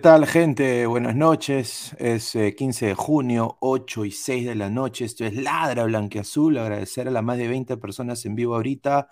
Tal, 0.00 0.26
gente? 0.26 0.86
Buenas 0.86 1.14
noches. 1.14 1.94
Es 1.98 2.32
15 2.32 2.84
eh, 2.84 2.88
de 2.88 2.94
junio, 2.94 3.58
8 3.60 4.06
y 4.06 4.10
6 4.10 4.46
de 4.46 4.54
la 4.54 4.70
noche. 4.70 5.04
Esto 5.04 5.26
es 5.26 5.34
Ladra 5.34 5.84
Blanqueazul. 5.84 6.56
Agradecer 6.56 7.06
a 7.06 7.10
las 7.10 7.22
más 7.22 7.36
de 7.36 7.48
20 7.48 7.76
personas 7.76 8.24
en 8.24 8.34
vivo 8.34 8.54
ahorita. 8.54 9.08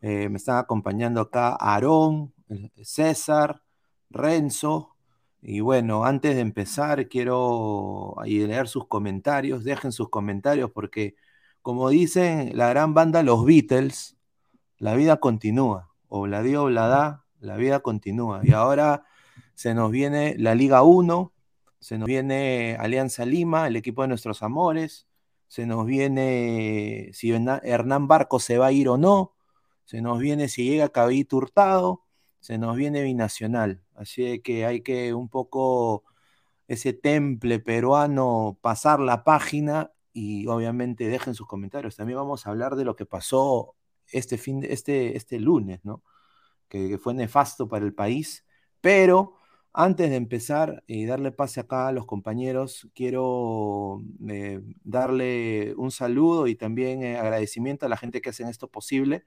Eh, 0.00 0.28
me 0.28 0.38
están 0.38 0.58
acompañando 0.58 1.20
acá 1.20 1.56
Aarón, 1.60 2.34
César, 2.82 3.62
Renzo. 4.10 4.96
Y 5.42 5.60
bueno, 5.60 6.04
antes 6.04 6.34
de 6.34 6.40
empezar, 6.40 7.08
quiero 7.08 8.16
leer 8.24 8.66
sus 8.66 8.88
comentarios. 8.88 9.62
Dejen 9.62 9.92
sus 9.92 10.08
comentarios 10.10 10.72
porque, 10.72 11.14
como 11.62 11.88
dicen 11.88 12.56
la 12.56 12.68
gran 12.70 12.94
banda 12.94 13.22
Los 13.22 13.44
Beatles, 13.44 14.16
la 14.78 14.94
vida 14.96 15.18
continúa. 15.18 15.92
O 16.08 16.26
la 16.26 16.42
dio 16.42 16.64
o 16.64 16.70
la 16.70 16.88
da, 16.88 17.24
la 17.38 17.56
vida 17.56 17.80
continúa. 17.80 18.40
Y 18.42 18.52
ahora 18.52 19.04
se 19.56 19.72
nos 19.74 19.90
viene 19.90 20.36
la 20.38 20.54
Liga 20.54 20.82
1, 20.82 21.32
se 21.80 21.96
nos 21.96 22.06
viene 22.06 22.76
Alianza 22.78 23.24
Lima, 23.24 23.66
el 23.66 23.76
equipo 23.76 24.02
de 24.02 24.08
nuestros 24.08 24.42
amores, 24.42 25.08
se 25.48 25.64
nos 25.64 25.86
viene 25.86 27.10
si 27.14 27.32
Hernán 27.32 28.06
Barco 28.06 28.38
se 28.38 28.58
va 28.58 28.66
a 28.66 28.72
ir 28.72 28.90
o 28.90 28.98
no, 28.98 29.32
se 29.86 30.02
nos 30.02 30.18
viene 30.18 30.48
si 30.48 30.68
llega 30.68 30.90
Caballito 30.90 31.38
Hurtado, 31.38 32.02
se 32.38 32.58
nos 32.58 32.76
viene 32.76 33.02
Binacional. 33.02 33.82
Así 33.94 34.40
que 34.40 34.66
hay 34.66 34.82
que 34.82 35.14
un 35.14 35.30
poco 35.30 36.04
ese 36.68 36.92
temple 36.92 37.58
peruano 37.58 38.58
pasar 38.60 39.00
la 39.00 39.24
página 39.24 39.90
y 40.12 40.46
obviamente 40.48 41.08
dejen 41.08 41.34
sus 41.34 41.46
comentarios. 41.46 41.96
También 41.96 42.18
vamos 42.18 42.46
a 42.46 42.50
hablar 42.50 42.76
de 42.76 42.84
lo 42.84 42.94
que 42.94 43.06
pasó 43.06 43.74
este 44.12 44.36
fin 44.36 44.62
este, 44.68 45.16
este 45.16 45.40
lunes, 45.40 45.80
¿no? 45.82 46.02
Que, 46.68 46.88
que 46.90 46.98
fue 46.98 47.14
nefasto 47.14 47.68
para 47.68 47.86
el 47.86 47.94
país, 47.94 48.44
pero 48.82 49.35
antes 49.78 50.08
de 50.08 50.16
empezar 50.16 50.82
y 50.86 51.04
darle 51.04 51.32
pase 51.32 51.60
acá 51.60 51.88
a 51.88 51.92
los 51.92 52.06
compañeros, 52.06 52.88
quiero 52.94 54.00
eh, 54.26 54.62
darle 54.84 55.74
un 55.76 55.90
saludo 55.90 56.46
y 56.46 56.54
también 56.54 57.02
eh, 57.02 57.18
agradecimiento 57.18 57.84
a 57.84 57.90
la 57.90 57.98
gente 57.98 58.22
que 58.22 58.30
hacen 58.30 58.48
esto 58.48 58.70
posible. 58.70 59.26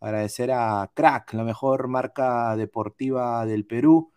Agradecer 0.00 0.52
a 0.52 0.88
Crack, 0.94 1.34
la 1.34 1.42
mejor 1.42 1.88
marca 1.88 2.54
deportiva 2.56 3.44
del 3.44 3.66
Perú, 3.66 4.12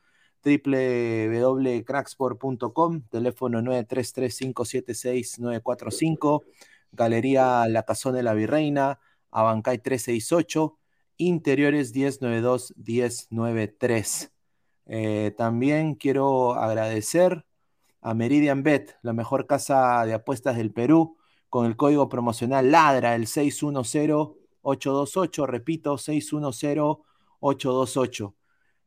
www.cracksport.com, 0.45 3.01
teléfono 3.09 3.61
933-576-945, 3.61 6.43
Galería 6.91 7.67
La 7.67 7.81
Cazón 7.83 8.13
de 8.13 8.21
la 8.21 8.35
Virreina, 8.35 8.99
Abancay 9.31 9.79
368, 9.79 10.77
Interiores 11.17 11.95
1092-1093. 11.95 14.30
Eh, 14.93 15.31
también 15.37 15.95
quiero 15.95 16.55
agradecer 16.55 17.45
a 18.01 18.13
Meridian 18.13 18.61
Bet, 18.61 18.97
la 19.03 19.13
mejor 19.13 19.47
casa 19.47 20.05
de 20.05 20.13
apuestas 20.13 20.57
del 20.57 20.73
Perú, 20.73 21.15
con 21.49 21.65
el 21.65 21.77
código 21.77 22.09
promocional 22.09 22.71
LADRA, 22.71 23.15
el 23.15 23.27
610-828, 23.27 25.47
repito, 25.47 25.97
610-828. 25.97 28.35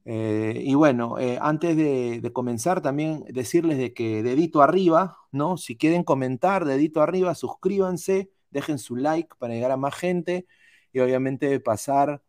Eh, 0.04 0.60
y 0.62 0.74
bueno, 0.74 1.18
eh, 1.18 1.38
antes 1.40 1.74
de, 1.74 2.20
de, 2.20 2.32
comenzar, 2.34 2.82
también 2.82 3.24
decirles 3.30 3.78
de 3.78 3.94
que 3.94 4.22
dedito 4.22 4.60
arriba, 4.60 5.16
¿no? 5.32 5.56
Si 5.56 5.78
quieren 5.78 6.04
comentar, 6.04 6.66
dedito 6.66 7.00
arriba, 7.00 7.34
suscríbanse, 7.34 8.30
dejen 8.50 8.78
su 8.78 8.96
like 8.96 9.34
para 9.38 9.54
llegar 9.54 9.70
a 9.70 9.78
más 9.78 9.94
gente 9.94 10.46
y 10.92 11.00
obviamente 11.00 11.58
pasar 11.60 12.22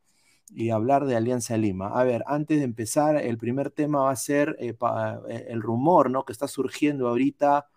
y 0.54 0.70
hablar 0.70 1.06
de 1.06 1.16
Alianza 1.16 1.58
Lima. 1.58 1.88
A 2.00 2.04
ver, 2.04 2.24
antes 2.28 2.60
de 2.60 2.66
empezar, 2.66 3.18
el 3.18 3.38
primer 3.38 3.72
tema 3.72 4.04
va 4.04 4.12
a 4.12 4.16
ser 4.16 4.56
eh, 4.60 4.75
eh, 5.30 5.46
el 5.50 5.62
rumor 5.62 6.10
¿no? 6.10 6.25
que 6.25 6.34
está 6.34 6.48
surgiendo 6.48 7.08
ahorita 7.08 7.68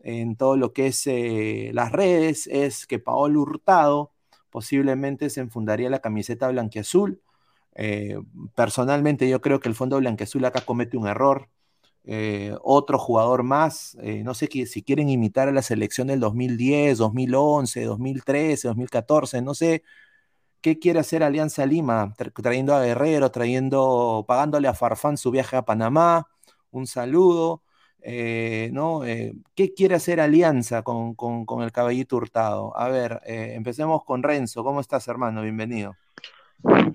en 0.00 0.36
todo 0.36 0.56
lo 0.56 0.72
que 0.72 0.88
es 0.88 1.06
eh, 1.06 1.70
las 1.74 1.92
redes, 1.92 2.48
es 2.48 2.86
que 2.86 2.98
Paolo 2.98 3.42
Hurtado 3.42 4.12
posiblemente 4.50 5.30
se 5.30 5.40
enfundaría 5.40 5.90
la 5.90 6.00
camiseta 6.00 6.48
blanquiazul. 6.48 7.20
personalmente 8.54 9.28
yo 9.28 9.40
creo 9.40 9.60
que 9.60 9.68
el 9.68 9.74
fondo 9.74 9.98
blanquiazul 9.98 10.44
acá 10.44 10.62
comete 10.62 10.96
un 10.96 11.06
error. 11.06 11.48
otro 12.62 12.98
jugador 12.98 13.44
más, 13.44 13.96
no 14.24 14.34
sé 14.34 14.48
si 14.66 14.82
quieren 14.82 15.08
imitar 15.08 15.48
a 15.48 15.52
la 15.52 15.62
selección 15.62 16.08
del 16.08 16.20
2010, 16.20 16.98
2011, 16.98 17.84
2013, 17.84 18.68
2014, 18.68 19.40
no 19.42 19.54
sé, 19.54 19.84
¿Qué 20.62 20.78
quiere 20.78 21.00
hacer 21.00 21.24
Alianza 21.24 21.66
Lima? 21.66 22.14
Trayendo 22.40 22.72
a 22.72 22.84
Guerrero, 22.84 23.32
trayendo, 23.32 24.24
pagándole 24.28 24.68
a 24.68 24.74
Farfán 24.74 25.16
su 25.16 25.32
viaje 25.32 25.56
a 25.56 25.62
Panamá. 25.62 26.28
Un 26.70 26.86
saludo. 26.86 27.62
Eh, 28.00 28.70
¿no? 28.72 29.04
Eh, 29.04 29.34
¿Qué 29.56 29.74
quiere 29.74 29.96
hacer 29.96 30.20
Alianza 30.20 30.82
con, 30.82 31.16
el 31.62 31.72
caballito 31.72 32.16
hurtado? 32.16 32.76
A 32.76 32.88
ver, 32.88 33.20
eh, 33.26 33.54
empecemos 33.56 34.04
con 34.04 34.22
Renzo. 34.22 34.62
¿Cómo 34.62 34.80
estás, 34.80 35.06
hermano? 35.08 35.42
Bienvenido. 35.42 35.96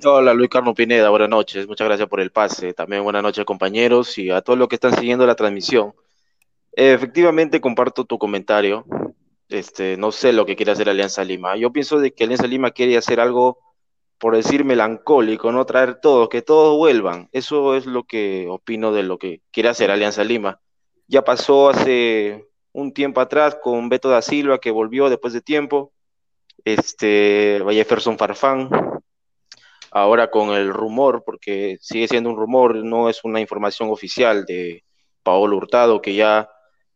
Hola, 0.06 0.34
Luis 0.34 0.50
Carlos 0.50 0.74
Pineda. 0.74 1.10
Buenas 1.10 1.30
noches. 1.30 1.68
Muchas 1.68 1.88
gracias 1.88 2.08
por 2.08 2.22
el 2.22 2.32
pase. 2.32 2.74
También 2.74 3.04
buenas 3.04 3.22
noches, 3.22 3.44
compañeros, 3.44 4.18
y 4.18 4.30
a 4.30 4.42
todos 4.42 4.58
los 4.58 4.70
que 4.70 4.76
están 4.76 4.96
siguiendo 4.96 5.26
la 5.26 5.36
transmisión. 5.36 5.94
efectivamente, 6.72 7.60
comparto 7.60 8.06
tu 8.06 8.18
comentario. 8.18 8.86
Este, 9.50 9.96
no 9.98 10.12
sé 10.12 10.34
lo 10.34 10.46
que 10.46 10.56
quiere 10.56 10.74
hacer 10.74 10.90
Alianza 10.90 11.24
Lima. 11.24 11.56
Yo 11.56 11.72
pienso 11.72 12.00
que 12.16 12.24
Alianza 12.24 12.48
Lima 12.48 12.72
quiere 12.72 12.98
hacer 12.98 13.20
algo, 13.20 13.60
por 14.18 14.36
decir 14.36 14.66
melancólico, 14.66 15.52
no 15.52 15.66
traer 15.66 16.00
todos, 16.02 16.30
que 16.30 16.42
todos 16.42 16.78
vuelvan. 16.78 17.30
Eso 17.32 17.76
es 17.76 17.86
lo 17.86 18.04
que 18.04 18.48
opino 18.50 18.92
de 18.92 19.04
lo 19.04 19.18
que 19.18 19.42
quiere 19.52 19.70
hacer 19.70 19.92
Alianza 19.92 20.24
Lima. 20.24 20.60
Ya 21.08 21.24
pasó 21.24 21.70
hace 21.70 22.48
un 22.74 22.94
tiempo 22.94 23.22
atrás 23.22 23.58
con 23.62 23.90
Beto 23.90 24.10
da 24.10 24.22
Silva, 24.22 24.60
que 24.60 24.72
volvió 24.72 25.10
después 25.10 25.34
de 25.34 25.42
tiempo. 25.42 25.94
Este, 26.66 27.62
Jefferson 27.70 28.18
Farfán. 28.18 28.70
Ahora 29.92 30.30
con 30.30 30.50
el 30.50 30.74
rumor, 30.74 31.24
porque 31.26 31.78
sigue 31.80 32.10
siendo 32.10 32.30
un 32.30 32.36
rumor, 32.36 32.76
no 32.76 33.10
es 33.10 33.24
una 33.24 33.40
información 33.40 33.90
oficial 33.90 34.46
de 34.46 34.84
Paolo 35.24 35.56
Hurtado, 35.56 36.02
que 36.02 36.14
ya 36.14 36.50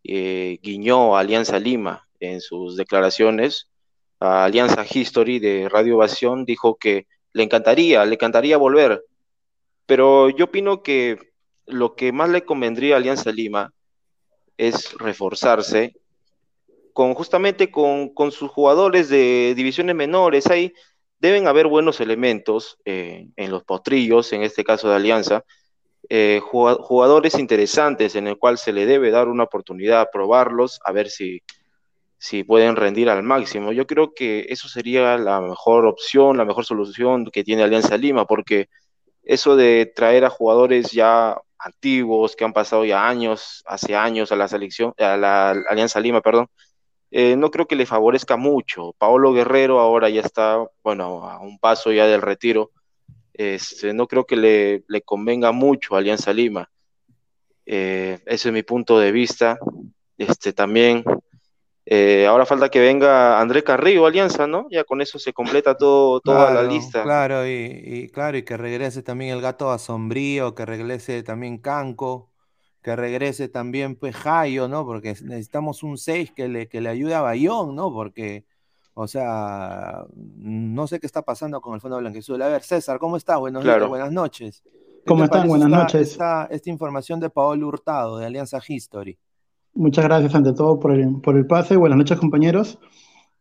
eh, 0.04 0.60
guiñó 0.62 1.16
a 1.16 1.22
Alianza 1.22 1.58
Lima 1.58 2.06
en 2.22 2.40
sus 2.40 2.78
declaraciones 2.78 3.68
a 4.20 4.46
Alianza 4.46 4.86
History 4.90 5.40
de 5.40 5.68
Radio 5.68 5.98
Ovación, 5.98 6.46
dijo 6.46 6.76
que 6.76 7.08
le 7.34 7.44
encantaría, 7.44 8.06
le 8.06 8.14
encantaría 8.14 8.56
volver. 8.56 9.04
Pero 9.86 10.30
yo 10.30 10.46
opino 10.46 10.84
que 10.84 11.18
lo 11.66 11.96
que 11.96 12.12
más 12.12 12.30
le 12.30 12.46
convendría 12.46 12.96
a 12.96 12.98
Alianza 12.98 13.32
Lima 13.32 13.74
es 14.58 14.94
reforzarse 14.94 15.96
con 16.94 17.14
justamente 17.14 17.72
con, 17.72 18.32
sus 18.32 18.52
jugadores 18.52 19.10
de 19.10 19.54
divisiones 19.56 19.96
menores. 19.96 20.48
Ahí 20.48 20.74
deben 21.20 21.48
haber 21.48 21.68
buenos 21.68 22.00
elementos 22.00 22.78
eh, 22.86 23.28
en 23.36 23.52
los 23.52 23.64
potrillos, 23.64 24.32
en 24.34 24.44
este 24.44 24.64
caso 24.64 24.90
de 24.90 24.96
Alianza, 24.96 25.44
eh, 26.10 26.42
jugadores 26.42 27.40
interesantes 27.40 28.16
en 28.16 28.28
el 28.28 28.38
cual 28.38 28.58
se 28.58 28.74
le 28.74 28.86
debe 28.86 29.12
dar 29.12 29.30
una 29.30 29.44
oportunidad, 29.44 30.10
probarlos, 30.12 30.80
a 30.84 30.92
ver 30.92 31.10
si, 31.10 31.42
si 32.22 32.44
pueden 32.44 32.76
rendir 32.76 33.10
al 33.10 33.24
máximo. 33.24 33.72
Yo 33.72 33.88
creo 33.88 34.14
que 34.14 34.46
eso 34.50 34.70
sería 34.70 35.18
la 35.18 35.42
mejor 35.42 35.88
opción, 35.88 36.38
la 36.38 36.46
mejor 36.46 36.66
solución 36.66 37.26
que 37.32 37.44
tiene 37.44 37.64
Alianza 37.64 37.98
Lima, 37.98 38.28
porque 38.28 38.70
eso 39.24 39.56
de 39.56 39.88
traer 39.88 40.24
a 40.24 40.30
jugadores 40.30 40.92
ya 40.92 41.36
antiguos, 41.58 42.36
que 42.36 42.44
han 42.44 42.54
pasado 42.54 42.86
ya 42.86 43.08
años, 43.08 43.64
hace 43.66 43.96
años 43.96 44.32
a 44.32 44.36
la 44.36 44.48
selección, 44.48 44.94
a 45.00 45.18
la 45.18 45.50
Alianza 45.68 46.00
Lima, 46.00 46.22
perdón, 46.22 46.48
eh, 47.10 47.36
no 47.36 47.50
creo 47.50 47.66
que 47.66 47.76
le 47.76 47.88
favorezca 47.88 48.38
mucho. 48.38 48.94
Paolo 49.00 49.34
Guerrero 49.34 49.80
ahora 49.80 50.08
ya 50.10 50.22
está, 50.22 50.64
bueno, 50.84 51.28
a 51.28 51.40
un 51.40 51.58
paso 51.58 51.92
ya 51.92 52.06
del 52.06 52.22
retiro. 52.22 52.70
Este, 53.34 53.94
no 53.94 54.06
creo 54.06 54.26
que 54.26 54.36
le, 54.36 55.02
convenga 55.06 55.52
mucho 55.52 55.96
a 55.96 55.98
Alianza 55.98 56.32
Lima. 56.34 56.70
Eh, 57.66 58.20
ese 58.28 58.50
es 58.50 58.54
mi 58.54 58.62
punto 58.62 59.00
de 59.00 59.12
vista. 59.12 59.58
Este, 60.20 60.54
también 60.54 61.04
eh, 61.94 62.26
ahora 62.26 62.46
falta 62.46 62.70
que 62.70 62.80
venga 62.80 63.42
André 63.42 63.66
Carrillo, 63.66 64.06
Alianza, 64.06 64.48
¿no? 64.48 64.66
Ya 64.72 64.86
con 64.86 65.02
eso 65.02 65.20
se 65.20 65.34
completa 65.34 65.76
todo, 65.76 66.22
toda 66.22 66.50
la 66.54 66.64
lista. 66.64 67.04
Claro, 67.04 67.46
y, 67.46 68.10
claro, 68.14 68.38
y 68.38 68.44
que 68.44 68.56
regrese 68.56 69.04
también 69.04 69.36
el 69.36 69.42
gato 69.42 69.70
asombrío, 69.70 70.56
que 70.56 70.66
regrese 70.66 71.22
también 71.22 71.58
Canco, 71.58 72.30
que 72.82 72.96
regrese 72.96 73.50
también 73.50 73.98
pues 73.98 74.16
Jayo, 74.16 74.70
¿no? 74.70 74.86
Porque 74.86 75.10
necesitamos 75.10 75.84
un 75.84 75.98
6 75.98 76.32
que 76.32 76.48
le, 76.48 76.70
que 76.70 76.80
le 76.80 76.88
ayude 76.88 77.14
a 77.14 77.20
Bayón, 77.20 77.76
¿no? 77.76 77.92
Porque, 77.92 78.46
o 78.94 79.06
sea, 79.06 80.06
no 80.16 80.88
sé 80.88 81.02
qué 81.02 81.08
está 81.08 81.24
pasando 81.24 81.60
con 81.60 81.74
el 81.74 81.82
Fondo 81.82 81.98
Blanquezul. 81.98 82.42
A 82.42 82.48
ver, 82.48 82.64
César, 82.64 83.00
¿cómo 83.00 83.18
está? 83.18 83.36
Buenos 83.36 83.66
días, 83.66 83.86
buenas 83.86 84.14
noches. 84.14 84.64
¿Cómo 85.06 85.26
están? 85.26 85.46
Buenas 85.46 85.68
noches. 85.68 86.12
Esta, 86.12 86.48
esta 86.52 86.70
información 86.70 87.20
de 87.20 87.30
Paolo 87.30 87.68
Hurtado, 87.68 88.18
de 88.18 88.28
Alianza 88.28 88.62
History. 88.66 89.20
Muchas 89.74 90.04
gracias 90.04 90.36
ante 90.36 90.54
todo 90.54 90.80
por 90.80 90.92
el, 90.92 91.22
por 91.22 91.38
el 91.38 91.46
pase. 91.48 91.78
Buenas 91.78 91.98
noches, 91.98 92.20
compañeros. 92.20 92.78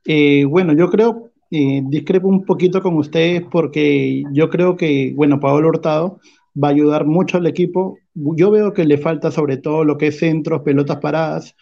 Eh, 0.05 0.45
bueno, 0.45 0.73
yo 0.73 0.89
creo, 0.89 1.31
eh, 1.51 1.83
discrepo 1.85 2.29
un 2.29 2.45
poquito 2.45 2.83
con 2.83 2.97
ustedes 2.97 3.43
porque 3.51 4.23
yo 4.33 4.49
creo 4.49 4.77
que, 4.77 5.13
bueno, 5.17 5.41
Pablo 5.41 5.69
Hurtado 5.69 6.21
va 6.63 6.69
a 6.69 6.71
ayudar 6.71 7.05
mucho 7.05 7.37
al 7.39 7.47
equipo. 7.47 7.99
Yo 8.15 8.51
veo 8.53 8.73
que 8.73 8.85
le 8.85 8.99
falta 8.99 9.33
sobre 9.33 9.57
todo 9.57 9.85
lo 9.85 9.99
que 9.99 10.09
es 10.09 10.19
centros, 10.21 10.63
pelotas 10.63 10.99
paradas. 10.99 11.57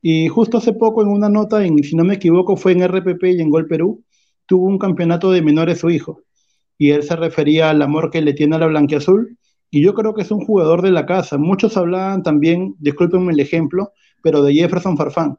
Y 0.00 0.28
justo 0.28 0.58
hace 0.58 0.72
poco 0.72 1.02
en 1.02 1.08
una 1.08 1.28
nota, 1.28 1.64
en, 1.64 1.82
si 1.82 1.96
no 1.96 2.04
me 2.04 2.14
equivoco, 2.14 2.56
fue 2.56 2.72
en 2.72 2.82
RPP 2.82 3.24
y 3.24 3.40
en 3.40 3.50
Gol 3.50 3.66
Perú, 3.66 4.04
tuvo 4.46 4.66
un 4.66 4.78
campeonato 4.78 5.32
de 5.32 5.42
menores 5.42 5.78
su 5.80 5.90
hijo. 5.90 6.20
Y 6.78 6.90
él 6.90 7.02
se 7.02 7.16
refería 7.16 7.70
al 7.70 7.82
amor 7.82 8.10
que 8.10 8.20
le 8.22 8.34
tiene 8.34 8.56
a 8.56 8.58
la 8.60 8.66
blanquiazul. 8.66 9.36
Y 9.70 9.82
yo 9.82 9.94
creo 9.94 10.14
que 10.14 10.22
es 10.22 10.30
un 10.30 10.44
jugador 10.44 10.82
de 10.82 10.90
la 10.92 11.06
casa. 11.06 11.38
Muchos 11.38 11.76
hablaban 11.76 12.22
también, 12.22 12.74
discúlpenme 12.78 13.32
el 13.32 13.40
ejemplo, 13.40 13.92
pero 14.22 14.42
de 14.42 14.54
Jefferson 14.54 14.96
Farfán, 14.96 15.38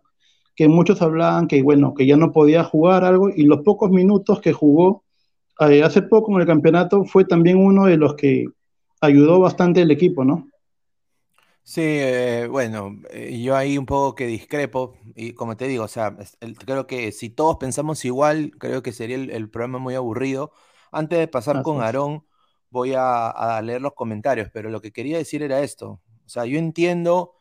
que 0.56 0.68
muchos 0.68 1.02
hablaban 1.02 1.48
que, 1.48 1.62
bueno, 1.64 1.94
que 1.94 2.06
ya 2.06 2.18
no 2.18 2.32
podía 2.32 2.64
jugar 2.64 3.04
algo. 3.04 3.30
Y 3.30 3.44
los 3.44 3.62
pocos 3.62 3.90
minutos 3.90 4.42
que 4.42 4.54
jugó 4.54 5.04
eh, 5.60 5.84
hace 5.84 6.02
poco 6.02 6.34
en 6.34 6.42
el 6.42 6.48
campeonato 6.48 7.06
fue 7.06 7.26
también 7.26 7.58
uno 7.58 7.86
de 7.86 7.98
los 7.98 8.16
que 8.16 8.46
ayudó 9.02 9.40
bastante 9.40 9.82
el 9.82 9.92
equipo, 9.92 10.24
¿no? 10.24 10.50
Sí, 11.66 11.82
eh, 11.82 12.48
bueno, 12.52 12.98
eh, 13.10 13.42
yo 13.42 13.56
ahí 13.56 13.78
un 13.78 13.86
poco 13.86 14.16
que 14.16 14.28
discrepo, 14.28 14.96
y 15.16 15.32
como 15.32 15.56
te 15.56 15.68
digo, 15.68 15.86
o 15.86 15.88
sea, 15.88 16.16
creo 16.66 16.88
que 16.88 17.14
si 17.14 17.30
todos 17.30 17.56
pensamos 17.58 18.04
igual, 18.04 18.52
creo 18.60 18.84
que 18.84 18.92
sería 18.92 19.16
el, 19.16 19.50
programa 19.50 19.80
muy 19.80 19.96
aburrido. 19.96 20.52
Antes 20.92 21.20
de 21.20 21.28
pasar 21.28 21.64
con 21.64 21.82
Aarón, 21.82 22.26
voy 22.70 22.94
a, 22.98 23.62
leer 23.64 23.82
los 23.82 23.94
comentarios, 23.94 24.50
pero 24.54 24.70
lo 24.70 24.82
que 24.82 24.92
quería 24.92 25.18
decir 25.18 25.42
era 25.42 25.62
esto. 25.62 26.02
O 26.26 26.30
sea, 26.30 26.46
yo 26.46 26.58
entiendo 26.60 27.36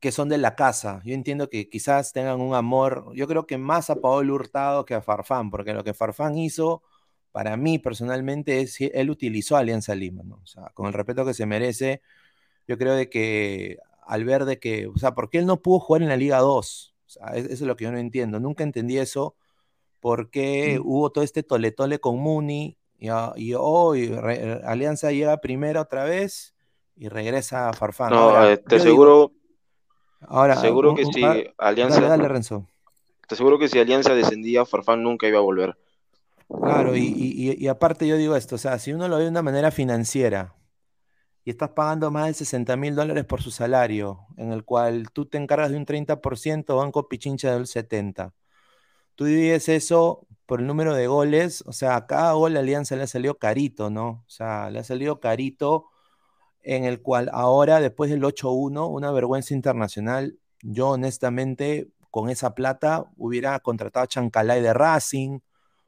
que 0.00 0.12
son 0.12 0.28
de 0.28 0.38
la 0.38 0.54
casa, 0.54 1.00
yo 1.04 1.14
entiendo 1.14 1.48
que 1.48 1.68
quizás 1.68 2.12
tengan 2.12 2.40
un 2.40 2.54
amor, 2.54 3.06
yo 3.14 3.26
creo 3.26 3.46
que 3.46 3.58
más 3.58 3.90
a 3.90 3.96
Paolo 3.96 4.34
Hurtado 4.34 4.84
que 4.84 4.94
a 4.94 5.02
Farfán, 5.02 5.50
porque 5.50 5.72
lo 5.72 5.84
que 5.84 5.94
Farfán 5.94 6.36
hizo 6.36 6.82
para 7.32 7.56
mí 7.56 7.78
personalmente 7.78 8.60
es 8.60 8.80
él 8.80 9.10
utilizó 9.10 9.56
Alianza 9.56 9.94
Lima, 9.94 10.22
¿no? 10.22 10.36
O 10.42 10.46
sea, 10.46 10.70
con 10.74 10.86
el 10.86 10.92
respeto 10.92 11.24
que 11.24 11.34
se 11.34 11.46
merece, 11.46 12.02
yo 12.66 12.78
creo 12.78 12.94
de 12.94 13.08
que 13.08 13.78
al 14.06 14.24
ver 14.24 14.44
de 14.44 14.58
que, 14.58 14.86
o 14.86 14.96
sea, 14.96 15.14
¿por 15.14 15.30
qué 15.30 15.38
él 15.38 15.46
no 15.46 15.60
pudo 15.60 15.80
jugar 15.80 16.02
en 16.02 16.08
la 16.08 16.16
Liga 16.16 16.38
2? 16.38 16.94
O 17.06 17.08
sea, 17.08 17.26
eso 17.34 17.52
es 17.52 17.60
lo 17.60 17.76
que 17.76 17.84
yo 17.84 17.92
no 17.92 17.98
entiendo. 17.98 18.40
Nunca 18.40 18.64
entendí 18.64 18.98
eso, 18.98 19.34
por 20.00 20.30
qué 20.30 20.78
mm. 20.78 20.86
hubo 20.86 21.10
todo 21.10 21.24
este 21.24 21.42
toletole 21.42 21.98
con 21.98 22.18
Muni 22.18 22.78
y, 22.98 23.10
hoy 23.54 24.18
Alianza 24.64 25.12
llega 25.12 25.40
primero 25.40 25.82
otra 25.82 26.04
vez 26.04 26.54
y 26.96 27.08
regresa 27.08 27.68
a 27.68 27.72
Farfán. 27.72 28.10
No, 28.10 28.48
eh, 28.48 28.56
te 28.56 28.80
seguro, 28.80 29.32
ahora, 30.20 30.56
seguro 30.56 30.94
que 30.94 31.04
si 31.06 31.22
Alianza... 31.58 32.00
Dale, 32.00 32.28
Renzo. 32.28 32.66
Te 33.26 33.34
aseguro 33.34 33.58
que 33.58 33.68
si 33.68 33.78
Alianza 33.78 34.14
descendía, 34.14 34.64
Farfán 34.64 35.02
nunca 35.02 35.26
iba 35.26 35.38
a 35.38 35.42
volver. 35.42 35.76
Claro, 36.48 36.94
y, 36.96 37.66
aparte 37.66 38.06
yo 38.06 38.16
digo 38.16 38.36
esto, 38.36 38.54
o 38.54 38.58
sea, 38.58 38.78
si 38.78 38.92
uno 38.92 39.08
lo 39.08 39.16
ve 39.16 39.24
de 39.24 39.30
una 39.30 39.42
manera 39.42 39.72
financiera 39.72 40.54
y 41.44 41.50
estás 41.50 41.70
pagando 41.70 42.10
más 42.10 42.28
de 42.28 42.34
60 42.34 42.76
mil 42.76 42.94
dólares 42.94 43.24
por 43.24 43.42
su 43.42 43.50
salario, 43.50 44.26
en 44.36 44.52
el 44.52 44.64
cual 44.64 45.10
tú 45.12 45.26
te 45.26 45.38
encargas 45.38 45.70
de 45.70 45.76
un 45.76 45.86
30%, 45.86 46.76
Banco 46.76 47.08
Pichincha 47.08 47.52
del 47.52 47.66
70%, 47.66 48.32
tú 49.16 49.24
divides 49.24 49.68
eso 49.68 50.26
por 50.46 50.60
el 50.60 50.66
número 50.68 50.94
de 50.94 51.08
goles, 51.08 51.64
o 51.66 51.72
sea, 51.72 51.96
a 51.96 52.06
cada 52.06 52.32
gol 52.32 52.54
la 52.54 52.60
Alianza 52.60 52.94
le 52.94 53.02
ha 53.02 53.08
salido 53.08 53.38
carito, 53.38 53.90
¿no? 53.90 54.24
O 54.26 54.30
sea, 54.30 54.70
le 54.70 54.78
ha 54.78 54.84
salido 54.84 55.18
carito 55.18 55.86
en 56.66 56.84
el 56.84 57.00
cual 57.00 57.30
ahora, 57.32 57.80
después 57.80 58.10
del 58.10 58.24
8-1, 58.24 58.90
una 58.90 59.12
vergüenza 59.12 59.54
internacional, 59.54 60.36
yo 60.62 60.90
honestamente 60.90 61.88
con 62.10 62.28
esa 62.28 62.54
plata 62.56 63.04
hubiera 63.16 63.60
contratado 63.60 64.02
a 64.02 64.08
Chancalay 64.08 64.60
de 64.60 64.74
Racing, 64.74 65.38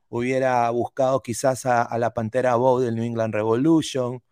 hubiera 0.09 0.71
buscado 0.71 1.21
quizás 1.21 1.67
a, 1.67 1.99
la 1.99 2.15
Pantera 2.15 2.55
Bow 2.55 2.79
del 2.79 2.95
New 2.95 3.03
England 3.05 3.35
Revolution, 3.35 4.23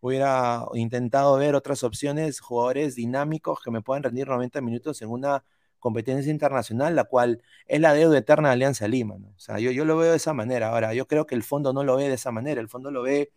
hubiera 0.00 0.66
intentado 0.74 1.36
ver 1.36 1.54
otras 1.54 1.84
opciones, 1.84 2.40
jugadores 2.40 2.96
dinámicos 2.96 3.60
que 3.62 3.70
me 3.70 3.80
puedan 3.80 4.02
rendir 4.02 4.26
90 4.26 4.60
minutos 4.60 5.02
en 5.02 5.08
una 5.08 5.44
competencia 5.78 6.32
internacional, 6.32 6.96
la 6.96 7.04
cual 7.04 7.42
es 7.66 7.80
la 7.80 7.94
deuda 7.94 8.18
eterna 8.18 8.48
de 8.48 8.54
Alianza 8.54 8.88
Lima. 8.88 9.14
O 9.14 9.38
sea, 9.38 9.60
yo, 9.60 9.70
yo 9.70 9.84
lo 9.84 9.96
veo 9.96 10.10
de 10.10 10.16
esa 10.16 10.34
manera. 10.34 10.70
Ahora, 10.70 10.94
yo 10.94 11.06
creo 11.06 11.26
que 11.26 11.36
el 11.36 11.44
fondo 11.44 11.72
no 11.72 11.84
lo 11.84 11.96
ve 11.96 12.08
de 12.08 12.14
esa 12.14 12.32
manera, 12.32 12.60
el 12.60 12.68
fondo 12.68 12.90
lo 12.90 13.02
ve 13.02 13.30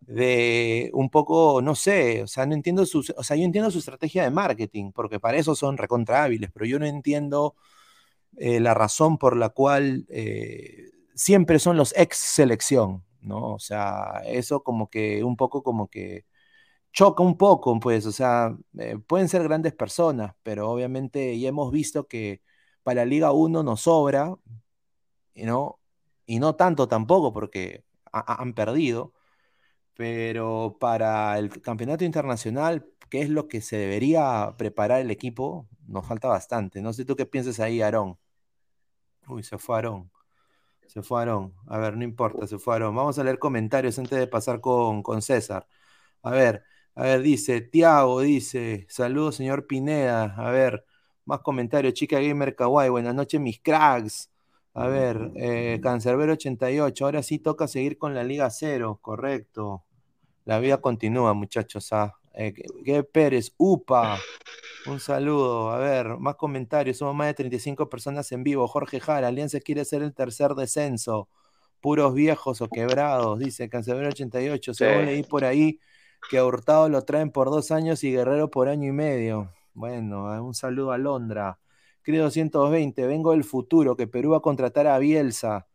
de 0.00 0.90
un 0.94 1.10
poco, 1.10 1.60
no 1.62 1.74
sé, 1.74 2.22
o 2.22 2.26
sea, 2.26 2.46
no 2.46 2.54
entiendo 2.54 2.86
su, 2.86 3.00
o 3.16 3.22
sea, 3.24 3.36
yo 3.36 3.44
entiendo 3.44 3.70
su 3.70 3.78
estrategia 3.78 4.22
de 4.24 4.30
marketing, 4.30 4.92
porque 4.92 5.20
para 5.20 5.38
eso 5.38 5.54
son 5.54 5.76
recontra 5.76 6.24
hábiles, 6.24 6.50
pero 6.52 6.66
yo 6.66 6.78
no 6.78 6.86
entiendo 6.86 7.56
eh, 8.36 8.60
la 8.60 8.74
razón 8.74 9.18
por 9.18 9.36
la 9.36 9.50
cual 9.50 10.06
eh, 10.10 10.90
siempre 11.14 11.58
son 11.58 11.76
los 11.76 11.94
ex 11.96 12.16
selección, 12.18 13.04
¿no? 13.20 13.54
O 13.54 13.58
sea, 13.58 14.22
eso 14.26 14.62
como 14.62 14.90
que 14.90 15.24
un 15.24 15.36
poco 15.36 15.62
como 15.62 15.88
que 15.88 16.24
choca 16.92 17.22
un 17.22 17.36
poco, 17.38 17.78
pues, 17.80 18.06
o 18.06 18.12
sea, 18.12 18.56
eh, 18.78 18.98
pueden 19.06 19.28
ser 19.28 19.42
grandes 19.44 19.74
personas, 19.74 20.34
pero 20.42 20.70
obviamente 20.70 21.38
ya 21.38 21.48
hemos 21.50 21.72
visto 21.72 22.06
que 22.08 22.42
para 22.82 23.02
la 23.02 23.06
Liga 23.06 23.32
1 23.32 23.62
nos 23.62 23.82
sobra, 23.82 24.36
¿no? 25.34 25.80
Y 26.26 26.38
no 26.38 26.56
tanto 26.56 26.88
tampoco 26.88 27.32
porque 27.32 27.84
han 28.12 28.54
perdido, 28.54 29.12
pero 29.98 30.76
para 30.80 31.38
el 31.40 31.60
campeonato 31.60 32.04
internacional, 32.04 32.86
que 33.10 33.22
es 33.22 33.30
lo 33.30 33.48
que 33.48 33.60
se 33.60 33.76
debería 33.78 34.54
preparar 34.56 35.00
el 35.00 35.10
equipo, 35.10 35.68
nos 35.88 36.06
falta 36.06 36.28
bastante. 36.28 36.80
No 36.82 36.92
sé 36.92 37.04
tú 37.04 37.16
qué 37.16 37.26
piensas 37.26 37.58
ahí, 37.58 37.82
Aarón. 37.82 38.16
Uy, 39.28 39.42
se 39.42 39.58
fue 39.58 39.76
Aarón. 39.76 40.10
Se 40.86 41.02
fueron. 41.02 41.54
A 41.66 41.78
ver, 41.78 41.96
no 41.96 42.04
importa, 42.04 42.46
se 42.46 42.58
fueron. 42.58 42.94
Vamos 42.94 43.18
a 43.18 43.24
leer 43.24 43.40
comentarios 43.40 43.98
antes 43.98 44.18
de 44.18 44.28
pasar 44.28 44.60
con, 44.60 45.02
con 45.02 45.20
César. 45.22 45.66
A 46.22 46.30
ver, 46.30 46.64
a 46.94 47.02
ver, 47.04 47.22
dice, 47.22 47.60
Tiago 47.62 48.20
dice, 48.20 48.86
saludos, 48.90 49.36
señor 49.36 49.66
Pineda. 49.66 50.34
A 50.36 50.50
ver, 50.52 50.84
más 51.24 51.40
comentarios. 51.40 51.94
Chica 51.94 52.20
Gamer 52.20 52.54
Kawaii, 52.56 52.90
buenas 52.90 53.14
noches, 53.16 53.40
mis 53.40 53.60
cracks. 53.60 54.30
A 54.74 54.86
ver, 54.88 55.32
eh, 55.36 55.80
Cancerbero 55.82 56.34
88, 56.34 57.04
ahora 57.04 57.22
sí 57.24 57.40
toca 57.40 57.68
seguir 57.68 57.98
con 57.98 58.14
la 58.14 58.24
Liga 58.24 58.48
Cero, 58.50 59.00
correcto. 59.02 59.84
La 60.48 60.58
vida 60.60 60.78
continúa, 60.78 61.34
muchachos. 61.34 61.92
Ah. 61.92 62.14
Eh, 62.32 62.54
Pérez, 63.12 63.52
UPA, 63.58 64.18
un 64.86 64.98
saludo. 64.98 65.70
A 65.70 65.76
ver, 65.76 66.16
más 66.16 66.36
comentarios. 66.36 66.96
Somos 66.96 67.14
más 67.14 67.26
de 67.26 67.34
35 67.34 67.90
personas 67.90 68.32
en 68.32 68.44
vivo. 68.44 68.66
Jorge 68.66 68.98
Jara, 68.98 69.28
Alianza 69.28 69.60
quiere 69.60 69.84
ser 69.84 70.02
el 70.02 70.14
tercer 70.14 70.54
descenso. 70.54 71.28
Puros 71.82 72.14
viejos 72.14 72.62
o 72.62 72.68
quebrados, 72.68 73.38
dice 73.38 73.68
Cancelero 73.68 74.08
88. 74.08 74.72
Según 74.72 75.04
leí 75.04 75.22
por 75.22 75.44
ahí 75.44 75.80
que 76.30 76.38
a 76.38 76.46
Hurtado 76.46 76.88
lo 76.88 77.02
traen 77.02 77.30
por 77.30 77.50
dos 77.50 77.70
años 77.70 78.02
y 78.02 78.12
Guerrero 78.12 78.50
por 78.50 78.70
año 78.70 78.88
y 78.88 78.92
medio. 78.92 79.52
Bueno, 79.74 80.42
un 80.42 80.54
saludo 80.54 80.92
a 80.92 80.98
Londra. 80.98 81.58
Querido 82.02 82.24
220, 82.24 83.06
vengo 83.06 83.32
del 83.32 83.44
futuro, 83.44 83.96
que 83.96 84.06
Perú 84.06 84.30
va 84.30 84.38
a 84.38 84.40
contratar 84.40 84.86
a 84.86 84.98
Bielsa. 84.98 85.66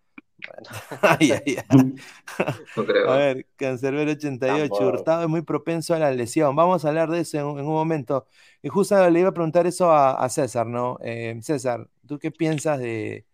A 3.07 3.15
ver, 3.15 3.47
Cancerbero 3.55 4.12
88, 4.12 4.73
Hurtado 4.73 5.23
es 5.23 5.29
muy 5.29 5.41
propenso 5.41 5.93
a 5.93 6.00
la 6.00 6.12
lesión. 6.12 6.55
Vamos 6.55 6.83
a 6.83 6.89
hablar 6.89 7.09
de 7.09 7.21
eso 7.21 7.38
en, 7.38 7.45
un 7.45 7.65
momento. 7.65 8.27
Y 8.62 8.69
justo 8.69 9.09
le 9.09 9.19
iba 9.19 9.29
a 9.29 9.33
preguntar 9.33 9.67
eso 9.67 9.91
a, 9.91 10.27
César, 10.29 10.67
¿no? 10.67 10.97
Eh, 11.01 11.38
César, 11.41 11.88
¿tú 12.07 12.19
qué 12.19 12.31
piensas 12.31 12.79
de, 12.79 13.25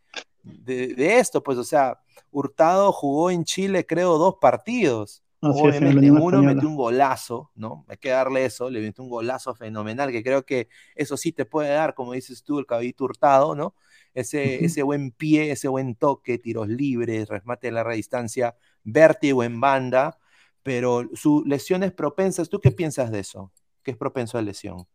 de, 0.43 1.17
esto? 1.17 1.43
Pues, 1.43 1.57
o 1.57 1.63
sea, 1.63 1.99
Hurtado 2.31 2.91
jugó 2.91 3.31
en 3.31 3.43
Chile, 3.43 3.85
creo, 3.85 4.17
dos 4.17 4.35
partidos. 4.39 5.23
Obviamente, 5.41 6.11
uno 6.11 6.43
metió 6.43 6.67
un 6.67 6.75
golazo, 6.75 7.49
¿no? 7.55 7.85
Hay 7.87 7.97
que 7.97 8.09
darle 8.09 8.43
eso, 8.43 8.69
le 8.69 8.81
metió 8.81 9.03
un 9.03 9.09
golazo 9.09 9.55
fenomenal, 9.55 10.11
que 10.11 10.21
creo 10.21 10.45
que 10.45 10.67
eso 10.95 11.15
sí 11.15 11.31
te 11.31 11.45
puede 11.45 11.69
dar, 11.69 11.93
como 11.93 12.11
dices 12.11 12.43
tú, 12.43 12.59
el 12.59 12.65
caballito 12.65 13.05
hurtado, 13.05 13.55
¿no? 13.55 13.73
Ese, 14.13 14.63
ese 14.63 14.83
buen 14.83 15.11
pie, 15.11 15.51
ese 15.51 15.67
buen 15.67 15.95
toque, 15.95 16.37
tiros 16.37 16.67
libres, 16.67 17.27
remate 17.29 17.67
de 17.67 17.71
larga 17.71 17.93
distancia, 17.93 18.55
vértigo 18.83 19.43
en 19.43 19.59
banda, 19.59 20.17
pero 20.63 21.09
su 21.13 21.43
lesión 21.45 21.83
es 21.83 21.91
propensa. 21.91 22.45
¿Tú 22.45 22.59
qué 22.59 22.71
piensas 22.71 23.11
de 23.11 23.19
eso? 23.19 23.51
¿Qué 23.83 23.91
es 23.91 23.97
propenso 23.97 24.37
a 24.37 24.41
lesión? 24.41 24.85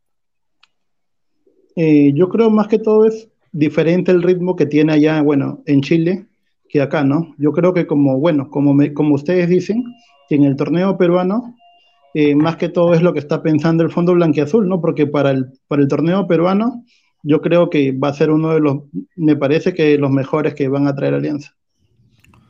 Eh, 1.76 2.12
yo 2.14 2.28
creo 2.28 2.50
más 2.50 2.68
que 2.68 2.78
todo 2.78 3.06
es 3.06 3.28
diferente 3.50 4.12
el 4.12 4.22
ritmo 4.22 4.56
que 4.56 4.66
tiene 4.66 4.92
allá, 4.92 5.22
bueno, 5.22 5.62
en 5.66 5.80
Chile 5.80 6.26
que 6.68 6.82
acá, 6.82 7.04
¿no? 7.04 7.34
Yo 7.38 7.52
creo 7.52 7.72
que 7.72 7.86
como, 7.86 8.18
bueno, 8.18 8.50
como, 8.50 8.76
como 8.94 9.14
ustedes 9.14 9.48
dicen, 9.48 9.84
que 10.28 10.34
en 10.34 10.42
el 10.42 10.56
torneo 10.56 10.98
peruano, 10.98 11.54
eh, 12.14 12.34
más 12.34 12.56
que 12.56 12.68
todo 12.68 12.94
es 12.94 13.02
lo 13.02 13.12
que 13.12 13.20
está 13.20 13.42
pensando 13.42 13.84
el 13.84 13.92
Fondo 13.92 14.12
Blanquiazul, 14.12 14.68
¿no? 14.68 14.80
Porque 14.80 15.06
para 15.06 15.30
el, 15.30 15.52
para 15.68 15.82
el 15.82 15.88
torneo 15.88 16.26
peruano 16.26 16.84
yo 17.24 17.40
creo 17.40 17.70
que 17.70 17.92
va 17.92 18.08
a 18.08 18.14
ser 18.14 18.30
uno 18.30 18.52
de 18.54 18.60
los, 18.60 18.82
me 19.16 19.34
parece 19.34 19.74
que 19.74 19.98
los 19.98 20.10
mejores 20.10 20.54
que 20.54 20.68
van 20.68 20.86
a 20.86 20.94
traer 20.94 21.14
Alianza 21.14 21.56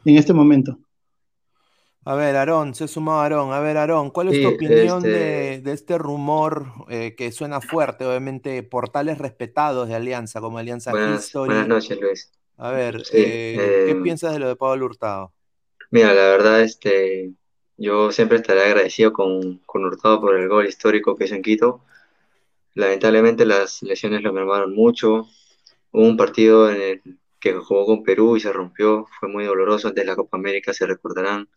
en 0.04 0.16
este 0.16 0.34
momento. 0.34 0.78
A 2.06 2.14
ver, 2.16 2.36
Aarón, 2.36 2.74
se 2.74 2.86
sumó 2.86 3.20
Aarón. 3.20 3.52
A 3.52 3.60
ver, 3.60 3.78
Aarón, 3.78 4.10
¿cuál 4.10 4.28
es 4.28 4.42
tu 4.42 4.48
opinión 4.48 5.02
de, 5.02 5.54
este, 5.54 5.72
este 5.72 5.96
rumor 5.96 6.66
eh, 6.90 7.14
que 7.16 7.32
suena 7.32 7.62
fuerte? 7.62 8.04
Obviamente, 8.04 8.62
portales 8.62 9.16
respetados 9.16 9.88
de 9.88 9.94
Alianza, 9.94 10.42
como 10.42 10.58
Alianza 10.58 10.90
buenas, 10.90 11.24
History. 11.24 11.48
Buenas 11.48 11.68
noches, 11.68 11.98
Luis. 11.98 12.32
A 12.58 12.70
ver, 12.72 13.02
eh, 13.12 13.84
¿qué 13.86 13.90
em, 13.92 14.02
piensas 14.02 14.34
de 14.34 14.38
lo 14.38 14.48
de 14.48 14.56
Pablo 14.56 14.84
Hurtado? 14.84 15.32
Mira, 15.90 16.12
la 16.12 16.24
verdad, 16.24 16.60
este, 16.60 17.32
yo 17.78 18.12
siempre 18.12 18.36
estaré 18.36 18.64
agradecido 18.64 19.12
con, 19.14 19.60
con 19.64 19.84
Hurtado 19.84 20.20
por 20.20 20.36
el 20.36 20.46
gol 20.48 20.66
histórico 20.66 21.16
que 21.16 21.24
hizo 21.24 21.36
en 21.36 21.42
Quito. 21.42 21.80
Lamentablemente 22.74 23.46
las 23.46 23.82
lesiones 23.82 24.22
lo 24.22 24.32
mermaron 24.32 24.74
mucho. 24.74 25.28
Hubo 25.92 26.06
un 26.06 26.16
partido 26.16 26.70
en 26.70 26.80
el 26.82 27.18
que 27.40 27.52
jugó 27.54 27.86
con 27.86 28.02
Perú 28.02 28.36
y 28.36 28.40
se 28.40 28.52
rompió, 28.52 29.06
fue 29.20 29.28
muy 29.28 29.44
doloroso 29.44 29.88
antes 29.88 30.02
de 30.04 30.10
la 30.10 30.16
Copa 30.16 30.38
América, 30.38 30.72
se 30.72 30.86
recordarán. 30.86 31.48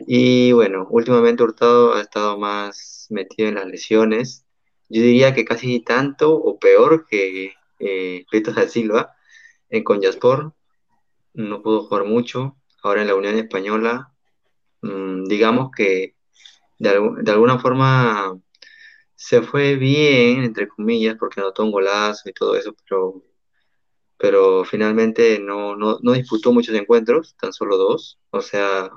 Y 0.00 0.52
bueno, 0.52 0.86
últimamente 0.90 1.42
Hurtado 1.42 1.94
ha 1.94 2.02
estado 2.02 2.38
más 2.38 3.06
metido 3.10 3.48
en 3.48 3.56
las 3.56 3.66
lesiones. 3.66 4.44
Yo 4.88 5.02
diría 5.02 5.34
que 5.34 5.44
casi 5.44 5.80
tanto 5.80 6.34
o 6.34 6.58
peor 6.58 7.06
que 7.08 7.54
eh, 7.80 8.24
da 8.54 8.68
Silva 8.68 9.16
en 9.70 9.84
Conyaspor. 9.84 10.54
No 11.34 11.62
pudo 11.62 11.84
jugar 11.86 12.04
mucho. 12.04 12.56
Ahora 12.82 13.02
en 13.02 13.08
la 13.08 13.14
Unión 13.14 13.36
Española, 13.36 14.12
mmm, 14.82 15.24
digamos 15.24 15.70
que 15.76 16.14
de, 16.78 16.90
de, 17.22 17.30
alguna 17.32 17.58
forma 17.58 18.38
se 19.16 19.42
fue 19.42 19.76
bien, 19.76 20.44
entre 20.44 20.68
comillas, 20.68 21.16
porque 21.18 21.40
anotó 21.40 21.64
un 21.64 21.72
golazo 21.72 22.28
y 22.28 22.32
todo 22.32 22.56
eso, 22.56 22.74
pero, 22.84 23.24
pero 24.18 24.64
finalmente 24.64 25.38
no, 25.40 25.76
no, 25.76 25.98
no 26.02 26.12
disputó 26.12 26.52
muchos 26.52 26.74
encuentros, 26.74 27.36
tan 27.36 27.52
solo 27.52 27.76
dos. 27.76 28.18
O 28.30 28.40
sea, 28.42 28.90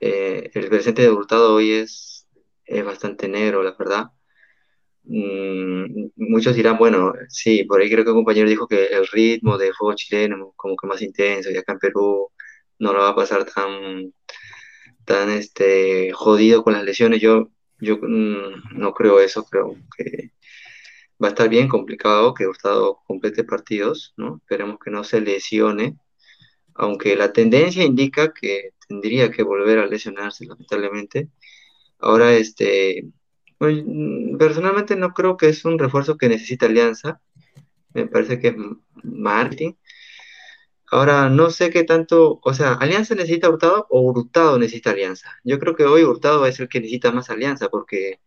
eh, 0.00 0.50
el 0.54 0.68
presente 0.68 1.02
de 1.02 1.10
Hurtado 1.10 1.54
hoy 1.54 1.72
es, 1.72 2.26
es 2.64 2.84
bastante 2.84 3.28
negro, 3.28 3.62
la 3.62 3.72
verdad. 3.78 4.10
Mm, 5.04 6.10
muchos 6.16 6.54
dirán, 6.54 6.78
bueno, 6.78 7.12
sí, 7.28 7.64
por 7.64 7.80
ahí 7.80 7.90
creo 7.90 8.04
que 8.04 8.10
un 8.10 8.18
compañero 8.18 8.48
dijo 8.48 8.68
que 8.68 8.86
el 8.86 9.06
ritmo 9.08 9.58
de 9.58 9.72
juego 9.72 9.94
chileno 9.94 10.52
como 10.56 10.76
que 10.76 10.86
más 10.86 11.02
intenso 11.02 11.50
y 11.50 11.56
acá 11.56 11.72
en 11.72 11.78
Perú 11.80 12.28
no 12.78 12.92
lo 12.92 13.00
va 13.00 13.10
a 13.10 13.16
pasar 13.16 13.44
tan, 13.44 14.12
tan 15.04 15.30
este, 15.30 16.12
jodido 16.12 16.62
con 16.64 16.74
las 16.74 16.84
lesiones. 16.84 17.20
Yo, 17.20 17.50
yo 17.82 17.98
mm, 18.00 18.78
no 18.78 18.94
creo 18.94 19.20
eso, 19.20 19.44
creo 19.44 19.76
que 19.96 20.30
va 21.22 21.28
a 21.28 21.30
estar 21.30 21.48
bien 21.48 21.68
complicado 21.68 22.34
que 22.34 22.46
Hurtado 22.46 23.00
complete 23.06 23.44
partidos, 23.44 24.14
¿no? 24.16 24.36
Esperemos 24.42 24.78
que 24.84 24.90
no 24.90 25.04
se 25.04 25.20
lesione, 25.20 25.96
aunque 26.74 27.16
la 27.16 27.32
tendencia 27.32 27.84
indica 27.84 28.32
que 28.32 28.70
tendría 28.88 29.30
que 29.30 29.42
volver 29.42 29.78
a 29.80 29.86
lesionarse, 29.86 30.46
lamentablemente. 30.46 31.28
Ahora, 31.98 32.32
este, 32.34 33.08
pues, 33.58 33.84
personalmente 34.38 34.96
no 34.96 35.12
creo 35.12 35.36
que 35.36 35.48
es 35.48 35.64
un 35.64 35.78
refuerzo 35.78 36.16
que 36.16 36.28
necesita 36.28 36.66
Alianza. 36.66 37.20
Me 37.94 38.06
parece 38.06 38.38
que 38.40 38.48
es 38.48 38.56
Martín. 39.02 39.76
Ahora, 40.92 41.30
no 41.30 41.50
sé 41.50 41.70
qué 41.70 41.84
tanto, 41.84 42.38
o 42.42 42.54
sea, 42.54 42.74
¿Alianza 42.74 43.14
necesita 43.14 43.48
Hurtado 43.48 43.86
o 43.90 44.02
Hurtado 44.02 44.58
necesita 44.58 44.90
Alianza? 44.90 45.30
Yo 45.42 45.58
creo 45.58 45.74
que 45.74 45.84
hoy 45.84 46.04
Hurtado 46.04 46.44
es 46.46 46.60
el 46.60 46.68
que 46.68 46.80
necesita 46.80 47.10
más 47.12 47.30
Alianza 47.30 47.68
porque 47.70 48.20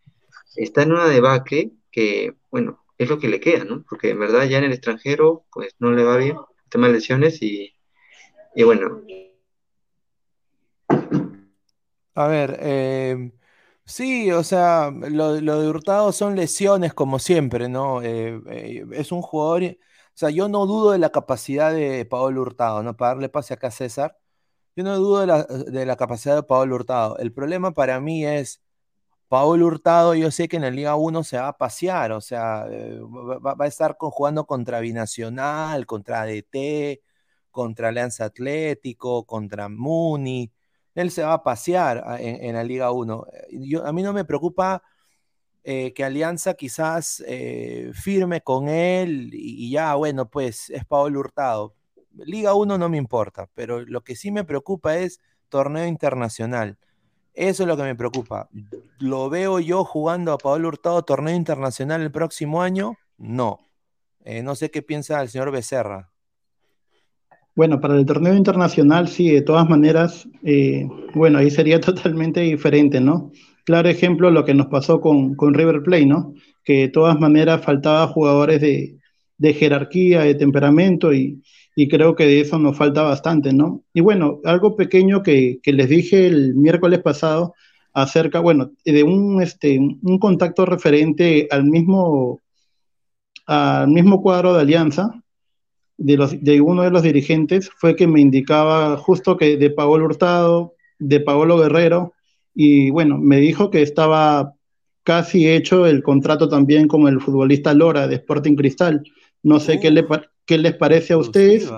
está 0.56 0.82
en 0.82 0.93
una 0.93 1.06
debacle 1.08 1.73
que, 1.91 2.36
bueno, 2.51 2.84
es 2.97 3.08
lo 3.10 3.19
que 3.19 3.30
le 3.30 3.39
queda, 3.39 3.65
¿no? 3.65 3.86
Porque 3.88 4.10
en 4.10 4.19
verdad 4.19 4.45
ya 4.45 4.58
en 4.58 4.63
el 4.65 4.73
extranjero, 4.73 5.45
pues 5.51 5.75
no 5.80 5.91
le 5.91 6.04
va 6.04 6.17
bien, 6.17 6.38
el 6.38 6.69
tema 6.69 6.89
lesiones 6.89 7.41
y, 7.43 7.75
y 8.56 8.63
bueno, 8.63 9.04
A 12.15 12.28
ver, 12.28 12.58
eh, 12.62 13.32
sí, 13.86 14.32
o 14.32 14.43
sea, 14.43 14.89
lo, 14.91 15.39
lo 15.41 15.62
de 15.62 15.69
Hurtado 15.69 16.12
son 16.13 16.36
lesiones 16.36 16.93
como 16.93 17.19
siempre, 17.19 17.69
¿no? 17.69 18.01
Eh, 18.01 18.41
eh, 18.49 18.86
es 18.93 19.12
un 19.12 19.21
jugador, 19.21 19.78
o 20.15 20.17
sea, 20.17 20.30
yo 20.30 20.47
no 20.49 20.65
dudo 20.65 20.91
de 20.91 20.99
la 20.99 21.12
capacidad 21.12 21.73
de 21.73 22.06
Pablo 22.06 22.41
Hurtado, 22.41 22.84
¿no? 22.84 22.95
Para 22.97 23.12
darle 23.15 23.30
pase 23.30 23.54
acá 23.54 23.67
a 23.67 23.71
César, 23.71 24.17
yo 24.75 24.84
no 24.84 24.97
dudo 24.97 25.21
de 25.21 25.28
la, 25.28 25.43
de 25.43 25.86
la 25.86 25.97
capacidad 25.97 26.36
de 26.36 26.43
Pablo 26.43 26.75
Hurtado. 26.75 27.17
El 27.19 27.34
problema 27.34 27.71
para 27.73 27.99
mí 27.99 28.25
es, 28.25 28.62
Pablo 29.28 29.65
Hurtado, 29.67 30.15
yo 30.15 30.32
sé 30.32 30.47
que 30.47 30.58
en 30.58 30.63
la 30.63 30.71
Liga 30.71 30.95
1 30.95 31.23
se 31.23 31.38
va 31.38 31.49
a 31.49 31.58
pasear, 31.58 32.12
o 32.13 32.21
sea, 32.21 32.65
va, 32.65 33.56
va 33.56 33.65
a 33.65 33.67
estar 33.67 33.97
con, 33.97 34.12
jugando 34.12 34.45
contra 34.45 34.80
Binacional, 34.82 35.86
contra 35.86 36.25
DT, 36.25 37.01
contra 37.51 37.89
Alianza 37.89 38.25
Atlético, 38.25 39.25
contra 39.25 39.69
Muni 39.69 40.51
él 40.95 41.12
se 41.12 41.23
va 41.23 41.34
a 41.34 41.43
pasear 41.43 42.04
en, 42.19 42.43
en 42.43 42.56
la 42.56 42.63
Liga 42.63 42.91
1. 42.91 43.28
Yo, 43.51 43.86
a 43.86 43.91
mí 43.91 44.01
no 44.01 44.13
me 44.13 44.25
preocupa 44.25 44.82
eh, 45.67 45.93
que 45.93 46.04
Alianza 46.04 46.54
quizás 46.54 47.23
eh, 47.25 47.89
firme 47.91 48.41
con 48.41 48.69
él 48.69 49.32
y, 49.34 49.71
ya, 49.71 49.95
bueno, 49.95 50.30
pues 50.30 50.69
es 50.69 50.86
Paolo 50.86 51.19
Hurtado. 51.19 51.73
Liga 52.13 52.54
1 52.54 52.78
no 52.78 52.88
me 52.88 52.97
importa, 52.97 53.49
pero 53.56 53.82
lo 53.82 54.04
que 54.04 54.15
sí 54.15 54.30
me 54.30 54.43
preocupa 54.43 54.95
es 54.95 55.19
torneo 55.49 55.88
internacional. 55.88 56.78
Eso 57.34 57.63
es 57.63 57.67
lo 57.67 57.75
que 57.75 57.82
me 57.82 57.95
preocupa. 57.95 58.47
¿Lo 58.99 59.28
veo 59.32 59.60
yo 59.60 59.84
jugando 59.84 60.34
a 60.34 60.38
Paolo 60.38 60.67
Hurtado 60.67 61.01
torneo 61.01 61.36
internacional 61.36 62.04
el 62.04 62.12
próximo 62.12 62.62
año? 62.62 62.93
No. 63.17 63.60
Eh, 64.23 64.43
no 64.43 64.54
sé 64.54 64.69
qué 64.69 64.84
piensa 64.84 65.19
el 65.19 65.30
señor 65.30 65.49
Becerra. 65.49 66.12
Bueno, 67.56 67.82
para 67.82 67.95
el 67.95 68.06
torneo 68.06 68.36
internacional 68.36 69.08
sí, 69.08 69.32
de 69.32 69.41
todas 69.41 69.67
maneras, 69.67 70.28
bueno, 71.15 71.39
ahí 71.39 71.49
sería 71.49 71.80
totalmente 71.82 72.41
diferente, 72.41 73.01
¿no? 73.01 73.32
Claro 73.65 73.89
ejemplo 73.89 74.30
lo 74.30 74.45
que 74.45 74.54
nos 74.54 74.67
pasó 74.67 75.01
con, 75.01 75.36
con 75.36 75.54
River 75.54 75.82
Plate, 75.84 76.06
¿no? 76.06 76.34
Que 76.63 76.82
de 76.82 76.88
todas 76.89 77.19
maneras 77.19 77.63
faltaba 77.63 78.08
jugadores 78.08 78.62
de, 78.62 79.54
jerarquía, 79.54 80.21
de 80.21 80.36
temperamento 80.36 81.13
y, 81.13 81.41
y, 81.75 81.88
creo 81.88 82.15
que 82.15 82.25
de 82.25 82.41
eso 82.41 82.60
nos 82.60 82.78
falta 82.78 83.01
bastante, 83.01 83.54
¿no? 83.54 83.84
Y 83.93 84.01
bueno, 84.01 84.39
algo 84.45 84.75
pequeño 84.75 85.23
que, 85.23 85.60
que 85.63 85.73
les 85.73 85.89
dije 85.89 86.28
el 86.28 86.56
miércoles 86.56 86.99
pasado 86.99 87.56
acerca, 87.93 88.39
bueno, 88.39 88.71
de 88.84 89.04
un, 89.04 89.41
este, 89.41 89.80
un 89.80 90.19
contacto 90.19 90.65
referente 90.65 91.47
al 91.49 91.63
mismo, 91.63 92.41
al 93.47 93.88
mismo 93.88 94.21
cuadro 94.21 94.54
de 94.54 94.62
alianza, 94.62 95.12
de, 95.97 96.17
los, 96.17 96.43
de 96.43 96.62
uno 96.62 96.84
de 96.84 96.91
los 96.91 97.04
dirigentes 97.04 97.69
fue 97.78 97.95
que 97.95 98.06
me 98.06 98.21
indicaba 98.21 98.97
justo 98.97 99.38
que 99.38 99.58
de 99.58 99.69
Paolo 99.69 100.06
Hurtado, 100.06 100.73
de 100.99 101.19
Paolo 101.19 101.58
Guerrero, 101.58 102.13
y 102.56 102.89
bueno, 102.89 103.18
me 103.18 103.39
dijo 103.41 103.70
que 103.70 103.82
estaba 103.82 104.54
casi 105.04 105.48
hecho 105.48 105.86
el 105.86 106.02
contrato 106.02 106.48
también 106.48 106.88
con 106.88 107.08
el 107.08 107.20
futbolista 107.20 107.74
Lora 107.74 108.08
de 108.08 108.15
Sporting 108.15 108.56
Cristal. 108.56 109.04
No 109.44 109.60
sé 109.60 109.76
uh, 109.76 109.82
qué, 109.82 109.91
le, 109.91 110.06
qué, 110.46 110.58
les 110.58 110.74
parece 110.74 111.13
a 111.13 111.18
ustedes. 111.18 111.70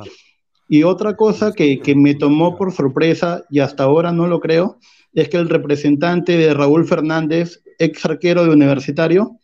Y 0.70 0.84
otra 0.84 1.16
cosa 1.16 1.52
que, 1.52 1.80
que 1.80 1.96
me 1.96 2.13
tomó 2.13 2.56
por 2.56 2.72
sorpresa, 2.72 3.44
y 3.50 3.60
hasta 3.60 3.84
ahora 3.84 4.12
no 4.12 4.28
lo 4.28 4.40
creo, 4.40 4.78
es 5.13 5.30
que 5.30 5.38
el 5.38 5.50
representante 5.50 6.38
de 6.38 6.54
Raúl 6.54 6.86
Fernández, 6.86 7.63
ex 7.80 8.06
arquero 8.06 8.44
de 8.44 8.52
Universitario, 8.52 9.38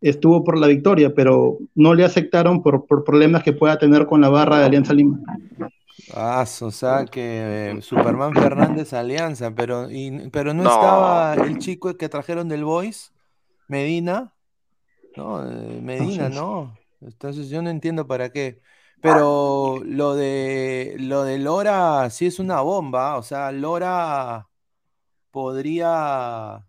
estuvo 0.00 0.44
por 0.44 0.58
la 0.58 0.66
victoria, 0.66 1.14
pero 1.14 1.58
no 1.74 1.94
le 1.94 2.04
aceptaron 2.04 2.62
por, 2.62 2.86
por 2.86 3.04
problemas 3.04 3.42
que 3.42 3.52
pueda 3.52 3.78
tener 3.78 4.06
con 4.06 4.20
la 4.20 4.28
barra 4.28 4.58
de 4.58 4.64
Alianza 4.64 4.92
Lima. 4.92 5.20
Ah, 6.14 6.44
o 6.60 6.70
sea 6.70 7.04
que 7.06 7.70
eh, 7.70 7.82
Superman 7.82 8.34
Fernández 8.34 8.92
Alianza, 8.92 9.54
pero, 9.54 9.90
y, 9.90 10.28
pero 10.30 10.52
no, 10.52 10.62
no, 10.62 10.70
estaba 10.70 11.34
el 11.34 11.58
chico 11.58 11.96
que 11.96 12.08
trajeron 12.08 12.48
del 12.48 12.64
Boys, 12.64 13.12
Medina, 13.68 14.34
¿no? 15.16 15.42
Eh, 15.50 15.80
Medina, 15.82 16.28
¿no? 16.28 16.76
Entonces 17.00 17.48
yo 17.48 17.62
no 17.62 17.70
entiendo 17.70 18.06
para 18.06 18.30
qué. 18.30 18.60
Pero 19.00 19.82
lo 19.84 20.14
de 20.14 20.96
lo 20.98 21.24
de 21.24 21.38
Lora 21.38 22.08
sí 22.10 22.26
es 22.26 22.38
una 22.38 22.60
bomba, 22.60 23.16
o 23.16 23.22
sea, 23.22 23.52
Lora 23.52 24.48
podría, 25.30 26.66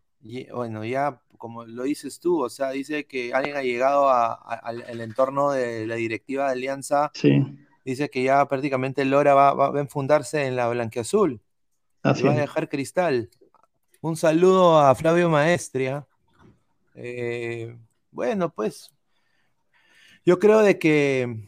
bueno, 0.54 0.84
ya 0.84 1.22
como 1.38 1.66
lo 1.66 1.84
dices 1.84 2.20
tú, 2.20 2.44
o 2.44 2.50
sea, 2.50 2.72
dice 2.72 3.06
que 3.06 3.34
alguien 3.34 3.56
ha 3.56 3.62
llegado 3.62 4.10
al 4.10 5.02
entorno 5.02 5.52
de 5.52 5.88
la 5.88 5.96
directiva 5.96 6.46
de 6.46 6.52
Alianza. 6.52 7.12
Sí. 7.14 7.67
Dice 7.88 8.10
que 8.10 8.22
ya 8.22 8.46
prácticamente 8.50 9.06
Lora 9.06 9.34
va, 9.34 9.54
va, 9.54 9.70
va 9.70 9.80
a 9.80 9.82
enfundarse 9.82 10.46
en 10.46 10.58
la 10.58 10.68
blanqueazul. 10.68 11.40
Así 12.04 12.22
va 12.24 12.34
a 12.34 12.36
dejar 12.36 12.68
cristal. 12.68 13.30
Un 14.02 14.18
saludo 14.18 14.78
a 14.78 14.94
Flavio 14.94 15.30
Maestria. 15.30 16.06
Eh, 16.96 17.78
bueno, 18.12 18.50
pues 18.50 18.92
yo 20.26 20.38
creo 20.38 20.64
de 20.64 20.78
que 20.78 21.48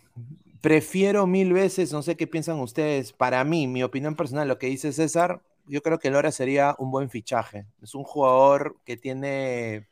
prefiero 0.61 1.27
mil 1.27 1.51
veces, 1.51 1.91
no 1.91 2.01
sé 2.01 2.15
qué 2.15 2.25
piensan 2.25 2.61
ustedes, 2.61 3.11
para 3.11 3.43
mí, 3.43 3.67
mi 3.67 3.83
opinión 3.83 4.15
personal, 4.15 4.47
lo 4.47 4.57
que 4.57 4.67
dice 4.67 4.93
César, 4.93 5.41
yo 5.67 5.81
creo 5.81 5.99
que 5.99 6.09
Lora 6.09 6.31
sería 6.31 6.73
un 6.79 6.89
buen 6.89 7.09
fichaje. 7.09 7.65
Es 7.81 7.95
un 7.95 8.05
jugador 8.05 8.77
que 8.85 8.95
tiene, 8.95 9.88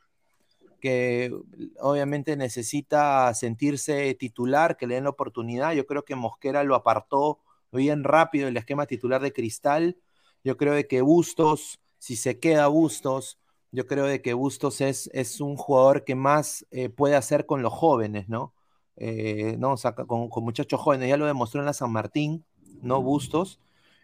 obviamente 1.80 2.36
necesita 2.36 3.34
sentirse 3.34 4.14
titular, 4.16 4.78
que 4.78 4.88
le 4.88 4.96
den 4.96 5.06
la 5.06 5.12
oportunidad. 5.12 5.74
Yo 5.74 5.86
creo 5.86 6.06
que 6.06 6.16
Mosquera 6.16 6.64
lo 6.64 6.76
apartó 6.76 7.40
bien 7.72 8.04
rápido 8.04 8.48
el 8.48 8.58
esquema 8.58 8.86
titular 8.86 9.22
de 9.22 9.34
Cristal. 9.34 9.98
Yo 10.44 10.58
creo 10.58 10.74
de 10.74 10.88
que 10.88 11.02
Bustos, 11.02 11.80
si 11.98 12.16
se 12.16 12.40
queda 12.40 12.68
Bustos, 12.68 13.40
yo 13.72 13.86
creo 13.88 14.06
de 14.06 14.22
que 14.22 14.34
Bustos 14.34 14.82
es, 14.82 15.10
es 15.14 15.42
un 15.42 15.56
jugador 15.58 16.04
que 16.04 16.16
más 16.16 16.66
eh, 16.72 16.90
puede 16.90 17.16
hacer 17.16 17.46
con 17.46 17.62
los 17.62 17.74
jóvenes, 17.74 18.30
¿no? 18.30 18.54
Eh, 18.96 19.56
¿no? 19.60 19.74
O 19.74 19.78
sea, 19.78 19.94
con, 19.94 20.30
muchachos 20.38 20.80
jóvenes, 20.80 21.10
ya 21.10 21.18
lo 21.18 21.26
demostró 21.26 21.60
en 21.62 21.66
la 21.66 21.74
San 21.74 21.92
Martín, 21.92 22.46
¿no? 22.82 23.02
Bustos. 23.02 23.60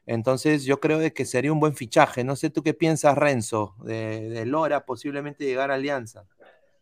Entonces 0.05 0.65
yo 0.65 0.79
creo 0.81 0.99
de 0.99 1.13
que 1.13 1.25
sería 1.25 1.53
un 1.53 1.59
buen 1.59 1.75
fichaje. 1.75 2.23
No 2.23 2.35
sé 2.35 2.49
tú 2.49 2.61
qué 2.61 2.73
piensas, 2.73 3.17
Renzo, 3.17 3.75
de 3.85 4.45
Lora 4.45 4.85
posiblemente 4.85 5.45
llegar 5.45 5.71
a 5.71 5.75
Alianza. 5.75 6.25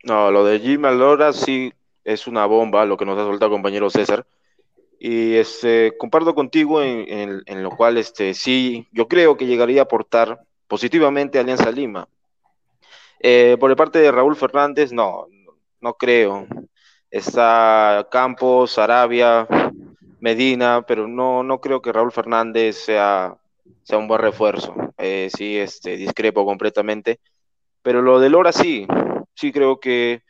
No, 0.03 0.31
lo 0.31 0.43
de 0.43 0.59
Jim 0.59 0.81
Lora 0.81 1.31
sí 1.33 1.73
es 2.03 2.27
una 2.27 2.45
bomba, 2.45 2.85
lo 2.85 2.97
que 2.97 3.05
nos 3.05 3.17
ha 3.17 3.23
soltado 3.23 3.51
compañero 3.51 3.89
César. 3.89 4.25
Y 4.99 5.35
este, 5.35 5.97
comparto 5.97 6.35
contigo 6.35 6.81
en, 6.81 7.43
en, 7.45 7.63
lo 7.63 7.71
cual 7.71 7.97
este, 7.97 8.33
sí, 8.33 8.87
yo 8.91 9.07
creo 9.07 9.35
que 9.35 9.47
llegaría 9.47 9.81
a 9.81 9.83
aportar 9.85 10.41
positivamente 10.67 11.37
a 11.37 11.41
Alianza 11.41 11.71
Lima. 11.71 12.07
Eh, 13.19 13.57
por 13.59 13.69
el 13.69 13.75
parte 13.75 13.99
de 13.99 14.11
Raúl 14.11 14.35
Fernández, 14.35 14.91
no, 14.91 15.27
no 15.79 15.93
creo. 15.95 16.47
Está 17.09 18.07
Campos, 18.11 18.77
Arabia, 18.77 19.47
Medina, 20.19 20.83
pero 20.87 21.07
no, 21.07 21.43
no 21.43 21.59
creo 21.59 21.81
que 21.81 21.91
Raúl 21.91 22.11
Fernández 22.11 22.77
sea, 22.77 23.35
sea 23.83 23.97
un 23.97 24.07
buen 24.07 24.21
refuerzo. 24.21 24.73
Eh, 24.97 25.29
sí, 25.35 25.57
este, 25.57 25.97
discrepo 25.97 26.45
completamente. 26.45 27.19
Pero 27.81 28.01
lo 28.01 28.19
de 28.19 28.29
Lora 28.29 28.51
sí, 28.51 28.87
sí 29.35 29.51
creo 29.51 29.79
que 29.79 30.23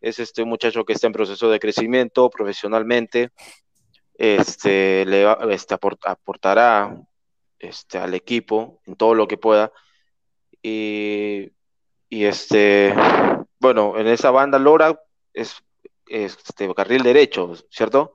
es 0.00 0.18
este 0.18 0.44
muchacho 0.44 0.84
que 0.84 0.92
está 0.92 1.06
en 1.06 1.12
proceso 1.12 1.50
de 1.50 1.58
crecimiento 1.58 2.30
profesionalmente. 2.30 3.30
Este, 4.14 5.04
le 5.04 5.26
este, 5.50 5.74
aportará 5.74 6.96
este, 7.58 7.98
al 7.98 8.14
equipo 8.14 8.80
en 8.86 8.96
todo 8.96 9.14
lo 9.14 9.26
que 9.26 9.38
pueda. 9.38 9.72
Y, 10.62 11.52
y 12.08 12.24
este, 12.24 12.94
bueno, 13.58 13.98
en 13.98 14.06
esa 14.06 14.30
banda 14.30 14.58
Lora 14.58 15.00
es 15.32 15.62
este 16.06 16.72
carril 16.74 17.02
derecho, 17.02 17.54
¿cierto? 17.70 18.14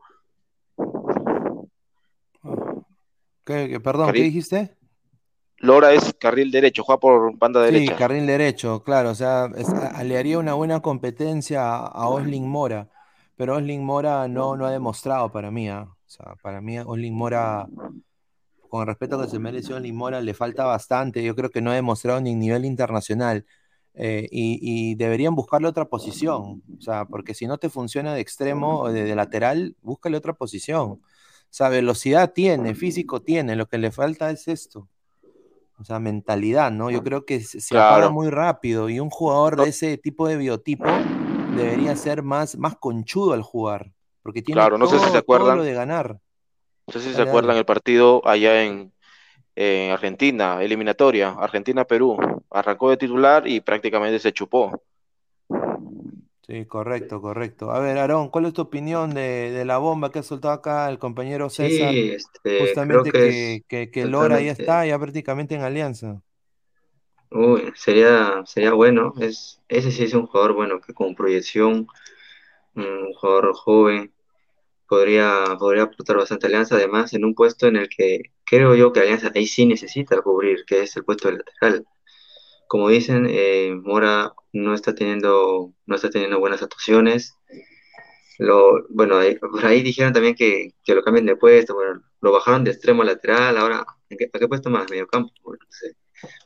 ¿Qué, 3.46 3.80
perdón, 3.80 4.14
¿qué 4.14 4.22
dijiste? 4.22 4.78
Lora 5.62 5.94
es 5.94 6.14
carril 6.16 6.50
derecho, 6.50 6.84
juega 6.84 7.00
por 7.00 7.38
banda 7.38 7.62
derecha. 7.62 7.94
Sí, 7.94 7.98
carril 7.98 8.26
derecho, 8.26 8.84
claro. 8.84 9.12
O 9.12 9.16
sea, 9.16 9.48
le 10.04 10.18
haría 10.18 10.40
una 10.40 10.56
buena 10.56 10.82
competencia 10.82 11.76
a 11.76 12.08
Osling 12.08 12.48
Mora. 12.48 12.90
Pero 13.36 13.56
Osling 13.56 13.84
Mora 13.84 14.28
no, 14.28 14.58
no 14.58 14.66
ha 14.66 14.72
demostrado 14.72 15.32
para 15.32 15.52
mí. 15.52 15.70
¿ah? 15.70 15.84
O 15.84 16.10
sea, 16.10 16.36
para 16.42 16.62
mí 16.62 16.80
Osling 16.80 17.14
Mora, 17.14 17.68
con 18.70 18.88
respeto 18.88 19.22
que 19.22 19.28
se 19.28 19.38
merece 19.38 19.74
Osling 19.74 19.96
Mora, 19.96 20.20
le 20.20 20.34
falta 20.34 20.66
bastante. 20.66 21.24
Yo 21.24 21.36
creo 21.36 21.52
que 21.52 21.62
no 21.62 21.72
ha 21.72 21.76
demostrado 21.76 22.20
ni 22.22 22.34
nivel 22.34 22.66
internacional. 22.66 23.46
Eh, 23.94 24.28
y, 24.32 24.96
deberían 24.96 25.36
buscarle 25.36 25.68
otra 25.68 25.86
posición. 25.86 26.64
O 26.78 26.82
sea, 26.82 27.06
porque 27.06 27.36
si 27.36 27.46
no 27.46 27.60
te 27.60 27.70
funciona 27.70 28.16
de 28.16 28.22
extremo 28.22 28.80
o 28.80 28.92
de, 28.92 29.16
lateral, 29.16 29.76
búscale 29.82 30.18
otra 30.18 30.34
posición. 30.34 30.90
O 30.92 31.02
sea, 31.54 31.70
velocidad 31.70 32.34
tiene, 32.34 32.74
físico 32.74 33.22
tiene, 33.22 33.56
lo 33.56 33.68
que 33.68 33.78
le 33.78 33.92
falta 33.92 34.32
es 34.32 34.48
esto. 34.48 34.88
O 35.82 35.84
sea, 35.84 36.00
mentalidad, 36.00 36.70
¿no? 36.70 36.92
Yo 36.92 37.02
creo 37.02 37.26
que 37.26 37.40
se, 37.40 37.76
apaga 37.76 38.12
muy 38.12 38.30
rápido 38.30 38.88
y 38.88 39.00
un 39.00 39.10
jugador 39.10 39.60
de 39.60 39.70
ese 39.70 39.98
tipo 39.98 40.28
de 40.28 40.38
biotipo 40.38 40.86
debería 41.56 41.96
ser 41.96 42.22
más, 42.22 42.56
más 42.56 42.76
conchudo 42.76 43.34
al 43.34 43.42
jugar, 43.42 43.92
porque 44.22 44.44
tiene 44.44 44.62
claro, 44.62 44.78
no 44.78 44.86
sé 44.86 45.00
si 45.00 45.10
se 45.10 45.18
acuerdan, 45.18 45.58
lo 45.58 45.64
de 45.64 45.74
ganar. 45.74 46.20
No 46.86 46.94
sé 46.94 47.00
si 47.02 47.16
se 47.16 47.22
acuerdan 47.24 47.58
el 47.58 47.66
partido 47.66 48.22
allá 48.28 48.64
en, 48.64 48.92
Argentina, 49.92 50.62
eliminatoria, 50.62 51.32
Argentina-Perú. 51.32 52.18
Arrancó 52.52 52.92
de 52.92 52.98
titular 52.98 53.48
y 53.48 53.60
prácticamente 53.60 54.20
se 54.20 54.32
chupó. 54.32 54.84
Sí, 56.48 56.66
correcto, 56.66 57.22
correcto. 57.22 57.72
A 57.72 57.80
ver, 57.80 57.98
Aarón, 57.98 58.30
¿cuál 58.30 58.46
es 58.46 58.54
tu 58.54 58.64
opinión 58.64 59.14
de, 59.14 59.64
la 59.66 59.78
bomba 59.78 60.12
que 60.12 60.20
ha 60.20 60.24
soltado 60.24 60.54
acá 60.54 60.90
el 60.90 60.98
compañero 60.98 61.50
César? 61.50 61.94
Sí, 61.94 62.12
este, 62.12 62.60
Justamente 62.60 63.12
que, 63.68 63.92
que, 63.92 64.06
Lora 64.06 64.42
ya 64.42 64.52
está, 64.52 64.86
ya 64.86 64.98
prácticamente 64.98 65.56
en 65.56 65.62
alianza. 65.62 66.22
Uy, 67.30 67.72
sería, 67.76 68.44
sería 68.46 68.74
bueno. 68.74 69.14
Es, 69.20 69.62
ese 69.70 69.92
sí 69.92 70.04
es 70.04 70.14
un 70.14 70.26
jugador 70.26 70.54
bueno, 70.54 70.82
que 70.82 70.94
con 70.94 71.16
proyección, 71.16 71.88
un 72.76 73.14
jugador 73.14 73.54
joven, 73.54 74.12
podría, 74.92 75.56
podría 75.58 75.84
aportar 75.84 76.18
bastante 76.18 76.48
Alianza, 76.48 76.76
además 76.76 77.14
en 77.14 77.24
un 77.24 77.34
puesto 77.34 77.66
en 77.68 77.78
el 77.78 77.88
que 77.88 78.24
creo 78.44 78.76
yo 78.76 78.92
que 78.92 79.00
Alianza 79.00 79.32
ahí 79.34 79.48
sí 79.48 79.66
necesita 79.66 80.22
cubrir, 80.22 80.66
que 80.66 80.82
es 80.82 80.98
el 80.98 81.06
puesto 81.06 81.30
de 81.30 81.38
lateral. 81.38 81.86
Como 82.72 82.88
dicen, 82.88 83.28
eh, 83.30 83.76
Mora 83.76 84.32
no 84.54 84.74
está 84.74 84.96
teniendo, 84.96 85.74
no 85.86 85.96
está 85.98 86.10
teniendo 86.10 86.40
buenas 86.40 86.64
actuaciones. 86.64 87.36
Lo, 88.40 88.88
bueno, 88.88 89.20
por 89.42 89.66
ahí 89.66 89.84
dijeron 89.84 90.14
también 90.14 90.36
que, 90.36 90.74
que, 90.86 90.96
lo 90.96 91.04
cambien 91.04 91.26
de 91.26 91.36
puesto, 91.36 91.74
bueno, 91.74 92.02
lo 92.22 92.32
bajaron 92.32 92.64
de 92.64 92.72
extremo 92.72 93.04
lateral, 93.04 93.58
ahora, 93.58 93.80
¿a 93.82 94.40
qué 94.40 94.48
puesto 94.48 94.70
más? 94.70 94.90
Medio 94.90 95.06
campo, 95.06 95.34
no 95.46 95.58
sé. 95.68 95.98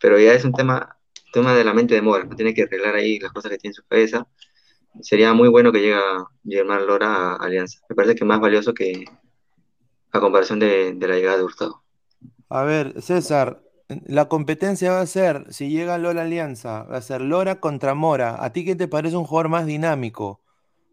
Pero 0.02 0.18
ya 0.20 0.34
es 0.34 0.44
un 0.44 0.54
tema, 0.54 0.98
tema 1.32 1.54
de 1.54 1.64
la 1.64 1.76
mente 1.76 1.94
de 1.94 2.02
Mora, 2.02 2.28
tiene 2.36 2.56
que 2.56 2.64
arreglar 2.64 2.96
ahí 2.96 3.20
las 3.20 3.32
cosas 3.32 3.52
que 3.52 3.60
tiene 3.60 3.74
en 3.74 3.76
su 3.76 3.84
cabeza. 3.88 4.28
Sería 5.02 5.32
muy 5.34 5.50
bueno 5.50 5.72
que 5.72 5.82
llegue 5.82 6.00
Germán 6.44 6.88
Lora 6.88 7.34
a 7.34 7.36
Alianza. 7.36 7.82
Me 7.88 7.96
parece 7.96 8.16
que 8.16 8.24
es 8.24 8.28
más 8.28 8.40
valioso 8.40 8.74
que 8.74 9.06
a 10.12 10.20
comparación 10.20 10.58
de 10.58 10.98
la 11.00 11.16
llegada 11.18 11.38
de 11.38 11.44
Hurtado. 11.44 11.84
A 12.50 12.64
ver, 12.64 13.00
César, 13.00 13.65
la 13.88 14.26
competencia 14.26 14.92
va 14.92 15.02
a 15.02 15.06
ser, 15.06 15.46
si 15.50 15.70
llega 15.70 15.98
Lora 15.98 16.24
Alianza, 16.24 16.84
va 16.84 16.98
a 16.98 17.02
ser 17.02 17.22
Lora 17.22 17.60
contra 17.60 17.94
Mora. 17.94 18.44
¿A 18.44 18.52
ti 18.52 18.66
qué 18.66 18.76
te 18.76 18.88
parece 18.88 19.16
un 19.16 19.26
jugador 19.26 19.50
más 19.50 19.66
dinámico? 19.66 20.42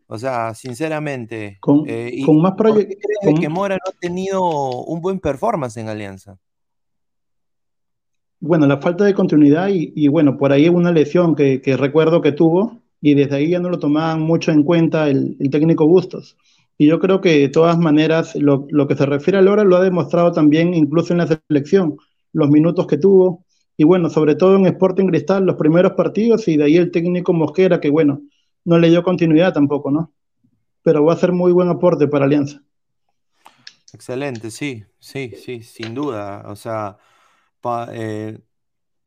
O 0.06 0.18
sea, 0.18 0.54
sinceramente. 0.54 1.56
Con, 1.60 1.84
eh, 1.86 2.22
más 2.26 2.52
proyectos. 2.52 2.98
crees 3.22 3.40
que 3.40 3.48
Mora 3.48 3.76
no 3.76 3.90
ha 3.90 3.98
tenido 3.98 4.42
un 4.84 5.00
buen 5.00 5.20
performance 5.20 5.78
en 5.78 5.88
Alianza? 5.88 6.38
Bueno, 8.40 8.66
la 8.66 8.78
falta 8.78 9.04
de 9.04 9.14
continuidad 9.14 9.68
y, 9.70 10.08
bueno, 10.08 10.36
por 10.36 10.52
ahí 10.52 10.68
una 10.68 10.90
lesión 10.90 11.34
que, 11.36 11.62
recuerdo 11.78 12.20
que 12.20 12.32
tuvo 12.32 12.82
y 13.00 13.14
desde 13.14 13.36
ahí 13.36 13.50
ya 13.50 13.60
no 13.60 13.70
lo 13.70 13.78
tomaban 13.78 14.20
mucho 14.20 14.50
en 14.50 14.64
cuenta 14.64 15.08
el, 15.08 15.38
técnico 15.50 15.86
Bustos. 15.86 16.36
Y 16.76 16.88
yo 16.88 16.98
creo 16.98 17.20
que 17.20 17.38
de 17.38 17.48
todas 17.48 17.78
maneras 17.78 18.34
lo, 18.34 18.66
lo 18.70 18.88
que 18.88 18.96
se 18.96 19.06
refiere 19.06 19.38
a 19.38 19.42
Lora 19.42 19.62
lo 19.62 19.76
ha 19.76 19.82
demostrado 19.82 20.32
también 20.32 20.74
incluso 20.74 21.14
en 21.14 21.18
la 21.18 21.40
selección 21.48 21.96
los 22.32 22.48
minutos 22.50 22.86
que 22.86 22.98
tuvo. 22.98 23.44
Y 23.76 23.84
bueno, 23.84 24.10
sobre 24.10 24.34
todo 24.34 24.56
en 24.56 24.66
Sporting 24.66 25.06
Cristal, 25.06 25.44
los 25.44 25.56
primeros 25.56 25.92
partidos 25.92 26.46
y 26.48 26.56
de 26.56 26.64
ahí 26.64 26.76
el 26.76 26.90
técnico 26.90 27.32
Mosquera, 27.32 27.80
que 27.80 27.90
bueno, 27.90 28.22
no 28.64 28.78
le 28.78 28.90
dio 28.90 29.02
continuidad 29.02 29.52
tampoco, 29.52 29.90
¿no? 29.90 30.12
Pero 30.82 31.04
va 31.04 31.14
a 31.14 31.16
ser 31.16 31.32
muy 31.32 31.52
buen 31.52 31.68
aporte 31.68 32.08
para 32.08 32.26
Alianza. 32.26 32.62
Excelente, 33.92 34.50
sí, 34.50 34.84
sí, 34.98 35.32
sí, 35.36 35.62
sin 35.62 35.94
duda. 35.94 36.44
O 36.48 36.56
sea, 36.56 36.96
eh, 37.92 38.38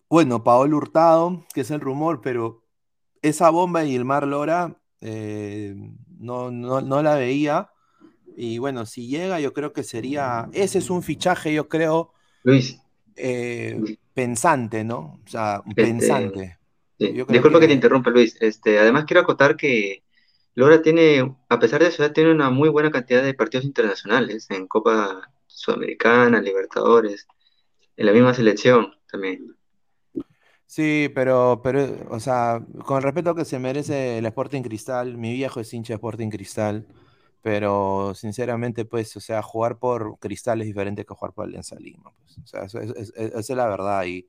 bueno, 0.10 0.44
Paolo 0.44 0.78
Hurtado, 0.78 1.46
que 1.54 1.62
es 1.62 1.72
el 1.72 1.82
rumor, 1.82 2.22
pero 2.22 2.64
esa 3.22 3.50
bomba 3.50 3.84
y 3.84 3.96
el 3.96 4.06
Mar 4.06 4.28
Lora 4.28 4.80
eh, 5.02 5.76
no, 6.20 6.52
no, 6.52 6.82
no 6.82 7.02
la 7.02 7.16
veía. 7.16 7.70
Y 8.38 8.60
bueno, 8.60 8.86
si 8.86 9.08
llega, 9.08 9.40
yo 9.40 9.54
creo 9.54 9.74
que 9.74 9.84
sería. 9.84 10.50
Ese 10.54 10.80
es 10.80 10.90
un 10.90 11.02
fichaje, 11.02 11.54
yo 11.54 11.68
creo. 11.68 12.14
Luis, 12.44 12.80
eh, 13.16 13.98
pensante, 14.14 14.84
¿no? 14.84 15.20
O 15.26 15.28
sea, 15.28 15.62
este, 15.68 15.84
pensante. 15.84 16.58
Disculpa 16.98 17.60
que... 17.60 17.68
te 17.68 17.74
interrumpa, 17.74 18.10
Luis. 18.10 18.38
Este, 18.40 18.80
además 18.80 19.06
quiero 19.06 19.22
acotar 19.22 19.56
que 19.58 20.04
Lora 20.54 20.82
tiene, 20.82 21.36
a 21.50 21.60
pesar 21.60 21.82
de 21.82 21.90
eso, 21.90 22.12
tiene 22.12 22.32
una 22.32 22.50
muy 22.50 22.70
buena 22.70 22.92
cantidad 22.92 23.24
de 23.24 23.34
partidos 23.34 23.66
internacionales 23.66 24.50
en 24.50 24.68
Copa 24.68 25.30
Sudamericana, 25.48 26.42
Libertadores, 26.42 27.28
en 27.98 28.06
la 28.06 28.14
misma 28.14 28.34
selección 28.34 28.94
también. 29.12 29.56
Sí, 30.66 31.10
pero, 31.14 31.62
pero, 31.64 32.08
o 32.10 32.20
sea, 32.20 32.66
con 32.86 32.98
el 32.98 33.04
respeto 33.04 33.36
que 33.36 33.46
se 33.46 33.60
merece 33.60 34.18
el 34.18 34.26
Sporting 34.26 34.62
Cristal, 34.62 35.18
mi 35.18 35.34
viejo 35.34 35.60
es 35.60 35.74
hincha 35.74 35.94
de 35.94 35.96
Sporting 35.96 36.30
Cristal 36.30 36.88
pero 37.46 38.16
sinceramente, 38.16 38.86
pues, 38.86 39.16
o 39.18 39.20
sea, 39.20 39.44
jugar 39.44 39.78
por 39.78 40.18
Cristal 40.18 40.62
es 40.62 40.68
diferente 40.68 41.06
que 41.06 41.14
jugar 41.14 41.32
por 41.32 41.46
Alianza 41.46 41.76
Lima, 41.76 42.12
pues, 42.18 42.40
o 42.40 42.48
sea, 42.48 42.64
eso, 42.64 42.80
es, 42.80 43.14
esa 43.16 43.38
es 43.38 43.50
la 43.52 43.68
verdad, 43.68 44.04
y, 44.06 44.28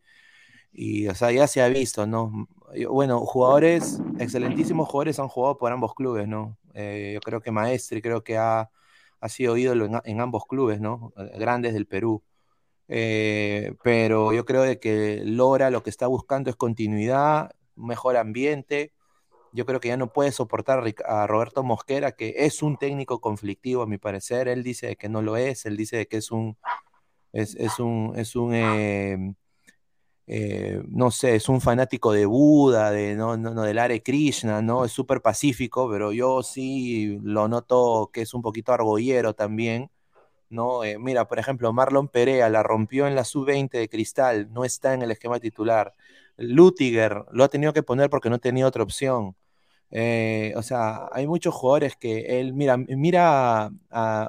y, 0.70 1.08
o 1.08 1.14
sea, 1.14 1.32
ya 1.32 1.46
se 1.46 1.62
ha 1.62 1.68
visto, 1.68 2.06
¿no? 2.06 2.46
Bueno, 2.90 3.20
jugadores, 3.20 4.02
excelentísimos 4.18 4.88
jugadores 4.88 5.18
han 5.18 5.28
jugado 5.28 5.56
por 5.56 5.72
ambos 5.72 5.94
clubes, 5.94 6.28
¿no? 6.28 6.58
Eh, 6.74 7.12
yo 7.14 7.20
creo 7.20 7.40
que 7.40 7.50
Maestri 7.50 8.02
creo 8.02 8.22
que 8.22 8.36
ha, 8.36 8.70
ha 9.20 9.28
sido 9.30 9.56
ídolo 9.56 10.02
en, 10.04 10.20
ambos 10.20 10.44
clubes, 10.46 10.82
¿no? 10.82 11.14
Eh, 11.16 11.38
grandes 11.38 11.72
del 11.72 11.86
Perú. 11.86 12.22
Eh, 12.88 13.76
pero 13.82 14.34
yo 14.34 14.44
creo 14.44 14.62
de 14.62 14.78
que 14.78 15.22
Lora 15.24 15.70
lo 15.70 15.82
que 15.82 15.88
está 15.88 16.06
buscando 16.06 16.50
es 16.50 16.56
continuidad, 16.56 17.52
mejor 17.76 18.18
ambiente, 18.18 18.92
yo 19.56 19.66
creo 19.66 19.80
que 19.80 19.88
ya 19.88 19.96
no 19.96 20.12
puede 20.12 20.32
soportar 20.32 20.84
a 21.06 21.26
Roberto 21.26 21.64
Mosquera, 21.64 22.12
que 22.12 22.34
es 22.38 22.62
un 22.62 22.76
técnico 22.76 23.20
conflictivo, 23.20 23.82
a 23.82 23.86
mi 23.86 23.98
parecer. 23.98 24.48
Él 24.48 24.62
dice 24.62 24.96
que 24.96 25.08
no 25.08 25.22
lo 25.22 25.36
es, 25.36 25.66
él 25.66 25.76
dice 25.76 26.06
que 26.08 26.18
es 26.18 26.30
un, 26.30 26.56
es, 27.32 27.56
un, 27.80 28.14
es 28.16 28.36
un 28.36 28.54
em, 28.54 29.34
eh, 30.26 30.82
no 30.88 31.10
sé, 31.12 31.36
es 31.36 31.48
un 31.48 31.60
fanático 31.60 32.12
de 32.12 32.26
Buda, 32.26 32.90
de, 32.90 33.14
no, 33.14 33.36
no, 33.36 33.62
del 33.62 33.78
Hare 33.78 34.02
Krishna, 34.02 34.60
¿no? 34.60 34.84
Es 34.84 34.92
súper 34.92 35.22
pacífico, 35.22 35.88
pero 35.90 36.12
yo 36.12 36.42
sí 36.42 37.18
lo 37.22 37.46
noto 37.48 38.10
que 38.12 38.22
es 38.22 38.34
un 38.34 38.42
poquito 38.42 38.72
argollero 38.72 39.34
también, 39.34 39.90
¿no? 40.50 40.84
Eh, 40.84 40.98
mira, 40.98 41.28
por 41.28 41.38
ejemplo, 41.38 41.72
Marlon 41.72 42.08
Perea 42.08 42.48
la 42.50 42.62
rompió 42.62 43.06
en 43.06 43.14
la 43.14 43.24
sub-20 43.24 43.70
de 43.78 43.88
Cristal, 43.88 44.52
no 44.52 44.64
está 44.64 44.94
en 44.94 45.02
el 45.02 45.12
esquema 45.12 45.40
titular. 45.40 45.94
Lutiger 46.36 47.24
lo 47.32 47.44
ha 47.44 47.48
tenido 47.48 47.72
que 47.72 47.82
poner 47.82 48.10
porque 48.10 48.30
no 48.30 48.38
tenía 48.38 48.66
otra 48.66 48.82
opción. 48.82 49.36
Eh, 49.90 50.52
o 50.56 50.62
sea, 50.62 51.08
hay 51.12 51.26
muchos 51.26 51.54
jugadores 51.54 51.96
que 51.96 52.40
él, 52.40 52.52
mira, 52.54 52.76
mira, 52.76 53.70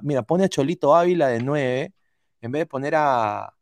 mira, 0.01 0.21
pone 0.23 0.45
a 0.45 0.49
Cholito 0.49 0.95
Ávila 0.95 1.27
de 1.29 1.41
9, 1.41 1.93
en 2.41 2.51
vez 2.51 2.61
de 2.61 2.65
poner 2.67 2.93
a, 2.95 3.53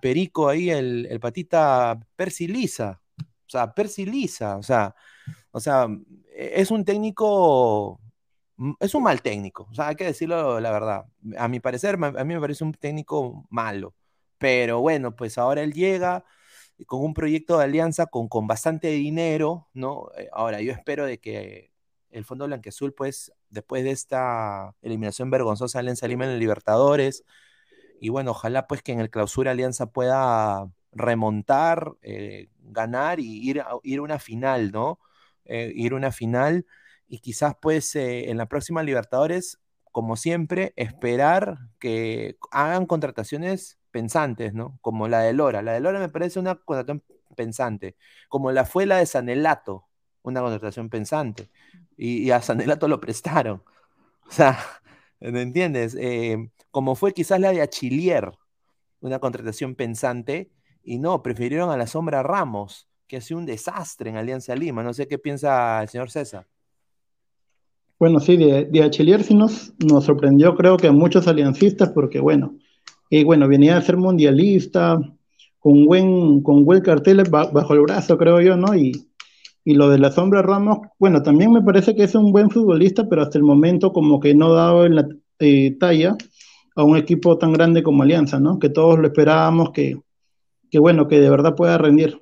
Perico 0.00 0.48
ahí, 0.48 0.70
el, 0.70 1.06
el 1.10 1.20
patita 1.20 1.98
Percy 2.16 2.48
Lisa. 2.48 3.00
O 3.18 3.50
sea, 3.50 3.72
Percy 3.74 4.06
Lisa, 4.06 4.56
o 4.56 4.62
sea, 4.62 4.94
o 5.52 5.60
sea, 5.60 5.88
es 6.34 6.70
un 6.70 6.84
técnico 6.84 8.00
Mm, 8.60 8.72
es 8.78 8.94
un 8.94 9.02
mal 9.02 9.22
técnico, 9.22 9.66
o 9.70 9.74
sea, 9.74 9.88
hay 9.88 9.96
que 9.96 10.04
decirlo 10.04 10.60
la 10.60 10.70
verdad. 10.70 11.06
A 11.38 11.48
mi 11.48 11.60
parecer, 11.60 11.94
a 11.94 12.24
mí 12.24 12.34
me 12.34 12.40
parece 12.40 12.62
un 12.62 12.74
técnico 12.74 13.46
malo, 13.48 13.94
pero 14.38 14.80
bueno, 14.80 15.16
pues 15.16 15.38
ahora 15.38 15.62
él 15.62 15.72
llega 15.72 16.24
con 16.86 17.02
un 17.02 17.14
proyecto 17.14 17.58
de 17.58 17.64
alianza 17.64 18.06
con, 18.06 18.28
con 18.28 18.46
bastante 18.46 18.88
dinero, 18.88 19.68
¿no? 19.74 20.10
Eh, 20.16 20.28
ahora, 20.32 20.60
yo 20.60 20.72
espero 20.72 21.06
de 21.06 21.18
que 21.18 21.72
el 22.10 22.24
Fondo 22.24 22.46
Blanquezul, 22.46 22.94
pues, 22.94 23.32
después 23.50 23.84
de 23.84 23.92
esta 23.92 24.74
eliminación 24.82 25.30
vergonzosa 25.30 25.78
de 25.78 25.80
Alianza 25.80 26.08
Lima 26.08 26.24
en 26.24 26.32
el 26.32 26.38
Libertadores, 26.40 27.24
y 28.00 28.08
bueno, 28.08 28.32
ojalá 28.32 28.66
pues 28.66 28.82
que 28.82 28.92
en 28.92 29.00
el 29.00 29.10
clausura 29.10 29.52
Alianza 29.52 29.86
pueda 29.92 30.70
remontar, 30.92 31.92
eh, 32.02 32.48
ganar 32.60 33.20
y 33.20 33.48
ir, 33.48 33.62
ir 33.82 33.98
a 33.98 34.02
una 34.02 34.18
final, 34.18 34.72
¿no? 34.72 34.98
Eh, 35.44 35.72
ir 35.74 35.92
a 35.92 35.96
una 35.96 36.12
final 36.12 36.66
y 37.08 37.18
quizás 37.20 37.54
pues 37.60 37.94
en 37.96 38.36
la 38.38 38.46
próxima 38.46 38.82
Libertadores, 38.82 39.58
como 39.92 40.16
siempre, 40.16 40.72
esperar 40.76 41.58
que 41.78 42.36
hagan 42.52 42.86
contrataciones 42.86 43.79
pensantes, 43.90 44.54
¿no? 44.54 44.78
Como 44.80 45.08
la 45.08 45.20
de 45.20 45.32
Lora. 45.32 45.62
La 45.62 45.72
de 45.72 45.80
Lora 45.80 45.98
me 45.98 46.08
parece 46.08 46.38
una 46.38 46.54
contratación 46.56 47.02
pensante, 47.36 47.96
como 48.28 48.52
la 48.52 48.64
fue 48.64 48.86
la 48.86 48.98
de 48.98 49.06
Sanelato, 49.06 49.86
una 50.22 50.40
contratación 50.40 50.88
pensante. 50.88 51.50
Y, 51.96 52.30
a 52.30 52.40
Sanelato 52.42 52.88
lo 52.88 53.00
prestaron. 53.00 53.62
O 54.28 54.32
sea, 54.32 54.60
¿me 55.18 55.42
entiendes? 55.42 55.96
Eh, 55.98 56.50
como 56.70 56.94
fue 56.94 57.12
quizás 57.12 57.40
la 57.40 57.50
de 57.50 57.62
Achilier, 57.62 58.30
una 59.00 59.18
contratación 59.18 59.74
pensante, 59.74 60.52
y 60.84 60.98
no, 60.98 61.20
prefirieron 61.20 61.70
a 61.70 61.76
la 61.76 61.88
sombra 61.88 62.22
Ramos, 62.22 62.88
que 63.08 63.16
ha 63.16 63.20
sido 63.20 63.40
un 63.40 63.46
desastre 63.46 64.08
en 64.08 64.16
Alianza 64.16 64.54
Lima. 64.54 64.84
No 64.84 64.94
sé 64.94 65.08
qué 65.08 65.18
piensa 65.18 65.82
el 65.82 65.88
señor 65.88 66.12
César. 66.12 66.46
Bueno, 67.98 68.20
sí, 68.20 68.36
de, 68.36 68.66
de 68.66 69.22
sí 69.24 69.34
nos, 69.34 69.74
nos 69.78 70.04
sorprendió, 70.04 70.54
creo 70.54 70.76
que 70.76 70.86
a 70.86 70.92
muchos 70.92 71.26
aliancistas, 71.26 71.90
porque 71.90 72.18
bueno, 72.18 72.56
y 73.10 73.24
bueno, 73.24 73.48
venía 73.48 73.76
a 73.76 73.82
ser 73.82 73.96
mundialista, 73.96 74.98
con 75.58 75.84
buen, 75.84 76.42
con 76.42 76.64
buen 76.64 76.80
cartel 76.80 77.22
bajo 77.28 77.74
el 77.74 77.80
brazo, 77.80 78.16
creo 78.16 78.40
yo, 78.40 78.56
¿no? 78.56 78.74
Y, 78.74 78.92
y 79.64 79.74
lo 79.74 79.90
de 79.90 79.98
la 79.98 80.10
sombra 80.10 80.42
Ramos, 80.42 80.78
bueno, 80.98 81.22
también 81.22 81.52
me 81.52 81.60
parece 81.60 81.94
que 81.94 82.04
es 82.04 82.14
un 82.14 82.32
buen 82.32 82.50
futbolista, 82.50 83.08
pero 83.08 83.22
hasta 83.22 83.36
el 83.36 83.44
momento 83.44 83.92
como 83.92 84.20
que 84.20 84.34
no 84.34 84.52
ha 84.52 84.54
dado 84.54 84.86
en 84.86 84.94
la 84.94 85.08
eh, 85.40 85.76
talla 85.78 86.16
a 86.76 86.84
un 86.84 86.96
equipo 86.96 87.36
tan 87.36 87.52
grande 87.52 87.82
como 87.82 88.02
Alianza, 88.02 88.40
¿no? 88.40 88.58
Que 88.58 88.70
todos 88.70 88.98
lo 88.98 89.08
esperábamos 89.08 89.70
que, 89.70 90.00
que 90.70 90.78
bueno, 90.78 91.08
que 91.08 91.20
de 91.20 91.28
verdad 91.28 91.54
pueda 91.54 91.76
rendir. 91.78 92.20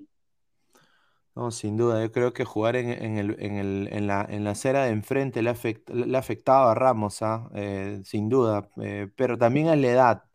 No, 1.36 1.52
sin 1.52 1.76
duda, 1.76 2.02
yo 2.02 2.10
creo 2.10 2.32
que 2.32 2.44
jugar 2.44 2.74
en, 2.74 2.88
el, 3.16 3.36
en, 3.38 3.56
el, 3.58 3.88
en, 3.92 4.08
la, 4.08 4.26
en 4.28 4.42
la 4.42 4.50
acera 4.50 4.84
de 4.84 4.90
enfrente 4.90 5.40
le, 5.40 5.50
ha 5.50 6.18
afectado 6.18 6.68
a 6.68 6.74
Ramos, 6.74 7.22
¿ah? 7.22 7.48
eh, 7.54 8.00
sin 8.04 8.28
duda, 8.28 8.68
eh, 8.82 9.08
pero 9.14 9.38
también 9.38 9.68
es 9.68 9.78
la 9.78 9.86
edad. 9.86 10.27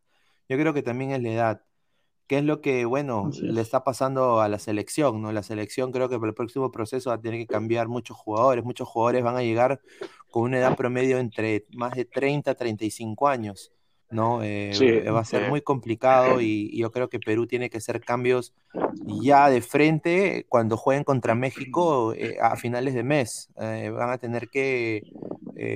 Yo 0.54 0.60
creo 0.60 0.74
que 0.76 0.84
también 0.84 1.10
es 1.10 1.24
la 1.24 1.30
edad. 1.30 1.62
¿Qué 2.28 2.38
es 2.38 2.44
lo 2.44 2.62
que, 2.62 2.86
bueno, 2.86 3.32
le 3.42 3.60
está 3.60 3.84
pasando 3.84 4.40
a 4.40 4.48
la 4.48 4.60
selección? 4.60 5.20
¿no? 5.20 5.32
La 5.32 5.42
selección 5.42 5.92
creo 5.92 6.10
que 6.10 6.20
para 6.20 6.30
el 6.30 6.36
próximo 6.36 6.72
proceso 6.72 7.10
va 7.10 7.16
a 7.16 7.20
tener 7.20 7.40
que 7.40 7.48
cambiar 7.48 7.88
muchos 7.88 8.16
jugadores. 8.16 8.64
Muchos 8.64 8.88
jugadores 8.88 9.24
van 9.24 9.36
a 9.36 9.42
llegar 9.42 9.82
con 10.30 10.44
una 10.44 10.60
edad 10.60 10.78
promedio 10.78 11.18
entre 11.18 11.66
más 11.74 11.96
de 11.96 12.06
30 12.06 12.52
a 12.52 12.54
35 12.54 13.28
años. 13.28 13.72
¿no? 14.12 14.44
Eh, 14.44 15.10
va 15.10 15.22
a 15.22 15.26
ser 15.26 15.50
muy 15.50 15.62
complicado 15.62 16.40
y, 16.40 16.78
yo 16.78 16.92
creo 16.92 17.10
que 17.10 17.20
Perú 17.20 17.48
tiene 17.48 17.72
que 17.72 17.80
hacer 17.80 18.00
cambios 18.00 18.54
ya 19.08 19.50
de 19.50 19.62
frente 19.62 20.46
cuando 20.50 20.78
jueguen 20.78 21.04
contra 21.04 21.34
México 21.34 22.14
eh, 22.14 22.38
a 22.40 22.56
finales 22.58 22.94
de 22.94 23.02
mes. 23.02 23.50
Eh, 23.60 23.90
van 23.90 24.12
a 24.12 24.20
tener 24.20 24.50
que, 24.50 25.02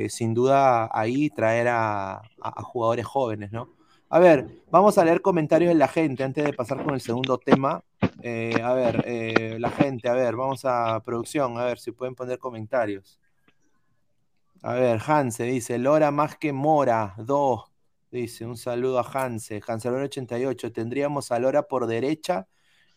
sin 0.09 0.35
duda, 0.35 0.87
ahí 0.93 1.31
traer 1.31 1.67
a, 1.69 2.21
jugadores 2.61 3.07
jóvenes, 3.07 3.51
¿no? 3.51 3.76
A 4.09 4.19
ver, 4.19 4.47
vamos 4.71 4.97
a 4.97 5.03
leer 5.03 5.21
comentarios 5.21 5.69
de 5.69 5.75
la 5.75 5.89
gente 5.89 6.23
antes 6.23 6.45
de 6.45 6.53
pasar 6.53 6.81
con 6.83 6.93
el 6.93 7.01
segundo 7.01 7.37
tema. 7.37 7.83
a 8.63 8.73
ver, 8.73 9.59
la 9.59 9.69
gente, 9.69 10.07
a 10.07 10.13
ver, 10.13 10.35
vamos 10.35 10.63
a 10.63 11.01
producción, 11.03 11.57
a 11.57 11.65
ver 11.65 11.77
si 11.79 11.91
pueden 11.91 12.15
poner 12.15 12.39
comentarios. 12.39 13.19
A 14.61 14.73
ver, 14.73 15.01
Hanse 15.05 15.43
dice, 15.43 15.77
Lora 15.77 16.11
más 16.11 16.37
que 16.37 16.53
Mora, 16.53 17.15
dos. 17.17 17.65
Dice, 18.11 18.45
un 18.45 18.57
saludo 18.57 18.99
a 18.99 19.03
Hanse. 19.03 19.61
Hanselor 19.67 20.01
88. 20.03 20.71
Tendríamos 20.71 21.31
a 21.31 21.39
Lora 21.39 21.63
por 21.63 21.85
derecha 21.85 22.47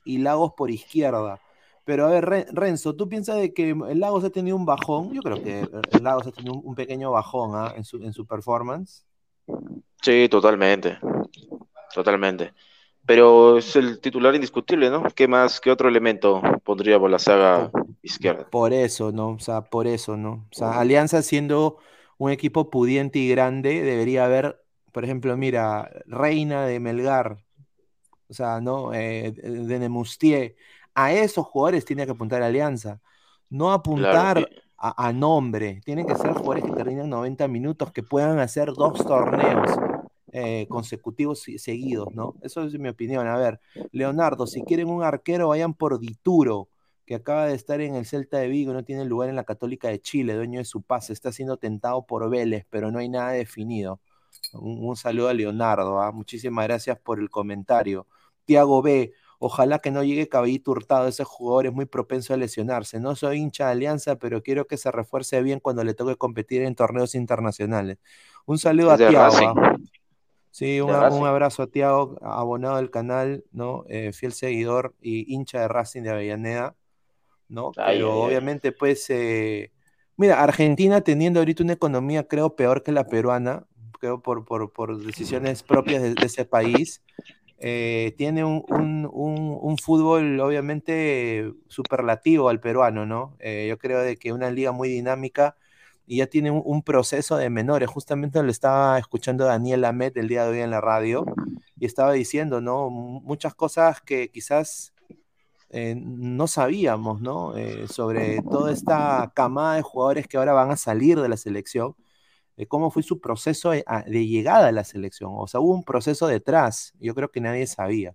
y 0.04 0.18
Lagos 0.18 0.52
por 0.56 0.70
izquierda. 0.70 1.40
Pero 1.84 2.06
a 2.06 2.10
ver, 2.10 2.46
Renzo, 2.52 2.94
¿tú 2.94 3.08
piensas 3.08 3.36
de 3.36 3.52
que 3.52 3.74
Lagos 3.94 4.24
ha 4.24 4.30
tenido 4.30 4.56
un 4.56 4.64
bajón? 4.64 5.12
Yo 5.12 5.22
creo 5.22 5.42
que 5.42 5.68
Lagos 6.00 6.28
ha 6.28 6.32
tenido 6.32 6.54
un, 6.54 6.74
pequeño 6.74 7.10
bajón 7.10 7.52
¿ah? 7.54 7.74
en, 7.76 7.84
su, 7.84 8.02
en 8.04 8.12
su 8.12 8.26
performance. 8.26 9.04
Sí, 10.02 10.28
totalmente. 10.28 10.98
Totalmente. 11.94 12.52
Pero 13.06 13.58
es 13.58 13.74
el 13.76 14.00
titular 14.00 14.34
indiscutible, 14.34 14.90
¿no? 14.90 15.02
¿Qué 15.14 15.26
más, 15.26 15.60
qué 15.60 15.70
otro 15.70 15.88
elemento 15.88 16.40
pondría 16.62 16.98
por 16.98 17.10
la 17.10 17.18
saga 17.18 17.70
izquierda? 18.02 18.48
Por 18.48 18.72
eso, 18.72 19.10
¿no? 19.10 19.30
O 19.30 19.38
sea, 19.38 19.62
por 19.62 19.86
eso, 19.86 20.16
¿no? 20.16 20.46
O 20.50 20.54
sea, 20.54 20.78
Alianza 20.78 21.22
siendo 21.22 21.78
un 22.18 22.30
equipo 22.30 22.70
pudiente 22.70 23.18
y 23.18 23.28
grande, 23.28 23.82
debería 23.82 24.26
haber 24.26 24.60
por 24.92 25.04
ejemplo, 25.04 25.36
mira, 25.36 25.90
Reina 26.06 26.66
de 26.66 26.80
Melgar, 26.80 27.38
o 28.28 28.34
sea, 28.34 28.60
¿no? 28.60 28.92
Eh, 28.92 29.32
de 29.32 29.78
Nemustier, 29.78 30.56
a 30.94 31.12
esos 31.12 31.46
jugadores 31.46 31.84
tiene 31.84 32.04
que 32.04 32.12
apuntar 32.12 32.42
Alianza, 32.42 33.00
no 33.48 33.72
apuntar 33.72 34.48
a, 34.82 35.12
nombre, 35.12 35.82
tienen 35.84 36.06
que 36.06 36.14
ser 36.14 36.32
jugadores 36.32 36.64
que 36.64 36.72
terminen 36.72 37.10
90 37.10 37.46
minutos, 37.48 37.92
que 37.92 38.02
puedan 38.02 38.38
hacer 38.38 38.72
dos 38.72 39.04
torneos 39.04 39.78
eh, 40.32 40.66
consecutivos 40.70 41.46
y 41.48 41.58
seguidos, 41.58 42.08
¿no? 42.14 42.34
Eso 42.40 42.62
es 42.62 42.78
mi 42.78 42.88
opinión. 42.88 43.26
A 43.26 43.36
ver, 43.36 43.60
Leonardo, 43.92 44.46
si 44.46 44.62
quieren 44.62 44.88
un 44.88 45.02
arquero, 45.02 45.48
vayan 45.48 45.74
por 45.74 46.00
Dituro, 46.00 46.70
que 47.04 47.16
acaba 47.16 47.46
de 47.46 47.54
estar 47.54 47.82
en 47.82 47.94
el 47.94 48.06
Celta 48.06 48.38
de 48.38 48.48
Vigo, 48.48 48.72
no 48.72 48.82
tiene 48.82 49.04
lugar 49.04 49.28
en 49.28 49.36
la 49.36 49.44
Católica 49.44 49.88
de 49.88 50.00
Chile, 50.00 50.34
dueño 50.34 50.60
de 50.60 50.64
su 50.64 50.80
pase, 50.80 51.12
está 51.12 51.30
siendo 51.30 51.58
tentado 51.58 52.06
por 52.06 52.30
Vélez, 52.30 52.64
pero 52.70 52.90
no 52.90 53.00
hay 53.00 53.10
nada 53.10 53.32
definido. 53.32 54.00
Un, 54.54 54.96
saludo 54.96 55.28
a 55.28 55.34
Leonardo, 55.34 56.00
¿ah? 56.00 56.12
muchísimas 56.12 56.66
gracias 56.66 56.98
por 56.98 57.20
el 57.20 57.28
comentario. 57.28 58.06
Tiago 58.46 58.80
B, 58.80 59.12
ojalá 59.40 59.78
que 59.78 59.90
no 59.90 60.04
llegue 60.04 60.28
Caballito 60.28 60.70
Hurtado, 60.70 61.08
ese 61.08 61.24
jugador 61.24 61.66
es 61.66 61.72
muy 61.72 61.86
propenso 61.86 62.34
a 62.34 62.36
lesionarse. 62.36 63.00
No 63.00 63.16
soy 63.16 63.38
hincha 63.38 63.66
de 63.66 63.72
Alianza, 63.72 64.16
pero 64.16 64.42
quiero 64.42 64.66
que 64.66 64.76
se 64.76 64.92
refuerce 64.92 65.42
bien 65.42 65.60
cuando 65.60 65.82
le 65.82 65.94
toque 65.94 66.14
competir 66.16 66.62
en 66.62 66.74
torneos 66.74 67.14
internacionales. 67.14 67.98
Un 68.44 68.58
saludo 68.58 68.92
a 68.92 68.96
Tiago. 68.98 69.34
¿ah? 69.40 69.76
Sí, 70.50 70.80
un, 70.80 70.90
abrazo 70.90 71.62
a 71.62 71.66
Tiago, 71.68 72.18
abonado 72.20 72.76
del 72.76 72.90
canal, 72.90 73.44
¿no? 73.50 73.84
Eh, 73.88 74.12
fiel 74.12 74.32
seguidor 74.32 74.94
y 75.00 75.32
hincha 75.32 75.60
de 75.60 75.68
Racing 75.68 76.02
de 76.02 76.10
Avellaneda, 76.10 76.74
¿no? 77.48 77.72
pero 77.74 78.20
obviamente, 78.20 78.72
pues, 78.72 79.08
eh, 79.08 79.70
mira, 80.16 80.42
Argentina 80.42 81.00
teniendo 81.00 81.40
ahorita 81.40 81.62
una 81.62 81.72
economía, 81.72 82.28
creo, 82.28 82.56
peor 82.56 82.82
que 82.82 82.92
la 82.92 83.06
peruana, 83.06 83.64
creo, 84.00 84.20
por, 84.20 84.44
por, 84.44 84.72
por 84.72 84.98
decisiones 84.98 85.62
propias 85.62 86.02
de, 86.02 86.14
ese 86.22 86.44
país. 86.44 87.00
Eh, 87.62 88.14
tiene 88.16 88.42
un, 88.42 88.64
un, 89.12 89.78
fútbol 89.78 90.40
obviamente 90.40 91.52
superlativo 91.68 92.48
al 92.48 92.58
peruano, 92.58 93.04
¿no? 93.04 93.36
Eh, 93.38 93.66
yo 93.68 93.76
creo 93.78 94.00
de 94.00 94.16
que 94.16 94.32
una 94.32 94.50
liga 94.50 94.72
muy 94.72 94.88
dinámica 94.88 95.56
y 96.06 96.18
ya 96.18 96.26
tiene 96.26 96.50
un, 96.50 96.82
proceso 96.82 97.36
de 97.36 97.50
menores. 97.50 97.90
Justamente 97.90 98.42
lo 98.42 98.50
estaba 98.50 98.98
escuchando 98.98 99.44
Daniel 99.44 99.84
Amet 99.84 100.16
el 100.16 100.28
día 100.28 100.44
de 100.44 100.50
hoy 100.52 100.60
en 100.60 100.70
la 100.70 100.80
radio 100.80 101.26
y 101.78 101.84
estaba 101.84 102.12
diciendo, 102.12 102.62
¿no? 102.62 102.88
Muchas 102.88 103.54
cosas 103.54 104.00
que 104.00 104.30
quizás 104.30 104.94
eh, 105.68 105.94
no 105.96 106.46
sabíamos, 106.46 107.20
¿no? 107.20 107.54
sobre 107.88 108.40
toda 108.42 108.72
esta 108.72 109.32
camada 109.34 109.76
de 109.76 109.82
jugadores 109.82 110.26
que 110.26 110.38
ahora 110.38 110.54
van 110.54 110.70
a 110.70 110.76
salir 110.76 111.20
de 111.20 111.28
la 111.28 111.36
selección 111.36 111.94
cómo 112.68 112.90
fue 112.90 113.02
su 113.02 113.20
proceso 113.20 113.70
de, 113.70 113.84
llegada 114.26 114.68
a 114.68 114.72
la 114.72 114.84
selección. 114.84 115.32
O 115.34 115.46
sea, 115.46 115.60
hubo 115.60 115.74
un 115.74 115.84
proceso 115.84 116.26
detrás, 116.26 116.92
yo 117.00 117.14
creo 117.14 117.30
que 117.30 117.40
nadie 117.40 117.66
sabía. 117.66 118.14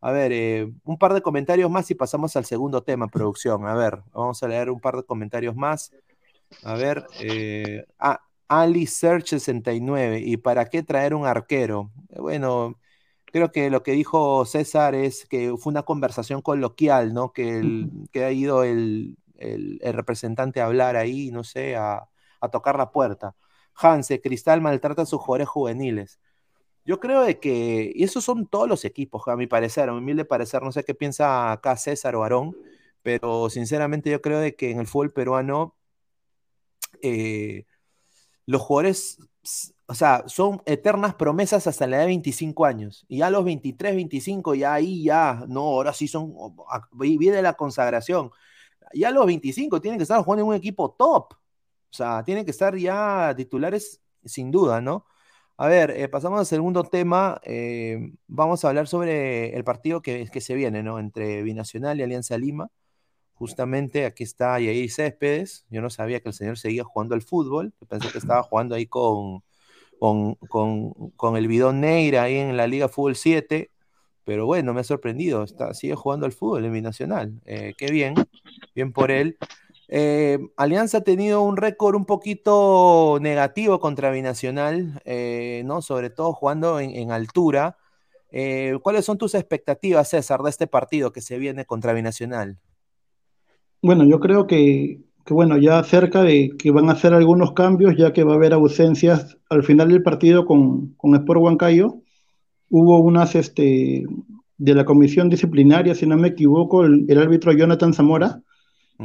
A 0.00 0.10
ver, 0.12 0.32
eh, 0.32 0.72
un 0.84 0.98
par 0.98 1.14
de 1.14 1.22
comentarios 1.22 1.70
más 1.70 1.90
y 1.90 1.94
pasamos 1.94 2.36
al 2.36 2.44
segundo 2.44 2.82
tema, 2.82 3.08
producción. 3.08 3.66
A 3.66 3.74
ver, 3.74 4.02
vamos 4.12 4.42
a 4.42 4.48
leer 4.48 4.70
un 4.70 4.80
par 4.80 4.96
de 4.96 5.04
comentarios 5.04 5.54
más. 5.54 5.92
A 6.64 6.74
ver, 6.74 7.06
eh, 7.20 7.84
ah, 7.98 8.20
Ali 8.48 8.86
Search 8.86 9.28
69. 9.28 10.20
¿Y 10.24 10.36
para 10.36 10.66
qué 10.66 10.82
traer 10.82 11.14
un 11.14 11.26
arquero? 11.26 11.90
Bueno, 12.10 12.76
creo 13.32 13.50
que 13.50 13.70
lo 13.70 13.82
que 13.82 13.92
dijo 13.92 14.44
César 14.44 14.94
es 14.94 15.26
que 15.26 15.54
fue 15.58 15.70
una 15.72 15.82
conversación 15.82 16.42
coloquial, 16.42 17.14
¿no? 17.14 17.32
Que, 17.32 17.88
que 18.12 18.24
ha 18.24 18.30
ido 18.30 18.62
el, 18.62 19.16
representante 19.82 20.60
a 20.60 20.66
hablar 20.66 20.96
ahí, 20.96 21.30
no 21.32 21.42
sé, 21.42 21.74
a, 21.76 22.08
tocar 22.52 22.76
la 22.76 22.90
puerta. 22.92 23.34
Hanse, 23.74 24.20
Cristal 24.20 24.60
maltrata 24.60 25.02
a 25.02 25.06
sus 25.06 25.20
jugadores 25.20 25.48
juveniles. 25.48 26.20
Yo 26.84 27.00
creo 27.00 27.22
de 27.22 27.38
que, 27.38 27.92
y 27.94 28.04
esos 28.04 28.24
son 28.24 28.46
todos 28.46 28.68
los 28.68 28.84
equipos, 28.84 29.26
a 29.28 29.36
mi 29.36 29.46
parecer, 29.46 29.88
a 29.88 29.92
mi 29.92 29.98
humilde 29.98 30.24
parecer, 30.24 30.62
no 30.62 30.72
sé 30.72 30.84
qué 30.84 30.94
piensa 30.94 31.52
acá 31.52 31.76
César 31.76 32.16
o 32.16 32.22
Aarón, 32.24 32.56
pero 33.02 33.50
sinceramente 33.50 34.10
yo 34.10 34.20
creo 34.20 34.40
de 34.40 34.56
que 34.56 34.70
en 34.70 34.80
el 34.80 34.86
fútbol 34.86 35.12
peruano 35.12 35.76
eh, 37.02 37.66
los 38.46 38.62
jugadores 38.62 39.18
o 39.92 39.94
sea, 39.94 40.24
son 40.26 40.62
eternas 40.64 41.14
promesas 41.16 41.66
hasta 41.66 41.86
la 41.86 41.96
edad 41.96 42.04
de 42.04 42.08
25 42.08 42.64
años. 42.64 43.04
Y 43.08 43.20
a 43.20 43.28
los 43.28 43.44
23, 43.44 43.94
25, 43.94 44.54
ya 44.54 44.72
ahí 44.72 45.04
ya, 45.04 45.44
no, 45.48 45.60
ahora 45.60 45.92
sí 45.92 46.08
son, 46.08 46.34
viene 46.92 47.42
la 47.42 47.52
consagración. 47.52 48.30
Ya 48.94 49.08
a 49.08 49.10
los 49.10 49.26
25 49.26 49.82
tienen 49.82 49.98
que 49.98 50.04
estar 50.04 50.22
jugando 50.22 50.44
en 50.44 50.48
un 50.48 50.54
equipo 50.54 50.92
top. 50.92 51.34
O 51.92 51.94
sea, 51.94 52.24
tienen 52.24 52.44
que 52.46 52.50
estar 52.50 52.76
ya 52.76 53.34
titulares 53.36 54.00
sin 54.24 54.50
duda, 54.50 54.80
¿no? 54.80 55.04
A 55.58 55.68
ver, 55.68 55.90
eh, 55.90 56.08
pasamos 56.08 56.40
al 56.40 56.46
segundo 56.46 56.84
tema. 56.84 57.40
Eh, 57.44 58.14
vamos 58.26 58.64
a 58.64 58.68
hablar 58.68 58.88
sobre 58.88 59.54
el 59.54 59.62
partido 59.64 60.00
que, 60.00 60.26
que 60.32 60.40
se 60.40 60.54
viene, 60.54 60.82
¿no? 60.82 60.98
Entre 60.98 61.42
Binacional 61.42 62.00
y 62.00 62.02
Alianza 62.02 62.38
Lima. 62.38 62.70
Justamente 63.34 64.06
aquí 64.06 64.22
está 64.24 64.58
Yair 64.58 64.90
Céspedes. 64.90 65.66
Yo 65.68 65.82
no 65.82 65.90
sabía 65.90 66.20
que 66.20 66.30
el 66.30 66.34
señor 66.34 66.58
seguía 66.58 66.84
jugando 66.84 67.14
al 67.14 67.22
fútbol. 67.22 67.74
Pensé 67.88 68.10
que 68.10 68.18
estaba 68.18 68.42
jugando 68.42 68.74
ahí 68.74 68.86
con, 68.86 69.42
con, 69.98 71.36
el 71.36 71.46
bidón 71.48 71.80
Neira 71.80 72.22
ahí 72.22 72.36
en 72.36 72.56
la 72.56 72.66
Liga 72.66 72.88
Fútbol 72.88 73.16
7. 73.16 73.70
Pero 74.24 74.46
bueno, 74.46 74.72
me 74.72 74.80
ha 74.80 74.84
sorprendido. 74.84 75.42
Está, 75.42 75.74
sigue 75.74 75.94
jugando 75.94 76.24
al 76.24 76.32
fútbol 76.32 76.64
en 76.64 76.72
Binacional. 76.72 77.40
Eh, 77.44 77.74
qué 77.76 77.90
bien, 77.90 78.14
bien 78.74 78.92
por 78.92 79.10
él. 79.10 79.36
Eh, 79.88 80.38
Alianza 80.56 80.98
ha 80.98 81.00
tenido 81.02 81.42
un 81.42 81.56
récord 81.56 81.96
un 81.96 82.06
poquito 82.06 83.18
negativo 83.20 83.80
contra 83.80 84.10
Binacional, 84.10 85.00
eh, 85.04 85.62
¿no? 85.64 85.82
Sobre 85.82 86.10
todo 86.10 86.32
jugando 86.32 86.80
en, 86.80 87.10
altura. 87.10 87.76
¿Cuáles 88.82 89.04
son 89.04 89.18
tus 89.18 89.34
expectativas, 89.34 90.08
César, 90.08 90.40
de 90.40 90.48
este 90.48 90.66
partido 90.66 91.12
que 91.12 91.20
se 91.20 91.38
viene 91.38 91.66
contra 91.66 91.92
Binacional? 91.92 92.58
Bueno, 93.82 94.04
yo 94.04 94.20
creo 94.20 94.46
que 94.46 95.00
que 95.24 95.34
bueno, 95.34 95.56
ya 95.56 95.82
cerca 95.84 96.22
de 96.22 96.50
que 96.58 96.70
van 96.70 96.88
a 96.88 96.92
hacer 96.92 97.14
algunos 97.14 97.52
cambios, 97.52 97.96
ya 97.96 98.12
que 98.12 98.24
va 98.24 98.32
a 98.32 98.36
haber 98.36 98.52
ausencias 98.52 99.38
al 99.48 99.62
final 99.62 99.88
del 99.88 100.02
partido 100.02 100.44
con, 100.46 100.94
con 100.94 101.14
Sport 101.14 101.40
Huancayo. 101.40 101.98
Hubo 102.68 102.98
unas 103.00 103.34
este, 103.34 104.06
de 104.56 104.74
la 104.74 104.84
comisión 104.84 105.28
disciplinaria, 105.28 105.94
si 105.94 106.06
no 106.06 106.16
me 106.16 106.28
equivoco, 106.28 106.84
el, 106.84 107.18
árbitro 107.18 107.52
Jonathan 107.52 107.94
Zamora. 107.94 108.42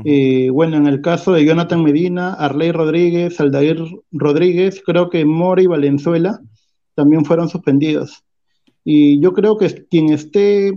Eh, 0.06 0.50
bueno, 0.50 0.78
en 0.78 0.88
el 0.88 1.02
caso 1.02 1.34
de 1.34 1.46
Jonathan 1.46 1.84
Medina, 1.84 2.34
Arley 2.34 2.72
Rodríguez, 2.72 3.40
Aldair 3.40 3.84
Rodríguez, 4.12 4.82
creo 4.86 5.10
que 5.10 5.26
Mora 5.26 5.62
y 5.62 5.68
Valenzuela 5.68 6.40
también 6.96 7.26
fueron 7.26 7.50
suspendidos. 7.50 8.24
Y 8.84 9.20
yo 9.20 9.34
creo 9.34 9.58
que 9.58 9.86
quien 9.90 10.10
esté, 10.10 10.74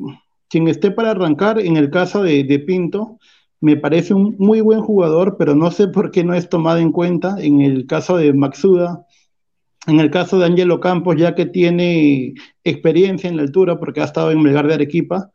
quien 0.48 0.68
esté 0.68 0.90
para 0.90 1.12
arrancar, 1.12 1.60
en 1.60 1.76
el 1.76 1.90
caso 1.90 2.22
de, 2.22 2.44
de 2.44 2.58
Pinto, 2.58 3.18
me 3.60 3.76
parece 3.76 4.14
un 4.14 4.36
muy 4.38 4.60
buen 4.60 4.80
jugador, 4.80 5.36
pero 5.38 5.54
no 5.54 5.70
sé 5.70 5.88
por 5.88 6.10
qué 6.10 6.24
no 6.24 6.34
es 6.34 6.48
tomado 6.48 6.78
en 6.78 6.92
cuenta 6.92 7.36
en 7.38 7.60
el 7.60 7.86
caso 7.86 8.16
de 8.16 8.32
Maxuda, 8.32 9.06
en 9.86 10.00
el 10.00 10.10
caso 10.10 10.38
de 10.38 10.46
Angelo 10.46 10.80
Campos, 10.80 11.16
ya 11.16 11.34
que 11.34 11.46
tiene 11.46 12.34
experiencia 12.64 13.28
en 13.28 13.36
la 13.36 13.42
altura 13.42 13.78
porque 13.78 14.00
ha 14.00 14.04
estado 14.04 14.30
en 14.30 14.42
Melgar 14.42 14.66
de 14.66 14.74
Arequipa, 14.74 15.30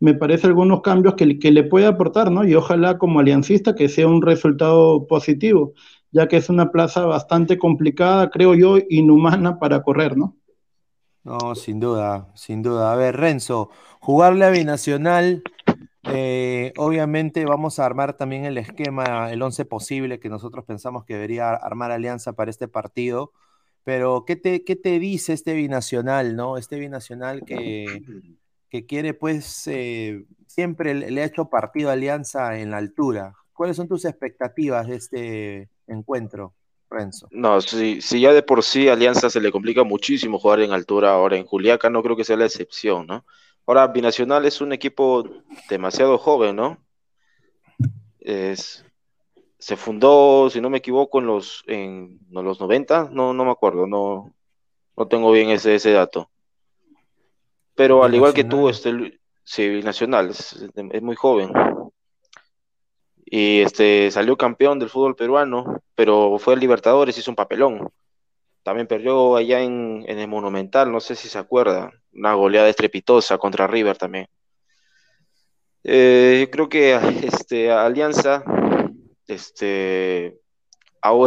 me 0.00 0.14
parece 0.14 0.46
algunos 0.46 0.82
cambios 0.82 1.14
que, 1.14 1.38
que 1.38 1.50
le 1.50 1.64
puede 1.64 1.86
aportar, 1.86 2.30
¿no? 2.30 2.44
Y 2.44 2.54
ojalá 2.54 2.98
como 2.98 3.20
aliancista 3.20 3.74
que 3.74 3.88
sea 3.88 4.06
un 4.06 4.22
resultado 4.22 5.06
positivo, 5.06 5.74
ya 6.10 6.28
que 6.28 6.36
es 6.36 6.48
una 6.48 6.70
plaza 6.70 7.04
bastante 7.06 7.58
complicada, 7.58 8.30
creo 8.30 8.54
yo, 8.54 8.78
inhumana 8.88 9.58
para 9.58 9.82
correr, 9.82 10.16
¿no? 10.16 10.36
No, 11.24 11.54
sin 11.54 11.80
duda, 11.80 12.28
sin 12.34 12.62
duda. 12.62 12.92
A 12.92 12.96
ver, 12.96 13.16
Renzo, 13.16 13.70
jugarle 14.00 14.44
a 14.44 14.50
Binacional 14.50 15.42
eh, 16.10 16.72
obviamente 16.76 17.44
vamos 17.44 17.78
a 17.78 17.84
armar 17.84 18.16
también 18.16 18.44
el 18.44 18.56
esquema, 18.56 19.30
el 19.30 19.42
11 19.42 19.64
posible 19.64 20.18
que 20.18 20.28
nosotros 20.28 20.64
pensamos 20.64 21.04
que 21.04 21.14
debería 21.14 21.50
armar 21.50 21.90
Alianza 21.90 22.32
para 22.32 22.50
este 22.50 22.68
partido. 22.68 23.32
Pero, 23.84 24.24
¿qué 24.26 24.36
te, 24.36 24.64
qué 24.64 24.76
te 24.76 24.98
dice 24.98 25.32
este 25.32 25.54
binacional, 25.54 26.36
no? 26.36 26.56
Este 26.56 26.78
binacional 26.78 27.44
que, 27.44 28.02
que 28.70 28.86
quiere, 28.86 29.14
pues, 29.14 29.66
eh, 29.66 30.24
siempre 30.46 30.94
le, 30.94 31.22
ha 31.22 31.26
hecho 31.26 31.48
partido 31.48 31.90
a 31.90 31.94
Alianza 31.94 32.58
en 32.58 32.70
la 32.70 32.78
altura. 32.78 33.34
¿Cuáles 33.52 33.76
son 33.76 33.88
tus 33.88 34.04
expectativas 34.04 34.86
de 34.86 34.96
este 34.96 35.68
encuentro, 35.86 36.54
Renzo? 36.90 37.28
No, 37.30 37.60
si, 37.60 38.00
si 38.00 38.20
ya 38.20 38.32
de 38.32 38.42
por 38.42 38.62
sí 38.62 38.88
Alianza 38.88 39.30
se 39.30 39.40
le 39.40 39.50
complica 39.50 39.84
muchísimo 39.84 40.38
jugar 40.38 40.60
en 40.60 40.72
altura, 40.72 41.12
ahora 41.12 41.36
en 41.36 41.46
Juliaca 41.46 41.90
no 41.90 42.02
creo 42.02 42.16
que 42.16 42.24
sea 42.24 42.36
la 42.36 42.46
excepción, 42.46 43.06
¿no? 43.06 43.24
Ahora, 43.66 43.86
Binacional 43.88 44.46
es 44.46 44.62
un 44.62 44.72
equipo 44.72 45.28
demasiado 45.68 46.16
joven, 46.16 46.56
¿no? 46.56 46.78
Es, 48.20 48.82
se 49.58 49.76
fundó, 49.76 50.48
si 50.50 50.60
no 50.60 50.70
me 50.70 50.78
equivoco, 50.78 51.18
en 51.18 51.26
los, 51.26 51.64
en, 51.66 52.18
los 52.30 52.60
90, 52.60 53.10
no, 53.12 53.34
no 53.34 53.44
me 53.44 53.50
acuerdo, 53.50 53.86
no, 53.86 54.32
no 54.96 55.08
tengo 55.08 55.30
bien 55.32 55.50
ese, 55.50 55.74
ese 55.74 55.92
dato. 55.92 56.30
Pero 57.78 58.02
al 58.02 58.12
igual 58.12 58.34
que 58.34 58.42
tú, 58.42 58.68
este, 58.68 59.20
sí, 59.44 59.68
Binacional, 59.68 60.30
es, 60.30 60.66
es, 60.74 61.00
muy 61.02 61.14
joven. 61.14 61.52
Y 63.24 63.60
este 63.60 64.10
salió 64.10 64.36
campeón 64.36 64.80
del 64.80 64.88
fútbol 64.88 65.14
peruano, 65.14 65.80
pero 65.94 66.40
fue 66.40 66.54
el 66.54 66.60
Libertadores, 66.60 67.16
hizo 67.16 67.30
un 67.30 67.36
papelón. 67.36 67.88
También 68.64 68.88
perdió 68.88 69.36
allá 69.36 69.60
en, 69.60 70.04
en 70.08 70.18
el 70.18 70.26
Monumental, 70.26 70.90
no 70.90 70.98
sé 70.98 71.14
si 71.14 71.28
se 71.28 71.38
acuerda 71.38 71.92
una 72.12 72.34
goleada 72.34 72.68
estrepitosa 72.68 73.38
contra 73.38 73.68
River 73.68 73.96
también. 73.96 74.26
Eh, 75.84 76.38
yo 76.40 76.50
creo 76.50 76.68
que 76.68 76.94
este, 77.22 77.70
Alianza 77.70 78.42
este, 79.28 80.40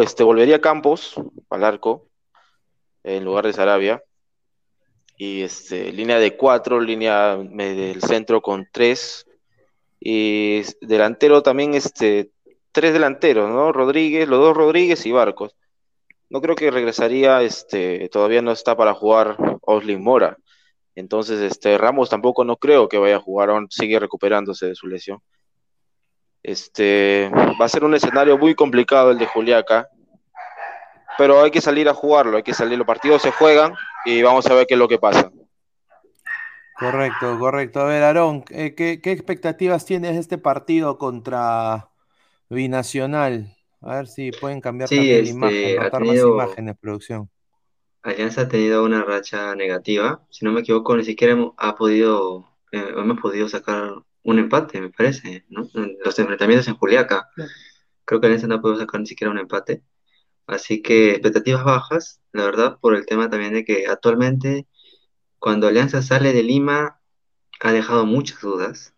este, 0.01 0.23
volvería 0.25 0.57
a 0.57 0.61
Campos 0.61 1.15
al 1.49 1.63
arco 1.63 2.09
en 3.03 3.23
lugar 3.23 3.45
de 3.45 3.53
Sarabia. 3.53 4.03
Y 5.23 5.43
este, 5.43 5.91
línea 5.91 6.17
de 6.17 6.35
cuatro, 6.35 6.81
línea 6.81 7.37
del 7.37 8.01
centro 8.01 8.41
con 8.41 8.67
tres. 8.71 9.27
Y 9.99 10.63
delantero 10.81 11.43
también, 11.43 11.75
este, 11.75 12.31
tres 12.71 12.91
delanteros, 12.91 13.47
¿no? 13.47 13.71
Rodríguez, 13.71 14.27
los 14.27 14.39
dos 14.39 14.57
Rodríguez 14.57 15.05
y 15.05 15.11
Barcos. 15.11 15.55
No 16.31 16.41
creo 16.41 16.55
que 16.55 16.71
regresaría, 16.71 17.43
este, 17.43 18.09
todavía 18.09 18.41
no 18.41 18.51
está 18.51 18.75
para 18.75 18.95
jugar 18.95 19.37
Oslin 19.61 20.03
Mora. 20.03 20.37
Entonces, 20.95 21.39
este 21.39 21.77
Ramos 21.77 22.09
tampoco 22.09 22.43
no 22.43 22.57
creo 22.57 22.89
que 22.89 22.97
vaya 22.97 23.17
a 23.17 23.21
jugar, 23.21 23.51
aún 23.51 23.67
sigue 23.69 23.99
recuperándose 23.99 24.69
de 24.69 24.73
su 24.73 24.87
lesión. 24.87 25.19
Este 26.41 27.29
va 27.61 27.65
a 27.65 27.69
ser 27.69 27.83
un 27.83 27.93
escenario 27.93 28.39
muy 28.39 28.55
complicado 28.55 29.11
el 29.11 29.19
de 29.19 29.27
Juliaca, 29.27 29.87
pero 31.19 31.43
hay 31.43 31.51
que 31.51 31.61
salir 31.61 31.87
a 31.87 31.93
jugarlo, 31.93 32.37
hay 32.37 32.43
que 32.43 32.55
salir, 32.55 32.79
los 32.79 32.87
partidos 32.87 33.21
se 33.21 33.29
juegan 33.29 33.75
y 34.05 34.21
vamos 34.21 34.45
a 34.47 34.53
ver 34.53 34.67
qué 34.67 34.75
es 34.75 34.79
lo 34.79 34.87
que 34.87 34.99
pasa. 34.99 35.31
Correcto, 36.77 37.37
correcto. 37.37 37.81
A 37.81 37.85
ver, 37.85 38.03
Aarón, 38.03 38.43
¿qué, 38.43 38.73
qué 38.75 39.11
expectativas 39.11 39.85
tienes 39.85 40.13
de 40.13 40.19
este 40.19 40.37
partido 40.37 40.97
contra 40.97 41.89
Binacional? 42.49 43.55
A 43.81 43.95
ver 43.95 44.07
si 44.07 44.31
pueden 44.31 44.61
cambiar 44.61 44.89
también 44.89 45.09
la 45.09 45.21
este, 45.21 45.31
imagen, 45.31 45.75
notar 45.75 46.05
más 46.05 46.17
imágenes, 46.17 46.77
producción. 46.79 47.29
Alianza 48.03 48.41
ha 48.41 48.47
tenido 48.47 48.83
una 48.83 49.03
racha 49.03 49.55
negativa. 49.55 50.23
Si 50.29 50.45
no 50.45 50.51
me 50.51 50.61
equivoco, 50.61 50.95
ni 50.95 51.03
siquiera 51.03 51.33
hemos, 51.33 51.53
ha 51.57 51.75
podido, 51.75 52.47
eh, 52.71 52.93
hemos 52.95 53.19
podido 53.19 53.49
sacar 53.49 53.93
un 54.23 54.39
empate, 54.39 54.81
me 54.81 54.89
parece, 54.89 55.45
¿no? 55.49 55.67
Los 56.03 56.17
enfrentamientos 56.19 56.67
en 56.67 56.75
Juliaca. 56.75 57.27
Creo 58.05 58.21
que 58.21 58.27
Alianza 58.27 58.47
no 58.47 58.55
ha 58.55 58.61
podido 58.61 58.79
sacar 58.79 58.99
ni 59.01 59.07
siquiera 59.07 59.31
un 59.31 59.39
empate. 59.39 59.83
Así 60.47 60.81
que 60.81 61.11
expectativas 61.11 61.63
bajas, 61.63 62.21
la 62.31 62.45
verdad, 62.45 62.79
por 62.81 62.95
el 62.95 63.05
tema 63.05 63.29
también 63.29 63.53
de 63.53 63.65
que 63.65 63.87
actualmente, 63.87 64.67
cuando 65.39 65.67
Alianza 65.67 66.01
sale 66.01 66.33
de 66.33 66.43
Lima, 66.43 67.01
ha 67.61 67.71
dejado 67.71 68.05
muchas 68.05 68.41
dudas. 68.41 68.95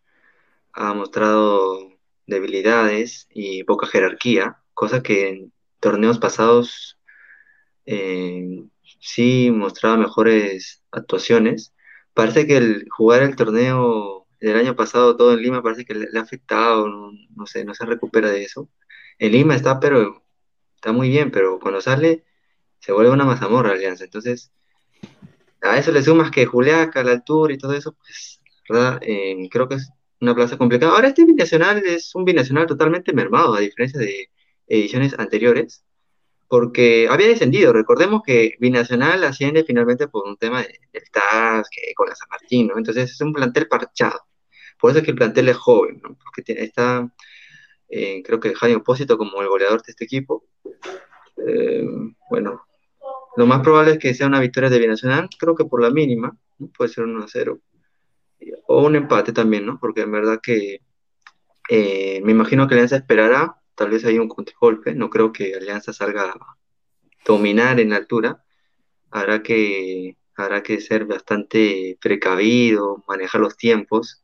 Ha 0.74 0.94
mostrado 0.94 1.80
debilidades 2.28 3.28
y 3.32 3.64
poca 3.66 3.88
jerarquía, 3.88 4.60
cosa 4.74 5.04
que 5.04 5.30
en 5.30 5.54
torneos 5.80 6.20
pasados 6.20 7.00
eh, 7.86 8.66
sí 9.00 9.52
mostraba 9.52 9.98
mejores 9.98 10.84
actuaciones. 10.92 11.74
Parece 12.14 12.48
que 12.48 12.58
el 12.58 12.88
jugar 12.90 13.24
el 13.24 13.36
torneo 13.36 14.28
del 14.40 14.58
año 14.58 14.76
pasado 14.76 15.16
todo 15.18 15.34
en 15.34 15.42
Lima 15.42 15.64
parece 15.64 15.86
que 15.86 15.96
le, 15.96 16.08
ha 16.18 16.22
afectado, 16.22 16.88
no, 16.88 17.46
sé, 17.46 17.66
no 17.66 17.74
se 17.74 17.86
recupera 17.86 18.30
de 18.30 18.44
eso. 18.44 18.70
En 19.20 19.32
Lima 19.34 19.56
está, 19.56 19.80
pero 19.80 20.23
está 20.84 20.92
muy 20.92 21.08
bien, 21.08 21.32
pero 21.32 21.60
cuando 21.60 21.80
sale 21.80 22.26
se 22.80 22.92
vuelve 22.92 23.12
una 23.12 23.24
mazamorra 23.24 23.72
Alianza. 23.72 24.04
Entonces, 24.04 24.52
a 25.62 25.78
eso 25.78 25.94
le 25.94 26.04
sumas 26.04 26.30
que 26.30 26.46
Juliaca, 26.46 27.04
la 27.04 27.14
altura 27.14 27.54
y 27.54 27.58
todo 27.58 27.74
eso, 27.74 27.94
pues, 27.94 28.42
¿verdad? 28.68 29.00
Eh, 29.02 29.48
creo 29.50 29.70
que 29.70 29.76
es 29.76 29.90
una 30.20 30.36
plaza 30.36 30.58
complicada. 30.58 30.92
Ahora 30.94 31.08
este 31.08 31.24
binacional 31.26 31.78
es 31.86 32.14
un 32.16 32.26
binacional 32.26 32.68
totalmente 32.68 33.14
mermado, 33.14 33.56
a 33.56 33.62
diferencia 33.62 33.98
de 34.00 34.30
ediciones 34.68 35.18
anteriores, 35.18 35.86
porque 36.50 37.08
había 37.10 37.28
descendido. 37.28 37.72
Recordemos 37.72 38.22
que 38.26 38.56
binacional 38.60 39.24
asciende 39.24 39.64
finalmente 39.64 40.10
por 40.10 40.28
un 40.28 40.36
tema 40.38 40.62
de, 40.64 40.80
del 40.92 41.04
TAS, 41.12 41.70
que 41.70 41.94
con 41.96 42.10
la 42.10 42.16
San 42.16 42.28
Martín, 42.30 42.68
¿no? 42.68 42.78
Entonces 42.78 43.12
es 43.12 43.22
un 43.22 43.32
plantel 43.32 43.70
parchado. 43.70 44.20
Por 44.80 44.92
eso 44.92 45.00
es 45.00 45.06
que 45.06 45.12
el 45.12 45.18
plantel 45.18 45.48
es 45.48 45.58
joven, 45.58 46.02
¿no? 46.04 46.18
Porque 46.22 46.44
está, 46.62 47.10
eh, 47.96 48.24
creo 48.26 48.40
que 48.40 48.56
Jaime 48.56 48.78
Opósito 48.78 49.20
como 49.20 49.42
el 49.42 49.48
goleador 49.48 49.84
de 49.84 49.92
este 49.92 50.06
equipo. 50.06 50.44
Eh, 51.46 51.86
bueno, 52.30 52.64
lo 53.38 53.46
más 53.46 53.62
probable 53.62 53.92
es 53.92 54.00
que 54.00 54.16
sea 54.16 54.26
una 54.26 54.40
victoria 54.40 54.72
de 54.72 54.80
Binacional, 54.80 55.30
creo 55.38 55.54
que 55.54 55.66
por 55.66 55.80
la 55.80 55.92
mínima, 55.92 56.36
¿no? 56.58 56.70
puede 56.76 56.90
ser 56.90 57.04
1 57.04 57.24
a 57.24 57.28
0. 57.28 57.60
O 58.68 58.86
un 58.86 58.96
empate 58.96 59.32
también, 59.32 59.66
¿no? 59.68 59.80
Porque 59.80 60.02
en 60.02 60.12
verdad 60.12 60.40
que 60.42 60.80
eh, 61.70 62.20
me 62.24 62.32
imagino 62.32 62.68
que 62.68 62.74
Alianza 62.74 62.96
esperará, 62.96 63.62
tal 63.76 63.92
vez 63.92 64.04
hay 64.06 64.18
un 64.18 64.28
contragolpe, 64.28 64.96
no 64.96 65.10
creo 65.12 65.32
que 65.32 65.54
Alianza 65.54 65.94
salga 65.94 66.32
a 66.32 66.58
dominar 67.26 67.80
en 67.80 67.94
altura, 67.94 68.44
habrá 69.12 69.44
que, 69.44 70.18
habrá 70.36 70.64
que 70.64 70.82
ser 70.82 71.06
bastante 71.06 71.98
precavido, 72.02 73.04
manejar 73.08 73.42
los 73.42 73.56
tiempos. 73.56 74.23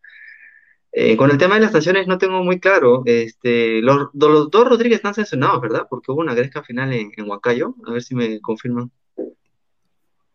Eh, 0.91 1.15
con 1.15 1.29
el 1.29 1.37
tema 1.37 1.55
de 1.55 1.61
las 1.61 1.71
sanciones 1.71 2.07
no 2.07 2.17
tengo 2.17 2.43
muy 2.43 2.59
claro, 2.59 3.03
este, 3.05 3.81
los, 3.81 4.09
los 4.13 4.49
dos 4.49 4.67
Rodríguez 4.67 4.97
están 4.97 5.13
sancionados, 5.13 5.61
¿verdad? 5.61 5.85
Porque 5.87 6.11
hubo 6.11 6.21
una 6.21 6.33
gresca 6.33 6.63
final 6.63 6.91
en, 6.93 7.11
en 7.15 7.29
Huancayo, 7.29 7.75
a 7.85 7.91
ver 7.91 8.01
si 8.01 8.15
me 8.15 8.39
confirman. 8.41 8.91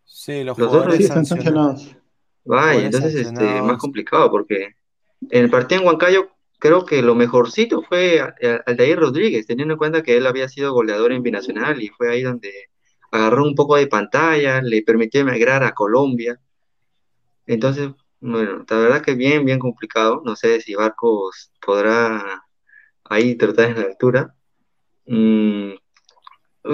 Sí, 0.05 0.45
los, 0.45 0.57
Los 0.57 0.71
dos 0.71 0.95
Sí, 0.95 1.03
están 1.03 1.27
sancionados. 1.27 1.97
Vaya, 2.45 2.85
entonces 2.85 3.15
este, 3.15 3.63
más 3.63 3.79
complicado 3.79 4.31
porque 4.31 4.77
en 5.31 5.45
el 5.45 5.51
partido 5.51 5.81
en 5.81 5.87
Huancayo 5.87 6.29
creo 6.59 6.85
que 6.85 7.03
lo 7.03 7.15
mejorcito 7.15 7.83
fue 7.83 8.21
Aldair 8.67 8.99
Rodríguez, 8.99 9.47
teniendo 9.47 9.75
en 9.75 9.79
cuenta 9.79 10.03
que 10.03 10.17
él 10.17 10.27
había 10.27 10.49
sido 10.49 10.73
goleador 10.73 11.13
en 11.13 11.23
Binacional 11.23 11.83
y 11.83 11.89
fue 11.89 12.11
ahí 12.11 12.23
donde 12.23 12.51
agarró 13.11 13.45
un 13.45 13.55
poco 13.55 13.77
de 13.77 13.87
pantalla, 13.87 14.63
le 14.63 14.83
permitió 14.83 15.21
emigrar 15.21 15.63
a 15.63 15.73
Colombia. 15.73 16.39
Entonces, 17.47 17.91
bueno, 18.27 18.65
la 18.67 18.77
verdad 18.79 19.03
que 19.03 19.15
bien, 19.15 19.45
bien 19.45 19.59
complicado. 19.59 20.23
No 20.25 20.35
sé 20.35 20.59
si 20.63 20.75
Barcos 20.75 21.53
podrá 21.65 22.43
ahí 23.05 23.35
tratar 23.35 23.69
en 23.69 23.81
la 23.81 23.83
altura. 23.83 24.35
Mm, 25.07 25.73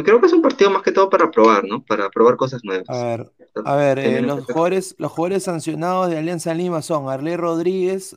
creo 0.05 0.21
que 0.21 0.27
es 0.27 0.33
un 0.33 0.43
partido 0.43 0.71
más 0.71 0.83
que 0.83 0.93
todo 0.93 1.11
para 1.11 1.29
probar, 1.29 1.65
¿no? 1.65 1.85
Para 1.85 2.09
probar 2.09 2.37
cosas 2.37 2.61
nuevas. 2.63 2.89
A 2.89 3.05
ver, 3.05 3.33
a 3.65 3.75
ver, 3.75 3.99
eh, 3.99 4.23
los 4.23 4.45
jugadores, 4.45 4.95
los 4.99 5.11
jugadores 5.11 5.43
sancionados 5.43 6.09
de 6.09 6.19
Alianza 6.19 6.55
Lima 6.55 6.83
son 6.83 7.09
Arley 7.09 7.37
Rodríguez, 7.37 8.17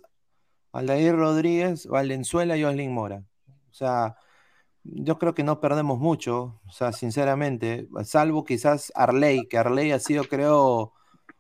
Aldair 0.72 1.16
Rodríguez, 1.16 1.88
Valenzuela 1.88 2.56
y 2.56 2.64
Oslin 2.64 2.94
Mora. 2.94 3.24
O 3.72 3.74
sea, 3.74 4.16
yo 4.84 5.18
creo 5.18 5.34
que 5.34 5.44
no 5.44 5.60
perdemos 5.60 5.98
mucho, 5.98 6.62
o 6.68 6.72
sea, 6.72 6.92
sinceramente, 6.92 7.88
salvo 8.04 8.44
quizás 8.44 8.92
Arley, 8.94 9.48
que 9.48 9.58
Arley 9.58 9.92
ha 9.92 9.98
sido, 9.98 10.26
creo, 10.26 10.94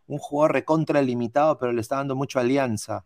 un 0.07 0.17
jugador 0.19 0.53
recontra 0.53 1.01
limitado, 1.01 1.57
pero 1.57 1.71
le 1.71 1.81
está 1.81 1.97
dando 1.97 2.15
mucho 2.15 2.39
Alianza. 2.39 3.05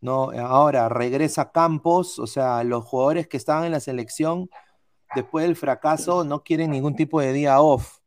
¿no? 0.00 0.30
Ahora 0.30 0.88
regresa 0.88 1.52
Campos, 1.52 2.18
o 2.18 2.26
sea, 2.26 2.64
los 2.64 2.84
jugadores 2.84 3.28
que 3.28 3.36
estaban 3.36 3.64
en 3.64 3.72
la 3.72 3.80
selección 3.80 4.48
después 5.14 5.46
del 5.46 5.56
fracaso 5.56 6.24
no 6.24 6.42
quieren 6.42 6.70
ningún 6.70 6.96
tipo 6.96 7.20
de 7.20 7.32
día 7.32 7.60
off, 7.60 7.98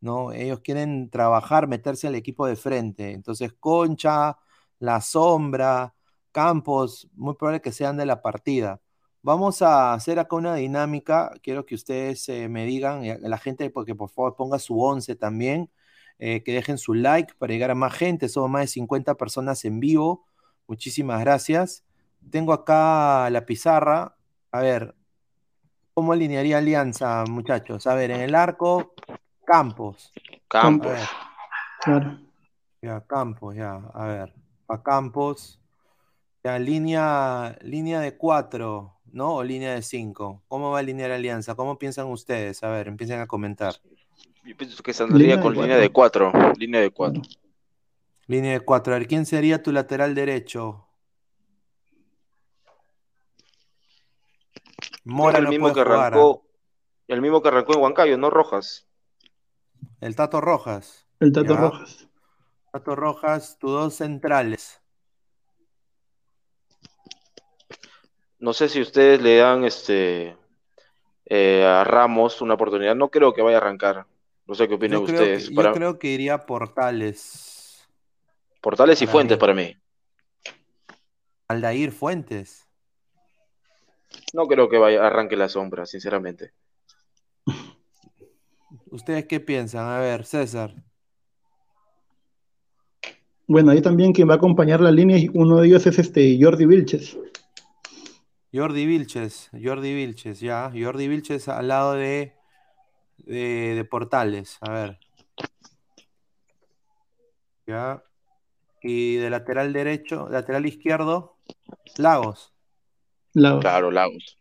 ¿no? 0.00 0.32
Ellos 0.32 0.60
quieren 0.60 1.10
trabajar, 1.10 1.68
meterse 1.68 2.06
al 2.06 2.14
equipo 2.14 2.46
de 2.46 2.56
frente. 2.56 3.12
Entonces, 3.12 3.52
Concha, 3.58 4.38
La 4.78 5.00
Sombra, 5.00 5.94
Campos, 6.32 7.08
muy 7.14 7.34
probable 7.34 7.60
que 7.60 7.72
sean 7.72 7.96
de 7.96 8.06
la 8.06 8.22
partida. 8.22 8.80
Vamos 9.22 9.62
a 9.62 9.94
hacer 9.94 10.18
acá 10.18 10.36
una 10.36 10.54
dinámica. 10.56 11.32
Quiero 11.42 11.64
que 11.66 11.74
ustedes 11.74 12.28
eh, 12.28 12.48
me 12.48 12.66
digan, 12.66 13.04
a 13.04 13.28
la 13.28 13.38
gente, 13.38 13.70
porque 13.70 13.94
por 13.94 14.10
favor 14.10 14.36
ponga 14.36 14.58
su 14.58 14.80
11 14.80 15.16
también, 15.16 15.70
eh, 16.18 16.42
que 16.42 16.52
dejen 16.52 16.78
su 16.78 16.94
like 16.94 17.34
para 17.38 17.52
llegar 17.52 17.70
a 17.70 17.74
más 17.74 17.94
gente. 17.94 18.28
Somos 18.28 18.50
más 18.50 18.62
de 18.62 18.68
50 18.68 19.14
personas 19.16 19.64
en 19.64 19.80
vivo. 19.80 20.26
Muchísimas 20.66 21.20
gracias. 21.20 21.84
Tengo 22.30 22.52
acá 22.52 23.28
la 23.30 23.44
pizarra. 23.46 24.16
A 24.50 24.60
ver, 24.60 24.94
¿cómo 25.92 26.12
alinearía 26.12 26.58
Alianza, 26.58 27.24
muchachos? 27.28 27.86
A 27.86 27.94
ver, 27.94 28.10
en 28.10 28.20
el 28.20 28.34
arco, 28.34 28.94
Campos. 29.44 30.12
Campos. 30.48 30.98
Claro. 31.82 32.18
ya, 32.80 33.00
Campos, 33.02 33.54
ya. 33.54 33.74
A 33.92 34.06
ver, 34.06 34.34
a 34.68 34.82
Campos. 34.82 35.60
Ya, 36.42 36.58
línea, 36.58 37.56
línea 37.62 38.00
de 38.00 38.16
cuatro, 38.16 39.00
¿no? 39.12 39.36
O 39.36 39.42
línea 39.42 39.74
de 39.74 39.82
cinco. 39.82 40.42
¿Cómo 40.48 40.70
va 40.70 40.78
a 40.78 40.80
alinear 40.80 41.10
Alianza? 41.10 41.54
¿Cómo 41.54 41.78
piensan 41.78 42.06
ustedes? 42.06 42.62
A 42.62 42.68
ver, 42.68 42.88
empiecen 42.88 43.20
a 43.20 43.26
comentar. 43.26 43.74
Yo 44.44 44.56
pienso 44.56 44.82
que 44.82 44.92
saldría 44.92 45.18
Línea 45.18 45.36
de 45.36 45.42
con 45.42 45.54
línea 45.54 45.76
de 45.76 45.90
cuatro. 45.90 46.32
Línea 46.58 46.80
de 46.80 46.90
cuatro. 46.90 47.22
Línea 48.26 48.52
de 48.52 48.60
cuatro. 48.60 48.94
A 48.94 48.98
ver, 48.98 49.08
¿quién 49.08 49.24
sería 49.24 49.62
tu 49.62 49.72
lateral 49.72 50.14
derecho? 50.14 50.86
Mora 55.04 55.38
el 55.38 55.44
no 55.44 55.50
mismo 55.50 55.68
que 55.68 55.82
jugar, 55.82 55.88
¿ah? 55.88 56.06
arrancó, 56.06 56.46
el 57.08 57.20
mismo 57.22 57.42
que 57.42 57.48
arrancó 57.48 57.74
en 57.74 57.80
Huancayo, 57.80 58.18
no 58.18 58.30
Rojas. 58.30 58.86
El 60.00 60.16
Tato 60.16 60.40
Rojas. 60.40 61.06
El 61.20 61.32
Tato 61.32 61.54
Ya. 61.54 61.60
Rojas. 61.60 62.08
Tato 62.72 62.96
Rojas, 62.96 63.58
tus 63.58 63.70
dos 63.70 63.94
centrales. 63.94 64.82
No 68.38 68.52
sé 68.52 68.68
si 68.68 68.80
ustedes 68.82 69.22
le 69.22 69.36
dan 69.36 69.64
este 69.64 70.36
eh, 71.26 71.64
a 71.64 71.84
Ramos 71.84 72.42
una 72.42 72.54
oportunidad. 72.54 72.94
No 72.94 73.08
creo 73.08 73.32
que 73.32 73.42
vaya 73.42 73.56
a 73.56 73.60
arrancar. 73.60 74.06
No 74.46 74.54
sé 74.54 74.68
qué 74.68 74.74
opinan 74.74 75.00
Yo 75.00 75.06
creo 75.06 75.20
ustedes. 75.20 75.48
que, 75.48 75.54
yo 75.54 75.72
creo 75.72 75.98
que 75.98 76.08
iría 76.08 76.44
Portales. 76.46 77.86
Portales 78.60 79.00
y 79.02 79.06
para 79.06 79.12
Fuentes 79.12 79.36
mí. 79.36 79.40
para 79.40 79.54
mí. 79.54 79.76
Aldair 81.48 81.92
Fuentes. 81.92 82.66
No 84.32 84.46
creo 84.46 84.68
que 84.68 84.78
vaya 84.78 85.06
arranque 85.06 85.36
la 85.36 85.48
sombra, 85.48 85.86
sinceramente. 85.86 86.52
¿Ustedes 88.90 89.26
qué 89.26 89.40
piensan? 89.40 89.86
A 89.86 89.98
ver, 89.98 90.24
César. 90.24 90.74
Bueno, 93.46 93.72
ahí 93.72 93.82
también 93.82 94.12
quien 94.12 94.28
va 94.28 94.34
a 94.34 94.36
acompañar 94.36 94.80
la 94.80 94.90
línea, 94.90 95.18
y 95.18 95.28
uno 95.34 95.60
de 95.60 95.66
ellos 95.68 95.86
es 95.86 95.98
este 95.98 96.38
Jordi 96.40 96.64
Vilches. 96.64 97.18
Jordi 98.52 98.86
Vilches, 98.86 99.50
Jordi 99.62 99.94
Vilches, 99.94 100.40
ya. 100.40 100.70
Jordi 100.74 101.08
Vilches 101.08 101.48
al 101.48 101.68
lado 101.68 101.94
de, 101.94 102.34
de, 103.18 103.74
de 103.74 103.84
Portales. 103.84 104.58
A 104.60 104.70
ver. 104.70 104.98
Ya. 107.66 108.02
Y 108.82 109.16
de 109.16 109.30
lateral 109.30 109.72
derecho, 109.72 110.28
lateral 110.28 110.66
izquierdo, 110.66 111.38
Lagos. 111.96 112.52
Lagos. 113.32 113.60
Claro, 113.62 113.90
Lagos. 113.90 114.38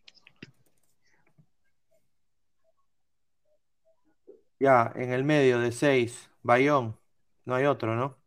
Ya, 4.60 4.92
en 4.96 5.12
el 5.12 5.24
medio 5.24 5.60
de 5.60 5.72
seis, 5.72 6.30
Bayón. 6.42 6.98
No 7.46 7.56
hay 7.56 7.66
otro, 7.66 7.96
¿no? 7.96 8.18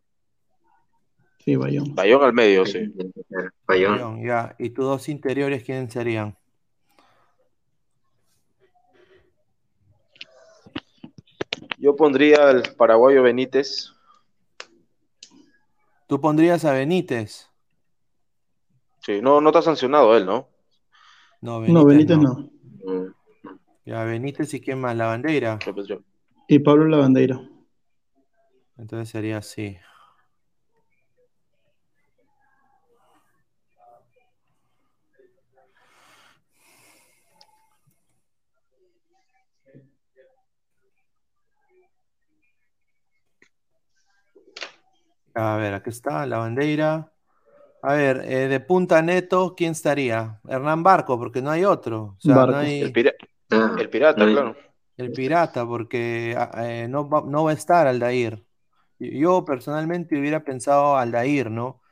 Sí, 1.39 1.57
Bayón. 1.57 1.95
Bayón 1.95 2.23
al 2.23 2.33
medio, 2.33 2.67
sí. 2.67 2.93
Bayón. 3.67 3.93
Bayón, 3.93 4.27
ya. 4.27 4.55
¿Y 4.59 4.71
tus 4.71 4.85
dos 4.85 5.09
interiores 5.09 5.65
quiénes 5.65 5.93
serían? 5.93 6.37
Yo 11.87 11.95
pondría 11.95 12.49
al 12.49 12.75
paraguayo 12.77 13.23
Benítez. 13.23 13.93
Tú 16.09 16.21
pondrías 16.21 16.65
a 16.65 16.73
Benítez. 16.73 17.49
Sí, 19.03 19.21
no, 19.23 19.41
no 19.41 19.51
está 19.51 19.63
sancionado 19.63 20.17
él, 20.17 20.27
¿no? 20.27 20.49
No, 21.41 21.61
Benítez, 21.61 21.73
No, 21.73 21.87
Benítez 21.87 22.19
no. 22.19 22.51
no. 22.83 23.03
Mm, 23.05 23.15
Ya, 23.85 24.03
Benítez 24.03 24.53
y 24.55 24.61
quién 24.61 24.81
más, 24.81 24.97
la 24.97 25.07
bandera. 25.07 25.61
Pensé- 25.61 26.03
Y 26.49 26.59
Pablo 26.59 26.87
Lavandeira. 26.89 27.41
Entonces 28.77 29.09
sería 29.09 29.39
así. 29.39 29.77
A 45.37 45.57
ver, 45.57 45.75
aquí 45.75 45.91
está 45.91 46.25
la 46.27 46.39
bandera. 46.39 47.13
A 47.83 47.93
ver, 47.95 48.23
eh, 48.25 48.49
de 48.49 48.59
punta 48.61 49.03
neto, 49.03 49.55
¿quién 49.57 49.73
estaría? 49.73 50.41
Hernán 50.49 50.83
Barco, 50.83 51.19
porque 51.19 51.43
no 51.43 51.51
hay 51.51 51.65
otro. 51.65 52.17
O 52.17 52.21
sea, 52.21 52.37
Barco. 52.37 52.53
no 52.53 52.59
hay. 52.59 52.81
El, 52.83 52.93
pira- 52.93 53.13
ah, 53.51 53.77
el 53.79 53.89
pirata, 53.91 54.21
no 54.21 54.27
hay- 54.27 54.33
claro. 54.35 54.57
El 54.97 55.13
Pirata, 55.13 55.67
porque 55.67 56.35
ah, 56.39 56.51
eh, 56.67 56.89
no, 56.89 57.07
va, 57.07 57.23
no 57.27 57.45
va 57.45 57.51
a 57.51 57.55
estar 57.55 57.87
Aldair. 57.87 58.43
Yo 58.99 59.45
personalmente 59.45 60.19
hubiera 60.19 60.43
pensado 60.43 60.97
Aldair, 60.97 61.51
¿no? 61.51 61.83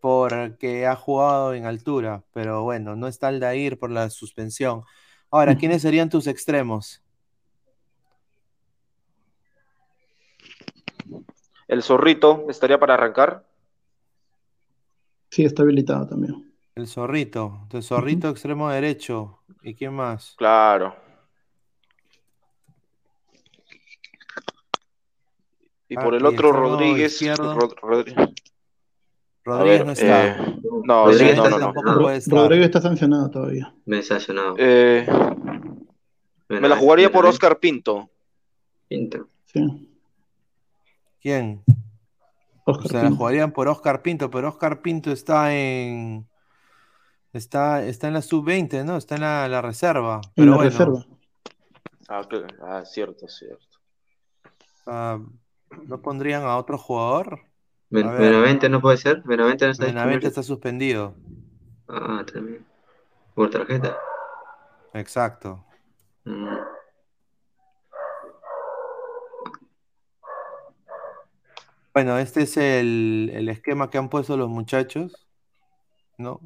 Porque 0.00 0.86
ha 0.86 0.94
jugado 0.94 1.54
en 1.54 1.64
altura, 1.64 2.24
pero 2.34 2.62
bueno, 2.62 2.94
no 2.94 3.08
está 3.08 3.28
Aldair 3.28 3.78
por 3.78 3.90
la 3.90 4.10
suspensión. 4.10 4.82
Ahora, 5.30 5.56
¿quiénes 5.56 5.80
serían 5.80 6.10
tus 6.10 6.26
extremos? 6.26 7.02
El 11.72 11.82
zorrito 11.82 12.44
estaría 12.50 12.78
para 12.78 12.92
arrancar. 12.92 13.46
Sí, 15.30 15.42
está 15.42 15.62
habilitado 15.62 16.06
también. 16.06 16.52
El 16.74 16.86
zorrito. 16.86 17.66
El 17.72 17.82
zorrito 17.82 18.28
extremo 18.28 18.68
derecho. 18.68 19.38
¿Y 19.62 19.74
quién 19.74 19.94
más? 19.94 20.34
Claro. 20.36 20.94
Y 25.88 25.94
por 25.96 26.14
el 26.14 26.20
y 26.22 26.26
otro, 26.26 26.52
Rodríguez. 26.52 27.18
Rod- 27.38 27.74
Rodríguez 29.44 29.78
ver, 29.78 29.86
no 29.86 29.92
está. 29.92 30.26
eh, 30.26 30.58
no, 30.84 31.06
Rodríguez 31.06 31.30
sí, 31.32 31.36
no, 31.38 31.44
está 31.46 31.50
no, 31.50 31.58
no. 31.58 31.72
tampoco 31.72 32.00
puede 32.02 32.16
estar. 32.18 32.38
Rodrigo 32.38 32.64
está 32.66 32.80
sancionado 32.82 33.30
todavía. 33.30 33.74
Me 33.86 34.02
sancionado. 34.02 34.56
Eh, 34.58 35.06
me 36.50 36.68
la 36.68 36.76
jugaría 36.76 37.10
por 37.10 37.24
Oscar 37.24 37.58
Pinto. 37.58 38.10
Pinto. 38.88 39.26
Sí. 39.46 39.88
¿Quién? 41.22 41.62
O 42.64 42.72
Oscar 42.72 42.88
sea, 42.88 42.98
la 43.02 43.08
Pinto. 43.08 43.16
jugarían 43.18 43.52
por 43.52 43.68
Oscar 43.68 44.02
Pinto, 44.02 44.30
pero 44.30 44.48
Oscar 44.48 44.82
Pinto 44.82 45.10
está 45.12 45.54
en. 45.54 46.28
Está, 47.32 47.82
está 47.84 48.08
en 48.08 48.14
la 48.14 48.22
sub-20, 48.22 48.84
¿no? 48.84 48.96
Está 48.98 49.14
en 49.14 49.22
la, 49.22 49.48
la 49.48 49.62
reserva. 49.62 50.16
En 50.24 50.32
Pero 50.34 50.50
la 50.50 50.56
bueno, 50.56 50.70
reserva. 50.70 51.06
Ah, 52.08 52.22
cl- 52.28 52.54
ah, 52.62 52.84
cierto, 52.84 53.26
cierto. 53.28 53.78
ah, 54.86 55.18
¿no 55.86 56.02
pondrían 56.02 56.42
a 56.42 56.56
otro 56.58 56.76
jugador? 56.76 57.40
Ben- 57.88 58.08
A. 58.08 58.12
Benavente 58.12 58.68
no 58.68 58.80
puede 58.82 58.96
ser. 58.98 59.22
Benavente 59.22 59.64
no 59.64 59.70
está 59.72 59.86
Benavente 59.86 60.26
está 60.26 60.42
suspendido. 60.42 61.14
Ah, 61.88 62.24
también. 62.30 62.66
Por 63.34 63.48
tarjeta. 63.48 63.96
Exacto. 64.92 65.64
Mm. 66.24 66.48
Bueno, 71.94 72.18
este 72.18 72.42
es 72.42 72.56
el, 72.56 73.30
el 73.34 73.48
esquema 73.48 73.90
que 73.90 73.98
han 73.98 74.08
puesto 74.08 74.36
los 74.36 74.48
muchachos, 74.48 75.28
¿no? 76.18 76.40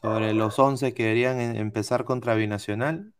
Sobre 0.00 0.32
los 0.32 0.58
11 0.58 0.94
que 0.94 1.02
deberían 1.04 1.40
en- 1.40 1.56
empezar 1.56 2.04
contra 2.04 2.34
Binacional. 2.34 3.12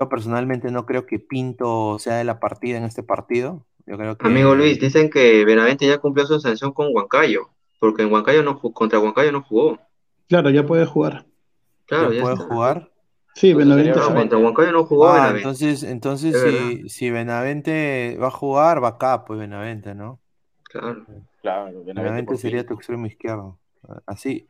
Yo 0.00 0.08
personalmente 0.08 0.70
no 0.70 0.86
creo 0.86 1.06
que 1.06 1.18
Pinto 1.18 1.98
sea 1.98 2.16
de 2.16 2.24
la 2.24 2.40
partida 2.40 2.78
en 2.78 2.84
este 2.84 3.02
partido. 3.02 3.66
Yo 3.86 3.96
creo 3.96 4.16
que 4.16 4.26
Amigo 4.26 4.54
Luis, 4.54 4.78
dicen 4.78 5.10
que 5.10 5.44
Benavente 5.44 5.86
ya 5.86 5.98
cumplió 5.98 6.26
su 6.26 6.38
sanción 6.40 6.72
con 6.72 6.94
Huancayo. 6.94 7.48
Porque 7.80 8.02
en 8.02 8.12
Huancayo 8.12 8.44
no 8.44 8.60
contra 8.60 9.00
Huancayo 9.00 9.32
no 9.32 9.42
jugó. 9.42 9.78
Claro, 10.28 10.50
ya 10.50 10.64
puede 10.66 10.86
jugar. 10.86 11.26
Claro, 11.86 12.10
ya 12.12 12.16
ya 12.16 12.22
puede 12.22 12.34
está. 12.34 12.46
jugar. 12.46 12.91
Sí, 13.34 13.54
Benavente 13.54 13.98
No, 13.98 14.14
contra 14.14 14.38
Huancayo 14.38 14.72
no 14.72 14.84
jugó 14.84 15.08
Ah, 15.08 15.14
Benavente. 15.14 15.38
entonces, 15.38 15.82
entonces 15.82 16.34
Es 16.34 16.42
si, 16.42 16.88
si 16.88 17.10
Benavente 17.10 18.16
va 18.20 18.28
a 18.28 18.30
jugar, 18.30 18.82
va 18.82 18.88
acá, 18.88 19.24
pues 19.24 19.38
Benavente, 19.40 19.94
¿no? 19.94 20.20
Claro. 20.64 21.04
Claro, 21.40 21.64
Benavente 21.64 21.92
Benavente 21.94 22.36
sería 22.36 22.66
tu 22.66 22.74
extremo 22.74 23.06
izquierdo. 23.06 23.58
Así. 24.06 24.46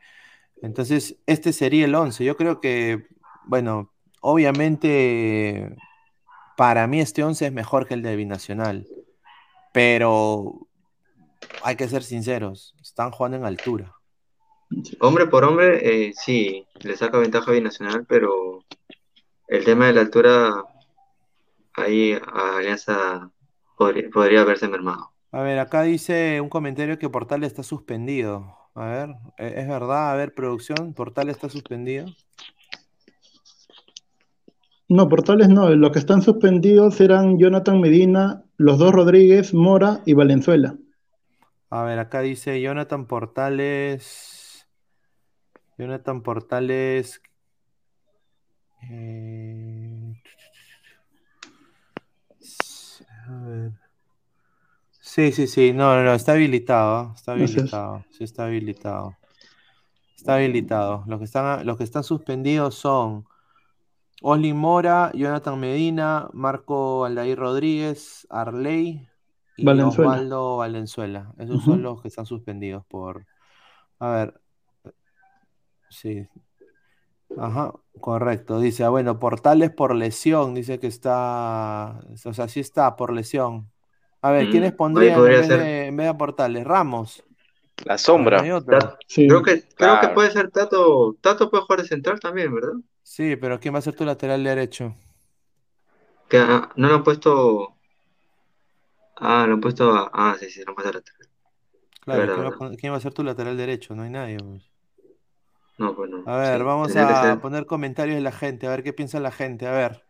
Entonces, 0.63 1.17
este 1.27 1.53
sería 1.53 1.85
el 1.87 1.95
11. 1.95 2.25
Yo 2.25 2.37
creo 2.37 2.61
que, 2.61 3.07
bueno, 3.47 3.93
obviamente, 4.21 5.75
para 6.57 6.87
mí 6.87 7.01
este 7.01 7.25
11 7.25 7.47
es 7.47 7.53
mejor 7.53 7.87
que 7.87 7.95
el 7.95 8.03
de 8.03 8.17
Binacional. 8.17 8.87
Pero 9.73 10.69
hay 11.65 11.77
que 11.77 11.89
ser 11.89 12.03
sinceros, 12.03 12.75
están 12.81 13.11
jugando 13.11 13.39
en 13.39 13.45
altura. 13.45 13.95
Hombre 15.01 15.27
por 15.27 15.45
hombre, 15.45 16.09
eh, 16.09 16.13
sí, 16.15 16.67
le 16.83 16.97
saca 16.97 17.19
ventaja 17.19 17.51
a 17.51 17.55
Binacional, 17.55 18.07
pero 18.07 18.65
el 19.49 19.65
tema 19.65 19.87
de 19.87 19.93
la 19.95 20.01
altura, 20.03 20.65
ahí 21.75 22.13
a 22.13 22.57
Alianza 22.59 23.31
podría, 23.77 24.09
podría 24.11 24.41
haberse 24.43 24.69
mermado. 24.69 25.11
A 25.31 25.43
ver, 25.43 25.59
acá 25.59 25.83
dice 25.83 26.41
un 26.41 26.49
comentario 26.49 26.99
que 26.99 27.09
Portal 27.09 27.45
está 27.45 27.63
suspendido. 27.63 28.57
A 28.75 28.87
ver, 28.87 29.09
¿e- 29.39 29.61
¿es 29.61 29.69
verdad? 29.69 30.13
A 30.13 30.17
ver, 30.17 30.35
producción, 30.35 30.95
Portal 30.95 31.29
está 31.29 31.49
suspendido. 31.49 32.07
No, 34.89 35.09
Portales 35.09 35.49
no. 35.49 35.71
Los 35.71 35.91
que 35.91 35.99
están 35.99 36.23
suspendidos 36.23 37.01
eran 37.01 37.39
Jonathan 37.39 37.81
Medina, 37.81 38.45
los 38.59 38.79
dos 38.79 38.93
Rodríguez, 38.93 39.55
Mora 39.55 40.01
y 40.05 40.13
Valenzuela. 40.13 40.77
A 41.71 41.85
ver, 41.85 41.99
acá 41.99 42.21
dice 42.21 42.61
Jonathan 42.61 43.07
Portales. 43.07 44.32
Jonathan 45.83 46.23
Portales. 46.23 47.21
eh, 48.89 50.23
a 53.27 53.41
ver. 53.45 53.73
Sí, 55.01 55.33
sí, 55.33 55.47
sí. 55.47 55.73
No, 55.73 55.97
no, 55.97 56.05
no, 56.05 56.15
está 56.15 56.33
habilitado. 56.33 57.13
Está 57.15 57.33
habilitado. 57.33 58.05
Sí, 58.11 58.25
está 58.25 58.45
habilitado. 58.45 59.17
Está 60.17 60.37
habilitado. 60.37 61.05
Los 61.09 61.19
que 61.19 61.25
están, 61.25 61.67
los 61.67 61.77
que 61.77 61.85
están 61.85 62.05
suspendidos 62.05 62.77
son 62.77 63.27
Oslin 64.23 64.57
Mora, 64.57 65.11
Jonathan 65.15 65.59
Medina, 65.59 66.29
Marco 66.33 67.05
Aldair 67.05 67.37
Rodríguez, 67.37 68.27
Arley 68.31 69.09
y 69.57 69.65
Valenzuela. 69.65 70.11
Osvaldo 70.13 70.57
Valenzuela. 70.59 71.35
Esos 71.39 71.65
son 71.65 71.83
los 71.83 72.01
que 72.01 72.09
están 72.09 72.27
suspendidos 72.27 72.85
por. 72.87 73.27
A 73.99 74.11
ver. 74.11 74.42
Sí. 75.93 76.27
Ajá, 77.39 77.73
correcto. 78.01 78.61
Dice, 78.61 78.85
ah, 78.85 78.91
bueno, 78.91 79.19
Portales 79.19 79.71
por 79.71 79.95
lesión. 79.95 80.55
Dice 80.55 80.79
que 80.79 80.87
está. 80.87 82.01
O 82.25 82.33
sea, 82.35 82.49
sí 82.49 82.61
está 82.61 82.97
por 82.97 83.13
lesión. 83.13 83.71
A 84.23 84.31
ver, 84.31 84.49
Mm, 84.49 84.51
¿quiénes 84.51 84.73
pondrían 84.73 85.15
en 85.15 85.21
podría 85.21 85.39
vez 85.39 85.47
ser. 85.49 85.61
de, 85.61 85.87
en 85.87 85.97
vez 85.97 86.07
de 86.07 86.15
Portales? 86.15 86.65
Ramos. 86.65 87.25
La 87.85 87.99
sombra. 87.99 88.41
Sí. 89.07 89.27
Creo 89.29 89.43
que, 89.43 89.63
creo 89.75 90.01
que 90.01 90.09
puede 90.09 90.31
ser 90.31 90.51
Tato. 90.51 91.17
Tato 91.21 91.51
puede 91.51 91.65
jugar 91.65 91.83
de 91.83 91.89
central 91.89 92.21
también, 92.21 92.55
¿verdad? 92.55 92.75
Sí, 93.03 93.37
pero 93.37 93.59
¿quién 93.61 93.75
va 93.75 93.79
a 93.79 93.83
ser 93.83 93.95
tu 93.95 94.05
lateral 94.05 94.43
derecho? 94.45 94.95
Que 96.29 96.39
ah, 96.39 96.71
no 96.77 96.89
lo 96.89 96.95
han 96.97 97.05
puesto. 97.05 97.75
Ah, 99.17 99.47
lo 99.47 99.55
han 99.55 99.61
puesto 99.61 99.91
a. 99.93 100.11
Ah, 100.13 100.37
sí, 100.39 100.51
sí, 100.51 100.63
lo 100.65 100.71
han 100.71 100.75
puesto 100.75 100.91
a 100.91 100.95
lateral. 100.95 101.29
Claro, 102.01 102.21
verdad, 102.21 102.35
¿quién 102.35 102.71
va, 102.73 102.77
quién 102.77 102.93
va 102.93 102.97
a 102.97 103.01
ser 103.01 103.15
tu 103.15 103.23
lateral 103.25 103.57
derecho? 103.57 103.95
No 103.95 104.03
hay 104.03 104.11
nadie. 104.11 104.37
pues. 104.39 104.72
No, 105.83 105.97
pues. 105.97 106.11
A 106.27 106.37
ver, 106.37 106.59
Sí, 106.59 106.65
vamos 106.65 106.97
a 106.97 107.41
poner 107.41 107.67
comentarios 107.67 108.15
de 108.17 108.23
la 108.23 108.31
gente, 108.31 108.69
a 108.69 108.71
ver 108.71 108.85
qué 108.85 108.93
piensa 108.93 109.19
la 109.19 109.33
gente. 109.33 109.67
A 109.67 109.73
ver, 109.73 110.05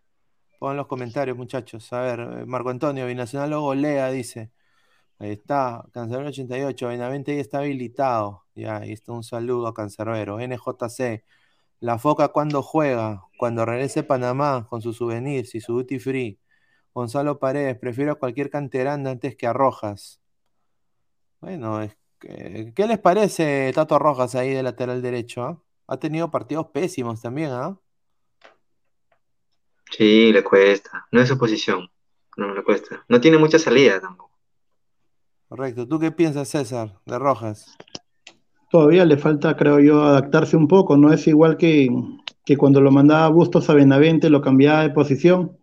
pongan 0.58 0.76
los 0.76 0.86
comentarios, 0.86 1.36
muchachos. 1.36 1.90
A 1.94 2.00
ver, 2.02 2.20
eh, 2.20 2.46
Marco 2.46 2.68
Antonio, 2.68 3.06
Binacional 3.06 3.50
lo 3.50 3.62
golea, 3.62 4.10
dice. 4.10 4.52
Ahí 5.18 5.32
está, 5.32 5.84
Cancerbero 5.92 6.28
88, 6.30 6.88
Benavente 6.88 7.34
ya 7.34 7.40
está 7.40 7.58
habilitado. 7.60 8.44
Ya, 8.54 8.78
ahí 8.78 8.92
está 8.92 9.12
un 9.12 9.24
saludo 9.24 9.66
a 9.68 9.74
Cancerbero. 9.74 10.38
NJC, 10.40 11.24
La 11.80 11.98
Foca 11.98 12.28
cuando 12.28 12.62
juega, 12.62 13.24
cuando 13.38 13.64
regrese 13.64 14.00
a 14.00 14.06
Panamá 14.06 14.66
con 14.68 14.82
sus 14.82 14.96
souvenirs 14.98 15.54
y 15.54 15.60
su 15.60 15.74
duty 15.74 15.98
free. 15.98 16.40
Gonzalo 16.94 17.38
Paredes, 17.38 17.78
prefiero 17.78 18.12
a 18.12 18.16
cualquier 18.16 18.50
canterano 18.50 19.10
antes 19.10 19.36
que 19.36 19.46
a 19.46 19.52
Rojas. 19.54 20.20
Bueno, 21.40 21.82
es 21.82 21.96
que- 22.22 22.72
¿qué 22.74 22.86
les 22.86 22.98
parece 22.98 23.72
Tato 23.74 23.98
Rojas 23.98 24.34
ahí 24.34 24.50
de 24.54 24.62
lateral 24.62 25.02
derecho? 25.02 25.42
ah? 25.42 25.62
Ha 25.88 25.96
tenido 25.98 26.30
partidos 26.30 26.68
pésimos 26.68 27.20
también, 27.20 27.50
¿ah? 27.50 27.76
Sí, 29.90 30.32
le 30.32 30.42
cuesta. 30.42 31.06
No 31.12 31.20
es 31.20 31.28
su 31.28 31.36
posición. 31.36 31.90
No 32.36 32.54
le 32.54 32.62
cuesta. 32.64 33.04
No 33.08 33.20
tiene 33.20 33.36
mucha 33.36 33.58
salida 33.58 34.00
tampoco. 34.00 34.30
Correcto. 35.48 35.86
¿Tú 35.86 35.98
qué 35.98 36.10
piensas, 36.10 36.48
César, 36.48 36.98
de 37.04 37.18
Rojas? 37.18 37.76
Todavía 38.70 39.04
le 39.04 39.18
falta, 39.18 39.54
creo 39.54 39.80
yo, 39.80 40.02
adaptarse 40.02 40.56
un 40.56 40.66
poco. 40.66 40.96
No 40.96 41.12
es 41.12 41.26
igual 41.26 41.58
que, 41.58 41.90
que 42.46 42.56
cuando 42.56 42.80
lo 42.80 42.90
mandaba 42.90 43.28
Bustos 43.28 43.68
a 43.68 43.74
Benavente, 43.74 44.30
lo 44.30 44.40
cambiaba 44.40 44.82
de 44.82 44.90
posición. 44.90 45.58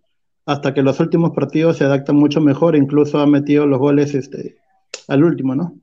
Hasta 0.46 0.76
que 0.76 0.84
los 0.84 1.00
últimos 1.00 1.32
partidos 1.32 1.78
se 1.78 1.86
adaptan 1.86 2.18
mucho 2.18 2.40
mejor. 2.40 2.76
Incluso 2.76 3.18
ha 3.20 3.26
metido 3.26 3.66
los 3.66 3.80
goles 3.80 4.14
este, 4.14 4.60
al 5.08 5.24
último, 5.24 5.56
¿no? 5.56 5.74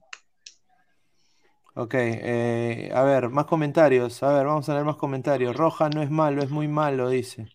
Ok, 1.78 1.94
eh, 1.94 2.90
a 2.94 3.02
ver, 3.02 3.28
más 3.28 3.44
comentarios. 3.44 4.22
A 4.22 4.32
ver, 4.32 4.46
vamos 4.46 4.66
a 4.68 4.72
leer 4.72 4.86
más 4.86 4.96
comentarios. 4.96 5.54
Rojas 5.54 5.94
no 5.94 6.02
es 6.02 6.10
malo, 6.10 6.42
es 6.42 6.50
muy 6.50 6.68
malo, 6.68 7.10
dice. 7.10 7.48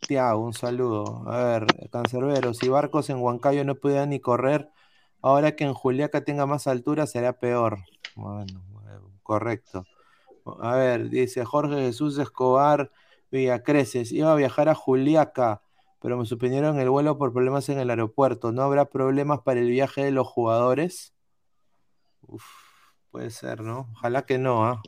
Tiago, 0.00 0.44
un 0.44 0.52
saludo. 0.52 1.24
A 1.26 1.44
ver, 1.44 1.66
Cancerbero, 1.90 2.52
si 2.54 2.68
Barcos 2.68 3.08
en 3.10 3.18
Huancayo 3.18 3.64
no 3.64 3.76
podía 3.76 4.04
ni 4.06 4.20
correr, 4.20 4.70
ahora 5.22 5.56
que 5.56 5.64
en 5.64 5.74
Juliaca 5.74 6.24
tenga 6.24 6.46
más 6.46 6.66
altura 6.66 7.06
será 7.06 7.38
peor. 7.38 7.78
Bueno, 8.16 8.62
correcto. 9.22 9.86
A 10.60 10.76
ver, 10.76 11.08
dice 11.10 11.44
Jorge 11.44 11.76
Jesús 11.76 12.18
Escobar 12.18 12.90
Villacreces, 13.30 14.12
iba 14.12 14.32
a 14.32 14.36
viajar 14.36 14.68
a 14.68 14.74
Juliaca 14.74 15.62
pero 16.04 16.18
me 16.18 16.26
suspendieron 16.26 16.78
el 16.78 16.90
vuelo 16.90 17.16
por 17.16 17.32
problemas 17.32 17.70
en 17.70 17.78
el 17.78 17.88
aeropuerto. 17.88 18.52
¿No 18.52 18.60
habrá 18.60 18.84
problemas 18.90 19.40
para 19.40 19.60
el 19.60 19.70
viaje 19.70 20.04
de 20.04 20.10
los 20.10 20.26
jugadores? 20.26 21.14
Uf, 22.28 22.44
puede 23.14 23.30
ser, 23.30 23.60
¿no? 23.60 23.88
Ojalá 23.92 24.22
que 24.22 24.38
no, 24.38 24.66
¿ah? 24.66 24.82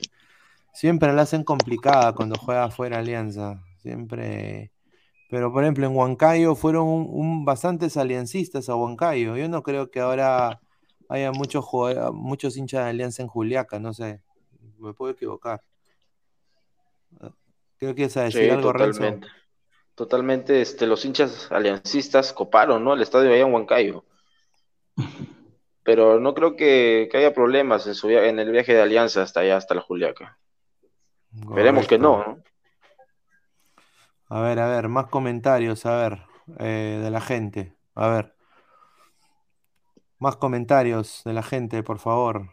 Siempre 0.75 1.13
la 1.13 1.23
hacen 1.23 1.45
complicada 1.45 2.13
cuando 2.13 2.35
juega 2.37 2.69
fuera 2.73 2.99
Alianza. 2.99 3.63
Siempre. 3.77 4.73
Pero 5.31 5.53
por 5.53 5.63
ejemplo, 5.63 5.87
en 5.87 5.95
Huancayo 5.95 6.57
fueron 6.57 6.89
un, 6.89 7.45
bastantes 7.45 7.97
aliancistas 7.97 8.69
a 8.69 8.75
Huancayo. 8.75 9.37
Yo 9.37 9.49
no 9.49 9.63
creo 9.63 9.93
que 9.93 10.01
ahora 10.01 10.61
haya 11.09 11.31
muchos 11.31 11.65
muchos 12.15 12.57
hinchas 12.57 12.83
de 12.83 12.91
Alianza 12.91 13.23
en 13.23 13.29
Juliaca, 13.29 13.79
no 13.79 13.95
sé. 13.95 14.21
Me 14.79 14.93
puedo 14.93 15.13
equivocar. 15.13 15.63
Creo 17.79 17.95
que 17.95 18.05
es 18.07 18.15
decir 18.15 18.51
algo, 18.51 18.73
totalmente. 18.73 19.29
Totalmente, 19.95 20.61
este, 20.63 20.89
los 20.89 21.05
hinchas 21.05 21.47
aliancistas 21.53 22.33
coparon, 22.33 22.83
¿no? 22.83 22.95
El 22.95 23.03
estadio 23.03 23.31
allá 23.31 23.47
en 23.47 23.55
Huancayo. 23.55 24.05
Pero 25.87 26.19
no 26.19 26.35
creo 26.35 26.57
que, 26.57 27.09
haya 27.15 27.33
problemas 27.33 27.87
en, 27.87 27.95
su, 27.95 28.11
en 28.11 28.41
el 28.41 28.51
viaje 28.51 28.75
de 28.75 28.83
Alianza 28.83 29.23
hasta 29.23 29.41
allá, 29.41 29.57
hasta 29.57 29.77
la 29.77 29.81
Juliaca. 29.81 30.37
Veremos 31.31 31.87
que 31.87 31.97
no, 31.97 32.19
¿no? 32.19 32.43
A 34.29 34.41
ver, 34.41 34.59
a 34.59 34.67
ver, 34.67 34.89
más 34.89 35.07
comentarios, 35.07 35.87
a 35.87 35.97
ver, 35.97 36.23
eh, 36.59 37.01
de 37.01 37.11
la 37.11 37.21
gente. 37.21 37.77
A 37.95 38.09
ver. 38.09 38.35
Más 40.19 40.37
comentarios 40.37 41.23
de 41.25 41.33
la 41.33 41.45
gente, 41.45 41.85
por 41.85 42.01
favor. 42.01 42.51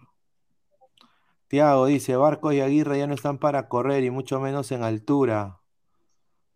Tiago 1.48 1.88
dice, 1.88 2.16
Barcos 2.16 2.54
y 2.54 2.62
Aguirre 2.62 3.00
ya 3.00 3.08
no 3.08 3.16
están 3.16 3.40
para 3.40 3.68
correr 3.68 4.04
y 4.04 4.12
mucho 4.12 4.40
menos 4.40 4.72
en 4.72 4.84
altura. 4.84 5.60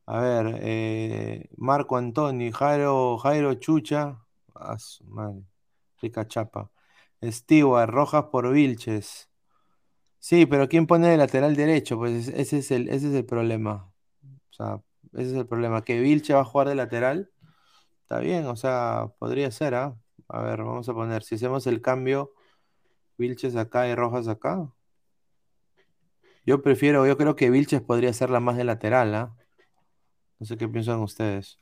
A 0.06 0.20
ver, 0.20 0.60
eh, 0.62 1.50
Marco 1.58 1.98
Antonio, 1.98 2.52
Jairo, 2.54 3.18
Jairo 3.18 3.56
Chucha, 3.56 4.20
rica 6.02 6.28
chapa. 6.28 6.72
Stewart, 7.24 7.90
Rojas 7.90 8.26
por 8.32 8.52
Vilches. 8.52 9.30
Sí, 10.20 10.46
pero 10.46 10.68
¿quién 10.68 10.88
pone 10.88 11.08
de 11.10 11.18
lateral 11.18 11.56
derecho? 11.56 11.98
Pues 11.98 12.28
ese 12.30 12.60
es 12.60 12.72
el, 12.72 12.90
ese 12.90 13.10
es 13.10 13.16
el 13.16 13.26
problema. 13.26 13.92
O 14.50 14.54
sea, 14.54 14.82
ese 15.14 15.32
es 15.32 15.34
el 15.34 15.48
problema. 15.48 15.84
Que 15.84 16.00
Vilche 16.00 16.34
va 16.34 16.42
a 16.42 16.46
jugar 16.46 16.70
de 16.70 16.76
lateral. 16.76 17.32
Está 18.04 18.20
bien, 18.20 18.46
o 18.48 18.56
sea, 18.56 19.12
podría 19.20 19.52
ser, 19.52 19.76
¿ah? 19.76 19.98
A 20.30 20.42
ver, 20.42 20.64
vamos 20.64 20.90
a 20.90 20.94
poner, 20.94 21.24
si 21.24 21.36
hacemos 21.36 21.68
el 21.68 21.82
cambio, 21.82 22.34
Vilches 23.18 23.56
acá 23.56 23.88
y 23.88 23.96
Rojas 23.96 24.28
acá. 24.28 24.72
Yo 26.46 26.62
prefiero, 26.62 27.06
yo 27.06 27.18
creo 27.18 27.36
que 27.36 27.50
Vilches 27.50 27.82
podría 27.82 28.14
ser 28.14 28.30
la 28.30 28.40
más 28.40 28.58
de 28.58 28.64
lateral, 28.64 29.14
¿ah? 29.16 29.36
No 30.40 30.46
sé 30.46 30.58
qué 30.58 30.68
piensan 30.68 31.00
ustedes. 31.00 31.60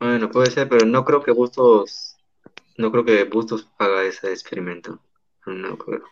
Bueno, 0.00 0.30
puede 0.30 0.50
ser, 0.50 0.66
pero 0.66 0.86
no 0.86 1.04
creo 1.04 1.22
que 1.22 1.30
Bustos, 1.30 2.16
no 2.78 2.90
creo 2.90 3.04
que 3.04 3.24
Bustos 3.24 3.68
haga 3.78 4.02
ese 4.02 4.32
experimento. 4.32 4.98
No 5.44 5.76
creo. 5.76 6.04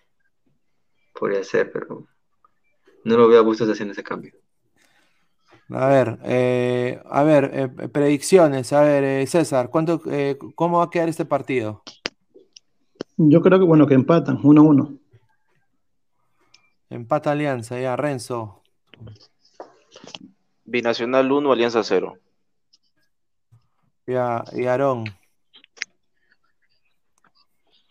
Podría 1.18 1.42
ser, 1.42 1.72
pero 1.72 2.06
no 3.04 3.16
lo 3.16 3.28
veo 3.28 3.40
a 3.40 3.42
Bustos 3.42 3.70
haciendo 3.70 3.92
ese 3.92 4.04
cambio. 4.04 4.34
A 5.70 5.86
ver, 5.86 6.18
eh, 6.24 7.02
a 7.10 7.22
ver, 7.22 7.50
eh, 7.54 7.88
predicciones. 7.88 8.72
A 8.74 8.82
ver, 8.82 9.04
eh, 9.04 9.26
César, 9.26 9.70
¿cuánto, 9.70 10.02
¿cómo 10.54 10.78
va 10.78 10.84
a 10.84 10.90
quedar 10.90 11.08
este 11.08 11.24
partido? 11.24 11.82
Yo 13.16 13.40
creo 13.40 13.58
que 13.58 13.64
bueno, 13.64 13.86
que 13.86 13.94
empatan, 13.94 14.38
1-1. 14.42 14.98
Empata 16.90 17.32
Alianza, 17.32 17.80
ya, 17.80 17.96
Renzo. 17.96 18.62
Binacional 20.64 21.32
1, 21.32 21.52
Alianza 21.52 21.82
0. 21.82 22.18
Ya, 24.08 24.42
y 24.54 24.64
Aarón. 24.64 25.04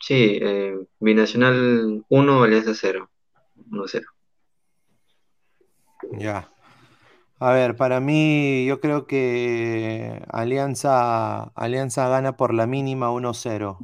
Sí, 0.02 0.40
eh, 0.42 0.76
Binacional 1.00 2.04
1, 2.10 2.44
Alianza 2.44 2.74
0. 2.74 3.08
1-0. 3.70 4.04
Ya. 6.14 6.50
A 7.38 7.52
ver, 7.52 7.76
para 7.76 8.00
mí, 8.00 8.66
yo 8.66 8.80
creo 8.82 9.06
que 9.06 10.24
Alianza, 10.30 11.52
Alianza 11.54 12.10
gana 12.10 12.36
por 12.36 12.52
la 12.52 12.66
mínima 12.66 13.12
1-0. 13.12 13.78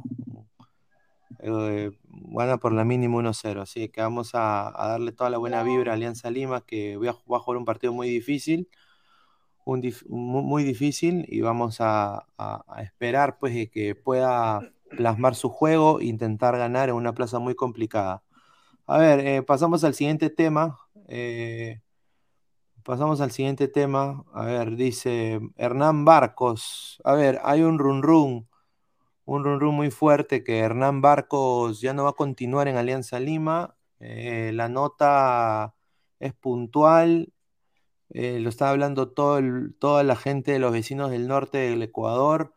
Eh, 1.38 1.92
gana 2.08 2.56
por 2.56 2.72
la 2.72 2.84
mínima 2.84 3.18
1-0. 3.18 3.60
Así 3.62 3.90
que 3.90 4.00
vamos 4.00 4.32
a, 4.34 4.72
darle 4.76 5.12
toda 5.12 5.30
la 5.30 5.38
buena 5.38 5.62
vibra 5.62 5.92
a 5.92 5.94
Alianza 5.94 6.32
Lima, 6.32 6.62
que 6.62 6.96
voy 6.96 7.06
a, 7.06 7.12
jugar 7.12 7.56
un 7.56 7.64
partido 7.64 7.92
muy 7.92 8.08
difícil. 8.08 8.68
Muy, 9.64 10.64
difícil 10.64 11.24
y 11.28 11.40
vamos 11.40 11.78
a, 11.80 12.26
esperar 12.82 13.38
pues 13.38 13.70
que 13.70 13.94
pueda 13.94 14.60
plasmar 14.90 15.34
su 15.34 15.48
juego 15.48 16.00
e 16.00 16.06
intentar 16.06 16.56
ganar 16.58 16.88
en 16.88 16.96
una 16.96 17.14
plaza 17.14 17.38
muy 17.38 17.54
complicada. 17.54 18.22
A 18.86 18.98
ver, 18.98 19.20
eh, 19.20 19.42
pasamos 19.42 19.84
al 19.84 19.94
siguiente 19.94 20.30
tema. 20.30 20.78
Eh, 21.08 21.80
pasamos 22.82 23.20
al 23.20 23.30
siguiente 23.30 23.68
tema. 23.68 24.24
A 24.34 24.44
ver, 24.44 24.76
dice 24.76 25.40
Hernán 25.56 26.04
Barcos. 26.04 27.00
A 27.04 27.14
ver, 27.14 27.40
hay 27.44 27.62
un 27.62 27.78
run 27.78 28.02
run 28.02 28.48
un 29.26 29.44
run, 29.44 29.74
muy 29.74 29.90
fuerte 29.90 30.44
que 30.44 30.58
Hernán 30.58 31.00
Barcos 31.00 31.80
ya 31.80 31.94
no 31.94 32.04
va 32.04 32.10
a 32.10 32.12
continuar 32.14 32.68
en 32.68 32.76
Alianza 32.76 33.20
Lima. 33.20 33.76
Eh, 34.00 34.52
la 34.54 34.68
nota 34.68 35.74
es 36.20 36.34
puntual, 36.34 37.32
eh, 38.14 38.38
lo 38.40 38.48
está 38.48 38.70
hablando 38.70 39.10
todo 39.10 39.40
toda 39.78 40.04
la 40.04 40.16
gente 40.16 40.52
de 40.52 40.60
los 40.60 40.72
vecinos 40.72 41.10
del 41.10 41.28
norte 41.28 41.58
del 41.58 41.82
Ecuador. 41.82 42.54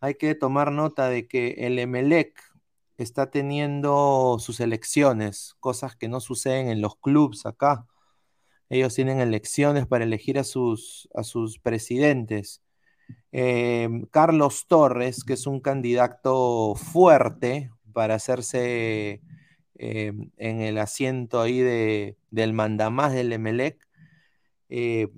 Hay 0.00 0.14
que 0.16 0.34
tomar 0.34 0.72
nota 0.72 1.08
de 1.08 1.26
que 1.28 1.52
el 1.66 1.78
Emelec 1.78 2.38
está 2.98 3.30
teniendo 3.30 4.36
sus 4.40 4.60
elecciones, 4.60 5.56
cosas 5.60 5.96
que 5.96 6.08
no 6.08 6.20
suceden 6.20 6.68
en 6.68 6.82
los 6.82 6.96
clubes 6.96 7.46
acá. 7.46 7.86
Ellos 8.68 8.94
tienen 8.94 9.20
elecciones 9.20 9.86
para 9.86 10.04
elegir 10.04 10.38
a 10.38 10.44
sus, 10.44 11.08
a 11.14 11.24
sus 11.24 11.58
presidentes. 11.58 12.62
Em, 13.32 14.04
Carlos 14.06 14.66
Torres, 14.68 15.24
que 15.24 15.34
es 15.34 15.46
un 15.46 15.60
candidato 15.60 16.74
fuerte 16.76 17.70
para 17.92 18.16
hacerse 18.16 19.22
em, 19.76 20.30
en 20.36 20.60
el 20.60 20.78
asiento 20.78 21.40
ahí 21.40 21.60
de, 21.60 22.18
del 22.30 22.52
mandamás 22.52 23.12
del 23.14 23.32
Emelec. 23.32 23.89
Eh, 24.70 25.08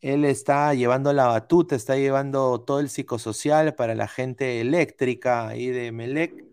él 0.00 0.24
está 0.24 0.74
llevando 0.74 1.12
la 1.12 1.26
batuta, 1.26 1.76
está 1.76 1.96
llevando 1.96 2.60
todo 2.60 2.80
el 2.80 2.88
psicosocial 2.90 3.74
para 3.74 3.94
la 3.94 4.06
gente 4.08 4.60
eléctrica 4.60 5.48
ahí 5.48 5.68
de 5.68 5.86
Emelec. 5.88 6.44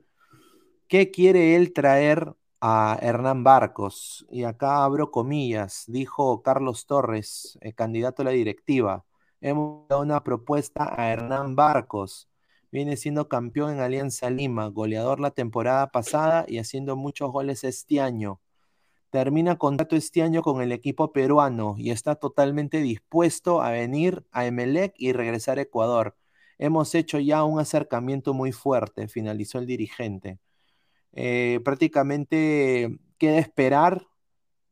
¿Qué 0.88 1.12
quiere 1.12 1.56
él 1.56 1.74
traer 1.74 2.34
a 2.62 2.98
Hernán 3.02 3.44
Barcos? 3.44 4.26
Y 4.30 4.44
acá 4.44 4.84
abro 4.84 5.12
comillas, 5.12 5.86
dijo 5.88 6.42
Carlos 6.42 6.86
Torres, 6.88 7.58
eh, 7.62 7.74
candidato 7.74 8.24
a 8.24 8.26
la 8.26 8.32
directiva 8.32 9.06
hemos 9.42 9.88
dado 9.90 10.02
una 10.02 10.24
propuesta 10.24 10.94
a 10.98 11.12
Hernán 11.12 11.56
Barcos. 11.56 12.30
Viene 12.72 12.96
siendo 12.96 13.28
campeón 13.28 13.74
en 13.74 13.80
Alianza 13.82 14.30
Lima, 14.30 14.68
goleador 14.68 15.20
la 15.20 15.32
temporada 15.32 15.92
pasada 15.92 16.46
y 16.48 16.60
haciendo 16.60 16.96
muchos 16.96 17.32
goles 17.32 17.64
este 17.64 18.00
año. 18.00 18.40
Termina 19.12 19.58
contrato 19.58 19.98
este 19.98 20.22
año 20.22 20.42
con 20.42 20.62
el 20.62 20.72
equipo 20.72 21.12
peruano 21.12 21.76
y 21.78 21.92
está 21.92 22.16
totalmente 22.16 22.82
dispuesto 22.82 23.62
a 23.62 23.72
venir 23.72 24.26
a 24.32 24.46
Emelec 24.46 24.94
y 24.98 25.12
regresar 25.12 25.60
a 25.60 25.64
Ecuador. 25.64 26.16
Hemos 26.58 26.96
hecho 26.96 27.20
ya 27.20 27.44
un 27.44 27.60
acercamiento 27.60 28.34
muy 28.34 28.54
fuerte, 28.54 29.10
finalizó 29.10 29.60
el 29.60 29.66
dirigente. 29.66 30.40
Eh, 31.14 31.60
prácticamente 31.66 33.00
queda 33.18 33.38
esperar 33.40 34.08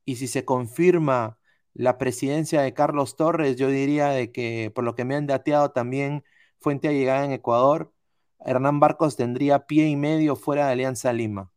y 0.06 0.16
si 0.16 0.28
se 0.28 0.46
confirma 0.46 1.38
la 1.74 1.98
presidencia 1.98 2.62
de 2.62 2.74
Carlos 2.74 3.18
Torres, 3.18 3.58
yo 3.58 3.68
diría 3.68 4.10
de 4.10 4.32
que 4.32 4.72
por 4.74 4.86
lo 4.86 4.96
que 4.96 5.06
me 5.06 5.16
han 5.16 5.28
dateado 5.28 5.72
también 5.72 6.24
fuente 6.60 6.88
a 6.88 6.92
llegada 6.92 7.26
en 7.26 7.32
Ecuador, 7.34 7.94
Hernán 8.40 8.80
Barcos 8.80 9.18
tendría 9.18 9.66
pie 9.68 9.88
y 9.88 9.96
medio 9.98 10.36
fuera 10.36 10.68
de 10.68 10.72
Alianza 10.74 11.12
Lima, 11.14 11.52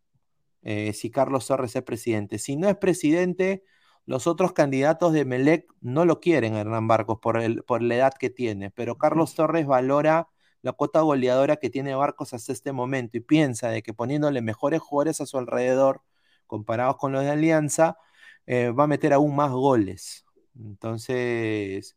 eh, 0.63 0.93
si 0.93 1.11
Carlos 1.11 1.47
Torres 1.47 1.77
es 1.77 1.83
presidente. 1.83 2.39
Si 2.39 2.57
no 2.57 2.69
es 2.69 2.77
presidente, 2.77 3.65
los 4.07 4.27
otros 4.27 4.53
candidatos 4.53 5.13
de 5.13 5.25
Melec 5.25 5.73
no 5.81 6.05
lo 6.05 6.21
quieren 6.21 6.55
Hernán 6.55 6.89
Barcos 6.89 7.19
por, 7.21 7.41
el, 7.41 7.63
por 7.65 7.83
la 7.83 7.97
edad 7.97 8.15
que 8.19 8.31
tiene, 8.31 8.71
pero 8.71 8.99
Carlos 8.99 9.35
Torres 9.35 9.67
valora 9.67 10.29
la 10.63 10.73
cuota 10.73 11.01
goleadora 11.01 11.57
que 11.57 11.71
tiene 11.71 11.95
Barcos 11.95 12.33
hasta 12.35 12.53
este 12.53 12.73
momento 12.73 13.17
y 13.17 13.21
piensa 13.21 13.69
de 13.69 13.83
que 13.83 13.95
poniéndole 13.95 14.43
mejores 14.43 14.81
jugadores 14.81 15.21
a 15.21 15.27
su 15.27 15.39
alrededor, 15.39 16.03
comparados 16.47 16.97
con 16.99 17.13
los 17.13 17.23
de 17.23 17.31
Alianza, 17.31 17.99
eh, 18.47 18.71
va 18.71 18.85
a 18.85 18.87
meter 18.87 19.13
aún 19.13 19.35
más 19.37 19.51
goles. 19.51 20.25
Entonces, 20.57 21.97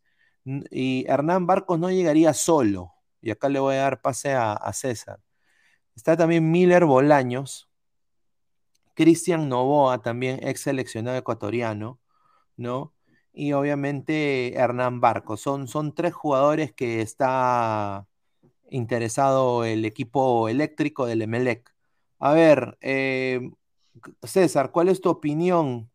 y 0.70 1.04
Hernán 1.08 1.46
Barcos 1.46 1.78
no 1.78 1.90
llegaría 1.90 2.32
solo. 2.34 2.94
Y 3.20 3.30
acá 3.30 3.48
le 3.48 3.58
voy 3.60 3.74
a 3.76 3.82
dar 3.82 4.00
pase 4.02 4.34
a, 4.34 4.72
César. 4.72 5.20
Está 5.96 6.16
también 6.16 6.50
Miller 6.50 6.84
Bolaños, 6.86 7.65
Cristian 8.96 9.48
Novoa, 9.48 10.02
también 10.02 10.40
ex 10.42 10.62
seleccionado 10.62 11.16
ecuatoriano, 11.16 12.00
¿no? 12.56 12.96
y 13.36 13.52
obviamente 13.52 14.54
Hernán 14.54 15.00
Barco. 15.00 15.36
Son, 15.36 15.68
son 15.68 15.94
tres 15.94 16.14
jugadores 16.14 16.72
que 16.72 17.02
está 17.02 18.06
interesado 18.70 19.64
el 19.64 19.84
equipo 19.84 20.48
eléctrico 20.48 21.06
del 21.06 21.22
Emelec. 21.22 21.72
A 22.18 22.32
ver, 22.32 22.78
eh, 22.80 23.50
César, 24.22 24.72
¿cuál 24.72 24.88
es 24.88 25.02
tu 25.02 25.10
opinión? 25.10 25.90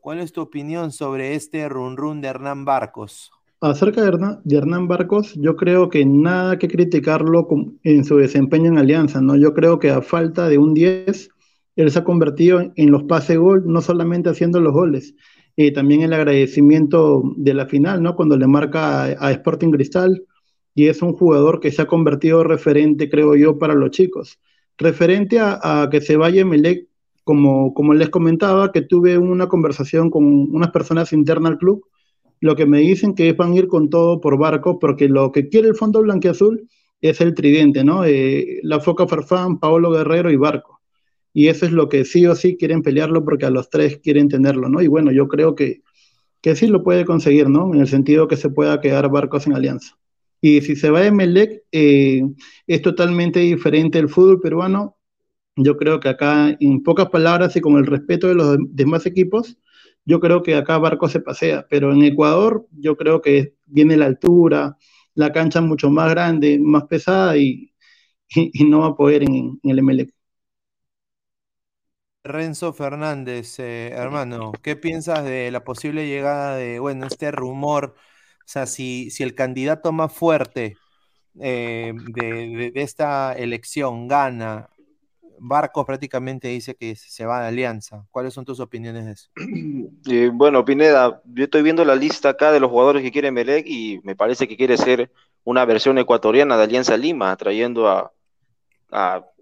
¿Cuál 0.00 0.18
es 0.18 0.32
tu 0.32 0.42
opinión 0.42 0.90
sobre 0.90 1.36
este 1.36 1.68
run 1.68 1.96
run 1.96 2.20
de 2.20 2.28
Hernán 2.28 2.64
Barcos? 2.64 3.30
Acerca 3.60 4.02
de 4.02 4.08
Hernán, 4.08 4.40
de 4.44 4.56
Hernán, 4.56 4.88
Barcos, 4.88 5.32
yo 5.36 5.56
creo 5.56 5.88
que 5.88 6.04
nada 6.04 6.58
que 6.58 6.68
criticarlo 6.68 7.48
en 7.84 8.04
su 8.04 8.16
desempeño 8.16 8.66
en 8.66 8.78
Alianza, 8.78 9.22
¿no? 9.22 9.36
Yo 9.36 9.54
creo 9.54 9.78
que 9.78 9.90
a 9.90 10.02
falta 10.02 10.48
de 10.48 10.58
un 10.58 10.74
10, 10.74 11.30
él 11.76 11.90
se 11.90 11.98
ha 11.98 12.04
convertido 12.04 12.72
en 12.76 12.90
los 12.90 13.04
pase 13.04 13.36
gol, 13.36 13.64
no 13.66 13.80
solamente 13.80 14.30
haciendo 14.30 14.60
los 14.60 14.72
goles, 14.72 15.14
y 15.56 15.72
también 15.72 16.02
el 16.02 16.12
agradecimiento 16.12 17.22
de 17.36 17.54
la 17.54 17.66
final, 17.66 18.02
¿no? 18.02 18.16
Cuando 18.16 18.36
le 18.36 18.46
marca 18.46 19.04
a, 19.04 19.30
Sporting 19.32 19.70
Cristal, 19.70 20.24
y 20.74 20.88
es 20.88 21.02
un 21.02 21.12
jugador 21.12 21.60
que 21.60 21.70
se 21.70 21.82
ha 21.82 21.86
convertido 21.86 22.42
referente, 22.42 23.08
creo 23.08 23.36
yo, 23.36 23.58
para 23.58 23.74
los 23.74 23.90
chicos. 23.90 24.38
Referente 24.76 25.38
a, 25.40 25.88
que 25.90 26.00
se 26.00 26.16
vaya 26.16 26.44
Melec, 26.44 26.88
como, 27.22 27.72
como 27.74 27.94
les 27.94 28.10
comentaba, 28.10 28.72
que 28.72 28.82
tuve 28.82 29.18
una 29.18 29.48
conversación 29.48 30.10
con 30.10 30.24
unas 30.24 30.70
personas 30.70 31.12
internas 31.12 31.52
al 31.52 31.58
club, 31.58 31.84
lo 32.40 32.56
que 32.56 32.66
me 32.66 32.80
dicen 32.80 33.14
que 33.14 33.32
van 33.32 33.52
a 33.52 33.56
ir 33.56 33.68
con 33.68 33.88
todo 33.88 34.20
por 34.20 34.36
barco, 34.38 34.78
porque 34.78 35.08
lo 35.08 35.32
que 35.32 35.48
quiere 35.48 35.68
el 35.68 35.76
Fondo 35.76 36.02
Blanqueazul 36.02 36.68
es 37.00 37.20
el 37.20 37.34
tridente, 37.34 37.84
¿no? 37.84 38.04
Eh, 38.04 38.60
la 38.62 38.80
Foca 38.80 39.06
Farfán, 39.06 39.58
Paolo 39.58 39.90
Guerrero 39.90 40.30
y 40.30 40.36
Barco. 40.36 40.80
Y 41.34 41.48
eso 41.48 41.66
es 41.66 41.72
lo 41.72 41.90
que 41.90 42.06
sí 42.06 42.26
o 42.26 42.34
sí 42.34 42.56
quieren 42.56 42.82
pelearlo 42.82 43.24
porque 43.24 43.44
a 43.44 43.50
los 43.50 43.68
tres 43.68 43.98
quieren 43.98 44.28
tenerlo, 44.28 44.70
¿no? 44.70 44.80
Y 44.80 44.86
bueno, 44.86 45.12
yo 45.12 45.28
creo 45.28 45.54
que, 45.54 45.82
que 46.40 46.56
sí 46.56 46.68
lo 46.68 46.82
puede 46.82 47.04
conseguir, 47.04 47.50
¿no? 47.50 47.74
En 47.74 47.80
el 47.80 47.88
sentido 47.88 48.28
que 48.28 48.36
se 48.36 48.48
pueda 48.50 48.80
quedar 48.80 49.10
Barcos 49.10 49.46
en 49.46 49.54
alianza. 49.54 49.98
Y 50.40 50.60
si 50.60 50.76
se 50.76 50.90
va 50.90 51.00
a 51.00 51.06
Emelec, 51.06 51.62
eh, 51.72 52.22
es 52.66 52.82
totalmente 52.82 53.40
diferente 53.40 53.98
el 53.98 54.08
fútbol 54.08 54.40
peruano. 54.40 54.96
Yo 55.56 55.76
creo 55.76 56.00
que 56.00 56.08
acá, 56.10 56.56
en 56.60 56.82
pocas 56.82 57.08
palabras 57.10 57.56
y 57.56 57.60
con 57.60 57.76
el 57.76 57.86
respeto 57.86 58.28
de 58.28 58.34
los 58.34 58.58
demás 58.70 59.06
equipos, 59.06 59.58
yo 60.04 60.20
creo 60.20 60.42
que 60.42 60.54
acá 60.54 60.78
Barco 60.78 61.08
se 61.08 61.20
pasea, 61.20 61.66
pero 61.68 61.92
en 61.92 62.02
Ecuador 62.02 62.66
yo 62.72 62.96
creo 62.96 63.22
que 63.22 63.54
viene 63.64 63.96
la 63.96 64.06
altura, 64.06 64.76
la 65.14 65.32
cancha 65.32 65.60
mucho 65.60 65.90
más 65.90 66.10
grande, 66.10 66.58
más 66.60 66.84
pesada 66.84 67.36
y, 67.36 67.70
no 68.68 68.80
va 68.80 68.88
a 68.88 68.96
poder 68.96 69.22
en, 69.22 69.58
el 69.62 69.82
MLE. 69.82 70.10
Renzo 72.24 72.72
Fernández, 72.72 73.58
eh, 73.58 73.88
hermano, 73.88 74.52
¿qué 74.62 74.76
piensas 74.76 75.24
de 75.24 75.50
la 75.50 75.62
posible 75.62 76.06
llegada 76.08 76.56
de, 76.56 76.78
bueno, 76.78 77.06
este 77.06 77.30
rumor? 77.30 77.94
O 78.40 78.46
sea, 78.46 78.64
si, 78.64 79.10
si 79.10 79.22
el 79.22 79.34
candidato 79.34 79.92
más 79.92 80.10
fuerte 80.10 80.78
eh, 81.38 81.92
de, 81.94 82.72
esta 82.76 83.34
elección 83.34 84.08
gana 84.08 84.70
Barcos 85.38 85.84
prácticamente 85.84 86.48
dice 86.48 86.74
que 86.76 86.96
se 86.96 87.26
va 87.26 87.42
de 87.42 87.48
alianza. 87.48 88.06
¿Cuáles 88.10 88.32
son 88.32 88.46
tus 88.46 88.60
opiniones 88.60 89.04
de 89.04 89.12
eso? 89.12 89.30
Eh, 90.06 90.30
bueno, 90.32 90.66
Pineda, 90.66 91.22
yo 91.24 91.44
estoy 91.44 91.62
viendo 91.62 91.82
la 91.82 91.94
lista 91.94 92.28
acá 92.28 92.52
de 92.52 92.60
los 92.60 92.70
jugadores 92.70 93.02
que 93.02 93.10
quiere 93.10 93.30
Melec 93.30 93.66
y 93.66 94.00
me 94.04 94.14
parece 94.14 94.46
que 94.46 94.56
quiere 94.56 94.76
ser 94.76 95.10
una 95.44 95.64
versión 95.64 95.96
ecuatoriana 95.96 96.58
de 96.58 96.64
Alianza 96.64 96.94
Lima, 96.98 97.34
trayendo 97.36 97.88
a, 97.88 98.12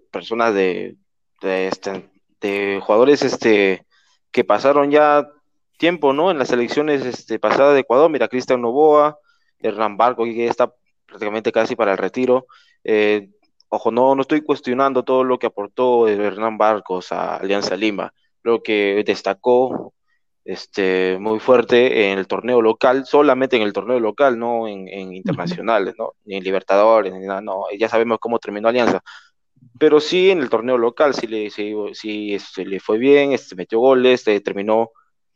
personas 0.09 0.53
de, 0.53 0.95
este, 1.41 2.09
de, 2.43 2.79
jugadores 2.83 3.23
este, 3.23 3.85
que 4.31 4.43
pasaron 4.43 4.91
ya 4.91 5.27
tiempo 5.77 6.13
¿no? 6.13 6.29
en 6.29 6.37
las 6.37 6.51
elecciones 6.51 7.03
este, 7.05 7.39
pasadas 7.39 7.73
de 7.73 7.79
Ecuador. 7.79 8.11
Mira, 8.11 8.27
Cristian 8.27 8.61
Novoa, 8.61 9.17
Hernán 9.59 9.97
Barco, 9.97 10.25
que 10.25 10.47
está 10.47 10.71
prácticamente 11.07 11.51
casi 11.51 11.75
para 11.75 11.93
el 11.93 11.97
retiro. 11.97 12.45
Eh, 12.83 13.29
Ojo, 13.75 13.89
no, 13.89 14.13
no 14.13 14.21
estoy 14.21 14.41
cuestionando 14.41 15.01
todo 15.01 15.23
lo 15.23 15.39
que 15.39 15.47
aportó 15.47 16.07
Hernán 16.07 16.59
Barcos 16.59 17.11
a 17.11 17.37
Alianza 17.37 17.75
Lima. 17.75 18.13
Creo 18.43 18.61
que 18.61 19.03
destacó 19.03 19.95
este, 20.45 21.17
muy 21.19 21.39
fuerte 21.39 22.11
en 22.11 22.19
el 22.19 22.27
torneo 22.27 22.61
local, 22.61 23.07
solamente 23.07 23.55
en 23.55 23.63
el 23.63 23.73
torneo 23.73 23.99
local, 23.99 24.37
no 24.37 24.67
en, 24.67 24.87
internacionales, 25.15 25.95
¿no? 25.97 26.11
ni 26.23 26.35
en 26.35 26.43
Libertadores, 26.43 27.11
ni 27.13 27.25
nada, 27.25 27.41
no, 27.41 27.63
ya 27.75 27.89
sabemos 27.89 28.19
cómo 28.19 28.37
terminó 28.37 28.67
Alianza. 28.67 29.01
Pero 29.79 29.99
sí 29.99 30.29
en 30.29 30.39
el 30.39 30.49
torneo 30.49 30.77
local, 30.77 31.13
sí 31.13 31.27
le, 31.27 31.49
sí, 31.49 32.33
este, 32.33 32.65
le 32.65 32.79
fue 32.79 32.97
bien, 32.97 33.33
este, 33.33 33.55
metió 33.55 33.79
goles, 33.79 34.21
este, 34.21 34.39
terminó 34.41 34.91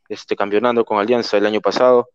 este, 0.08 0.36
campeonando 0.36 0.84
con 0.84 0.98
Alianza 0.98 1.36
el 1.36 1.46
año 1.46 1.60
pasado. 1.60 2.08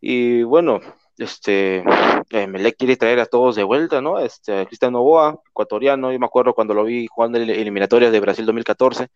Y 0.00 0.42
bueno, 0.42 0.80
este, 1.18 1.82
eh, 2.30 2.46
Melec 2.46 2.76
quiere 2.76 2.96
traer 2.96 3.20
a 3.20 3.26
todos 3.26 3.56
de 3.56 3.64
vuelta, 3.64 4.00
¿no? 4.00 4.18
Este, 4.18 4.66
Cristian 4.66 4.92
Novoa, 4.92 5.40
ecuatoriano, 5.50 6.12
yo 6.12 6.18
me 6.18 6.26
acuerdo 6.26 6.54
cuando 6.54 6.74
lo 6.74 6.84
vi 6.84 7.06
jugando 7.06 7.38
en 7.38 7.48
eliminatorias 7.48 8.12
de 8.12 8.20
Brasil 8.20 8.46
2014. 8.46 9.08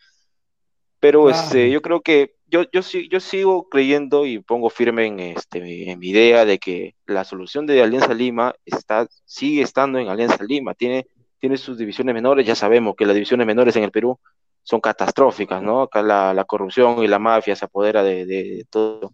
Pero 1.00 1.30
este, 1.30 1.70
yo 1.70 1.80
creo 1.80 2.02
que 2.02 2.34
yo, 2.46 2.64
yo, 2.72 2.80
yo 2.82 3.20
sigo 3.20 3.68
creyendo 3.68 4.26
y 4.26 4.40
pongo 4.40 4.68
firme 4.68 5.06
en, 5.06 5.20
este, 5.20 5.90
en 5.90 5.98
mi 5.98 6.08
idea 6.08 6.44
de 6.44 6.58
que 6.58 6.94
la 7.06 7.24
solución 7.24 7.66
de 7.66 7.82
Alianza 7.82 8.12
Lima 8.12 8.54
está, 8.66 9.08
sigue 9.24 9.62
estando 9.62 9.98
en 9.98 10.08
Alianza 10.08 10.44
Lima. 10.44 10.74
Tiene, 10.74 11.06
tiene 11.40 11.56
sus 11.56 11.78
divisiones 11.78 12.14
menores, 12.14 12.46
ya 12.46 12.54
sabemos 12.54 12.94
que 12.94 13.06
las 13.06 13.14
divisiones 13.14 13.46
menores 13.46 13.74
en 13.76 13.84
el 13.84 13.90
Perú 13.90 14.18
son 14.62 14.80
catastróficas, 14.80 15.62
¿no? 15.62 15.82
Acá 15.82 16.02
la, 16.02 16.44
corrupción 16.44 17.02
y 17.02 17.08
la 17.08 17.18
mafia 17.18 17.56
se 17.56 17.64
apodera 17.64 18.02
de, 18.02 18.66
todo. 18.70 19.10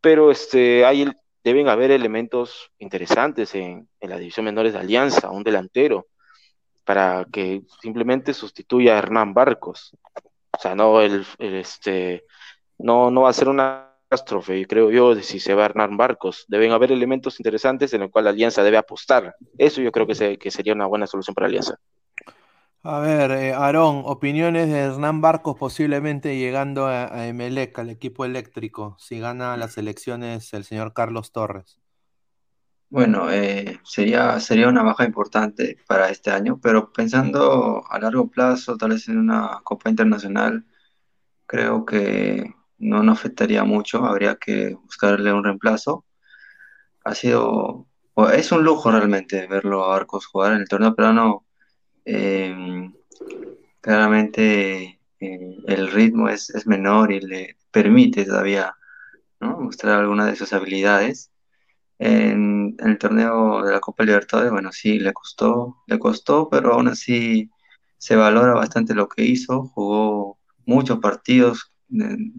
Pero 0.00 0.30
este, 0.30 0.84
hay, 0.84 1.10
deben 1.42 1.68
haber 1.68 1.90
elementos 1.90 2.70
interesantes 2.78 3.54
en, 3.54 3.88
la 4.00 4.18
división 4.18 4.44
menores 4.44 4.74
de 4.74 4.78
Alianza, 4.78 5.30
un 5.30 5.42
delantero, 5.42 6.06
para 6.84 7.24
que 7.32 7.62
simplemente 7.80 8.34
sustituya 8.34 8.94
a 8.94 8.98
Hernán 8.98 9.34
Barcos. 9.34 9.96
O 10.52 10.60
sea, 10.60 10.74
no, 10.74 11.00
el, 11.00 11.26
este, 11.38 12.24
no, 12.78 13.10
no 13.10 13.22
va 13.22 13.30
a 13.30 13.32
ser 13.32 13.48
una 13.48 13.85
catástrofe, 14.08 14.66
creo 14.66 14.90
yo, 14.90 15.14
de 15.14 15.22
si 15.22 15.40
se 15.40 15.54
va 15.54 15.62
a 15.62 15.66
Hernán 15.66 15.96
Barcos. 15.96 16.44
Deben 16.48 16.72
haber 16.72 16.92
elementos 16.92 17.40
interesantes 17.40 17.92
en 17.92 18.00
los 18.02 18.10
cuales 18.10 18.26
la 18.26 18.30
Alianza 18.30 18.62
debe 18.62 18.78
apostar. 18.78 19.36
Eso 19.58 19.80
yo 19.80 19.92
creo 19.92 20.06
que, 20.06 20.38
que 20.38 20.50
sería 20.50 20.74
una 20.74 20.86
buena 20.86 21.06
solución 21.06 21.34
para 21.34 21.46
la 21.46 21.50
Alianza. 21.50 21.78
A 22.82 23.00
ver, 23.00 23.32
eh, 23.32 23.52
Aarón, 23.52 24.02
opiniones 24.04 24.68
de 24.68 24.78
Hernán 24.78 25.20
Barcos 25.20 25.56
posiblemente 25.58 26.38
llegando 26.38 26.86
a, 26.86 27.26
Emelec, 27.26 27.76
al 27.80 27.90
equipo 27.90 28.24
eléctrico, 28.24 28.96
si 29.00 29.18
gana 29.18 29.56
las 29.56 29.76
elecciones 29.76 30.54
el 30.54 30.62
señor 30.62 30.92
Carlos 30.92 31.32
Torres. 31.32 31.80
Bueno, 32.88 33.28
eh, 33.32 33.80
sería, 33.82 34.38
sería 34.38 34.68
una 34.68 34.84
baja 34.84 35.04
importante 35.04 35.78
para 35.88 36.10
este 36.10 36.30
año, 36.30 36.60
pero 36.62 36.92
pensando 36.92 37.82
a 37.90 37.98
largo 37.98 38.30
plazo, 38.30 38.76
tal 38.76 38.90
vez 38.90 39.08
en 39.08 39.18
una 39.18 39.60
Copa 39.64 39.90
Internacional, 39.90 40.64
creo 41.46 41.84
que 41.84 42.54
no 42.78 43.02
nos 43.02 43.18
afectaría 43.18 43.64
mucho, 43.64 44.04
habría 44.04 44.36
que 44.36 44.74
buscarle 44.74 45.32
un 45.32 45.44
reemplazo. 45.44 46.04
Ha 47.04 47.14
sido, 47.14 47.86
es 48.34 48.52
un 48.52 48.64
lujo 48.64 48.90
realmente 48.90 49.46
verlo 49.46 49.84
a 49.84 49.88
Barcos 49.88 50.26
jugar 50.26 50.52
en 50.52 50.60
el 50.62 50.68
torneo 50.68 50.94
peruano 50.94 51.46
Em, 52.08 52.94
claramente 53.80 55.00
eh, 55.20 55.56
el 55.66 55.90
ritmo 55.90 56.28
es, 56.28 56.52
menor 56.66 57.12
y 57.12 57.20
le 57.20 57.56
permite 57.72 58.24
todavía 58.24 58.76
mostrar 59.40 60.00
algunas 60.00 60.28
de 60.30 60.36
sus 60.36 60.52
habilidades. 60.52 61.32
En, 61.98 62.76
el 62.78 62.98
torneo 62.98 63.64
de 63.64 63.72
la 63.72 63.80
Copa 63.80 64.04
Libertadores, 64.04 64.52
bueno, 64.52 64.72
sí, 64.72 64.98
le 65.00 65.12
costó, 65.12 65.78
le 65.88 65.98
costó, 65.98 66.48
pero 66.50 66.74
aún 66.74 66.88
así 66.88 67.50
se 67.98 68.16
valora 68.16 68.54
bastante 68.54 68.94
lo 68.94 69.08
que 69.08 69.24
hizo, 69.24 69.66
jugó 69.66 70.38
muchos 70.66 71.00
partidos 71.00 71.72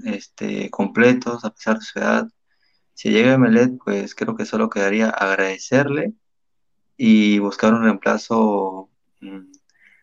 este, 0.05 0.69
completos 0.69 1.45
a 1.45 1.51
pesar 1.51 1.79
de 1.79 1.85
su 1.85 1.99
edad. 1.99 2.27
Si 2.93 3.09
llega 3.09 3.37
Melet, 3.37 3.77
pues 3.83 4.15
creo 4.15 4.35
que 4.35 4.45
solo 4.45 4.69
quedaría 4.69 5.09
agradecerle 5.09 6.13
y 6.97 7.39
buscar 7.39 7.73
un 7.73 7.83
reemplazo 7.83 8.89
mm, 9.21 9.51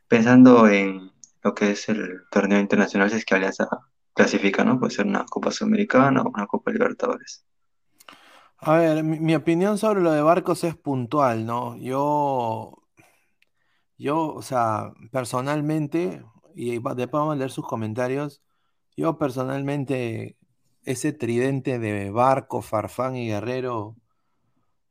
pensando 0.09 0.69
en 0.69 1.11
lo 1.43 1.55
que 1.55 1.73
es 1.73 1.89
el 1.89 2.23
torneo 2.31 2.61
internacional, 2.61 3.11
si 3.11 3.17
es 3.17 3.25
que 3.25 3.35
Alianza 3.35 3.69
clasifica, 4.15 4.65
¿no? 4.65 4.79
Puede 4.79 4.95
ser 4.95 5.07
una 5.07 5.25
Copa 5.27 5.51
Sudamericana 5.51 6.23
o 6.23 6.31
una 6.31 6.47
Copa 6.47 6.71
Libertadores. 6.71 7.45
A 8.59 8.79
ver, 8.79 9.03
mi, 9.03 9.35
opinión 9.35 9.77
sobre 9.77 10.01
lo 10.01 10.13
de 10.13 10.23
Barcos 10.23 10.65
es 10.65 10.77
puntual, 10.77 11.45
¿no? 11.45 11.77
Yo, 11.77 12.79
yo, 13.99 14.33
o 14.33 14.43
sea, 14.43 14.93
personalmente, 15.11 16.25
y 16.55 16.79
después 16.79 17.11
vamos 17.11 17.35
a 17.35 17.37
leer 17.37 17.51
sus 17.51 17.67
comentarios, 17.67 18.44
yo 18.97 19.19
personalmente, 19.19 20.37
ese 20.85 21.13
tridente 21.13 21.79
de 21.79 22.11
Barco, 22.11 22.63
Farfán 22.63 23.17
y 23.17 23.29
Guerrero, 23.29 23.97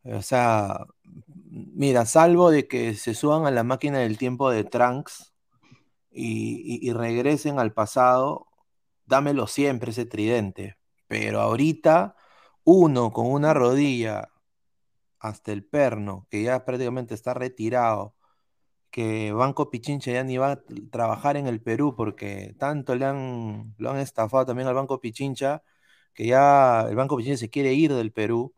o 0.04 0.22
sea, 0.22 0.86
mira, 1.50 2.06
salvo 2.06 2.52
de 2.52 2.68
que 2.68 2.96
se 2.96 3.14
suban 3.14 3.46
a 3.46 3.52
la 3.52 3.64
máquina 3.64 4.00
del 4.00 4.18
tiempo 4.18 4.50
de 4.50 4.64
Trunks 4.64 5.34
y, 6.12 6.92
regresen 6.94 7.60
al 7.60 7.74
pasado, 7.74 8.48
dámelo 9.06 9.48
siempre 9.48 9.92
ese 9.92 10.06
tridente. 10.06 10.78
Pero 11.08 11.42
ahorita, 11.42 12.16
uno 12.64 13.12
con 13.12 13.28
una 13.28 13.54
rodilla 13.54 14.30
hasta 15.20 15.52
el 15.54 15.64
perno, 15.66 16.28
que 16.30 16.44
ya 16.44 16.66
prácticamente 16.66 17.14
está 17.14 17.34
retirado, 17.34 18.16
que 18.94 19.34
Banco 19.34 19.72
Pichincha 19.72 20.12
ya 20.14 20.24
ni 20.24 20.38
va 20.38 20.54
a 20.54 20.64
trabajar 20.92 21.38
en 21.38 21.48
el 21.48 21.62
Perú 21.64 21.96
porque 21.98 22.56
tanto 22.60 22.96
le 22.96 23.06
han, 23.06 23.76
lo 23.80 23.92
han 23.92 23.98
estafado 24.00 24.46
también 24.48 24.70
al 24.70 24.76
Banco 24.76 25.02
Pichincha, 25.02 25.64
que 26.14 26.28
ya 26.28 26.84
el 26.90 26.96
Banco 26.96 27.18
Pichincha 27.18 27.38
se 27.40 27.50
quiere 27.50 27.74
ir 27.74 27.94
del 27.94 28.14
Perú. 28.14 28.54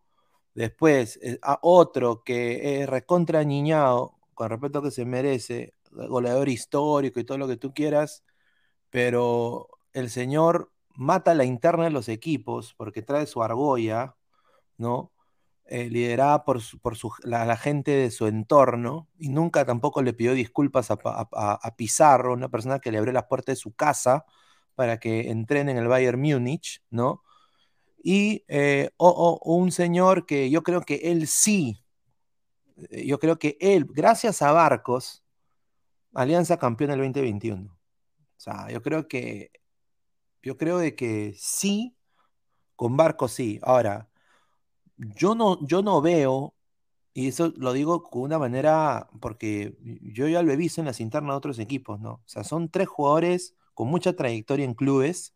Después, 0.56 1.20
eh, 1.24 1.40
a 1.44 1.60
otro 1.64 2.24
que 2.24 2.82
es 2.84 2.90
recontra 2.90 3.44
niñado, 3.46 4.16
con 4.36 4.50
respeto 4.50 4.80
a 4.80 4.84
que 4.84 4.92
se 4.92 5.06
merece, 5.06 5.74
goleador 5.92 6.50
histórico 6.50 7.20
y 7.20 7.26
todo 7.26 7.38
lo 7.38 7.48
que 7.48 7.58
tú 7.58 7.74
quieras, 7.74 8.24
pero 8.90 9.70
el 9.94 10.10
señor 10.10 10.72
mata 10.96 11.34
la 11.36 11.46
interna 11.46 11.86
de 11.86 11.92
los 11.92 12.10
equipos 12.10 12.74
porque 12.76 13.02
trae 13.02 13.26
su 13.28 13.44
argolla, 13.44 14.16
¿no? 14.78 15.12
Eh, 15.68 15.90
liderada 15.90 16.46
por, 16.46 16.62
por 16.80 16.96
la, 17.24 17.58
gente 17.58 17.90
de 17.90 18.12
su 18.12 18.28
entorno 18.28 19.10
y 19.18 19.30
nunca 19.30 19.66
tampoco 19.66 20.04
le 20.04 20.14
pidió 20.14 20.36
disculpas 20.36 20.92
a, 20.92 21.76
Pizarro, 21.76 22.34
una 22.34 22.50
persona 22.50 22.78
que 22.78 22.92
le 22.92 23.00
abrió 23.00 23.12
las 23.12 23.26
puertas 23.26 23.54
de 23.54 23.62
su 23.62 23.74
casa 23.74 24.26
para 24.76 25.00
que 25.00 25.32
entrene 25.32 25.72
en 25.72 25.80
el 25.80 25.88
Bayern 25.88 26.22
Múnich, 26.22 26.84
¿no? 26.92 27.24
Y 28.04 28.44
eh, 28.48 28.92
un 29.00 29.72
señor 29.72 30.28
que 30.28 30.52
yo 30.52 30.62
creo 30.62 30.82
que 30.82 30.96
él 31.12 31.26
sí, 31.28 31.84
eh, 32.92 33.08
yo 33.08 33.20
creo 33.20 33.40
que 33.40 33.58
él, 33.60 33.88
gracias 33.90 34.44
a 34.44 34.52
Barcos, 34.52 35.24
Alianza 36.14 36.58
campeón 36.58 36.92
del 36.92 37.00
2021. 37.00 37.74
O 37.74 37.78
sea, 38.38 38.70
yo 38.70 38.82
creo 38.84 39.08
que, 39.08 39.52
yo 40.44 40.58
creo 40.58 40.78
de 40.78 40.96
que 40.96 41.34
sí, 41.38 41.98
con 42.76 42.98
Barcos 42.98 43.34
sí. 43.34 43.60
Ahora, 43.64 44.10
yo 44.98 45.36
no, 45.36 45.66
yo 45.66 45.82
no 45.82 46.02
veo, 46.02 46.56
y 47.14 47.30
eso 47.30 47.54
lo 47.58 47.74
digo 47.74 48.04
con 48.04 48.24
una 48.24 48.38
manera, 48.38 49.10
porque 49.22 49.78
yo 50.02 50.28
ya 50.28 50.44
lo 50.44 50.52
he 50.52 50.58
visto 50.58 50.82
en 50.82 50.88
las 50.88 51.00
internas 51.00 51.34
de 51.34 51.38
otros 51.38 51.60
equipos, 51.60 52.00
¿no? 52.00 52.12
O 52.14 52.24
sea, 52.26 52.44
son 52.44 52.70
tres 52.70 52.88
jugadores 52.88 53.56
con 53.74 53.88
mucha 53.88 54.14
trayectoria 54.16 54.66
en 54.66 54.74
clubes. 54.74 55.34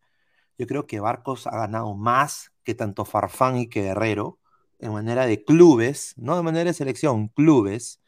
Yo 0.58 0.68
creo 0.68 0.88
que 0.88 1.00
Barcos 1.00 1.48
ha 1.48 1.52
ganado 1.52 1.96
más 1.96 2.52
que 2.64 2.76
tanto 2.76 3.06
Farfán 3.06 3.58
y 3.58 3.70
que 3.70 3.84
Guerrero, 3.84 4.40
en 4.80 4.92
manera 4.94 5.26
de 5.26 5.44
clubes, 5.44 6.14
no 6.18 6.36
de 6.36 6.44
manera 6.44 6.70
de 6.70 6.74
selección, 6.74 7.30
clubes, 7.30 8.02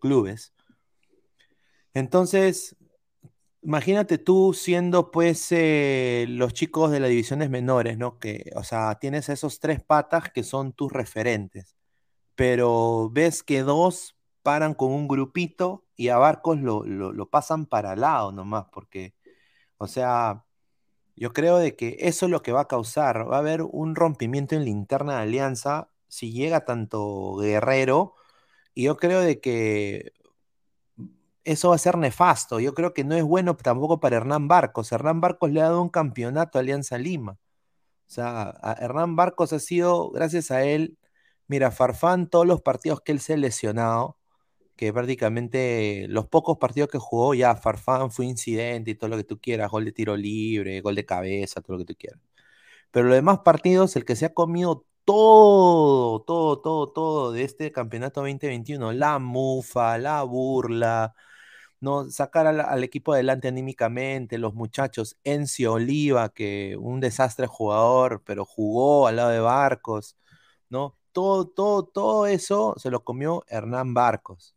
clubes. 0.00 0.52
Entonces, 1.94 2.76
Imagínate 3.64 4.18
tú 4.18 4.52
siendo 4.52 5.10
pues 5.10 5.50
eh, 5.50 6.26
los 6.28 6.52
chicos 6.52 6.90
de 6.90 7.00
las 7.00 7.08
divisiones 7.08 7.48
menores, 7.48 7.96
¿no? 7.96 8.18
Que, 8.18 8.50
o 8.56 8.62
sea, 8.62 8.96
tienes 8.96 9.30
esos 9.30 9.58
tres 9.58 9.82
patas 9.82 10.30
que 10.30 10.42
son 10.44 10.74
tus 10.74 10.92
referentes, 10.92 11.74
pero 12.34 13.10
ves 13.10 13.42
que 13.42 13.62
dos 13.62 14.16
paran 14.42 14.74
con 14.74 14.92
un 14.92 15.08
grupito 15.08 15.86
y 15.96 16.08
a 16.10 16.18
Barcos 16.18 16.60
lo, 16.60 16.84
lo, 16.84 17.30
pasan 17.30 17.66
para 17.66 17.92
al 17.92 18.00
lado 18.02 18.32
nomás, 18.32 18.66
porque, 18.72 19.14
o 19.78 19.86
sea, 19.88 20.44
yo 21.16 21.32
creo 21.32 21.58
de 21.58 21.76
que 21.76 21.96
eso 22.00 22.26
es 22.26 22.32
lo 22.32 22.42
que 22.42 22.52
va 22.52 22.62
a 22.62 22.68
causar, 22.68 23.30
va 23.30 23.36
a 23.36 23.40
haber 23.40 23.62
un 23.62 23.96
rompimiento 23.96 24.56
en 24.56 24.64
la 24.64 24.70
interna 24.70 25.16
de 25.16 25.22
Alianza 25.22 25.90
si 26.08 26.32
llega 26.32 26.64
tanto 26.66 27.36
Guerrero, 27.38 28.14
y 28.74 28.84
yo 28.84 28.96
creo 28.98 29.20
de 29.20 29.40
que 29.40 30.12
eso 31.44 31.70
va 31.70 31.76
a 31.76 31.78
ser 31.78 31.98
nefasto. 31.98 32.60
Yo 32.60 32.74
creo 32.74 32.94
que 32.94 33.04
no 33.04 33.14
es 33.14 33.24
bueno 33.24 33.56
tampoco 33.56 34.00
para 34.00 34.16
Hernán 34.16 34.48
Barcos. 34.48 34.92
Hernán 34.92 35.20
Barcos 35.20 35.50
le 35.50 35.60
ha 35.60 35.64
dado 35.64 35.82
un 35.82 35.90
campeonato 35.90 36.58
a 36.58 36.62
Alianza 36.62 36.98
Lima. 36.98 37.32
O 38.06 38.10
sea, 38.14 38.54
Hernán 38.80 39.16
Barcos 39.16 39.52
ha 39.52 39.58
sido, 39.60 40.10
gracias 40.10 40.50
a 40.50 40.64
él, 40.64 40.98
mira, 41.48 41.70
Farfán, 41.70 42.28
todos 42.28 42.46
los 42.46 42.62
partidos 42.62 43.00
que 43.02 43.12
él 43.12 43.20
se 43.20 43.34
ha 43.34 43.36
lesionado, 43.36 44.18
que 44.76 44.92
prácticamente 44.92 46.06
los 46.08 46.28
pocos 46.28 46.58
partidos 46.58 46.90
que 46.90 46.98
jugó, 46.98 47.34
ya 47.34 47.56
Farfán 47.56 48.10
fue 48.10 48.26
incidente 48.26 48.92
y 48.92 48.94
todo 48.96 49.10
lo 49.10 49.16
que 49.16 49.24
tú 49.24 49.40
quieras, 49.40 49.70
gol 49.70 49.84
de 49.84 49.92
tiro 49.92 50.16
libre, 50.16 50.80
gol 50.80 50.94
de 50.96 51.06
cabeza, 51.06 51.60
todo 51.60 51.74
lo 51.78 51.84
que 51.84 51.94
tú 51.94 51.98
quieras. 51.98 52.20
Pero 52.90 53.06
los 53.08 53.16
demás 53.16 53.40
partidos, 53.40 53.96
el 53.96 54.04
que 54.04 54.16
se 54.16 54.26
ha 54.26 54.34
comido 54.34 54.86
todo, 55.04 56.22
todo, 56.22 56.60
todo, 56.60 56.92
todo 56.92 57.32
de 57.32 57.44
este 57.44 57.72
campeonato 57.72 58.20
2021, 58.22 58.92
la 58.92 59.18
mufa, 59.18 59.98
la 59.98 60.22
burla, 60.22 61.14
¿no? 61.84 62.10
Sacar 62.10 62.46
al, 62.46 62.84
equipo 62.84 63.12
adelante 63.12 63.48
anímicamente, 63.48 64.38
los 64.38 64.54
muchachos, 64.54 65.16
Encio 65.24 65.74
Oliva, 65.74 66.30
que 66.30 66.76
un 66.78 67.00
desastre 67.00 67.46
jugador, 67.46 68.22
pero 68.24 68.44
jugó 68.44 69.06
al 69.06 69.16
lado 69.16 69.30
de 69.30 69.40
Barcos, 69.40 70.16
¿no? 70.70 70.96
Todo, 71.12 71.46
todo, 71.48 71.84
todo 71.86 72.26
eso 72.26 72.74
se 72.78 72.90
lo 72.90 73.04
comió 73.04 73.44
Hernán 73.48 73.94
Barcos, 73.94 74.56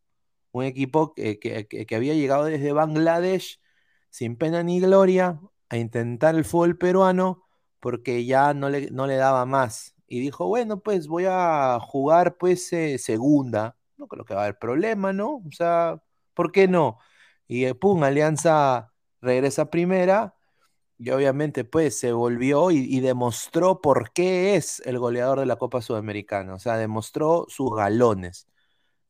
un 0.51 0.63
equipo 0.65 1.13
que, 1.13 1.39
que 1.39 1.95
había 1.95 2.13
llegado 2.15 2.45
desde 2.45 2.71
Bangladesh 2.73 3.61
sin 4.09 4.37
pena 4.37 4.63
ni 4.63 4.79
gloria 4.79 5.39
a 5.69 5.77
intentar 5.77 6.35
el 6.35 6.45
fútbol 6.45 6.77
peruano 6.77 7.47
porque 7.79 8.25
ya 8.25 8.53
no 8.53 8.69
le, 8.69 8.89
no 8.91 9.07
le 9.07 9.15
daba 9.15 9.45
más. 9.45 9.95
Y 10.07 10.19
dijo, 10.21 10.47
bueno, 10.47 10.79
pues 10.79 11.07
voy 11.07 11.25
a 11.27 11.79
jugar 11.81 12.37
pues 12.37 12.71
eh, 12.73 12.97
segunda. 12.97 13.77
No 13.97 14.07
creo 14.07 14.25
que 14.25 14.33
va 14.33 14.41
a 14.41 14.43
haber 14.45 14.57
problema, 14.59 15.13
¿no? 15.13 15.37
O 15.37 15.51
sea, 15.51 16.01
¿por 16.33 16.51
qué 16.51 16.67
no? 16.67 16.99
Y 17.47 17.65
eh, 17.65 17.75
pum, 17.75 18.03
Alianza 18.03 18.93
regresa 19.21 19.69
primera 19.69 20.35
y 20.97 21.11
obviamente 21.11 21.63
pues 21.63 21.99
se 21.99 22.11
volvió 22.11 22.71
y, 22.71 22.99
demostró 23.01 23.81
por 23.81 24.11
qué 24.13 24.55
es 24.55 24.81
el 24.85 24.99
goleador 24.99 25.39
de 25.39 25.45
la 25.45 25.57
Copa 25.57 25.81
Sudamericana, 25.81 26.55
o 26.55 26.59
sea, 26.59 26.77
demostró 26.77 27.45
sus 27.49 27.75
galones. 27.75 28.47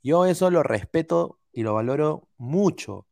Yo 0.03 0.25
eso 0.25 0.51
lo 0.51 0.63
respeto 0.63 1.39
y 1.53 1.63
lo 1.63 1.73
valoro 1.73 2.27
mucho, 2.37 3.07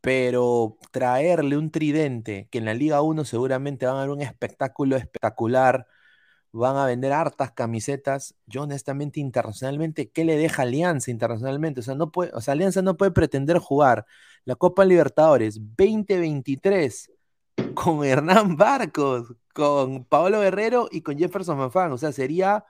pero 0.00 0.78
traerle 0.92 1.56
un 1.58 1.70
tridente 1.70 2.48
que 2.50 2.58
en 2.58 2.64
la 2.66 2.74
Liga 2.74 3.02
1 3.02 3.24
seguramente 3.24 3.86
van 3.86 3.96
a 3.96 4.00
dar 4.00 4.10
un 4.10 4.22
espectáculo 4.22 4.96
espectacular, 4.96 5.86
van 6.52 6.76
a 6.76 6.86
vender 6.86 7.12
hartas 7.12 7.52
camisetas. 7.52 8.34
Yo 8.46 8.62
honestamente 8.62 9.20
internacionalmente, 9.20 10.10
¿qué 10.10 10.24
le 10.24 10.36
deja 10.36 10.62
Alianza 10.62 11.10
internacionalmente? 11.10 11.80
O 11.80 11.82
sea, 11.82 11.94
no 11.94 12.10
puede, 12.10 12.32
o 12.34 12.40
sea, 12.40 12.52
Alianza 12.52 12.82
no 12.82 12.96
puede 12.96 13.12
pretender 13.12 13.58
jugar 13.58 14.06
la 14.44 14.56
Copa 14.56 14.84
Libertadores 14.84 15.56
2023 15.76 17.10
con 17.74 18.04
Hernán 18.04 18.56
Barcos, 18.56 19.34
con 19.54 20.04
Paolo 20.04 20.40
Guerrero 20.40 20.88
y 20.90 21.02
con 21.02 21.18
Jefferson 21.18 21.58
Manfán. 21.58 21.92
O 21.92 21.98
sea, 21.98 22.12
sería 22.12 22.64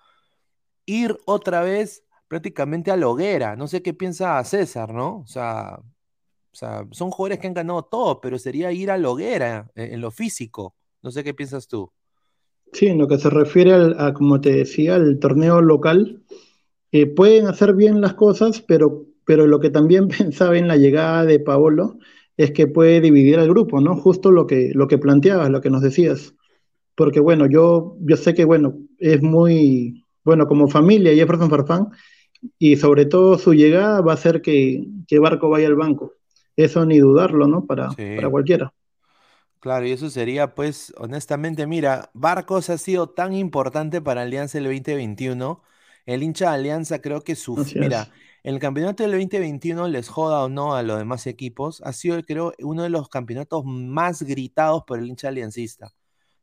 ir 0.87 1.19
otra 1.27 1.63
vez 1.63 2.05
prácticamente 2.29 2.91
a 2.91 2.97
la 2.97 3.09
hoguera. 3.09 3.57
No 3.57 3.69
sé 3.69 3.83
qué 3.83 3.95
piensa 3.95 4.43
César, 4.45 4.93
¿no? 4.93 5.19
O 5.19 5.27
sea, 5.27 5.81
son 6.53 7.11
jugadores 7.11 7.39
que 7.39 7.47
han 7.47 7.55
ganado 7.55 7.85
todo, 7.85 8.21
pero 8.21 8.39
sería 8.39 8.73
ir 8.73 8.91
a 8.91 8.99
la 8.99 9.11
hoguera 9.11 9.71
en, 9.75 10.01
lo 10.01 10.11
físico. 10.11 10.75
No 11.03 11.11
sé 11.11 11.23
qué 11.23 11.35
piensas 11.35 11.69
tú. 11.69 11.93
Sí, 12.73 12.87
en 12.87 12.99
lo 12.99 13.09
que 13.09 13.19
se 13.19 13.31
refiere 13.31 13.73
a, 13.73 14.13
como 14.13 14.41
te 14.41 14.53
decía, 14.53 14.97
al 14.97 15.19
torneo 15.19 15.61
local, 15.63 16.23
eh, 16.93 17.07
pueden 17.07 17.47
hacer 17.47 17.75
bien 17.75 18.01
las 18.01 18.15
cosas, 18.15 18.61
pero 18.61 19.07
pero 19.27 19.47
lo 19.47 19.61
que 19.61 19.69
también 19.69 20.09
pensaba 20.19 20.57
en 20.57 20.69
la 20.69 20.79
llegada 20.79 21.27
de 21.27 21.39
Paolo 21.39 21.99
es 22.39 22.53
que 22.53 22.67
puede 22.67 23.03
dividir 23.03 23.39
al 23.39 23.49
grupo, 23.49 23.81
¿no? 23.81 23.97
Justo 23.97 24.31
lo 24.31 24.47
que, 24.47 24.71
lo 24.75 24.89
que 24.89 24.99
planteabas, 24.99 25.51
lo 25.51 25.61
que 25.61 25.71
nos 25.71 25.83
decías. 25.83 26.35
Porque 26.95 27.21
bueno, 27.21 27.47
yo, 27.47 27.97
yo 28.01 28.17
sé 28.17 28.33
que 28.33 28.45
bueno, 28.45 28.79
es 28.99 29.21
muy, 29.21 30.03
bueno, 30.25 30.47
como 30.47 30.69
familia 30.69 31.15
Jefferson 31.15 31.51
Farfán, 31.51 31.89
y 32.59 32.77
sobre 32.77 33.07
todo 33.07 33.39
su 33.39 33.55
llegada 33.55 34.01
va 34.03 34.13
a 34.13 34.15
hacer 34.15 34.41
que, 34.43 34.87
que 35.09 35.19
Barco 35.19 35.49
vaya 35.49 35.67
al 35.67 35.75
banco. 35.75 36.13
Eso 36.57 36.87
ni 36.87 36.99
dudarlo, 36.99 37.47
¿no? 37.47 37.67
Para, 37.67 37.89
para 37.89 38.31
cualquiera. 38.31 38.73
Claro, 39.67 39.85
y 39.85 39.91
eso 39.91 40.09
sería, 40.11 40.55
pues, 40.55 40.95
honestamente, 40.97 41.67
mira, 41.67 42.09
Barcos 42.15 42.71
ha 42.71 42.79
sido 42.79 43.09
tan 43.09 43.35
importante 43.35 44.01
para 44.01 44.23
Alianza 44.23 44.59
el 44.59 44.65
2021. 44.67 45.61
El 46.05 46.23
hincha 46.23 46.51
de 46.51 46.55
Alianza 46.55 47.01
creo 47.01 47.23
que 47.23 47.35
su, 47.35 47.57
mira, 47.75 48.13
el 48.45 48.61
campeonato 48.61 49.03
del 49.03 49.11
2021, 49.11 49.89
les 49.89 50.09
joda 50.09 50.45
o 50.45 50.49
no 50.49 50.77
a 50.77 50.85
los 50.85 50.99
demás 50.99 51.27
equipos, 51.27 51.83
ha 51.85 51.93
sido, 51.93 52.23
creo, 52.23 52.53
uno 52.61 52.85
de 52.85 52.91
los 52.91 53.09
campeonatos 53.09 53.65
más 53.65 54.23
gritados 54.23 54.85
por 54.87 55.01
el 55.01 55.09
hincha 55.09 55.27
aliancista, 55.31 55.93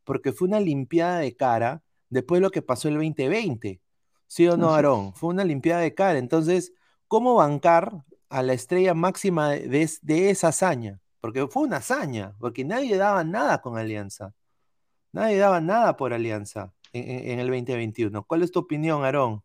porque 0.04 0.32
fue 0.32 0.46
una 0.48 0.60
limpiada 0.60 1.20
de 1.20 1.34
cara 1.34 1.82
después 2.10 2.40
de 2.40 2.42
lo 2.42 2.50
que 2.50 2.60
pasó 2.60 2.88
el 2.88 2.96
2020. 2.96 3.80
¿Sí 4.26 4.46
o 4.48 4.58
no, 4.58 4.74
Aarón? 4.74 5.14
Fue 5.14 5.30
una 5.30 5.44
limpiada 5.44 5.80
de 5.80 5.94
cara. 5.94 6.18
Entonces, 6.18 6.74
¿cómo 7.08 7.36
bancar 7.36 8.04
a 8.28 8.42
la 8.42 8.52
estrella 8.52 8.92
máxima 8.92 9.52
de, 9.52 9.88
esa 10.28 10.48
hazaña? 10.48 11.00
Porque 11.24 11.46
fue 11.46 11.62
una 11.62 11.78
hazaña, 11.78 12.34
porque 12.38 12.66
nadie 12.66 12.98
daba 12.98 13.24
nada 13.24 13.62
con 13.62 13.78
Alianza. 13.78 14.34
Nadie 15.10 15.38
daba 15.38 15.58
nada 15.58 15.96
por 15.96 16.12
Alianza 16.12 16.74
en, 16.92 17.30
en 17.30 17.38
el 17.38 17.46
2021. 17.46 18.24
¿Cuál 18.24 18.42
es 18.42 18.52
tu 18.52 18.58
opinión, 18.58 19.02
Aarón? 19.06 19.42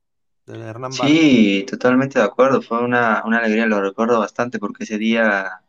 Sí, 0.91 1.65
totalmente 1.69 2.19
de 2.19 2.25
acuerdo. 2.25 2.61
Fue 2.61 2.84
una, 2.84 3.19
alegría, 3.19 3.65
lo 3.65 3.80
recuerdo 3.80 4.19
bastante 4.19 4.59
porque 4.59 4.84
ese 4.84 4.97
día 4.97 5.61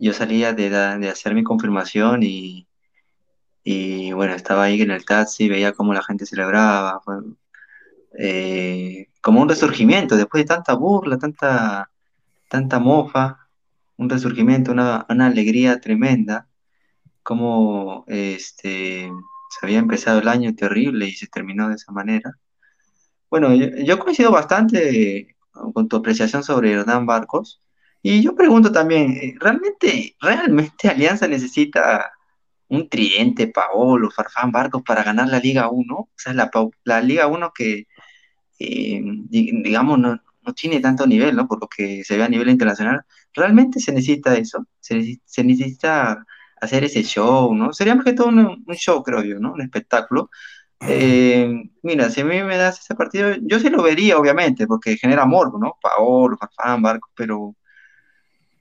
yo 0.00 0.12
salía 0.12 0.52
de, 0.52 0.68
de 0.68 1.08
hacer 1.08 1.32
mi 1.32 1.44
confirmación 1.44 2.24
y, 2.24 2.66
Y 3.62 4.12
bueno, 4.14 4.34
estaba 4.34 4.64
ahí 4.64 4.82
en 4.82 4.90
el 4.90 5.04
taxi, 5.04 5.48
veía 5.48 5.74
cómo 5.74 5.94
la 5.94 6.02
gente 6.02 6.26
celebraba, 6.26 7.00
fue, 7.04 7.18
eh, 8.18 9.10
como 9.20 9.40
un 9.40 9.48
resurgimiento, 9.48 10.16
después 10.16 10.42
de 10.42 10.48
tanta 10.48 10.74
burla, 10.74 11.18
tanta, 11.18 11.88
tanta 12.48 12.80
mofa, 12.80 13.41
un 13.96 14.10
resurgimiento, 14.10 14.72
una, 14.72 15.06
una 15.08 15.26
alegría 15.26 15.80
tremenda, 15.80 16.48
como 17.22 18.04
este, 18.08 19.10
se 19.50 19.66
había 19.66 19.78
empezado 19.80 20.20
el 20.20 20.28
año 20.28 20.54
terrible 20.54 21.06
y 21.08 21.12
se 21.14 21.28
terminó 21.28 21.68
de 21.68 21.76
esa 21.76 21.92
manera. 21.92 22.38
Bueno, 23.30 23.54
yo, 23.54 23.66
yo 23.84 23.98
coincido 23.98 24.30
bastante 24.30 25.36
con 25.74 25.88
tu 25.88 25.96
apreciación 25.96 26.42
sobre 26.44 26.72
Hernán 26.72 27.06
Barcos. 27.06 27.60
Y 28.02 28.22
yo 28.22 28.34
pregunto 28.34 28.72
también, 28.72 29.12
eh, 29.12 29.34
¿realmente, 29.40 30.16
realmente 30.20 30.88
Alianza 30.88 31.28
necesita 31.28 32.10
un 32.68 32.88
tridente, 32.88 33.48
Paolo, 33.48 34.10
Farfán, 34.10 34.52
Barcos 34.52 34.82
para 34.84 35.04
ganar 35.04 35.28
la 35.28 35.38
Liga 35.40 35.70
1? 35.70 35.96
O 35.96 36.10
sea, 36.16 36.34
la, 36.34 36.50
la 36.84 37.00
Liga 37.02 37.26
1 37.28 37.52
que, 37.54 37.86
eh, 38.58 39.00
di- 39.04 39.62
digamos, 39.62 39.98
no, 39.98 40.20
no 40.42 40.52
tiene 40.54 40.80
tanto 40.80 41.06
nivel, 41.06 41.36
¿no? 41.36 41.46
Por 41.46 41.60
lo 41.60 41.68
que 41.68 42.04
se 42.04 42.16
ve 42.16 42.24
a 42.24 42.28
nivel 42.28 42.50
internacional. 42.50 43.02
¿Realmente 43.34 43.80
se 43.80 43.92
necesita 43.92 44.36
eso? 44.36 44.66
¿Se, 44.80 45.20
se 45.24 45.44
necesita 45.44 46.24
hacer 46.60 46.84
ese 46.84 47.02
show, 47.02 47.54
¿no? 47.54 47.72
Sería 47.72 47.98
que 48.04 48.12
todo 48.12 48.28
un, 48.28 48.64
un 48.66 48.74
show, 48.74 49.02
creo 49.02 49.22
yo, 49.22 49.38
¿no? 49.40 49.52
Un 49.52 49.62
espectáculo. 49.62 50.30
Eh, 50.88 51.70
mira, 51.82 52.10
si 52.10 52.20
a 52.22 52.24
mí 52.24 52.42
me 52.42 52.56
das 52.56 52.80
ese 52.80 52.94
partido, 52.94 53.34
yo 53.42 53.58
sí 53.60 53.70
lo 53.70 53.82
vería, 53.82 54.18
obviamente, 54.18 54.66
porque 54.66 54.96
genera 54.96 55.26
morbo, 55.26 55.58
¿no? 55.58 55.78
Paolo, 55.80 56.36
Farfán, 56.36 56.82
Barcos, 56.82 57.10
pero 57.14 57.54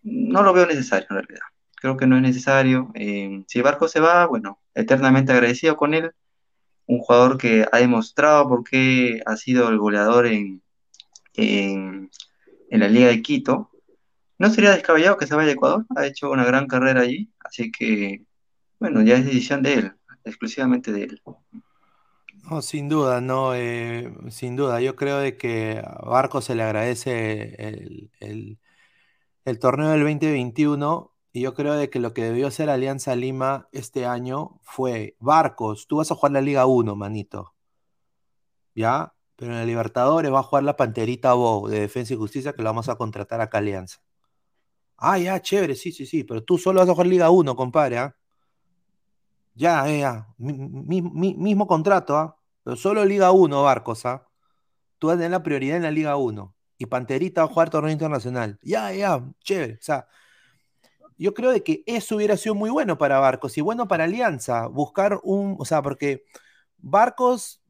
no 0.03 0.43
lo 0.43 0.53
veo 0.53 0.65
necesario 0.65 1.07
en 1.09 1.17
realidad. 1.17 1.45
Creo 1.75 1.97
que 1.97 2.07
no 2.07 2.15
es 2.17 2.21
necesario. 2.21 2.91
Eh, 2.95 3.43
si 3.47 3.61
Barcos 3.61 3.91
se 3.91 3.99
va, 3.99 4.25
bueno, 4.27 4.59
eternamente 4.75 5.31
agradecido 5.31 5.77
con 5.77 5.93
él. 5.93 6.11
Un 6.87 6.99
jugador 6.99 7.37
que 7.37 7.65
ha 7.71 7.77
demostrado 7.77 8.47
por 8.49 8.63
qué 8.63 9.21
ha 9.25 9.37
sido 9.37 9.69
el 9.69 9.77
goleador 9.77 10.27
en, 10.27 10.61
en, 11.35 12.09
la 12.69 12.87
Liga 12.87 13.07
de 13.09 13.21
Quito. 13.21 13.71
No 14.39 14.49
sería 14.49 14.71
descabellado 14.71 15.17
que 15.17 15.27
se 15.27 15.35
vaya 15.35 15.49
a 15.49 15.53
Ecuador, 15.53 15.85
ha 15.95 16.05
hecho 16.05 16.31
una 16.31 16.45
gran 16.45 16.67
carrera 16.67 17.01
allí, 17.01 17.31
así 17.39 17.71
que, 17.71 18.25
bueno, 18.79 19.01
ya 19.03 19.15
es 19.17 19.25
decisión 19.25 19.63
de 19.63 19.73
él, 19.75 19.93
exclusivamente 20.25 20.91
de 20.91 21.03
él. 21.03 21.21
No, 22.49 22.61
sin 22.61 22.89
duda, 22.89 23.21
no, 23.21 23.53
eh, 23.55 24.11
sin 24.29 24.55
duda. 24.55 24.81
Yo 24.81 24.95
creo 24.95 25.19
de 25.19 25.37
que 25.37 25.81
a 25.85 26.05
Barco 26.05 26.41
se 26.41 26.55
le 26.55 26.63
agradece 26.63 27.55
el, 27.67 28.11
el- 28.19 28.59
el 29.45 29.59
torneo 29.59 29.89
del 29.91 30.01
2021 30.01 31.13
y 31.33 31.41
yo 31.41 31.53
creo 31.55 31.73
de 31.75 31.89
que 31.89 31.99
lo 31.99 32.13
que 32.13 32.23
debió 32.23 32.47
hacer 32.47 32.69
Alianza 32.69 33.15
Lima 33.15 33.69
este 33.71 34.05
año 34.05 34.59
fue, 34.63 35.15
Barcos, 35.19 35.87
tú 35.87 35.97
vas 35.97 36.11
a 36.11 36.15
jugar 36.15 36.33
la 36.33 36.41
Liga 36.41 36.65
1, 36.65 36.95
manito, 36.95 37.53
¿ya? 38.75 39.13
Pero 39.41 39.53
en 39.53 39.57
la 39.57 39.65
Libertadores 39.65 40.31
va 40.31 40.41
a 40.41 40.43
jugar 40.43 40.63
la 40.63 40.77
Panterita 40.77 41.33
Bow 41.33 41.67
de 41.67 41.79
Defensa 41.79 42.13
y 42.13 42.17
Justicia 42.17 42.53
que 42.53 42.61
lo 42.61 42.69
vamos 42.69 42.89
a 42.89 42.95
contratar 42.95 43.41
acá 43.41 43.57
a 43.57 43.61
Alianza. 43.61 43.97
Ah, 44.97 45.17
ya, 45.17 45.41
chévere, 45.41 45.75
sí, 45.75 45.91
sí, 45.91 46.05
sí, 46.05 46.23
pero 46.23 46.43
tú 46.43 46.57
solo 46.57 46.79
vas 46.79 46.89
a 46.89 46.93
jugar 46.93 47.07
Liga 47.07 47.29
1, 47.31 47.55
compadre, 47.55 47.97
¿ah? 47.97 48.15
Ya, 49.53 49.85
ya, 49.87 50.27
mi- 50.37 50.53
mi- 50.53 51.01
mi- 51.01 51.33
mismo 51.35 51.67
contrato, 51.67 52.15
¿ah? 52.17 52.37
Pero 52.63 52.75
solo 52.77 53.03
Liga 53.05 53.31
1, 53.31 53.63
Barcos, 53.63 54.05
¿ah? 54.05 54.27
Tú 54.99 55.07
vas 55.07 55.15
a 55.15 55.17
tener 55.19 55.31
la 55.31 55.43
prioridad 55.43 55.77
en 55.77 55.83
la 55.83 55.91
Liga 55.91 56.17
1. 56.17 56.55
Y 56.77 56.87
Panterita 56.87 57.43
va 57.43 57.51
a 57.51 57.53
jugar 57.53 57.69
torneo 57.71 57.91
internacional. 57.91 58.59
Ya, 58.63 58.93
ya, 58.93 59.23
chévere. 59.43 59.75
O 59.75 59.83
sea, 59.83 60.07
yo 61.17 61.33
creo 61.33 61.51
de 61.51 61.63
que 61.63 61.83
eso 61.85 62.15
hubiera 62.15 62.37
sido 62.37 62.55
muy 62.55 62.69
bueno 62.69 62.97
para 62.97 63.19
Barcos 63.19 63.57
y 63.57 63.61
bueno 63.61 63.87
para 63.87 64.05
Alianza. 64.05 64.67
Buscar 64.67 65.19
un, 65.23 65.55
o 65.59 65.65
sea, 65.65 65.81
porque 65.81 66.23
Barcos 66.77 67.60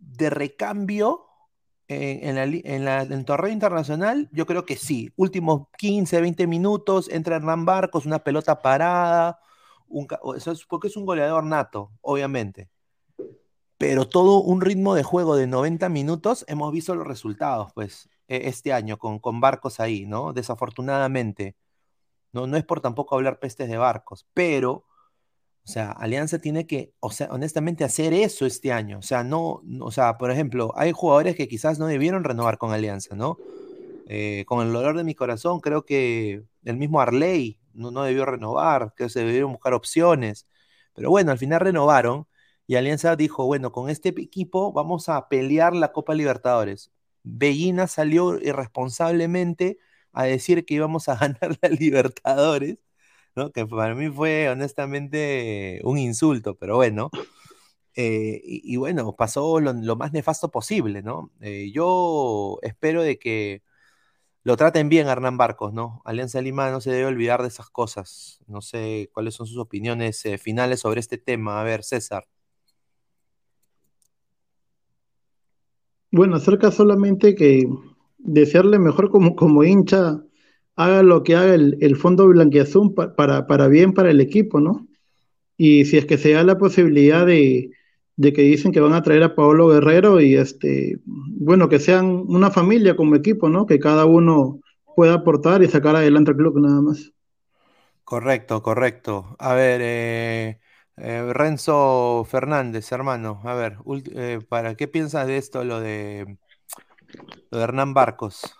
de 0.00 0.30
recambio 0.30 1.26
en, 1.88 2.36
la, 2.36 2.44
en, 2.44 2.84
la- 2.84 3.02
en 3.02 3.12
el 3.12 3.24
torneo 3.24 3.52
internacional, 3.52 4.28
yo 4.32 4.46
creo 4.46 4.64
que 4.66 4.76
sí. 4.76 5.12
Últimos 5.16 5.68
15, 5.78 6.20
20 6.20 6.46
minutos, 6.46 7.08
entra 7.10 7.36
Hernán 7.36 7.64
Barcos, 7.64 8.06
una 8.06 8.20
pelota 8.20 8.62
parada. 8.62 9.40
Un, 9.88 10.06
porque 10.68 10.88
es 10.88 10.96
un 10.96 11.06
goleador 11.06 11.44
nato, 11.44 11.92
obviamente 12.00 12.70
pero 13.78 14.06
todo 14.08 14.42
un 14.42 14.60
ritmo 14.60 14.94
de 14.94 15.02
juego 15.02 15.36
de 15.36 15.46
90 15.46 15.88
minutos, 15.88 16.44
hemos 16.48 16.70
visto 16.72 16.94
los 16.94 17.06
resultados, 17.06 17.72
pues, 17.74 18.10
e- 18.28 18.48
este 18.48 18.72
año 18.72 18.98
con, 18.98 19.18
con 19.18 19.40
Barcos 19.40 19.80
ahí, 19.80 20.04
¿no? 20.06 20.32
Desafortunadamente. 20.34 21.56
No, 22.32 22.46
no 22.46 22.56
es 22.58 22.64
por 22.64 22.80
tampoco 22.80 23.16
hablar 23.16 23.40
pestes 23.40 23.68
de 23.70 23.78
Barcos, 23.78 24.26
pero, 24.34 24.86
o 25.64 25.68
sea, 25.72 25.92
Alianza 25.92 26.38
tiene 26.38 26.66
que, 26.66 26.92
o 27.00 27.10
sea, 27.12 27.28
honestamente 27.30 27.84
hacer 27.84 28.12
eso 28.12 28.46
este 28.46 28.72
año. 28.72 28.98
O 28.98 29.02
sea, 29.02 29.22
no, 29.24 29.62
o 29.80 29.90
sea, 29.92 30.18
por 30.18 30.30
ejemplo, 30.30 30.72
hay 30.76 30.92
jugadores 30.92 31.36
que 31.36 31.48
quizás 31.48 31.78
no 31.78 31.86
debieron 31.86 32.24
renovar 32.24 32.58
con 32.58 32.72
Alianza, 32.72 33.14
¿no? 33.16 33.38
Eh, 34.08 34.44
con 34.46 34.66
el 34.66 34.72
dolor 34.72 34.96
de 34.96 35.04
mi 35.04 35.14
corazón, 35.14 35.60
creo 35.60 35.84
que 35.84 36.44
el 36.64 36.76
mismo 36.76 37.00
Arley 37.00 37.60
no, 37.74 37.90
no 37.90 38.02
debió 38.02 38.26
renovar, 38.26 38.94
que 38.96 39.08
se 39.08 39.20
debieron 39.20 39.52
buscar 39.52 39.74
opciones. 39.74 40.46
Pero 40.94 41.10
bueno, 41.10 41.30
al 41.32 41.38
final 41.38 41.60
renovaron 41.60 42.26
y 42.66 42.76
Alianza 42.76 43.16
dijo, 43.16 43.46
bueno, 43.46 43.72
con 43.72 43.90
este 43.90 44.10
equipo 44.10 44.72
vamos 44.72 45.08
a 45.08 45.28
pelear 45.28 45.74
la 45.74 45.92
Copa 45.92 46.14
Libertadores. 46.14 46.92
Bellina 47.22 47.86
salió 47.88 48.38
irresponsablemente 48.40 49.78
a 50.12 50.24
decir 50.24 50.64
que 50.64 50.74
íbamos 50.74 51.08
a 51.08 51.16
ganar 51.20 51.58
la 51.62 51.68
Libertadores, 51.68 52.84
Que 53.54 53.66
para 53.66 53.94
mí 53.94 54.08
fue 54.10 54.48
honestamente 54.50 55.80
un 55.84 55.98
insulto, 55.98 56.56
pero 56.56 56.76
bueno. 56.76 57.10
Eh, 57.96 58.40
y, 58.44 58.76
bueno, 58.76 59.14
pasó 59.16 59.60
lo, 59.60 59.96
más 59.96 60.12
nefasto 60.12 60.50
posible, 60.50 61.02
¿no? 61.02 61.32
Eh, 61.40 61.70
yo 61.72 62.58
espero 62.62 63.02
de 63.02 63.18
que 63.18 63.62
lo 64.42 64.56
traten 64.56 64.88
bien 64.88 65.08
Hernán 65.08 65.36
Barcos, 65.36 65.72
¿no? 65.72 66.00
Alianza 66.04 66.40
Lima 66.40 66.70
no 66.70 66.80
se 66.80 66.90
debe 66.90 67.06
olvidar 67.06 67.42
de 67.42 67.48
esas 67.48 67.68
cosas. 67.70 68.40
No 68.46 68.62
sé 68.62 69.10
cuáles 69.12 69.34
son 69.34 69.46
sus 69.46 69.58
opiniones 69.58 70.24
eh, 70.24 70.38
finales 70.38 70.80
sobre 70.80 71.00
este 71.00 71.18
tema. 71.18 71.60
A 71.60 71.64
ver, 71.64 71.84
César. 71.84 72.26
Bueno, 76.12 76.36
acerca 76.36 76.70
solamente 76.70 77.34
que 77.34 77.68
desearle 78.18 78.78
mejor 78.78 79.10
como, 79.10 79.36
como 79.36 79.62
hincha, 79.62 80.22
haga 80.76 81.02
lo 81.02 81.22
que 81.22 81.36
haga 81.36 81.54
el, 81.54 81.96
fondo 81.96 82.26
blanquiazul 82.28 82.94
pa- 82.94 83.14
para, 83.16 83.46
para 83.46 83.68
bien 83.68 83.92
para 83.94 84.10
el 84.10 84.20
equipo, 84.20 84.60
¿no? 84.60 84.86
Y 85.56 85.84
si 85.86 85.98
es 85.98 86.06
que 86.06 86.18
se 86.18 86.32
da 86.32 86.44
la 86.44 86.58
posibilidad 86.58 87.26
de, 87.26 87.72
de 88.16 88.32
que 88.32 88.42
dicen 88.42 88.72
que 88.72 88.80
van 88.80 88.94
a 88.94 89.02
traer 89.02 89.22
a 89.24 89.34
Paolo 89.34 89.68
Guerrero 89.68 90.20
y 90.20 90.36
este, 90.36 90.98
bueno, 91.06 91.68
que 91.68 91.78
sean 91.80 92.06
una 92.28 92.50
familia 92.50 92.96
como 92.96 93.16
equipo, 93.16 93.48
¿no? 93.48 93.66
Que 93.66 93.78
cada 93.80 94.06
uno 94.06 94.60
pueda 94.96 95.14
aportar 95.14 95.62
y 95.62 95.68
sacar 95.68 95.96
adelante 95.96 96.32
al 96.32 96.36
club 96.38 96.60
nada 96.60 96.80
más. 96.82 97.12
Correcto, 98.04 98.62
correcto. 98.62 99.36
A 99.38 99.54
ver, 99.54 99.80
eh, 99.82 100.60
eh, 100.96 101.32
Renzo 101.32 102.24
Fernández, 102.28 102.90
hermano, 102.92 103.40
a 103.44 103.54
ver, 103.54 103.78
eh, 104.14 104.40
¿para 104.48 104.74
qué 104.74 104.88
piensas 104.88 105.26
de 105.28 105.36
esto, 105.36 105.64
lo 105.64 105.80
de, 105.80 106.38
lo 107.50 107.58
de 107.58 107.64
Hernán 107.64 107.94
Barcos? 107.94 108.59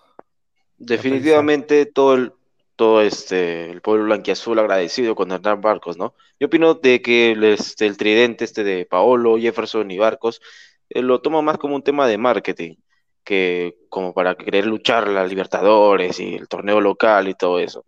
Definitivamente 0.80 1.84
todo 1.84 2.14
el, 2.14 2.32
todo 2.74 3.02
este, 3.02 3.70
el 3.70 3.82
pueblo 3.82 4.06
blanquiazul 4.06 4.58
agradecido 4.58 5.14
con 5.14 5.30
Hernán 5.30 5.60
Barcos, 5.60 5.98
¿no? 5.98 6.14
Yo 6.40 6.46
opino 6.46 6.72
de 6.72 7.02
que 7.02 7.32
el, 7.32 7.44
este, 7.44 7.92
tridente 7.92 8.44
este 8.44 8.64
de 8.64 8.86
Paolo, 8.86 9.36
Jefferson 9.38 9.90
y 9.90 9.98
Barcos 9.98 10.40
eh, 10.88 11.02
lo 11.02 11.20
tomo 11.20 11.42
más 11.42 11.58
como 11.58 11.76
un 11.76 11.82
tema 11.82 12.08
de 12.08 12.16
marketing 12.16 12.76
que 13.22 13.76
como 13.90 14.14
para 14.14 14.34
querer 14.36 14.66
luchar 14.66 15.06
la 15.08 15.26
Libertadores 15.26 16.18
y 16.18 16.34
el 16.34 16.48
torneo 16.48 16.80
local 16.80 17.28
y 17.28 17.34
todo 17.34 17.58
eso. 17.58 17.84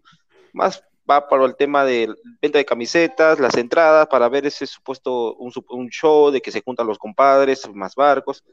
Más 0.53 0.85
va 1.11 1.27
para 1.29 1.47
el 1.47 1.57
tema 1.57 1.87
de 1.87 2.15
venta 2.43 2.59
de 2.59 2.67
camisetas, 2.67 3.41
las 3.41 3.57
entradas, 3.57 4.07
para 4.09 4.29
ver 4.29 4.47
ese 4.47 4.67
supuesto, 4.67 5.35
un, 5.37 5.51
un 5.71 5.89
show 5.89 6.31
de 6.31 6.43
que 6.43 6.53
se 6.53 6.61
juntan 6.61 6.87
los 6.87 6.99
compadres, 6.99 7.67
más 7.73 7.95
barcos. 7.95 8.45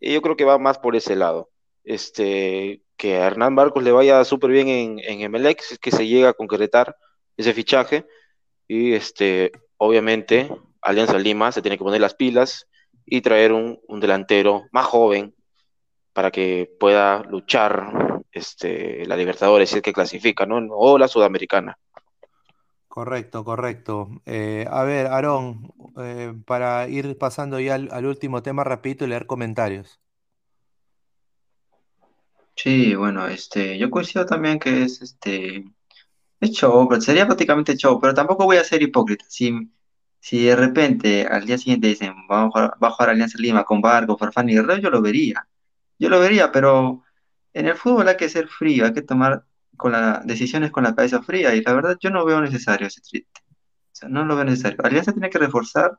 Y 0.00 0.12
yo 0.14 0.20
creo 0.20 0.36
que 0.36 0.44
va 0.44 0.58
más 0.58 0.78
por 0.80 0.96
ese 0.96 1.14
lado. 1.14 1.50
Este, 1.84 2.82
que 3.02 3.16
a 3.16 3.26
Hernán 3.26 3.56
Barcos 3.56 3.82
le 3.82 3.90
vaya 3.90 4.24
súper 4.24 4.52
bien 4.52 4.68
en, 4.68 5.00
en 5.00 5.22
Emelec, 5.22 5.60
es 5.72 5.80
que 5.80 5.90
se 5.90 6.06
llega 6.06 6.28
a 6.28 6.34
concretar 6.34 6.96
ese 7.36 7.52
fichaje. 7.52 8.06
Y 8.68 8.92
este, 8.92 9.50
obviamente, 9.76 10.48
Alianza 10.80 11.18
Lima 11.18 11.50
se 11.50 11.62
tiene 11.62 11.76
que 11.76 11.82
poner 11.82 12.00
las 12.00 12.14
pilas 12.14 12.68
y 13.04 13.20
traer 13.20 13.54
un, 13.54 13.80
un 13.88 13.98
delantero 13.98 14.66
más 14.70 14.86
joven 14.86 15.34
para 16.12 16.30
que 16.30 16.70
pueda 16.78 17.24
luchar 17.24 18.22
este, 18.30 19.04
la 19.06 19.16
Libertadores, 19.16 19.70
si 19.70 19.78
es 19.78 19.82
que 19.82 19.92
clasifica, 19.92 20.46
¿no? 20.46 20.64
O 20.70 20.96
la 20.96 21.08
Sudamericana. 21.08 21.76
Correcto, 22.86 23.42
correcto. 23.42 24.10
Eh, 24.26 24.64
a 24.70 24.84
ver, 24.84 25.08
Aarón, 25.08 25.72
eh, 25.98 26.34
para 26.46 26.86
ir 26.86 27.18
pasando 27.18 27.58
ya 27.58 27.74
al, 27.74 27.88
al 27.90 28.06
último 28.06 28.44
tema 28.44 28.62
rapidito 28.62 29.04
y 29.04 29.08
leer 29.08 29.26
comentarios. 29.26 30.01
Sí, 32.54 32.94
bueno, 32.94 33.26
este, 33.28 33.78
yo 33.78 33.90
coincido 33.90 34.24
también 34.26 34.58
que 34.58 34.84
es 34.84 35.02
este, 35.02 35.64
es 36.40 36.50
show, 36.52 36.88
pero 36.88 37.00
sería 37.00 37.26
prácticamente 37.26 37.76
show, 37.76 38.00
pero 38.00 38.14
tampoco 38.14 38.44
voy 38.44 38.58
a 38.58 38.64
ser 38.64 38.82
hipócrita. 38.82 39.24
Si, 39.28 39.52
Si 40.20 40.44
de 40.46 40.56
repente 40.56 41.26
al 41.26 41.46
día 41.46 41.58
siguiente 41.58 41.88
dicen, 41.88 42.14
vamos 42.28 42.48
a 42.56 42.60
jugar, 42.60 42.78
va 42.82 42.88
a 42.88 42.90
jugar 42.92 43.10
Alianza 43.10 43.38
Lima 43.38 43.64
con 43.64 43.80
Barco, 43.80 44.18
Farfán 44.18 44.48
y 44.50 44.54
Guerrero, 44.54 44.80
yo 44.82 44.90
lo 44.90 45.02
vería. 45.02 45.48
Yo 45.98 46.08
lo 46.10 46.20
vería, 46.20 46.52
pero 46.52 47.04
en 47.54 47.68
el 47.68 47.76
fútbol 47.76 48.08
hay 48.08 48.16
que 48.16 48.28
ser 48.28 48.48
frío, 48.48 48.86
hay 48.86 48.92
que 48.94 49.02
tomar 49.02 49.44
con 49.76 49.92
las 49.92 50.26
decisiones 50.26 50.70
con 50.70 50.84
la 50.84 50.94
cabeza 50.94 51.22
fría 51.22 51.54
y 51.54 51.62
la 51.62 51.72
verdad 51.74 51.98
yo 52.00 52.10
no 52.10 52.24
veo 52.24 52.40
necesario 52.40 52.86
ese 52.86 53.00
triste. 53.00 53.40
O 53.92 53.94
sea, 53.94 54.08
no 54.08 54.24
lo 54.24 54.36
veo 54.36 54.44
necesario. 54.44 54.78
Alianza 54.84 55.12
tiene 55.12 55.30
que 55.30 55.38
reforzar 55.38 55.98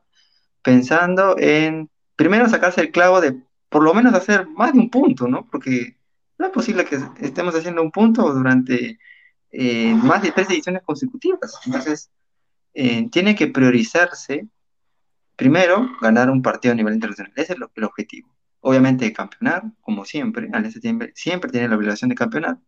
pensando 0.62 1.36
en, 1.38 1.90
primero 2.16 2.48
sacarse 2.48 2.80
el 2.82 2.92
clavo 2.92 3.20
de 3.20 3.42
por 3.68 3.82
lo 3.82 3.94
menos 3.94 4.14
hacer 4.14 4.46
más 4.48 4.72
de 4.72 4.80
un 4.80 4.90
punto, 4.90 5.28
¿no? 5.28 5.48
Porque 5.50 5.98
no 6.38 6.46
es 6.46 6.52
posible 6.52 6.84
que 6.84 6.98
estemos 7.20 7.54
haciendo 7.54 7.82
un 7.82 7.90
punto 7.90 8.32
durante 8.32 8.98
eh, 9.50 9.94
más 9.94 10.22
de 10.22 10.32
tres 10.32 10.50
ediciones 10.50 10.82
consecutivas. 10.82 11.60
Entonces, 11.64 12.10
eh, 12.74 13.08
tiene 13.10 13.34
que 13.36 13.46
priorizarse, 13.46 14.48
primero, 15.36 15.88
ganar 16.00 16.30
un 16.30 16.42
partido 16.42 16.72
a 16.72 16.74
nivel 16.74 16.94
internacional. 16.94 17.32
Ese 17.36 17.52
es 17.52 17.58
el 17.76 17.84
objetivo. 17.84 18.34
Obviamente, 18.60 19.12
campeonar, 19.12 19.62
como 19.80 20.04
siempre. 20.04 20.48
Alianza 20.52 20.80
siempre, 20.80 21.12
siempre 21.14 21.50
tiene 21.50 21.68
la 21.68 21.76
obligación 21.76 22.08
de 22.08 22.16
campeonar. 22.16 22.58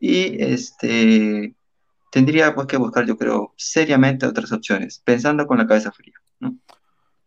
Y 0.00 0.42
este, 0.42 1.54
tendría 2.10 2.54
pues, 2.54 2.66
que 2.68 2.76
buscar, 2.76 3.04
yo 3.04 3.18
creo, 3.18 3.52
seriamente 3.56 4.26
otras 4.26 4.52
opciones, 4.52 5.00
pensando 5.04 5.46
con 5.46 5.58
la 5.58 5.66
cabeza 5.66 5.92
fría. 5.92 6.14
¿no? 6.40 6.56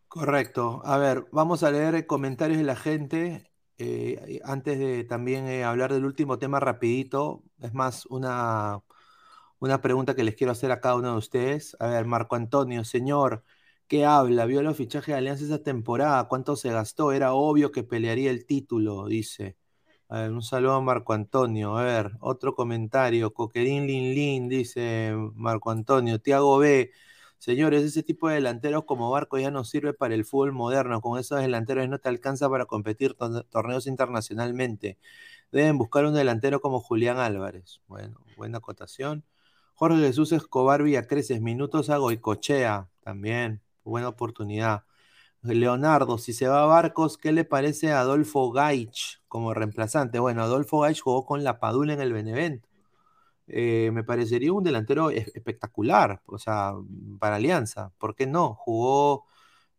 Correcto. 0.07 0.82
A 0.86 0.97
ver, 0.97 1.26
vamos 1.32 1.64
a 1.64 1.72
leer 1.72 2.07
comentarios 2.07 2.57
de 2.57 2.64
la 2.64 2.76
gente. 2.76 3.51
Eh, 3.84 4.39
antes 4.43 4.77
de 4.79 5.03
también 5.05 5.47
eh, 5.47 5.63
hablar 5.63 5.91
del 5.93 6.05
último 6.05 6.38
tema 6.38 6.59
rapidito, 6.59 7.43
es 7.61 7.73
más 7.73 8.05
una, 8.07 8.79
una 9.59 9.82
pregunta 9.82 10.15
que 10.15 10.23
les 10.23 10.36
quiero 10.36 10.51
hacer 10.51 10.71
a 10.71 10.82
cada 10.82 10.95
uno 10.95 11.11
de 11.13 11.17
ustedes. 11.17 11.75
A 11.79 11.88
ver, 11.88 12.05
Marco 12.05 12.36
Antonio, 12.36 12.84
señor, 12.86 13.43
¿qué 13.88 14.05
habla? 14.05 14.45
¿Vio 14.45 14.61
los 14.63 14.77
fichajes 14.77 15.07
de 15.13 15.15
Alianza 15.19 15.45
esa 15.45 15.63
temporada? 15.63 16.27
¿Cuánto 16.27 16.55
se 16.55 16.71
gastó? 16.71 17.11
Era 17.11 17.34
obvio 17.34 17.71
que 17.71 17.84
pelearía 17.84 18.32
el 18.32 18.45
título, 18.45 19.07
dice. 19.07 19.57
A 20.09 20.21
ver, 20.21 20.32
un 20.32 20.43
saludo 20.43 20.73
a 20.75 20.82
Marco 20.82 21.13
Antonio. 21.13 21.77
A 21.77 21.84
ver, 21.84 22.11
otro 22.21 22.55
comentario. 22.55 23.34
Coquerín 23.34 23.88
Lin 23.88 24.13
Lin, 24.15 24.49
dice 24.49 25.13
Marco 25.36 25.71
Antonio. 25.71 26.19
Tiago 26.21 26.57
B. 26.59 26.91
Señores, 27.41 27.81
ese 27.81 28.03
tipo 28.03 28.29
de 28.29 28.35
delanteros 28.35 28.83
como 28.85 29.09
Barco 29.09 29.39
ya 29.39 29.49
no 29.49 29.63
sirve 29.63 29.95
para 29.95 30.13
el 30.13 30.25
fútbol 30.25 30.51
moderno. 30.51 31.01
Con 31.01 31.19
esos 31.19 31.41
delanteros 31.41 31.89
no 31.89 31.97
te 31.97 32.07
alcanza 32.07 32.47
para 32.47 32.67
competir 32.67 33.15
torneos 33.49 33.87
internacionalmente. 33.87 34.99
Deben 35.51 35.79
buscar 35.79 36.05
un 36.05 36.13
delantero 36.13 36.61
como 36.61 36.79
Julián 36.81 37.17
Álvarez. 37.17 37.81
Bueno, 37.87 38.19
buena 38.37 38.59
acotación. 38.59 39.25
Jorge 39.73 39.97
Jesús 40.01 40.31
Escobar 40.33 40.83
Villacreces, 40.83 41.41
minutos 41.41 41.89
a 41.89 41.97
Goicochea. 41.97 42.89
También, 43.03 43.63
buena 43.83 44.09
oportunidad. 44.09 44.83
Leonardo, 45.41 46.19
si 46.19 46.33
se 46.33 46.47
va 46.47 46.61
a 46.61 46.67
Barcos, 46.67 47.17
¿qué 47.17 47.31
le 47.31 47.43
parece 47.43 47.91
a 47.91 48.01
Adolfo 48.01 48.51
Gaich 48.51 49.19
como 49.27 49.55
reemplazante? 49.55 50.19
Bueno, 50.19 50.43
Adolfo 50.43 50.81
Gaich 50.81 51.01
jugó 51.01 51.25
con 51.25 51.43
la 51.43 51.59
Padula 51.59 51.93
en 51.93 52.01
el 52.01 52.13
Benevento. 52.13 52.69
Eh, 53.47 53.91
me 53.93 54.03
parecería 54.03 54.53
un 54.53 54.63
delantero 54.63 55.09
espectacular, 55.09 56.21
o 56.25 56.37
sea, 56.37 56.73
para 57.19 57.35
Alianza. 57.35 57.91
¿Por 57.97 58.15
qué 58.15 58.27
no? 58.27 58.55
Jugó 58.55 59.25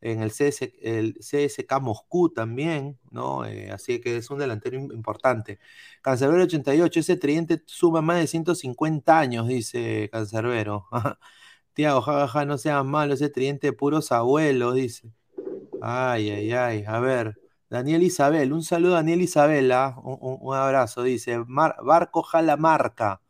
en 0.02 0.22
el, 0.22 0.30
CS, 0.32 0.72
el 0.82 1.14
CSK 1.20 1.80
Moscú 1.80 2.28
también, 2.30 2.98
¿no? 3.10 3.44
Eh, 3.46 3.70
así 3.70 4.00
que 4.00 4.16
es 4.16 4.30
un 4.30 4.38
delantero 4.38 4.78
importante. 4.78 5.60
Cancerbero 6.02 6.42
88, 6.44 7.00
ese 7.00 7.16
tridente 7.16 7.62
suma 7.66 8.02
más 8.02 8.18
de 8.18 8.26
150 8.26 9.18
años, 9.18 9.48
dice 9.48 10.08
Cancerbero. 10.12 10.86
Tiago, 11.74 12.02
jajaja, 12.02 12.44
no 12.44 12.58
sean 12.58 12.86
malo, 12.88 13.14
ese 13.14 13.30
tridente 13.30 13.68
de 13.68 13.72
puros 13.72 14.12
abuelos, 14.12 14.74
dice. 14.74 15.12
Ay, 15.82 16.30
ay, 16.30 16.52
ay, 16.52 16.84
a 16.86 17.00
ver. 17.00 17.38
Daniel 17.70 18.02
Isabel, 18.02 18.52
un 18.52 18.62
saludo 18.62 18.94
a 18.94 18.96
Daniel 18.96 19.22
Isabela, 19.22 19.96
un, 20.02 20.54
abrazo, 20.54 21.02
dice. 21.02 21.38
Barco 21.46 22.22
Jala 22.22 22.56
Marca 22.56 23.21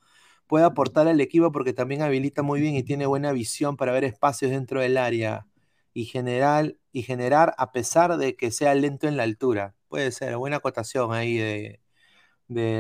puede 0.52 0.66
aportar 0.66 1.08
al 1.08 1.18
equipo 1.22 1.50
porque 1.50 1.72
también 1.72 2.02
habilita 2.02 2.42
muy 2.42 2.60
bien 2.60 2.74
y 2.74 2.82
tiene 2.82 3.06
buena 3.06 3.32
visión 3.32 3.78
para 3.78 3.90
ver 3.90 4.04
espacios 4.04 4.50
dentro 4.50 4.82
del 4.82 4.98
área 4.98 5.46
y 5.94 6.04
generar, 6.04 6.76
y 6.92 7.04
generar 7.04 7.54
a 7.56 7.72
pesar 7.72 8.18
de 8.18 8.36
que 8.36 8.50
sea 8.50 8.74
lento 8.74 9.08
en 9.08 9.16
la 9.16 9.22
altura. 9.22 9.74
Puede 9.88 10.12
ser, 10.12 10.36
buena 10.36 10.58
acotación 10.58 11.14
ahí 11.14 11.38
de, 11.38 11.80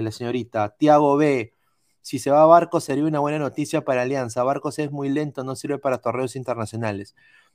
la 0.02 0.10
señorita. 0.10 0.76
Tiago 0.76 1.16
B. 1.16 1.54
Si 2.02 2.18
se 2.18 2.30
va 2.30 2.42
a 2.42 2.46
Barcos 2.46 2.84
sería 2.84 3.06
una 3.06 3.20
buena 3.20 3.38
noticia 3.38 3.82
para 3.82 4.02
Alianza. 4.02 4.44
Barcos 4.44 4.78
es 4.78 4.90
muy 4.92 5.08
lento, 5.08 5.42
no 5.42 5.56
sirve 5.56 5.78
para 5.78 5.96
torneos 5.96 6.36
internacionales. 6.36 7.14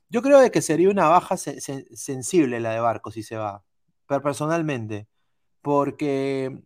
Yo 0.10 0.24
creo 0.24 0.40
de 0.40 0.50
que 0.50 0.64
sería 0.64 0.90
una 0.90 1.10
baja 1.10 1.38
sensible 1.38 2.60
la 2.60 2.72
de 2.72 2.80
Barcos 2.80 3.14
si 3.14 3.22
se 3.22 3.38
va, 3.38 3.64
pero 4.08 4.24
personalmente, 4.24 5.08
porque, 5.62 6.60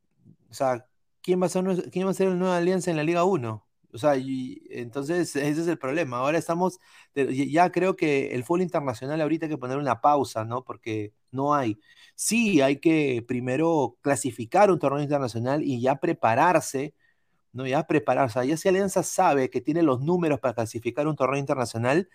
o 0.50 0.54
sea, 0.54 0.88
¿quién 1.22 1.42
va 1.42 1.46
a 1.48 1.50
ser, 1.50 1.64
quién 1.92 2.08
va 2.08 2.12
el 2.18 2.40
nueva 2.40 2.58
alianza 2.58 2.92
en 2.92 2.98
la 2.98 3.04
Liga 3.04 3.24
1? 3.24 3.66
O 3.94 3.98
sea, 3.98 4.14
entonces 4.16 5.36
ese 5.36 5.62
es 5.62 5.68
el 5.68 5.78
problema. 5.78 6.18
Ahora 6.18 6.38
estamos, 6.38 6.80
ya 7.14 7.72
creo 7.72 7.96
que 7.96 8.34
el 8.34 8.44
fútbol 8.44 8.62
internacional 8.62 9.20
ahorita 9.22 9.46
hay 9.46 9.50
que 9.52 9.58
poner 9.58 9.78
una 9.78 10.02
pausa, 10.02 10.46
¿no? 10.46 10.64
Porque 10.64 11.14
no 11.32 11.54
hay. 11.54 11.80
Sí, 12.16 12.62
hay 12.62 12.78
que 12.80 13.24
primero 13.28 13.98
clasificar 14.02 14.72
un 14.72 14.80
torneo 14.80 15.02
internacional 15.04 15.64
y 15.64 15.82
ya 15.82 15.98
prepararse, 15.98 16.94
¿no? 17.54 17.68
Ya 17.68 17.88
prepararse. 17.88 18.48
Ya 18.48 18.58
si 18.58 18.70
Alianza 18.70 19.04
sabe 19.04 19.50
que 19.50 19.62
tiene 19.62 19.84
los 19.84 20.02
números 20.02 20.40
para 20.40 20.54
clasificar 20.56 21.08
un 21.08 21.16
torneo 21.16 21.40
internacional, 21.40 22.10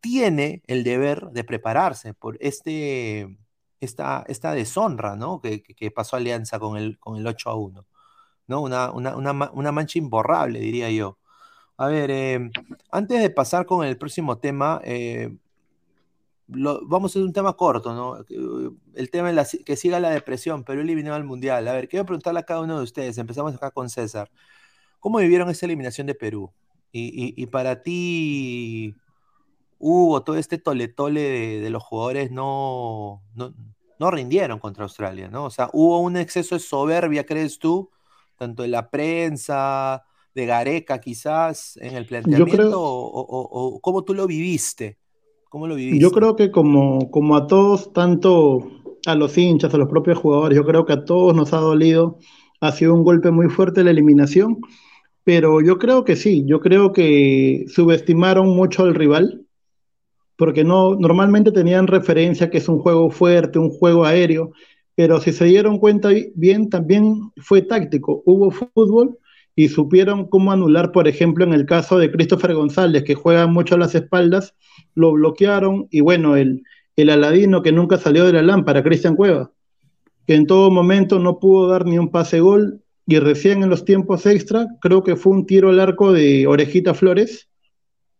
tiene 0.00 0.62
el 0.66 0.84
deber 0.84 1.30
de 1.32 1.44
prepararse 1.44 2.14
por 2.14 2.38
este, 2.40 3.38
esta, 3.80 4.24
esta 4.28 4.52
deshonra, 4.52 5.16
¿no? 5.16 5.40
Que, 5.40 5.62
que 5.62 5.90
pasó 5.90 6.16
Alianza 6.16 6.58
con 6.58 6.76
el, 6.76 6.98
con 6.98 7.16
el 7.18 7.26
8 7.26 7.50
a 7.50 7.56
1. 7.56 7.86
¿No? 8.46 8.62
Una, 8.62 8.90
una, 8.92 9.72
mancha 9.72 9.98
imborrable, 9.98 10.60
diría 10.60 10.90
yo. 10.90 11.18
A 11.76 11.88
ver, 11.88 12.10
em, 12.10 12.50
antes 12.90 13.20
de 13.20 13.30
pasar 13.30 13.66
con 13.66 13.86
el 13.86 13.98
próximo 13.98 14.38
tema, 14.38 14.80
eh, 14.84 15.36
vamos 16.48 17.10
a 17.10 17.12
hacer 17.12 17.22
un 17.22 17.32
tema 17.32 17.54
corto, 17.54 17.94
¿no? 17.94 18.24
El 18.94 19.10
tema 19.10 19.30
es 19.30 19.58
que 19.64 19.76
siga 19.76 20.00
la 20.00 20.10
depresión, 20.10 20.64
pero 20.64 20.80
eliminado 20.80 21.16
al 21.16 21.24
Mundial. 21.24 21.66
A 21.68 21.72
ver, 21.72 21.88
quiero 21.88 22.06
preguntarle 22.06 22.40
a 22.40 22.44
cada 22.44 22.60
uno 22.60 22.78
de 22.78 22.84
ustedes, 22.84 23.18
empezamos 23.18 23.54
acá 23.54 23.70
con 23.70 23.90
César, 23.90 24.30
¿cómo 25.00 25.18
vivieron 25.18 25.50
esa 25.50 25.66
eliminación 25.66 26.06
de 26.06 26.14
Perú? 26.14 26.52
Y, 26.92 27.46
para 27.48 27.82
ti, 27.82 28.94
Hugo, 29.78 30.22
todo 30.22 30.36
este 30.36 30.56
tole-tole 30.58 31.60
de, 31.60 31.70
los 31.70 31.82
jugadores 31.82 32.30
no, 32.30 33.22
no, 33.34 33.54
no 33.98 34.10
rindieron 34.10 34.58
contra 34.58 34.84
Australia, 34.84 35.28
¿no? 35.28 35.44
O 35.44 35.50
sea, 35.50 35.68
¿hubo 35.72 36.00
un 36.00 36.16
exceso 36.16 36.54
de 36.54 36.60
soberbia, 36.60 37.26
crees 37.26 37.58
tú? 37.58 37.90
Tanto 38.36 38.64
en 38.64 38.70
la 38.70 38.90
prensa, 38.90 40.04
de 40.36 40.44
Gareca 40.44 41.00
quizás, 41.00 41.78
en 41.78 41.96
el 41.96 42.04
planteamiento, 42.04 42.78
o, 42.78 43.80
cómo 43.80 44.04
tú 44.04 44.12
lo 44.12 44.26
viviste? 44.26 44.98
¿Cómo 45.48 45.66
lo 45.66 45.74
viviste? 45.74 45.98
Yo 45.98 46.10
creo 46.10 46.36
que 46.36 46.50
como, 46.50 47.10
como 47.10 47.36
a 47.36 47.46
todos, 47.46 47.94
tanto 47.94 48.70
a 49.06 49.14
los 49.14 49.38
hinchas, 49.38 49.72
a 49.72 49.78
los 49.78 49.88
propios 49.88 50.18
jugadores, 50.18 50.54
yo 50.54 50.66
creo 50.66 50.84
que 50.84 50.92
a 50.92 51.04
todos 51.06 51.34
nos 51.34 51.54
ha 51.54 51.56
dolido, 51.56 52.18
ha 52.60 52.70
sido 52.72 52.92
un 52.92 53.02
golpe 53.02 53.30
muy 53.30 53.48
fuerte 53.48 53.82
la 53.82 53.92
eliminación, 53.92 54.58
pero 55.24 55.62
yo 55.62 55.78
creo 55.78 56.04
que 56.04 56.16
sí, 56.16 56.44
yo 56.46 56.60
creo 56.60 56.92
que 56.92 57.64
subestimaron 57.68 58.54
mucho 58.54 58.82
al 58.82 58.94
rival, 58.94 59.46
porque 60.36 60.64
no, 60.64 60.96
normalmente 60.96 61.50
tenían 61.50 61.86
referencia 61.86 62.50
que 62.50 62.58
es 62.58 62.68
un 62.68 62.78
juego 62.78 63.08
fuerte, 63.08 63.58
un 63.58 63.70
juego 63.70 64.04
aéreo, 64.04 64.52
pero 64.96 65.20
si 65.20 65.30
se 65.32 65.44
dieron 65.44 65.78
cuenta 65.78 66.08
bien, 66.34 66.70
también 66.70 67.30
fue 67.36 67.62
táctico. 67.62 68.22
Hubo 68.24 68.50
fútbol 68.50 69.18
y 69.54 69.68
supieron 69.68 70.26
cómo 70.26 70.52
anular, 70.52 70.90
por 70.90 71.06
ejemplo, 71.06 71.44
en 71.44 71.52
el 71.52 71.66
caso 71.66 71.98
de 71.98 72.10
Christopher 72.10 72.54
González, 72.54 73.04
que 73.04 73.14
juega 73.14 73.46
mucho 73.46 73.74
a 73.74 73.78
las 73.78 73.94
espaldas, 73.94 74.54
lo 74.94 75.12
bloquearon 75.12 75.86
y 75.90 76.00
bueno, 76.00 76.36
el, 76.36 76.62
el 76.96 77.10
Aladino 77.10 77.62
que 77.62 77.72
nunca 77.72 77.98
salió 77.98 78.24
de 78.24 78.32
la 78.32 78.42
lámpara, 78.42 78.82
Cristian 78.82 79.16
Cueva, 79.16 79.52
que 80.26 80.34
en 80.34 80.46
todo 80.46 80.70
momento 80.70 81.18
no 81.18 81.38
pudo 81.38 81.68
dar 81.68 81.84
ni 81.84 81.98
un 81.98 82.10
pase 82.10 82.40
gol 82.40 82.82
y 83.06 83.18
recién 83.18 83.62
en 83.62 83.68
los 83.68 83.84
tiempos 83.84 84.24
extra, 84.24 84.66
creo 84.80 85.04
que 85.04 85.14
fue 85.14 85.34
un 85.34 85.46
tiro 85.46 85.68
al 85.68 85.78
arco 85.78 86.12
de 86.12 86.46
Orejita 86.46 86.94
Flores, 86.94 87.48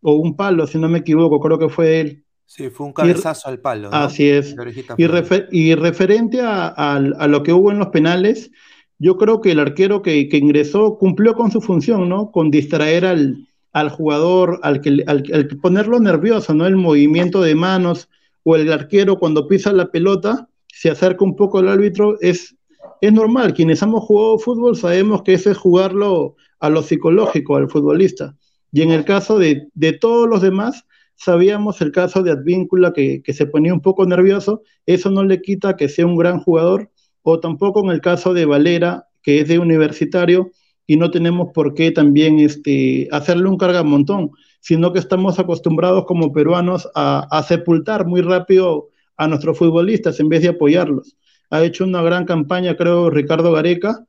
o 0.01 0.13
un 0.13 0.35
palo, 0.35 0.67
si 0.67 0.77
no 0.77 0.87
me 0.89 0.99
equivoco, 0.99 1.39
creo 1.39 1.57
que 1.57 1.69
fue 1.69 1.99
él, 1.99 2.23
Sí, 2.47 2.69
fue 2.69 2.87
un 2.87 2.93
cabezazo 2.93 3.49
al 3.49 3.59
palo. 3.59 3.89
Así 3.91 4.29
es. 4.29 4.55
Y, 4.97 5.75
referente 5.75 6.39
a, 6.41 6.99
lo 7.27 7.43
que 7.43 7.51
hubo 7.51 7.71
en 7.71 7.77
los 7.77 7.89
penales, 7.89 8.51
yo 8.97 9.17
creo 9.17 9.41
que 9.41 9.51
el 9.51 9.59
arquero 9.59 10.01
que, 10.01 10.29
ingresó 10.31 10.97
cumplió 10.97 11.35
con 11.35 11.51
su 11.51 11.59
función, 11.59 12.07
¿no? 12.07 12.31
Con 12.31 12.49
distraer 12.49 13.05
al, 13.05 13.89
jugador, 13.89 14.61
al 14.63 14.79
que, 14.79 15.03
al, 15.05 15.23
ponerlo 15.61 15.99
nervioso, 15.99 16.53
¿no? 16.53 16.65
El 16.65 16.77
movimiento 16.77 17.41
de 17.41 17.53
manos 17.53 18.09
o 18.43 18.55
el 18.55 18.71
arquero 18.71 19.19
cuando 19.19 19.49
pisa 19.49 19.73
la 19.73 19.91
pelota, 19.91 20.47
se 20.67 20.89
acerca 20.89 21.25
un 21.25 21.35
poco 21.35 21.59
al 21.59 21.67
árbitro, 21.67 22.17
es, 22.21 22.55
es 23.01 23.11
normal. 23.11 23.53
Quienes 23.53 23.81
hemos 23.81 24.05
jugado 24.05 24.39
fútbol 24.39 24.77
sabemos 24.77 25.21
que 25.23 25.33
eso 25.33 25.51
es 25.51 25.57
jugarlo 25.57 26.37
a 26.61 26.69
lo 26.69 26.81
psicológico 26.81 27.57
al 27.57 27.69
futbolista. 27.69 28.37
Y 28.71 28.83
en 28.83 28.91
el 28.91 29.03
caso 29.03 29.37
de, 29.37 29.67
de 29.73 29.91
todos 29.91 30.29
los 30.29 30.41
demás, 30.41 30.85
sabíamos 31.17 31.81
el 31.81 31.91
caso 31.91 32.23
de 32.23 32.31
Advíncula 32.31 32.93
que, 32.93 33.21
se 33.27 33.45
ponía 33.45 33.73
un 33.73 33.81
poco 33.81 34.05
nervioso, 34.05 34.61
eso 34.85 35.09
no 35.11 35.23
le 35.23 35.41
quita 35.41 35.75
que 35.75 35.89
sea 35.89 36.05
un 36.05 36.15
gran 36.15 36.39
jugador, 36.39 36.91
o 37.23 37.39
tampoco 37.39 37.83
en 37.83 37.91
el 37.91 38.01
caso 38.01 38.33
de 38.33 38.45
Valera, 38.45 39.07
que 39.21 39.41
es 39.41 39.47
de 39.47 39.59
universitario, 39.59 40.51
y 40.85 40.95
no 40.95 41.11
tenemos 41.11 41.49
por 41.53 41.73
qué 41.73 41.91
también 41.91 42.39
este, 42.39 43.09
hacerle 43.11 43.49
un 43.49 43.57
carga 43.57 43.83
montón, 43.83 44.31
sino 44.61 44.93
que 44.93 44.99
estamos 44.99 45.37
acostumbrados 45.37 46.05
como 46.05 46.31
peruanos 46.31 46.87
a 46.95 47.45
sepultar 47.45 48.05
muy 48.05 48.21
rápido 48.21 48.87
a 49.17 49.27
nuestros 49.27 49.57
futbolistas 49.57 50.19
en 50.19 50.29
vez 50.29 50.43
de 50.43 50.49
apoyarlos. 50.49 51.17
Ha 51.49 51.63
hecho 51.63 51.83
una 51.83 52.01
gran 52.01 52.25
campaña, 52.25 52.77
creo, 52.77 53.09
Ricardo 53.09 53.51
Gareca, 53.51 54.05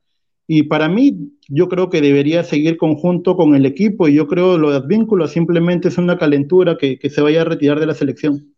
y 0.51 0.63
para 0.63 0.89
mí, 0.89 1.37
yo 1.47 1.69
creo 1.69 1.91
que 1.91 2.01
debería 2.01 2.43
seguir 2.43 2.77
conjunto 2.77 3.37
con 3.37 3.53
el 3.53 3.67
equipo 3.67 4.07
y 4.07 4.15
yo 4.15 4.27
creo 4.27 4.57
lo 4.57 4.71
de 4.71 4.77
Advíncula 4.77 5.27
simplemente 5.27 5.89
es 5.89 5.99
una 5.99 6.17
calentura 6.17 6.75
que, 6.75 6.97
que, 6.97 7.11
se 7.11 7.21
vaya 7.21 7.41
a 7.41 7.43
retirar 7.43 7.79
de 7.79 7.85
la 7.85 7.93
selección. 7.93 8.55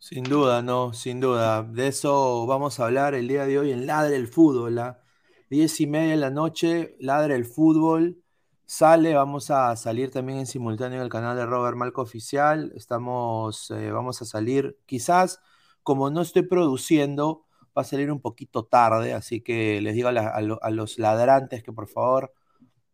Sin 0.00 0.24
duda, 0.24 0.62
no, 0.62 0.92
sin 0.94 1.20
duda. 1.20 1.62
De 1.62 1.86
eso 1.86 2.44
vamos 2.48 2.80
a 2.80 2.86
hablar 2.86 3.14
el 3.14 3.28
día 3.28 3.46
de 3.46 3.56
hoy 3.56 3.70
en 3.70 3.86
Ladre 3.86 4.16
el 4.16 4.26
Fútbol. 4.26 4.80
¿ah? 4.80 5.00
Diez 5.48 5.80
y 5.80 5.86
media 5.86 6.10
de 6.10 6.16
la 6.16 6.30
noche, 6.30 6.96
Ladre 6.98 7.36
el 7.36 7.44
Fútbol. 7.44 8.20
Sale, 8.64 9.14
vamos 9.14 9.52
a 9.52 9.76
salir 9.76 10.10
también 10.10 10.40
en 10.40 10.46
simultáneo 10.46 10.98
en 10.98 11.04
el 11.04 11.08
canal 11.08 11.36
de 11.36 11.46
Robert 11.46 11.76
Malco 11.76 12.02
Oficial. 12.02 12.72
Estamos, 12.74 13.70
eh, 13.70 13.92
vamos 13.92 14.22
a 14.22 14.24
salir, 14.24 14.76
quizás, 14.86 15.38
como 15.84 16.10
no 16.10 16.22
estoy 16.22 16.42
produciendo, 16.42 17.45
va 17.76 17.82
a 17.82 17.84
salir 17.84 18.10
un 18.10 18.20
poquito 18.20 18.64
tarde, 18.64 19.12
así 19.12 19.40
que 19.40 19.80
les 19.80 19.94
digo 19.94 20.08
a, 20.08 20.70
los 20.70 20.98
ladrantes 20.98 21.62
que 21.62 21.72
por 21.72 21.88
favor 21.88 22.32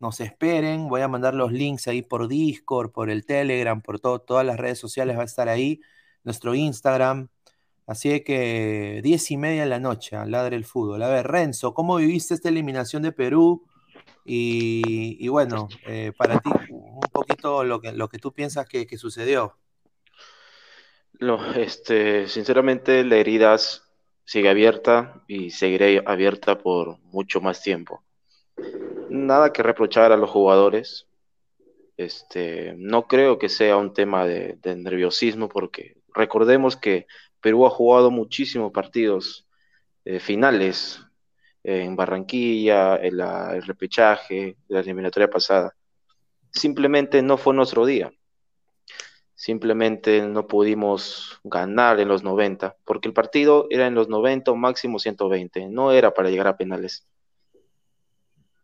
nos 0.00 0.20
esperen. 0.20 0.88
Voy 0.88 1.02
a 1.02 1.08
mandar 1.08 1.34
los 1.34 1.52
links 1.52 1.86
ahí 1.88 2.02
por 2.02 2.28
Discord, 2.28 2.90
por 2.90 3.10
el 3.10 3.24
Telegram, 3.24 3.80
por 3.80 4.00
todas 4.00 4.44
las 4.44 4.58
redes 4.58 4.78
sociales 4.78 5.16
va 5.16 5.22
a 5.22 5.26
estar 5.26 5.48
ahí, 5.48 5.80
nuestro 6.24 6.54
Instagram. 6.54 7.28
Así 7.86 8.20
que 8.24 9.00
diez 9.02 9.30
y 9.30 9.36
media 9.36 9.62
de 9.62 9.68
la 9.68 9.80
noche, 9.80 10.16
ladre 10.26 10.56
el 10.56 10.64
fútbol. 10.64 11.02
A 11.02 11.08
ver, 11.08 11.28
Renzo, 11.28 11.74
¿cómo 11.74 11.96
viviste 11.96 12.34
esta 12.34 12.48
eliminación 12.48 13.02
de 13.02 13.12
Perú? 13.12 13.64
Y, 14.24 15.26
bueno, 15.28 15.68
eh, 15.86 16.12
para 16.16 16.38
ti, 16.38 16.50
un 16.70 17.00
poquito 17.12 17.64
lo 17.64 17.80
que, 17.80 18.18
tú 18.18 18.32
piensas 18.32 18.68
que, 18.68 18.86
que 18.86 18.98
sucedió. 18.98 19.56
No, 21.20 21.52
este, 21.54 22.28
sinceramente, 22.28 23.04
la 23.04 23.16
heridas 23.16 23.91
sigue 24.32 24.48
abierta 24.48 25.22
y 25.28 25.50
seguiré 25.50 26.02
abierta 26.06 26.56
por 26.56 26.98
mucho 27.12 27.42
más 27.42 27.60
tiempo. 27.60 28.02
Nada 29.10 29.52
que 29.52 29.62
reprochar 29.62 30.10
a 30.10 30.16
los 30.16 30.30
jugadores. 30.30 31.06
Este, 31.98 32.72
no 32.78 33.06
creo 33.06 33.38
que 33.38 33.50
sea 33.50 33.76
un 33.76 33.92
tema 33.92 34.26
de, 34.26 34.58
nerviosismo 34.64 35.50
porque 35.50 35.98
recordemos 36.14 36.78
que 36.78 37.06
Perú 37.42 37.66
ha 37.66 37.70
jugado 37.70 38.10
muchísimos 38.10 38.72
partidos 38.72 39.46
eh, 40.06 40.18
finales 40.18 41.04
en 41.62 41.94
Barranquilla, 41.94 42.96
en 42.96 43.18
la, 43.18 43.54
el 43.54 43.64
repechaje, 43.64 44.56
la 44.68 44.80
eliminatoria 44.80 45.28
pasada. 45.28 45.74
Simplemente 46.50 47.20
no 47.20 47.36
fue 47.36 47.52
nuestro 47.52 47.84
día 47.84 48.10
simplemente 49.42 50.22
no 50.22 50.46
pudimos 50.46 51.40
ganar 51.42 51.98
en 51.98 52.06
los 52.06 52.22
90, 52.22 52.76
porque 52.84 53.08
el 53.08 53.12
partido 53.12 53.66
era 53.70 53.88
en 53.88 53.94
los 53.96 54.08
90 54.08 54.52
o 54.52 54.54
máximo 54.54 55.00
120, 55.00 55.68
no 55.68 55.90
era 55.90 56.14
para 56.14 56.30
llegar 56.30 56.46
a 56.46 56.56
penales. 56.56 57.08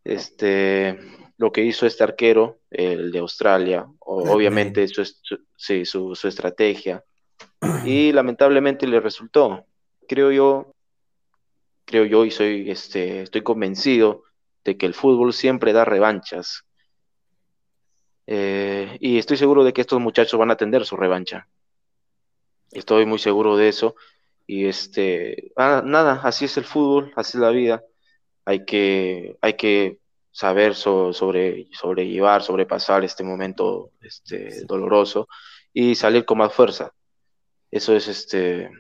Este, 0.05 0.97
lo 1.37 1.51
que 1.51 1.65
hizo 1.65 1.85
este 1.85 2.05
arquero, 2.05 2.61
el 2.71 3.11
de 3.11 3.19
Australia, 3.19 3.89
obviamente 3.99 4.87
su, 4.87 5.05
sí, 5.57 5.85
su, 5.85 6.15
su 6.15 6.29
estrategia, 6.29 7.03
y 7.85 8.13
lamentablemente 8.13 8.87
le 8.87 9.01
resultó. 9.01 9.67
Creo 10.07 10.31
yo, 10.31 10.71
creo 11.87 12.05
yo 12.05 12.25
y 12.25 12.31
soy, 12.31 12.71
este, 12.71 13.23
estoy 13.23 13.43
convencido 13.43 14.23
de 14.65 14.77
que 14.77 14.87
el 14.87 14.95
fútbol 14.95 15.33
siempre 15.33 15.73
da 15.73 15.85
revanchas, 15.85 16.68
eh, 18.31 18.99
y 19.01 19.17
estoy 19.17 19.39
seguro 19.39 19.65
de 19.65 19.73
que 19.73 19.81
estos 19.81 19.99
muchachos 20.01 20.39
van 20.39 20.51
a 20.51 20.53
atender 20.53 20.85
su 20.85 20.99
revancha. 20.99 21.49
Estoy 22.71 23.07
muy 23.07 23.19
seguro 23.19 23.57
de 23.57 23.71
eso. 23.71 23.97
Y 24.47 24.67
este, 24.67 25.51
ah, 25.57 25.83
nada, 25.83 26.21
así 26.23 26.45
es 26.45 26.59
el 26.59 26.65
fútbol, 26.65 27.11
así 27.17 27.39
es 27.39 27.41
la 27.41 27.49
vida. 27.49 27.83
Hay 28.45 28.67
que, 28.67 29.39
hay 29.41 29.55
que 29.55 30.01
saber 30.31 30.75
so, 30.75 31.15
sobre, 31.15 31.69
sobrellevar, 31.73 32.43
sobrepasar 32.43 33.03
este 33.03 33.25
momento 33.25 33.93
este, 34.03 34.63
doloroso 34.67 35.27
y 35.73 35.95
salir 35.95 36.27
con 36.27 36.37
más 36.37 36.53
fuerza. 36.53 36.93
Eso 37.71 37.97
es 37.97 38.09
este, 38.09 38.71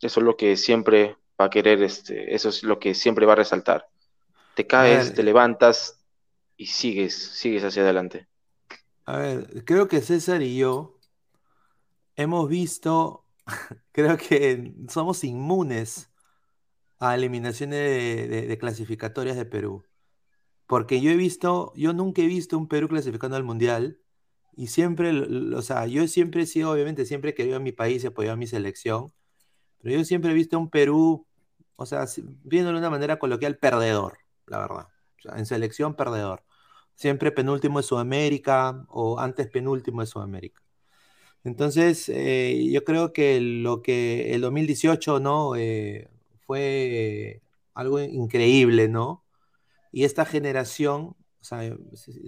eso 0.00 0.20
es 0.20 0.26
lo 0.26 0.36
que 0.36 0.56
siempre 0.56 1.16
va 1.40 1.44
a 1.44 1.50
querer, 1.50 1.80
este, 1.84 2.34
eso 2.34 2.48
es 2.48 2.64
lo 2.64 2.80
que 2.80 2.92
siempre 2.92 3.24
va 3.24 3.34
a 3.34 3.36
resaltar. 3.36 3.86
Te 4.56 4.66
caes, 4.66 5.14
te 5.14 5.22
levantas 5.22 6.04
y 6.56 6.66
sigues, 6.66 7.14
sigues 7.14 7.62
hacia 7.62 7.82
adelante. 7.82 8.26
A 9.06 9.18
ver, 9.18 9.64
creo 9.64 9.86
que 9.86 10.00
César 10.00 10.42
y 10.42 10.56
yo 10.56 10.98
hemos 12.16 12.48
visto, 12.48 13.24
creo 13.92 14.16
que 14.16 14.74
somos 14.88 15.22
inmunes 15.24 16.10
a 16.98 17.14
eliminaciones 17.14 18.28
de, 18.28 18.58
clasificatorias 18.58 19.36
de 19.36 19.44
Perú. 19.46 19.84
Porque 20.66 21.00
yo 21.00 21.10
he 21.10 21.16
visto, 21.16 21.72
yo 21.76 21.92
nunca 21.92 22.22
he 22.22 22.26
visto 22.26 22.58
un 22.58 22.68
Perú 22.68 22.88
clasificando 22.88 23.36
al 23.36 23.44
Mundial 23.44 24.00
y 24.56 24.68
siempre, 24.68 25.10
o 25.54 25.62
sea, 25.62 25.86
yo 25.86 26.08
siempre 26.08 26.42
he 26.42 26.46
sido, 26.46 26.72
obviamente, 26.72 27.06
siempre 27.06 27.30
he 27.30 27.34
querido 27.34 27.58
a 27.58 27.60
mi 27.60 27.72
país 27.72 28.02
y 28.04 28.08
apoyado 28.08 28.34
a 28.34 28.36
mi 28.38 28.48
selección, 28.48 29.12
pero 29.82 29.98
yo 29.98 30.04
siempre 30.04 30.32
he 30.32 30.34
visto 30.34 30.58
un 30.58 30.70
Perú, 30.70 31.26
o 31.76 31.86
sea, 31.86 32.06
viéndolo 32.44 32.78
de 32.78 32.86
una 32.86 32.90
manera 32.90 33.18
coloquial, 33.20 33.58
perdedor, 33.58 34.18
la 34.46 34.58
verdad. 34.58 34.88
En 35.36 35.46
selección, 35.46 35.94
perdedor 35.94 36.42
siempre 36.96 37.30
penúltimo 37.30 37.78
de 37.78 37.84
Sudamérica 37.84 38.84
o 38.88 39.20
antes 39.20 39.48
penúltimo 39.48 40.00
de 40.00 40.06
Sudamérica. 40.06 40.62
Entonces, 41.44 42.08
eh, 42.08 42.68
yo 42.72 42.82
creo 42.84 43.12
que 43.12 43.40
lo 43.40 43.82
que 43.82 44.34
el 44.34 44.40
2018, 44.40 45.20
¿no? 45.20 45.54
Eh, 45.54 46.08
fue 46.40 47.40
algo 47.74 48.00
increíble, 48.00 48.88
¿no? 48.88 49.24
Y 49.92 50.04
esta 50.04 50.24
generación, 50.24 51.16
o 51.40 51.44
sea, 51.44 51.60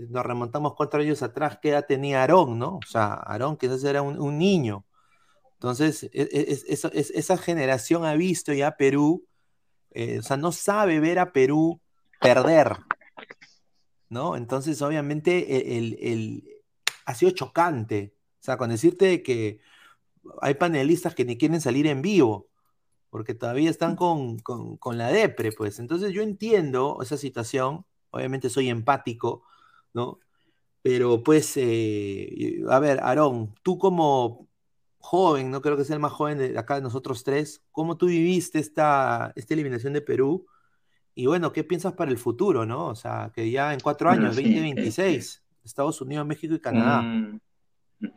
nos 0.08 0.24
remontamos 0.24 0.74
cuatro 0.76 1.00
años 1.00 1.22
atrás, 1.22 1.58
¿qué 1.60 1.70
edad 1.70 1.86
tenía 1.86 2.20
Aarón, 2.20 2.58
¿no? 2.58 2.76
O 2.76 2.86
sea, 2.86 3.14
Aarón 3.14 3.56
quizás 3.56 3.82
era 3.84 4.02
un, 4.02 4.38
niño. 4.38 4.84
Entonces, 5.54 6.08
es, 6.12 6.64
es, 6.68 6.84
es, 6.84 7.10
esa 7.10 7.36
generación 7.38 8.04
ha 8.04 8.14
visto 8.14 8.52
ya 8.52 8.76
Perú, 8.76 9.26
eh, 9.90 10.20
o 10.20 10.22
sea, 10.22 10.36
no 10.36 10.52
sabe 10.52 11.00
ver 11.00 11.18
a 11.18 11.32
Perú 11.32 11.80
perder, 12.20 12.76
¿no? 14.08 14.36
Entonces, 14.36 14.80
obviamente, 14.82 15.56
e, 15.56 15.78
el, 15.78 15.98
el, 16.00 16.48
ha 17.06 17.14
sido 17.14 17.30
chocante. 17.32 18.14
O 18.40 18.44
sea, 18.44 18.56
con 18.56 18.70
decirte 18.70 19.22
que 19.22 19.60
hay 20.42 20.54
panelistas 20.54 21.14
que 21.14 21.24
ni 21.24 21.38
quieren 21.38 21.60
salir 21.60 21.86
en 21.86 22.02
vivo, 22.02 22.48
porque 23.10 23.34
todavía 23.34 23.70
están 23.70 23.96
con, 23.96 24.38
con, 24.40 24.76
con 24.78 24.98
la 24.98 25.08
depre, 25.10 25.52
pues. 25.52 25.78
Entonces, 25.78 26.12
yo 26.12 26.22
entiendo 26.22 26.98
esa 27.02 27.16
situación, 27.16 27.86
obviamente 28.10 28.50
soy 28.50 28.68
empático, 28.70 29.44
¿no? 29.94 30.20
Pero, 30.82 31.22
pues, 31.22 31.54
eh, 31.56 32.62
a 32.68 32.78
ver, 32.80 33.00
Aarón, 33.00 33.54
tú 33.62 33.78
como 33.78 34.48
joven, 34.98 35.50
no 35.50 35.62
creo 35.62 35.76
que 35.76 35.84
sea 35.84 35.94
el 35.96 36.00
más 36.00 36.12
joven 36.12 36.38
de 36.38 36.58
acá 36.58 36.76
de 36.76 36.82
nosotros 36.82 37.24
tres, 37.24 37.62
¿cómo 37.72 37.96
tú 37.96 38.06
viviste 38.06 38.58
esta, 38.58 39.32
esta 39.36 39.54
eliminación 39.54 39.92
de 39.92 40.02
Perú? 40.02 40.46
Y 41.18 41.26
bueno, 41.26 41.52
¿qué 41.52 41.64
piensas 41.64 41.94
para 41.94 42.12
el 42.12 42.16
futuro, 42.16 42.64
no? 42.64 42.86
O 42.86 42.94
sea, 42.94 43.32
que 43.34 43.50
ya 43.50 43.74
en 43.74 43.80
cuatro 43.80 44.08
años, 44.08 44.36
bueno, 44.36 44.48
sí, 44.48 44.54
2026, 44.54 45.34
eh, 45.34 45.58
Estados 45.64 46.00
Unidos, 46.00 46.24
México 46.24 46.54
y 46.54 46.60
Canadá. 46.60 47.00
Un, 47.00 47.42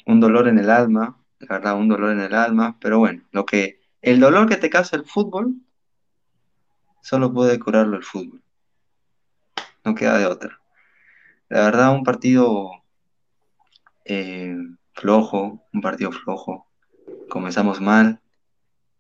un, 0.06 0.20
dolor 0.20 0.48
en 0.48 0.60
el 0.60 0.70
alma, 0.70 1.18
la 1.40 1.48
verdad, 1.48 1.78
un 1.78 1.88
dolor 1.88 2.12
en 2.12 2.20
el 2.20 2.36
alma, 2.36 2.78
pero 2.80 3.00
bueno, 3.00 3.24
lo 3.32 3.44
que, 3.44 3.82
el 4.04 4.20
dolor 4.20 4.48
que 4.48 4.58
te 4.58 4.70
causa 4.70 4.98
el 4.98 5.06
fútbol, 5.06 5.56
solo 7.02 7.34
puede 7.34 7.58
curarlo 7.58 7.98
el 7.98 8.04
fútbol. 8.04 8.44
No 9.84 9.96
queda 9.96 10.20
de 10.20 10.28
otra. 10.28 10.62
La 11.50 11.62
verdad, 11.62 11.96
un 11.96 12.04
partido 12.04 12.70
eh, 14.06 14.56
flojo, 14.94 15.66
un 15.74 15.82
partido 15.82 16.12
flojo. 16.12 16.68
Comenzamos 17.30 17.82
mal. 17.82 18.22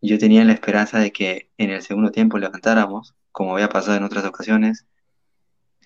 Yo 0.02 0.18
tenía 0.18 0.44
la 0.44 0.54
esperanza 0.54 0.98
de 0.98 1.12
que 1.12 1.52
en 1.60 1.70
el 1.70 1.84
segundo 1.84 2.10
tiempo 2.10 2.40
levantáramos 2.40 3.14
como 3.32 3.54
había 3.54 3.70
pasado 3.70 3.98
en 3.98 4.04
otras 4.04 4.26
ocasiones. 4.26 4.86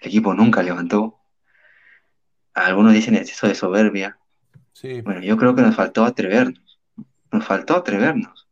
El 0.01 0.07
equipo 0.07 0.33
nunca 0.33 0.63
levantó. 0.63 1.19
Algunos 2.53 2.93
dicen 2.93 3.15
exceso 3.15 3.47
de 3.47 3.55
soberbia. 3.55 4.17
Sí. 4.73 5.01
Bueno, 5.01 5.21
yo 5.21 5.37
creo 5.37 5.55
que 5.55 5.61
nos 5.61 5.75
faltó 5.75 6.05
atrevernos. 6.05 6.79
Nos 7.31 7.45
faltó 7.45 7.75
atrevernos. 7.77 8.47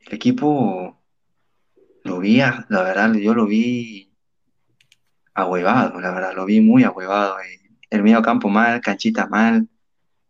El 0.00 0.14
equipo 0.14 1.00
lo 2.04 2.18
vi, 2.18 2.38
la 2.38 2.82
verdad, 2.82 3.12
yo 3.14 3.34
lo 3.34 3.46
vi 3.46 4.12
ahuevado, 5.34 6.00
la 6.00 6.10
verdad, 6.12 6.34
lo 6.34 6.46
vi 6.46 6.60
muy 6.60 6.84
ahuevado. 6.84 7.36
El 7.90 8.02
medio 8.02 8.22
campo 8.22 8.48
mal, 8.48 8.80
Canchita 8.80 9.26
mal, 9.26 9.68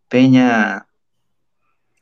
Peña 0.07 0.87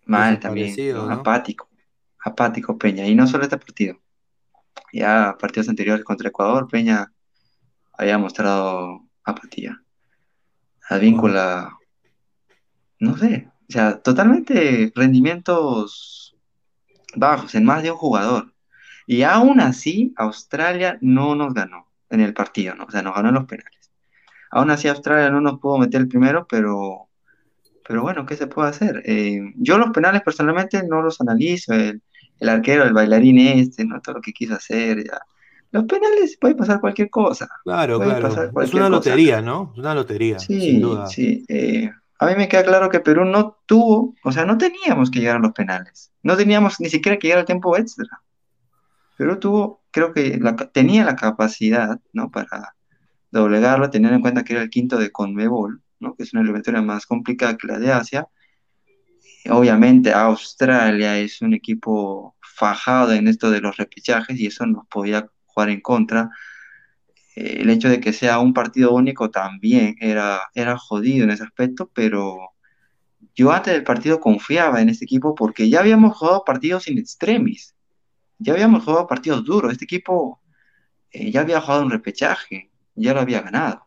Mal 0.09 0.39
también, 0.39 0.73
apático, 1.11 1.69
apático 2.17 2.75
Peña. 2.79 3.05
Y 3.05 3.13
no 3.13 3.27
solo 3.27 3.43
este 3.43 3.59
partido, 3.59 3.99
ya 4.93 5.35
partidos 5.39 5.69
anteriores 5.69 6.05
contra 6.05 6.29
Ecuador, 6.29 6.67
Peña 6.67 7.11
había 7.93 8.17
mostrado 8.17 9.05
apatía. 9.23 9.81
Advíncula, 10.89 11.77
no 12.99 13.17
sé, 13.17 13.49
o 13.69 13.71
sea, 13.71 14.01
totalmente 14.01 14.91
rendimientos 14.95 16.35
bajos 17.15 17.53
en 17.55 17.65
más 17.65 17.83
de 17.83 17.91
un 17.91 17.97
jugador. 17.97 18.53
Y 19.05 19.23
aún 19.23 19.59
así, 19.59 20.13
Australia 20.17 20.97
no 21.01 21.35
nos 21.35 21.53
ganó 21.53 21.87
en 22.09 22.21
el 22.21 22.33
partido, 22.33 22.75
¿no? 22.75 22.85
O 22.85 22.91
sea, 22.91 23.01
nos 23.01 23.15
ganó 23.15 23.29
en 23.29 23.35
los 23.35 23.45
penales. 23.45 23.91
Aún 24.51 24.71
así, 24.71 24.87
Australia 24.87 25.29
no 25.29 25.41
nos 25.41 25.59
pudo 25.59 25.77
meter 25.77 26.01
el 26.01 26.07
primero, 26.07 26.47
pero, 26.47 27.09
pero 27.87 28.01
bueno, 28.01 28.25
¿qué 28.25 28.35
se 28.35 28.47
puede 28.47 28.69
hacer? 28.69 29.03
Eh, 29.05 29.53
yo 29.55 29.77
los 29.77 29.91
penales 29.91 30.21
personalmente 30.21 30.83
no 30.87 31.01
los 31.01 31.21
analizo, 31.21 31.73
el 32.39 32.49
arquero, 32.49 32.83
el 32.83 32.93
bailarín 32.93 33.39
este, 33.39 33.85
¿no? 33.85 34.01
Todo 34.01 34.15
lo 34.15 34.21
que 34.21 34.33
quiso 34.33 34.55
hacer, 34.55 35.03
ya. 35.05 35.19
Los 35.71 35.83
penales 35.85 36.37
puede 36.39 36.55
pasar 36.55 36.79
cualquier 36.79 37.09
cosa. 37.09 37.47
Claro, 37.63 37.97
Puede 37.97 38.09
claro. 38.11 38.27
pasar 38.29 38.45
Es 38.63 38.73
una 38.73 38.85
cosa. 38.85 38.89
lotería, 38.89 39.41
¿no? 39.41 39.71
Es 39.73 39.79
una 39.79 39.93
lotería, 39.95 40.39
sin 40.39 40.59
Sí, 40.61 40.79
duda. 40.79 41.07
sí. 41.07 41.45
eh, 41.47 41.91
a 42.21 42.25
mí 42.25 42.33
me 42.35 42.47
queda 42.49 42.63
claro 42.63 42.89
que 42.89 42.99
Perú 42.99 43.23
no 43.25 43.57
tuvo, 43.65 44.15
o 44.23 44.31
sea, 44.31 44.45
no 44.45 44.57
teníamos 44.57 45.09
que 45.11 45.19
llegar 45.19 45.37
a 45.37 45.39
los 45.39 45.53
penales. 45.53 46.11
No 46.23 46.35
teníamos 46.35 46.79
ni 46.79 46.89
siquiera 46.89 47.17
que 47.17 47.27
llegar 47.27 47.39
al 47.39 47.45
tiempo 47.45 47.77
extra. 47.77 48.07
Perú 49.17 49.37
tuvo, 49.39 49.81
creo 49.91 50.13
que 50.13 50.37
la 50.39 50.55
tenía 50.55 51.03
la 51.05 51.15
capacidad, 51.15 51.99
¿no? 52.13 52.31
Para 52.31 52.75
doblegarlo, 53.31 53.89
teniendo 53.89 54.15
en 54.15 54.21
cuenta 54.21 54.43
que 54.43 54.53
era 54.53 54.61
el 54.63 54.69
quinto 54.69 54.97
de 54.97 55.11
Conmebol, 55.11 55.81
¿no? 55.99 56.15
Que 56.15 56.23
es 56.23 56.33
una 56.33 56.41
eliminatoria 56.41 56.81
más 56.81 57.05
complicada 57.05 57.57
que 57.57 57.67
la 57.67 57.79
de 57.79 57.91
Asia. 57.91 58.27
Obviamente 59.47 60.11
Australia 60.11 61.17
es 61.17 61.41
un 61.41 61.53
equipo 61.53 62.35
fajado 62.41 63.13
en 63.13 63.27
esto 63.27 63.49
de 63.51 63.61
los 63.61 63.77
repechajes 63.77 64.37
y 64.39 64.47
eso 64.47 64.65
nos 64.65 64.85
podía 64.87 65.29
jugar 65.45 65.69
en 65.69 65.81
contra. 65.81 66.29
Eh, 67.35 67.59
el 67.61 67.69
hecho 67.69 67.89
de 67.89 67.99
que 67.99 68.13
sea 68.13 68.39
un 68.39 68.53
partido 68.53 68.91
único 68.93 69.31
también 69.31 69.95
era, 69.99 70.41
era 70.53 70.77
jodido 70.77 71.23
en 71.23 71.31
ese 71.31 71.43
aspecto, 71.43 71.89
pero 71.93 72.37
yo 73.35 73.51
antes 73.51 73.73
del 73.73 73.83
partido 73.83 74.19
confiaba 74.19 74.81
en 74.81 74.89
este 74.89 75.05
equipo 75.05 75.35
porque 75.35 75.69
ya 75.69 75.79
habíamos 75.79 76.17
jugado 76.17 76.43
partidos 76.43 76.87
in 76.87 76.97
extremis, 76.97 77.75
ya 78.39 78.53
habíamos 78.53 78.83
jugado 78.83 79.07
partidos 79.07 79.45
duros. 79.45 79.71
Este 79.71 79.85
equipo 79.85 80.41
eh, 81.11 81.31
ya 81.31 81.41
había 81.41 81.61
jugado 81.61 81.83
un 81.83 81.91
repechaje, 81.91 82.71
ya 82.95 83.13
lo 83.13 83.21
había 83.21 83.41
ganado, 83.41 83.85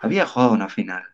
había 0.00 0.26
jugado 0.26 0.52
una 0.52 0.68
final, 0.68 1.04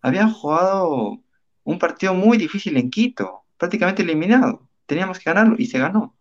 había 0.00 0.28
jugado 0.28 1.23
un 1.64 1.78
partido 1.78 2.14
muy 2.14 2.38
difícil 2.38 2.76
en 2.76 2.90
Quito, 2.90 3.44
prácticamente 3.58 4.02
eliminado. 4.02 4.68
Teníamos 4.86 5.18
que 5.18 5.30
ganarlo 5.30 5.56
y 5.58 5.66
se 5.66 5.78
ganó. 5.78 6.14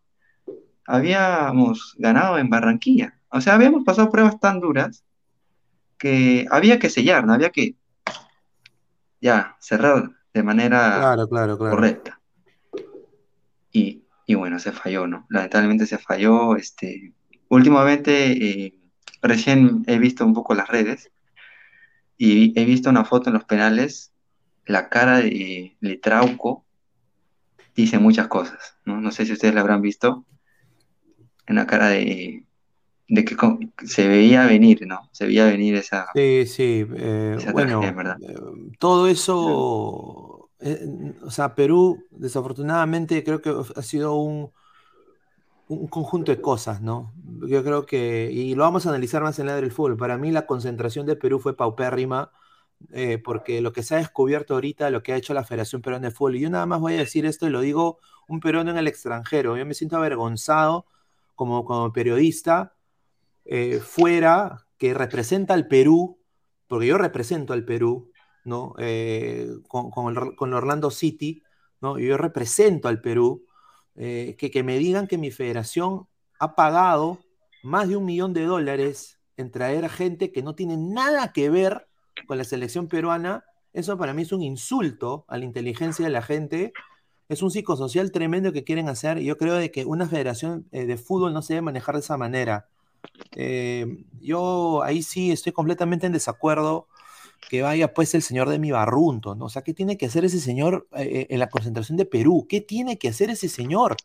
Habíamos 0.85 1.95
ganado 1.97 2.37
en 2.37 2.49
Barranquilla. 2.49 3.19
O 3.29 3.41
sea, 3.41 3.55
habíamos 3.55 3.83
pasado 3.83 4.09
pruebas 4.09 4.39
tan 4.39 4.59
duras 4.59 5.03
que 5.97 6.45
había 6.49 6.79
que 6.79 6.89
sellar, 6.89 7.25
¿no? 7.25 7.33
Había 7.33 7.49
que 7.49 7.75
ya 9.21 9.55
cerrar 9.59 10.11
de 10.33 10.43
manera 10.43 10.97
Claro, 10.99 11.27
claro, 11.29 11.57
claro. 11.57 11.75
correcta. 11.75 12.19
Y, 13.71 14.03
y 14.25 14.35
bueno, 14.35 14.59
se 14.59 14.71
falló, 14.71 15.07
¿no? 15.07 15.25
Lamentablemente 15.29 15.85
se 15.85 15.97
falló. 15.97 16.55
Este, 16.55 17.13
últimamente, 17.49 18.31
eh, 18.31 18.79
recién 19.21 19.83
he 19.87 19.97
visto 19.97 20.25
un 20.25 20.33
poco 20.33 20.53
las 20.53 20.67
redes 20.67 21.11
y 22.17 22.57
he 22.59 22.65
visto 22.65 22.89
una 22.89 23.05
foto 23.05 23.29
en 23.29 23.33
los 23.35 23.45
penales. 23.45 24.12
La 24.65 24.89
cara 24.89 25.19
de 25.19 25.77
Letrauco 25.81 26.65
dice 27.75 27.99
muchas 27.99 28.27
cosas, 28.27 28.77
¿no? 28.85 28.99
No 29.01 29.11
sé 29.11 29.25
si 29.25 29.33
ustedes 29.33 29.53
la 29.53 29.61
habrán 29.61 29.81
visto. 29.81 30.25
En 31.45 31.55
la 31.55 31.65
cara 31.67 31.89
de, 31.89 32.45
de 33.07 33.25
que 33.25 33.35
se 33.85 34.07
veía 34.07 34.45
venir, 34.45 34.85
¿no? 34.87 35.09
Se 35.11 35.25
veía 35.25 35.45
venir 35.45 35.75
esa, 35.75 36.07
Sí, 36.15 36.45
sí. 36.45 36.85
eh, 36.95 37.35
esa 37.37 37.51
bueno, 37.51 37.79
tragedia, 37.79 37.91
verdad. 37.91 38.17
eh, 38.21 38.35
todo 38.79 39.07
eso, 39.07 40.49
eh, 40.59 41.13
o 41.23 41.31
sea, 41.31 41.55
Perú, 41.55 42.05
desafortunadamente, 42.11 43.23
creo 43.23 43.41
que 43.41 43.51
ha 43.75 43.81
sido 43.81 44.15
un, 44.15 44.51
un 45.67 45.87
conjunto 45.87 46.31
de 46.31 46.41
cosas, 46.41 46.81
¿no? 46.81 47.13
Yo 47.47 47.63
creo 47.63 47.85
que, 47.85 48.29
y 48.31 48.55
lo 48.55 48.63
vamos 48.63 48.85
a 48.85 48.89
analizar 48.89 49.23
más 49.23 49.39
en 49.39 49.47
la 49.47 49.55
del 49.55 49.71
fútbol. 49.71 49.97
Para 49.97 50.17
mí, 50.17 50.31
la 50.31 50.45
concentración 50.45 51.05
de 51.05 51.15
Perú 51.15 51.39
fue 51.39 51.55
paupérrima, 51.55 52.31
eh, 52.91 53.17
porque 53.17 53.61
lo 53.61 53.71
que 53.71 53.83
se 53.83 53.95
ha 53.95 53.97
descubierto 53.99 54.55
ahorita, 54.55 54.89
lo 54.89 55.03
que 55.03 55.13
ha 55.13 55.17
hecho 55.17 55.33
la 55.33 55.43
Federación 55.43 55.81
Peruana 55.81 56.09
de 56.09 56.13
Fútbol, 56.13 56.35
y 56.35 56.41
yo 56.41 56.49
nada 56.49 56.65
más 56.65 56.79
voy 56.79 56.93
a 56.95 56.97
decir 56.97 57.25
esto 57.25 57.47
y 57.47 57.49
lo 57.49 57.61
digo 57.61 57.99
un 58.27 58.39
peruano 58.39 58.71
en 58.71 58.77
el 58.77 58.87
extranjero. 58.87 59.57
Yo 59.57 59.65
me 59.65 59.73
siento 59.73 59.97
avergonzado 59.97 60.85
como, 61.35 61.65
como 61.65 61.91
periodista 61.93 62.75
eh, 63.45 63.79
fuera 63.79 64.65
que 64.77 64.93
representa 64.93 65.53
al 65.53 65.67
Perú, 65.67 66.19
porque 66.67 66.87
yo 66.87 66.97
represento 66.97 67.53
al 67.53 67.65
Perú, 67.65 68.11
¿no? 68.43 68.73
Eh, 68.77 69.49
con, 69.67 69.89
con, 69.91 70.15
el, 70.15 70.35
con 70.35 70.53
Orlando 70.53 70.91
City, 70.91 71.43
¿no? 71.81 71.97
Yo 71.99 72.17
represento 72.17 72.87
al 72.87 73.01
Perú, 73.01 73.45
eh, 73.95 74.35
que, 74.37 74.49
que 74.49 74.63
me 74.63 74.77
digan 74.77 75.07
que 75.07 75.17
mi 75.17 75.31
federación 75.31 76.07
ha 76.39 76.55
pagado 76.55 77.19
más 77.63 77.87
de 77.87 77.95
un 77.95 78.05
millón 78.05 78.33
de 78.33 78.43
dólares 78.43 79.19
en 79.37 79.51
traer 79.51 79.85
a 79.85 79.89
gente 79.89 80.31
que 80.31 80.43
no 80.43 80.55
tiene 80.55 80.77
nada 80.77 81.31
que 81.31 81.49
ver 81.49 81.87
con 82.27 82.37
la 82.37 82.43
selección 82.43 82.87
peruana, 82.87 83.43
eso 83.73 83.97
para 83.97 84.13
mí 84.13 84.21
es 84.21 84.31
un 84.31 84.41
insulto 84.41 85.25
a 85.27 85.37
la 85.37 85.45
inteligencia 85.45 86.05
de 86.05 86.11
la 86.11 86.21
gente, 86.21 86.73
es 87.29 87.41
un 87.41 87.51
psicosocial 87.51 88.11
tremendo 88.11 88.53
que 88.53 88.63
quieren 88.63 88.89
hacer, 88.89 89.19
yo 89.19 89.37
creo 89.37 89.55
de 89.55 89.71
que 89.71 89.85
una 89.85 90.07
federación 90.07 90.67
eh, 90.71 90.85
de 90.85 90.97
fútbol 90.97 91.33
no 91.33 91.41
se 91.41 91.53
debe 91.53 91.63
manejar 91.63 91.95
de 91.95 92.01
esa 92.01 92.17
manera. 92.17 92.67
Eh, 93.35 94.05
yo 94.21 94.83
ahí 94.83 95.03
sí 95.03 95.31
estoy 95.31 95.51
completamente 95.51 96.05
en 96.05 96.13
desacuerdo 96.13 96.87
que 97.49 97.61
vaya 97.61 97.93
pues 97.93 98.13
el 98.15 98.21
señor 98.21 98.49
de 98.49 98.59
mi 98.59 98.71
barrunto, 98.71 99.35
¿no? 99.35 99.45
O 99.45 99.49
sea, 99.49 99.63
¿qué 99.63 99.73
tiene 99.73 99.97
que 99.97 100.05
hacer 100.05 100.23
ese 100.23 100.39
señor 100.39 100.87
eh, 100.95 101.27
en 101.29 101.39
la 101.39 101.49
concentración 101.49 101.97
de 101.97 102.05
Perú? 102.05 102.45
¿Qué 102.47 102.61
tiene 102.61 102.97
que 102.97 103.09
hacer 103.09 103.29
ese 103.29 103.49
señor 103.49 103.97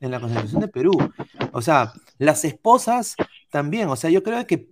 en 0.00 0.10
la 0.10 0.20
concentración 0.20 0.60
de 0.60 0.68
Perú? 0.68 0.92
O 1.52 1.62
sea, 1.62 1.92
las 2.18 2.44
esposas 2.44 3.16
también, 3.50 3.88
o 3.88 3.96
sea, 3.96 4.10
yo 4.10 4.22
creo 4.22 4.46
que 4.46 4.68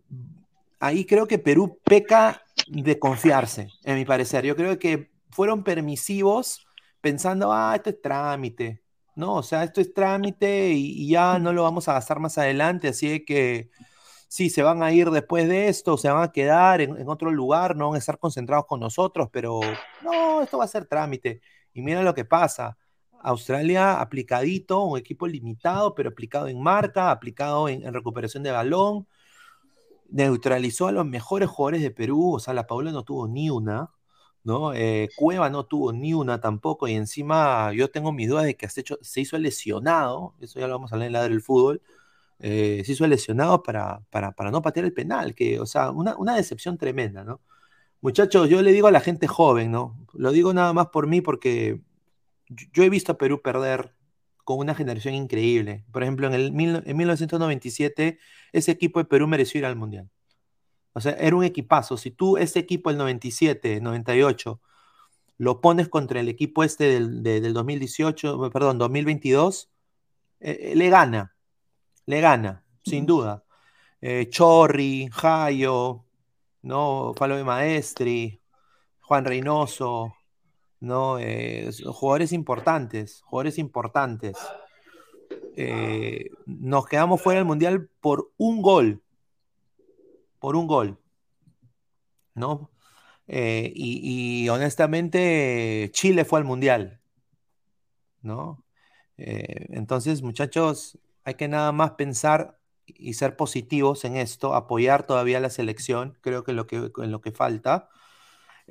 ahí 0.78 1.05
creo 1.05 1.27
que 1.27 1.39
Perú 1.39 1.78
peca 1.85 2.41
de 2.81 2.99
confiarse, 2.99 3.69
en 3.85 3.97
mi 3.97 4.05
parecer. 4.05 4.44
Yo 4.47 4.57
creo 4.57 4.78
que 4.78 5.11
fueron 5.31 5.62
permisivos 5.62 6.66
pensando, 7.01 7.53
ah, 7.53 7.74
esto 7.77 7.90
es 7.90 8.01
trámite, 8.01 8.82
¿no? 9.15 9.36
O 9.36 9.43
sea, 9.43 9.65
esto 9.65 9.81
es 9.81 9.93
trámite 9.93 10.70
y, 10.70 11.09
ya 11.09 11.39
no 11.39 11.53
lo 11.53 11.65
vamos 11.65 11.89
a 11.89 11.94
gastar 11.94 12.19
más 12.19 12.39
adelante, 12.39 12.89
así 12.89 13.24
que 13.24 13.70
sí, 14.28 14.49
se 14.51 14.62
van 14.62 14.82
a 14.82 14.93
ir 14.93 15.11
después 15.11 15.49
de 15.49 15.69
esto, 15.69 15.99
se 15.99 16.11
van 16.11 16.23
a 16.23 16.32
quedar 16.32 16.81
en, 16.81 17.09
otro 17.09 17.31
lugar, 17.31 17.77
no 17.77 17.89
van 17.89 17.97
a 17.97 17.99
estar 17.99 18.19
concentrados 18.19 18.66
con 18.66 18.81
nosotros, 18.81 19.28
pero 19.32 19.61
no, 20.03 20.43
esto 20.43 20.59
va 20.59 20.65
a 20.65 20.69
ser 20.69 20.86
trámite. 20.86 21.43
Y 21.74 21.82
mira 21.82 22.03
lo 22.03 22.15
que 22.15 22.24
pasa. 22.24 22.78
Australia 23.23 24.01
aplicadito, 24.01 24.82
un 24.82 24.99
equipo 24.99 25.27
limitado, 25.27 25.94
pero 25.94 26.11
aplicado 26.11 26.49
en 26.49 26.61
marca, 26.61 27.11
aplicado 27.11 27.69
en 27.69 27.93
recuperación 27.94 28.43
de 28.43 28.51
balón, 28.51 29.07
neutralizó 30.13 30.89
a 30.89 30.93
los 30.93 31.07
mejores 31.07 31.49
jugadores 31.49 31.83
de 31.83 31.91
Perú, 31.91 32.35
o 32.35 32.41
sea, 32.41 32.55
la 32.55 32.67
Paula 32.67 32.93
no 32.93 33.03
tuvo 33.05 33.29
ni 33.29 33.51
una, 33.51 33.91
¿no? 34.45 34.75
Eh, 34.75 35.09
Cueva 35.17 35.51
no 35.51 35.65
tuvo 35.67 35.93
ni 35.93 36.15
una 36.15 36.41
tampoco, 36.41 36.89
y 36.89 36.95
encima 36.95 37.73
yo 37.73 37.91
tengo 37.91 38.13
mis 38.13 38.29
dudas 38.29 38.45
de 38.45 38.57
que 38.57 38.69
se, 38.69 38.83
hecho, 38.83 38.99
se 39.03 39.21
hizo 39.23 39.39
lesionado, 39.39 40.35
eso 40.41 40.61
ya 40.61 40.69
lo 40.69 40.75
vamos 40.75 40.93
a 40.93 40.97
hablar 40.97 41.07
en 41.09 41.13
la 41.15 41.23
del 41.25 41.41
fútbol, 41.43 41.83
eh, 42.41 42.83
se 42.85 42.93
hizo 42.93 43.07
lesionado 43.07 43.63
para, 43.63 44.03
para, 44.11 44.33
para, 44.33 44.51
no 44.51 44.63
patear 44.63 44.87
el 44.87 44.93
penal, 44.93 45.35
que, 45.35 45.61
o 45.61 45.67
sea, 45.67 45.91
una, 45.91 46.17
una, 46.17 46.37
decepción 46.37 46.79
tremenda, 46.79 47.25
¿no? 47.25 47.41
Muchachos, 48.01 48.49
yo 48.49 48.63
le 48.63 48.73
digo 48.73 48.89
a 48.89 48.93
la 48.93 49.01
gente 49.01 49.29
joven, 49.29 49.71
¿no? 49.73 49.97
Lo 50.15 50.33
digo 50.33 50.53
nada 50.55 50.73
más 50.73 50.89
por 50.89 51.07
mí 51.07 51.21
porque 51.21 51.81
yo 52.73 52.83
he 52.85 52.91
visto 52.91 53.13
a 53.13 53.19
Perú 53.19 53.41
perder 53.43 53.95
con 54.44 54.59
una 54.59 54.74
generación 54.74 55.14
increíble. 55.14 55.85
Por 55.93 56.02
ejemplo, 56.02 56.27
en, 56.28 56.35
el, 56.35 56.47
en 56.86 56.97
1997, 56.97 58.19
ese 58.52 58.70
equipo 58.73 58.98
de 59.01 59.06
Perú 59.06 59.28
mereció 59.28 59.59
ir 59.59 59.66
al 59.66 59.77
Mundial. 59.77 60.10
O 60.94 61.01
sea, 61.01 61.12
era 61.12 61.36
un 61.36 61.44
equipazo. 61.44 61.97
Si 61.97 62.10
tú 62.10 62.36
ese 62.36 62.59
equipo, 62.59 62.90
el 62.90 62.98
97, 62.98 63.81
98, 63.81 64.60
lo 65.39 65.60
pones 65.60 65.89
contra 65.89 66.20
el 66.20 66.28
equipo 66.28 66.64
este 66.64 66.85
del, 66.85 67.23
de, 67.23 67.40
del 67.40 67.55
2018, 67.55 68.51
perdón, 68.52 68.78
2022, 68.78 69.70
eh, 70.40 70.74
le 70.77 70.90
gana. 70.90 71.35
Le 72.06 72.20
gana, 72.20 72.64
sin 72.85 73.06
duda. 73.06 73.44
Eh, 74.01 74.28
Chorri, 74.31 75.09
Jayo, 75.12 76.05
¿no? 76.62 77.14
Palo 77.16 77.36
de 77.36 77.44
Maestri, 77.44 78.40
Juan 79.01 79.24
Reynoso, 79.24 80.16
¿no? 80.83 81.21
Eh, 81.21 81.71
jugadores 81.87 82.33
importantes, 82.33 83.23
jugadores 83.23 83.57
importantes. 83.59 84.37
Eh, 85.57 86.31
nos 86.45 86.87
quedamos 86.87 87.23
fuera 87.23 87.39
del 87.39 87.47
Mundial 87.47 87.89
por 88.01 88.33
un 88.37 88.61
gol. 88.63 89.01
Por 90.41 90.57
un 90.57 90.67
gol. 90.67 90.99
¿No? 92.35 92.73
Eh, 93.29 93.73
y, 93.77 94.49
honestamente, 94.49 95.89
Chile 95.93 96.25
fue 96.25 96.41
al 96.41 96.45
Mundial. 96.45 97.01
¿no? 98.21 98.65
Entonces, 99.17 100.21
muchachos, 100.21 100.99
hay 101.23 101.35
que 101.35 101.47
nada 101.47 101.71
más 101.71 101.93
pensar 101.93 102.59
y 102.87 103.15
ser 103.15 103.37
positivos 103.37 104.05
en 104.05 104.17
esto, 104.17 104.57
apoyar 104.57 105.07
todavía 105.07 105.39
la 105.39 105.51
selección, 105.51 106.19
creo 106.23 106.43
que, 106.43 106.53
lo 106.53 106.67
que 106.67 106.91
en 106.97 107.13
lo 107.13 107.21
que 107.21 107.31
falta, 107.31 107.89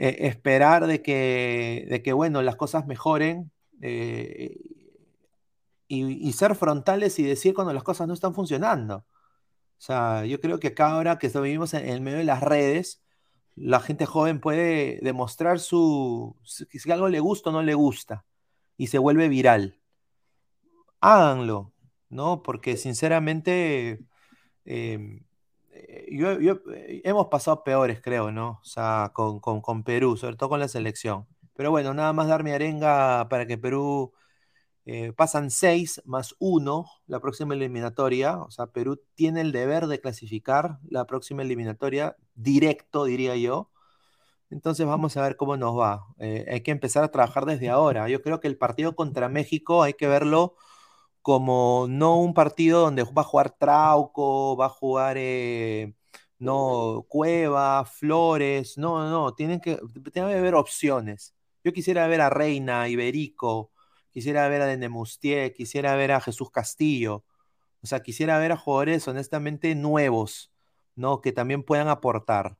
eh, 0.01 0.27
esperar 0.27 0.87
de 0.87 1.03
que, 1.03 1.85
de 1.87 2.01
que, 2.01 2.11
bueno, 2.11 2.41
las 2.41 2.55
cosas 2.55 2.87
mejoren 2.87 3.51
eh, 3.81 4.57
y, 5.87 6.33
ser 6.33 6.55
frontales 6.55 7.19
y 7.19 7.23
decir 7.23 7.53
cuando 7.53 7.71
las 7.71 7.83
cosas 7.83 8.07
no 8.07 8.15
están 8.15 8.33
funcionando. 8.33 9.05
O 9.05 9.05
sea, 9.77 10.25
yo 10.25 10.39
creo 10.41 10.59
que 10.59 10.69
acá 10.69 10.93
ahora 10.93 11.19
que 11.19 11.27
vivimos 11.29 11.75
en 11.75 11.87
el 11.87 12.01
medio 12.01 12.17
de 12.17 12.23
las 12.23 12.41
redes, 12.41 13.03
la 13.55 13.79
gente 13.79 14.07
joven 14.07 14.39
puede 14.41 14.99
demostrar 15.03 15.59
su, 15.59 16.35
si 16.43 16.91
algo 16.91 17.07
le 17.07 17.19
gusta 17.19 17.51
o 17.51 17.53
no 17.53 17.61
le 17.61 17.75
gusta 17.75 18.25
y 18.77 18.87
se 18.87 18.97
vuelve 18.97 19.29
viral. 19.29 19.79
Háganlo, 20.99 21.73
¿no? 22.09 22.41
Porque 22.41 22.75
sinceramente 22.75 23.99
em, 24.65 25.25
yo, 26.11 26.31
eh, 26.73 27.01
hemos 27.03 27.27
pasado 27.27 27.63
peores, 27.63 28.01
creo, 28.01 28.31
¿no? 28.31 28.59
O 28.61 28.65
sea, 28.65 29.11
con, 29.13 29.39
con, 29.39 29.83
Perú, 29.83 30.17
sobre 30.17 30.35
todo 30.35 30.49
con 30.49 30.59
la 30.59 30.67
selección. 30.67 31.27
Pero 31.55 31.71
bueno, 31.71 31.93
nada 31.93 32.13
más 32.13 32.27
dar 32.27 32.43
mi 32.43 32.51
arenga 32.51 33.27
para 33.29 33.45
que 33.47 33.57
Perú 33.57 34.13
eh, 34.85 35.13
pasan 35.13 35.51
seis 35.51 36.01
más 36.05 36.35
uno 36.39 36.85
la 37.07 37.19
próxima 37.19 37.53
eliminatoria. 37.53 38.37
O 38.39 38.51
sea, 38.51 38.67
Perú 38.67 39.01
tiene 39.15 39.41
el 39.41 39.51
deber 39.51 39.87
de 39.87 40.01
clasificar 40.01 40.79
la 40.89 41.05
próxima 41.05 41.43
eliminatoria 41.43 42.17
directo, 42.35 43.05
diría 43.05 43.35
yo. 43.35 43.71
Entonces 44.49 44.85
vamos 44.85 45.17
a 45.17 45.21
ver 45.23 45.37
cómo 45.37 45.57
nos 45.57 45.77
va. 45.79 46.07
hay 46.19 46.61
que 46.61 46.71
empezar 46.71 47.03
a 47.03 47.11
trabajar 47.11 47.45
desde 47.45 47.69
ahora. 47.69 48.09
Yo 48.09 48.21
creo 48.21 48.39
que 48.41 48.47
el 48.49 48.57
partido 48.57 48.95
contra 48.95 49.29
México 49.29 49.83
hay 49.83 49.93
que 49.93 50.07
verlo 50.07 50.55
como 51.21 51.87
no 51.89 52.17
un 52.19 52.33
partido 52.33 52.81
donde 52.81 53.03
va 53.03 53.21
a 53.21 53.25
jugar 53.25 53.51
Trauco, 53.51 54.57
va 54.57 54.67
a 54.67 54.69
jugar 54.69 55.17
eh, 55.19 55.93
no 56.39 57.05
Cueva, 57.09 57.85
Flores, 57.85 58.77
no, 58.77 59.09
no, 59.09 59.33
tienen 59.35 59.59
que, 59.61 59.79
tienen 60.11 60.31
que 60.31 60.37
haber 60.39 60.55
opciones. 60.55 61.35
Yo 61.63 61.73
quisiera 61.73 62.07
ver 62.07 62.21
a 62.21 62.29
Reina, 62.29 62.89
Iberico, 62.89 63.71
quisiera 64.11 64.47
ver 64.49 64.61
a 64.63 64.67
Denemustier, 64.67 65.53
quisiera 65.53 65.95
ver 65.95 66.11
a 66.13 66.21
Jesús 66.21 66.49
Castillo, 66.51 67.25
o 67.83 67.87
sea, 67.87 68.01
quisiera 68.01 68.39
ver 68.39 68.51
a 68.53 68.57
jugadores 68.57 69.07
honestamente 69.07 69.75
nuevos, 69.75 70.51
¿no? 70.95 71.21
Que 71.21 71.31
también 71.33 71.63
puedan 71.63 71.87
aportar. 71.89 72.57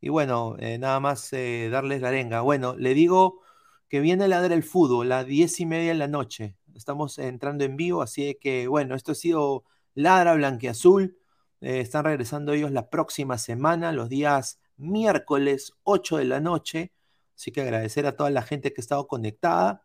Y 0.00 0.10
bueno, 0.10 0.56
eh, 0.60 0.78
nada 0.78 1.00
más 1.00 1.32
eh, 1.32 1.68
darles 1.70 2.02
la 2.02 2.08
arenga. 2.08 2.40
Bueno, 2.42 2.76
le 2.76 2.94
digo 2.94 3.40
que 3.88 4.00
viene 4.00 4.24
a 4.24 4.28
ladrar 4.28 4.52
el 4.52 4.62
fútbol, 4.64 5.08
las 5.10 5.26
diez 5.26 5.60
y 5.60 5.66
media 5.66 5.90
de 5.92 5.98
la 5.98 6.08
noche 6.08 6.57
estamos 6.78 7.18
entrando 7.18 7.64
en 7.64 7.76
vivo, 7.76 8.02
así 8.02 8.36
que 8.40 8.68
bueno, 8.68 8.94
esto 8.94 9.12
ha 9.12 9.14
sido 9.14 9.64
Ladra 9.94 10.34
Blanquiazul. 10.34 11.18
Eh, 11.60 11.80
están 11.80 12.04
regresando 12.04 12.52
ellos 12.52 12.70
la 12.72 12.88
próxima 12.90 13.38
semana, 13.38 13.92
los 13.92 14.08
días 14.08 14.60
miércoles 14.76 15.72
8 15.84 16.18
de 16.18 16.24
la 16.24 16.40
noche. 16.40 16.92
Así 17.36 17.52
que 17.52 17.60
agradecer 17.62 18.06
a 18.06 18.16
toda 18.16 18.30
la 18.30 18.42
gente 18.42 18.72
que 18.72 18.80
ha 18.80 18.82
estado 18.82 19.06
conectada. 19.08 19.84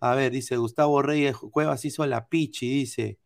A 0.00 0.14
ver, 0.14 0.32
dice 0.32 0.56
Gustavo 0.56 1.02
Reyes 1.02 1.36
Cuevas 1.36 1.84
hizo 1.84 2.06
la 2.06 2.28
pichi, 2.28 2.68
dice 2.68 3.18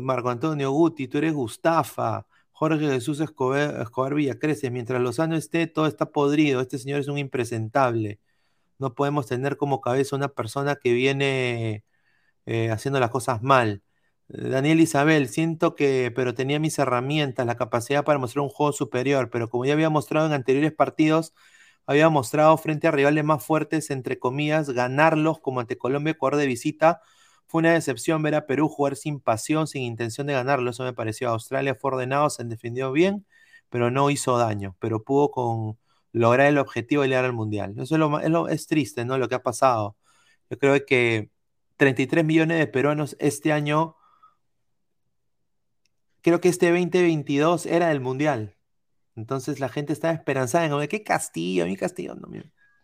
Marco 0.00 0.30
Antonio 0.30 0.70
Guti, 0.72 1.08
tú 1.08 1.18
eres 1.18 1.34
Gustafa. 1.34 2.26
Jorge 2.52 2.88
Jesús 2.88 3.20
Escobar, 3.20 3.80
Escobar 3.80 4.14
Villacreces, 4.14 4.70
mientras 4.70 5.00
Lozano 5.00 5.34
esté, 5.34 5.66
todo 5.66 5.86
está 5.86 6.12
podrido. 6.12 6.60
Este 6.60 6.78
señor 6.78 7.00
es 7.00 7.08
un 7.08 7.18
impresentable. 7.18 8.20
No 8.78 8.94
podemos 8.94 9.26
tener 9.26 9.56
como 9.56 9.80
cabeza 9.80 10.16
una 10.16 10.28
persona 10.28 10.76
que 10.76 10.92
viene 10.92 11.84
eh, 12.50 12.70
haciendo 12.70 12.98
las 13.00 13.10
cosas 13.10 13.42
mal. 13.42 13.82
Daniel 14.28 14.80
Isabel, 14.80 15.28
siento 15.28 15.76
que, 15.76 16.12
pero 16.14 16.34
tenía 16.34 16.58
mis 16.60 16.78
herramientas, 16.80 17.46
la 17.46 17.56
capacidad 17.56 18.04
para 18.04 18.18
mostrar 18.18 18.42
un 18.42 18.48
juego 18.48 18.72
superior, 18.72 19.30
pero 19.30 19.48
como 19.50 19.64
ya 19.66 19.74
había 19.74 19.88
mostrado 19.90 20.26
en 20.26 20.32
anteriores 20.32 20.72
partidos, 20.72 21.32
había 21.86 22.08
mostrado 22.08 22.56
frente 22.58 22.88
a 22.88 22.90
rivales 22.92 23.24
más 23.24 23.44
fuertes, 23.44 23.90
entre 23.90 24.18
comillas, 24.18 24.70
ganarlos 24.70 25.38
como 25.40 25.60
ante 25.60 25.78
Colombia, 25.78 26.16
jugar 26.18 26.36
de 26.36 26.46
visita. 26.46 27.00
Fue 27.46 27.60
una 27.60 27.72
decepción 27.72 28.22
ver 28.22 28.34
a 28.34 28.46
Perú 28.46 28.68
jugar 28.68 28.96
sin 28.96 29.20
pasión, 29.20 29.66
sin 29.68 29.82
intención 29.82 30.26
de 30.26 30.32
ganarlo. 30.34 30.70
Eso 30.70 30.84
me 30.84 30.92
pareció. 30.92 31.30
Australia 31.30 31.76
fue 31.76 31.92
ordenado, 31.92 32.30
se 32.30 32.44
defendió 32.44 32.92
bien, 32.92 33.26
pero 33.68 33.90
no 33.92 34.10
hizo 34.10 34.38
daño. 34.38 34.76
Pero 34.80 35.04
pudo 35.04 35.30
con 35.30 35.78
lograr 36.12 36.48
el 36.48 36.58
objetivo 36.58 37.02
de 37.02 37.08
llegar 37.08 37.24
al 37.24 37.32
Mundial. 37.32 37.74
Eso 37.78 37.94
es, 37.94 37.98
lo, 38.00 38.20
lo, 38.28 38.48
es 38.48 38.66
triste, 38.66 39.04
¿no? 39.04 39.18
Lo 39.18 39.28
que 39.28 39.36
ha 39.36 39.42
pasado. 39.42 39.96
Yo 40.50 40.58
creo 40.58 40.84
que 40.86 41.30
33 41.80 42.26
millones 42.26 42.58
de 42.58 42.66
peruanos 42.66 43.16
este 43.20 43.54
año. 43.54 43.96
Creo 46.20 46.38
que 46.38 46.50
este 46.50 46.70
2022 46.70 47.64
era 47.64 47.88
del 47.88 48.00
Mundial. 48.02 48.54
Entonces 49.16 49.60
la 49.60 49.70
gente 49.70 49.94
estaba 49.94 50.12
esperanzada 50.12 50.66
en, 50.66 50.88
¿qué 50.88 51.02
Castillo? 51.02 51.64
Mi 51.64 51.78
Castillo, 51.78 52.14
no, 52.16 52.28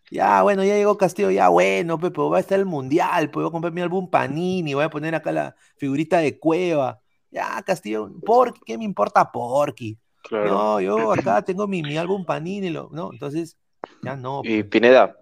Ya, 0.09 0.41
bueno, 0.41 0.63
ya 0.63 0.73
llegó 0.73 0.97
Castillo, 0.97 1.29
ya 1.29 1.49
bueno, 1.49 1.99
Pepe, 1.99 2.19
va 2.21 2.37
a 2.37 2.39
estar 2.39 2.57
el 2.57 2.65
Mundial, 2.65 3.29
pues 3.29 3.43
voy 3.43 3.49
a 3.49 3.51
comprar 3.51 3.71
mi 3.71 3.81
álbum 3.81 4.09
Panini, 4.09 4.73
voy 4.73 4.85
a 4.85 4.89
poner 4.89 5.13
acá 5.13 5.31
la 5.31 5.55
figurita 5.75 6.17
de 6.17 6.39
Cueva. 6.39 6.99
Ya, 7.29 7.61
Castillo, 7.61 8.11
¿por 8.25 8.55
qué 8.65 8.79
me 8.79 8.83
importa 8.83 9.31
Porky? 9.31 9.99
No, 10.31 10.81
yo 10.81 11.11
acá 11.11 11.43
tengo 11.43 11.67
mi, 11.67 11.83
mi 11.83 11.97
álbum 11.97 12.25
Panini, 12.25 12.71
lo, 12.71 12.89
¿no? 12.91 13.11
Entonces, 13.13 13.59
ya 14.01 14.15
no. 14.15 14.41
Y 14.43 14.63
pues. 14.63 14.71
Pineda, 14.71 15.15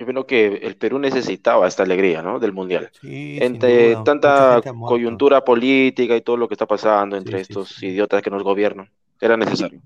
yo 0.00 0.06
creo 0.06 0.26
que 0.26 0.46
el 0.46 0.76
Perú 0.76 0.98
necesitaba 0.98 1.68
esta 1.68 1.82
alegría, 1.82 2.22
¿no? 2.22 2.38
Del 2.38 2.54
Mundial. 2.54 2.90
entre 3.02 3.96
tanta 3.96 4.62
coyuntura 4.88 5.44
política 5.44 6.16
y 6.16 6.22
todo 6.22 6.38
lo 6.38 6.48
que 6.48 6.54
está 6.54 6.64
pasando 6.64 7.18
entre 7.18 7.42
estos 7.42 7.82
idiotas 7.82 8.22
que 8.22 8.30
nos 8.30 8.42
gobiernan. 8.42 8.90
Era 9.20 9.36
necesario. 9.36 9.82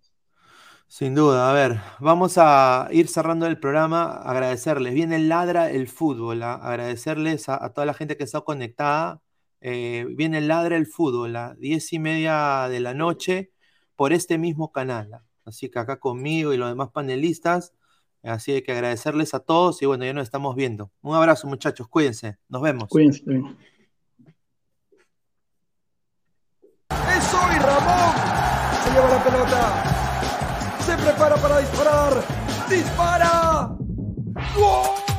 Sin 0.86 1.16
duda, 1.16 1.51
a 1.51 1.53
ver, 1.53 1.81
vamos 1.99 2.35
a 2.39 2.86
ir 2.93 3.09
cerrando 3.09 3.49
el 3.49 3.59
programa, 3.59 4.05
agradecerles. 4.05 4.95
Viene 4.95 5.19
Ladra 5.19 5.69
el 5.73 5.89
fútbol, 5.89 6.45
¿ah? 6.45 6.55
agradecerles 6.62 7.49
a, 7.49 7.73
toda 7.73 7.85
la 7.85 7.95
gente 7.95 8.16
que 8.16 8.23
está 8.23 8.43
conectada. 8.43 9.20
Eh, 9.61 10.07
viene 10.11 10.41
Ladra 10.41 10.77
el 10.77 10.86
fútbol 10.86 11.35
a 11.35 11.57
diez 11.57 11.93
y 11.93 11.99
media 11.99 12.69
de 12.69 12.78
la 12.78 12.95
noche 12.95 13.51
por 13.97 14.12
este 14.12 14.39
mismo 14.39 14.70
canal. 14.70 15.12
¿ah? 15.12 15.24
Así 15.45 15.70
que 15.70 15.81
acá 15.81 15.99
conmigo 15.99 16.53
y 16.53 16.57
los 16.57 16.69
demás 16.69 16.91
panelistas 16.93 17.73
Así 18.24 18.62
que 18.62 18.72
agradecerles 18.72 19.34
a 19.34 19.40
todos 19.40 19.82
y 19.82 19.86
bueno, 19.86 20.05
ya 20.05 20.14
nos 20.14 20.24
estamos 20.24 20.56
viendo. 20.56 20.90
Un 21.02 21.14
abrazo 21.14 21.46
muchachos, 21.46 21.86
cuídense, 21.88 22.38
nos 22.48 22.62
vemos. 22.62 22.88
Cuídense. 22.88 23.22
Es 26.88 27.34
hoy 27.34 27.59
Ramón. 27.59 28.14
Se 28.82 28.90
lleva 28.90 29.09
la 29.10 29.24
pelota. 29.24 29.84
Se 30.86 30.96
prepara 30.96 31.36
para 31.36 31.59
disparar. 31.59 32.24
¡Dispara! 32.68 33.76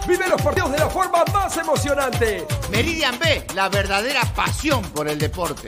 Vive 0.07 0.29
los 0.29 0.41
partidos 0.41 0.71
de 0.71 0.77
la 0.77 0.89
forma 0.89 1.23
más 1.33 1.57
emocionante. 1.57 2.45
Meridian 2.71 3.17
B, 3.19 3.45
la 3.55 3.69
verdadera 3.69 4.21
pasión 4.35 4.83
por 4.93 5.07
el 5.07 5.17
deporte. 5.19 5.67